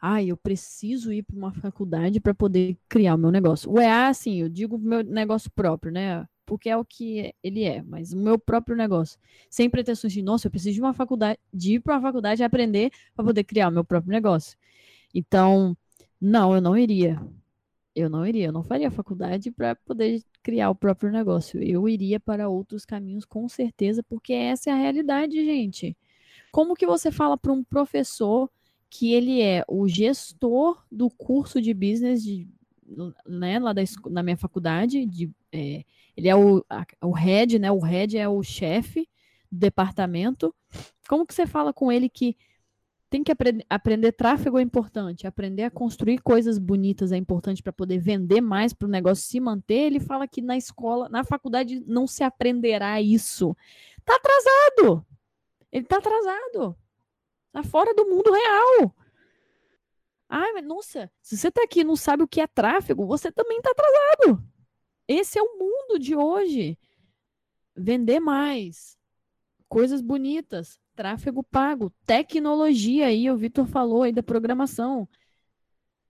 ah, 0.00 0.22
eu 0.22 0.36
preciso 0.36 1.12
ir 1.12 1.22
para 1.22 1.36
uma 1.36 1.52
faculdade 1.52 2.20
para 2.20 2.34
poder 2.34 2.76
criar 2.88 3.14
o 3.14 3.18
meu 3.18 3.30
negócio. 3.30 3.70
O 3.72 3.80
EA, 3.80 4.08
assim, 4.08 4.42
eu 4.42 4.48
digo 4.48 4.78
meu 4.78 5.02
negócio 5.02 5.50
próprio, 5.50 5.90
né? 5.90 6.26
Porque 6.44 6.68
é 6.68 6.76
o 6.76 6.84
que 6.84 7.34
ele 7.42 7.64
é, 7.64 7.82
mas 7.82 8.12
o 8.12 8.18
meu 8.18 8.38
próprio 8.38 8.76
negócio. 8.76 9.18
Sem 9.48 9.70
pretensões 9.70 10.12
de, 10.12 10.22
nossa, 10.22 10.46
eu 10.46 10.50
preciso 10.50 10.74
de 10.74 10.80
uma 10.80 10.92
faculdade, 10.92 11.38
de 11.52 11.76
ir 11.76 11.80
para 11.80 11.94
uma 11.94 12.02
faculdade 12.02 12.42
e 12.42 12.44
aprender 12.44 12.90
para 13.14 13.24
poder 13.24 13.44
criar 13.44 13.68
o 13.68 13.72
meu 13.72 13.84
próprio 13.84 14.12
negócio. 14.12 14.58
Então, 15.14 15.76
não, 16.20 16.54
eu 16.54 16.60
não 16.60 16.76
iria. 16.76 17.20
Eu 17.94 18.10
não 18.10 18.26
iria, 18.26 18.46
eu 18.46 18.52
não 18.52 18.64
faria 18.64 18.90
faculdade 18.90 19.50
para 19.50 19.76
poder 19.76 20.22
criar 20.42 20.70
o 20.70 20.74
próprio 20.74 21.12
negócio. 21.12 21.62
Eu 21.62 21.88
iria 21.88 22.18
para 22.18 22.48
outros 22.48 22.84
caminhos 22.84 23.24
com 23.24 23.48
certeza, 23.48 24.02
porque 24.02 24.32
essa 24.32 24.70
é 24.70 24.72
a 24.72 24.76
realidade, 24.76 25.44
gente. 25.44 25.96
Como 26.50 26.74
que 26.74 26.86
você 26.86 27.12
fala 27.12 27.36
para 27.36 27.52
um 27.52 27.62
professor 27.62 28.50
que 28.90 29.12
ele 29.12 29.40
é 29.40 29.64
o 29.68 29.88
gestor 29.88 30.84
do 30.90 31.10
curso 31.10 31.60
de 31.60 31.74
business 31.74 32.22
de, 32.22 32.48
né, 33.26 33.58
lá 33.58 33.72
da, 33.72 33.82
na 34.08 34.22
minha 34.22 34.36
faculdade, 34.36 35.04
de, 35.06 35.30
é, 35.50 35.84
ele 36.16 36.28
é 36.28 36.36
o, 36.36 36.64
a, 36.68 36.86
o 37.02 37.12
head, 37.12 37.58
né? 37.58 37.70
O 37.72 37.80
head 37.80 38.16
é 38.16 38.28
o 38.28 38.42
chefe 38.42 39.08
do 39.50 39.58
departamento. 39.58 40.54
Como 41.08 41.26
que 41.26 41.34
você 41.34 41.46
fala 41.46 41.72
com 41.72 41.90
ele 41.90 42.08
que 42.08 42.36
tem 43.14 43.22
que 43.22 43.30
aprender, 43.30 43.64
aprender 43.70 44.10
tráfego 44.10 44.58
é 44.58 44.62
importante, 44.62 45.24
aprender 45.24 45.62
a 45.62 45.70
construir 45.70 46.18
coisas 46.18 46.58
bonitas 46.58 47.12
é 47.12 47.16
importante 47.16 47.62
para 47.62 47.72
poder 47.72 47.98
vender 47.98 48.40
mais 48.40 48.72
para 48.72 48.88
o 48.88 48.90
negócio 48.90 49.24
se 49.24 49.38
manter. 49.38 49.82
Ele 49.82 50.00
fala 50.00 50.26
que 50.26 50.42
na 50.42 50.56
escola, 50.56 51.08
na 51.08 51.22
faculdade 51.22 51.80
não 51.86 52.08
se 52.08 52.24
aprenderá 52.24 53.00
isso. 53.00 53.56
Tá 54.04 54.16
atrasado. 54.16 55.06
Ele 55.70 55.84
tá 55.84 55.98
atrasado. 55.98 56.76
Tá 57.52 57.62
fora 57.62 57.94
do 57.94 58.04
mundo 58.04 58.32
real. 58.32 58.96
Ai, 60.28 60.52
mas 60.54 60.66
nossa, 60.66 61.08
se 61.22 61.36
você 61.36 61.52
tá 61.52 61.62
aqui 61.62 61.82
e 61.82 61.84
não 61.84 61.94
sabe 61.94 62.24
o 62.24 62.28
que 62.28 62.40
é 62.40 62.48
tráfego, 62.48 63.06
você 63.06 63.30
também 63.30 63.62
tá 63.62 63.70
atrasado. 63.70 64.44
Esse 65.06 65.38
é 65.38 65.42
o 65.42 65.56
mundo 65.56 66.00
de 66.00 66.16
hoje. 66.16 66.76
Vender 67.76 68.18
mais, 68.18 68.98
coisas 69.68 70.00
bonitas, 70.00 70.80
tráfego 70.94 71.42
pago, 71.42 71.92
tecnologia 72.06 73.06
aí, 73.06 73.30
o 73.30 73.36
Vitor 73.36 73.66
falou 73.66 74.02
aí 74.02 74.12
da 74.12 74.22
programação, 74.22 75.08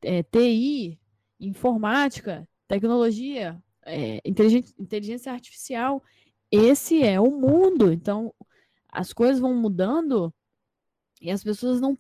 é, 0.03 0.23
TI, 0.23 0.99
informática, 1.41 2.49
tecnologia, 2.69 3.63
é, 3.85 4.21
inteligência, 4.25 4.75
inteligência 4.79 5.33
artificial. 5.33 6.03
Esse 6.51 7.03
é 7.03 7.21
o 7.21 7.31
mundo. 7.31 7.93
Então, 7.93 8.33
as 8.89 9.13
coisas 9.13 9.41
vão 9.41 9.55
mudando 9.55 10.33
e 11.21 11.31
as 11.31 11.43
pessoas 11.43 11.81
não 11.81 11.99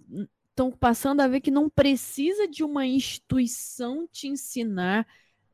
estão 0.50 0.70
passando 0.70 1.20
a 1.20 1.28
ver 1.28 1.40
que 1.40 1.50
não 1.50 1.68
precisa 1.68 2.46
de 2.46 2.62
uma 2.62 2.86
instituição 2.86 4.06
te 4.06 4.28
ensinar 4.28 5.06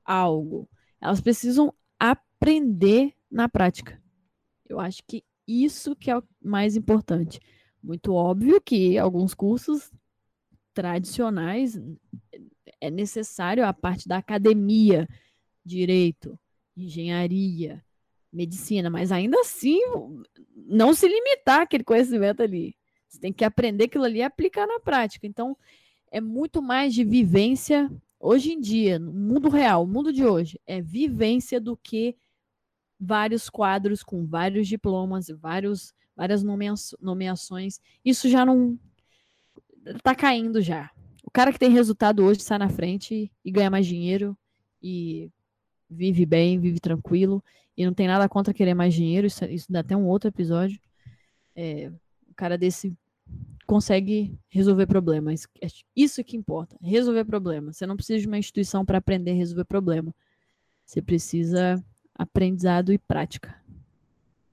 algo. 0.05 0.68
Elas 1.01 1.20
precisam 1.20 1.72
aprender 1.99 3.14
na 3.31 3.49
prática. 3.49 4.01
Eu 4.68 4.78
acho 4.78 5.03
que 5.07 5.24
isso 5.51 5.97
que 5.97 6.10
é 6.10 6.18
o 6.18 6.22
mais 6.43 6.77
importante. 6.77 7.40
Muito 7.82 8.12
óbvio 8.12 8.60
que 8.60 8.98
alguns 8.98 9.35
cursos 9.35 9.90
tradicionais 10.74 11.81
é 12.81 12.90
necessário 12.90 13.66
a 13.66 13.72
parte 13.72 14.06
da 14.06 14.18
academia, 14.18 15.09
direito, 15.64 16.39
engenharia, 16.77 17.82
medicina, 18.32 18.89
mas 18.89 19.10
ainda 19.10 19.40
assim 19.40 19.81
não 20.55 20.94
se 20.94 21.09
limitar 21.09 21.62
aquele 21.62 21.85
conhecimento 21.85 22.43
ali. 22.43 22.77
Você 23.09 23.18
tem 23.18 23.32
que 23.32 23.44
aprender 23.44 23.85
aquilo 23.85 24.05
ali 24.05 24.18
e 24.18 24.22
aplicar 24.22 24.66
na 24.66 24.78
prática. 24.78 25.27
Então, 25.27 25.56
é 26.12 26.20
muito 26.20 26.62
mais 26.62 26.94
de 26.94 27.02
vivência 27.02 27.90
hoje 28.20 28.52
em 28.52 28.60
dia, 28.60 28.98
no 28.98 29.12
mundo 29.12 29.48
real, 29.48 29.85
o 29.85 29.86
mundo 29.86 30.12
de 30.12 30.24
hoje, 30.24 30.60
é 30.66 30.81
vivência 30.81 31.59
do 31.59 31.77
que 31.77 32.14
vários 33.01 33.48
quadros 33.48 34.02
com 34.02 34.27
vários 34.27 34.68
diplomas, 34.68 35.28
vários, 35.28 35.94
várias 36.14 36.43
nomeações. 37.01 37.81
Isso 38.05 38.28
já 38.28 38.44
não 38.44 38.78
está 39.86 40.14
caindo 40.14 40.60
já. 40.60 40.90
O 41.24 41.31
cara 41.31 41.52
que 41.52 41.59
tem 41.59 41.70
resultado 41.70 42.24
hoje 42.24 42.43
sai 42.43 42.59
na 42.59 42.68
frente 42.68 43.32
e 43.44 43.51
ganha 43.51 43.70
mais 43.70 43.86
dinheiro 43.86 44.36
e 44.82 45.31
vive 45.89 46.27
bem, 46.27 46.60
vive 46.60 46.78
tranquilo 46.78 47.43
e 47.77 47.86
não 47.86 47.94
tem 47.94 48.06
nada 48.06 48.28
contra 48.28 48.52
querer 48.52 48.74
mais 48.74 48.93
dinheiro. 48.93 49.27
Isso, 49.27 49.44
isso 49.47 49.72
dá 49.72 49.81
até 49.81 49.97
um 49.97 50.06
outro 50.06 50.28
episódio. 50.28 50.78
É, 51.56 51.90
o 52.28 52.35
cara 52.35 52.59
desse 52.59 52.93
consegue 53.66 54.36
resolver 54.48 54.86
problemas. 54.86 55.47
É 55.62 55.68
isso 55.94 56.24
que 56.24 56.36
importa, 56.36 56.77
resolver 56.82 57.24
problemas. 57.24 57.77
Você 57.77 57.86
não 57.86 57.97
precisa 57.97 58.18
de 58.18 58.27
uma 58.27 58.39
instituição 58.39 58.85
para 58.85 58.98
aprender 58.98 59.31
a 59.31 59.35
resolver 59.35 59.64
problema. 59.64 60.14
Você 60.85 61.01
precisa 61.01 61.82
aprendizado 62.20 62.92
e 62.92 62.98
prática. 62.98 63.55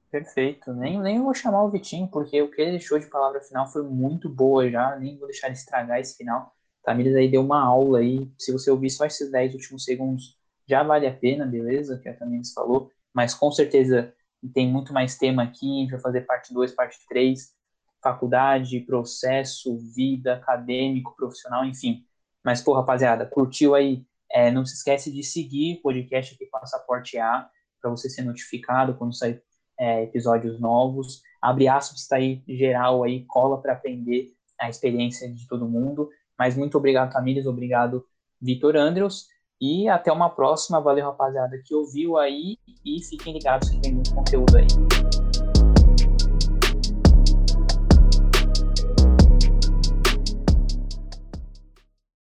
Perfeito. 0.10 0.73
Nem, 0.73 0.99
nem 1.02 1.22
vou 1.22 1.34
chamar 1.34 1.64
o 1.64 1.69
Vitinho, 1.69 2.07
porque 2.07 2.41
o 2.41 2.49
que 2.49 2.61
ele 2.61 2.72
deixou 2.72 2.98
de 2.98 3.07
palavra 3.07 3.41
final 3.41 3.68
foi 3.68 3.84
muito 3.84 4.30
boa 4.30 4.69
já. 4.69 4.95
Nem 4.95 5.18
vou 5.18 5.27
deixar 5.27 5.48
ele 5.48 5.57
estragar 5.57 5.99
esse 5.99 6.15
final. 6.15 6.56
Tamires 6.81 7.15
aí 7.15 7.30
deu 7.30 7.41
uma 7.41 7.61
aula 7.61 7.99
aí. 7.99 8.31
Se 8.38 8.53
você 8.53 8.72
ouvir 8.72 8.89
só 8.89 9.06
esses 9.06 9.30
10 9.30 9.53
últimos 9.56 9.84
segundos, 9.84 10.38
já 10.65 10.81
vale 10.81 11.06
a 11.06 11.14
pena, 11.14 11.45
beleza? 11.45 11.99
Que 11.99 12.07
a 12.07 12.15
Tamires 12.15 12.53
falou. 12.53 12.89
Mas 13.14 13.34
com 13.34 13.52
certeza 13.52 14.14
tem 14.53 14.72
muito 14.72 14.94
mais 14.94 15.18
tema 15.18 15.44
aqui. 15.44 15.80
A 15.80 15.81
gente 15.81 15.91
vai 15.91 15.99
fazer 15.99 16.22
parte 16.22 16.53
2, 16.53 16.72
parte 16.72 16.98
3. 17.10 17.53
Faculdade, 18.02 18.80
processo, 18.81 19.77
vida, 19.94 20.35
acadêmico, 20.35 21.14
profissional, 21.18 21.65
enfim. 21.65 22.06
Mas, 22.45 22.61
pô, 22.61 22.73
rapaziada, 22.73 23.26
curtiu 23.26 23.76
aí? 23.76 24.06
É, 24.31 24.49
não 24.52 24.65
se 24.65 24.76
esquece 24.76 25.11
de 25.11 25.22
seguir 25.22 25.80
o 25.80 25.81
podcast 25.81 26.34
aqui 26.34 26.45
Passaporte 26.45 27.18
A 27.18 27.49
para 27.82 27.91
você 27.91 28.10
ser 28.10 28.24
notificado 28.24 28.95
quando 28.95 29.16
sair 29.16 29.41
é, 29.80 30.04
episódios 30.04 30.60
novos. 30.60 31.22
Abre 31.41 31.68
aspas 31.68 32.02
está 32.02 32.16
aí 32.18 32.44
geral 32.48 33.04
aí, 33.04 33.26
cola 33.26 33.62
para 33.62 33.74
aprender 33.74 34.34
a 34.60 34.70
experiência 34.70 35.32
de 35.32 35.48
todo 35.48 35.68
mundo. 35.68 36.10
Mas 36.38 36.56
muito 36.56 36.78
obrigado, 36.78 37.12
Tamires, 37.12 37.45
obrigado, 37.45 38.06
Vitor 38.41 38.76
Andrews. 38.76 39.28
E 39.60 39.90
até 39.90 40.12
uma 40.12 40.30
próxima. 40.30 40.80
Valeu, 40.80 41.06
rapaziada, 41.06 41.60
que 41.66 41.74
ouviu 41.74 42.18
aí. 42.18 42.58
E 42.86 43.04
fiquem 43.04 43.34
ligados 43.34 43.70
que 43.70 43.80
tem 43.80 43.94
muito 43.94 44.14
conteúdo 44.14 44.56
aí. 44.56 44.68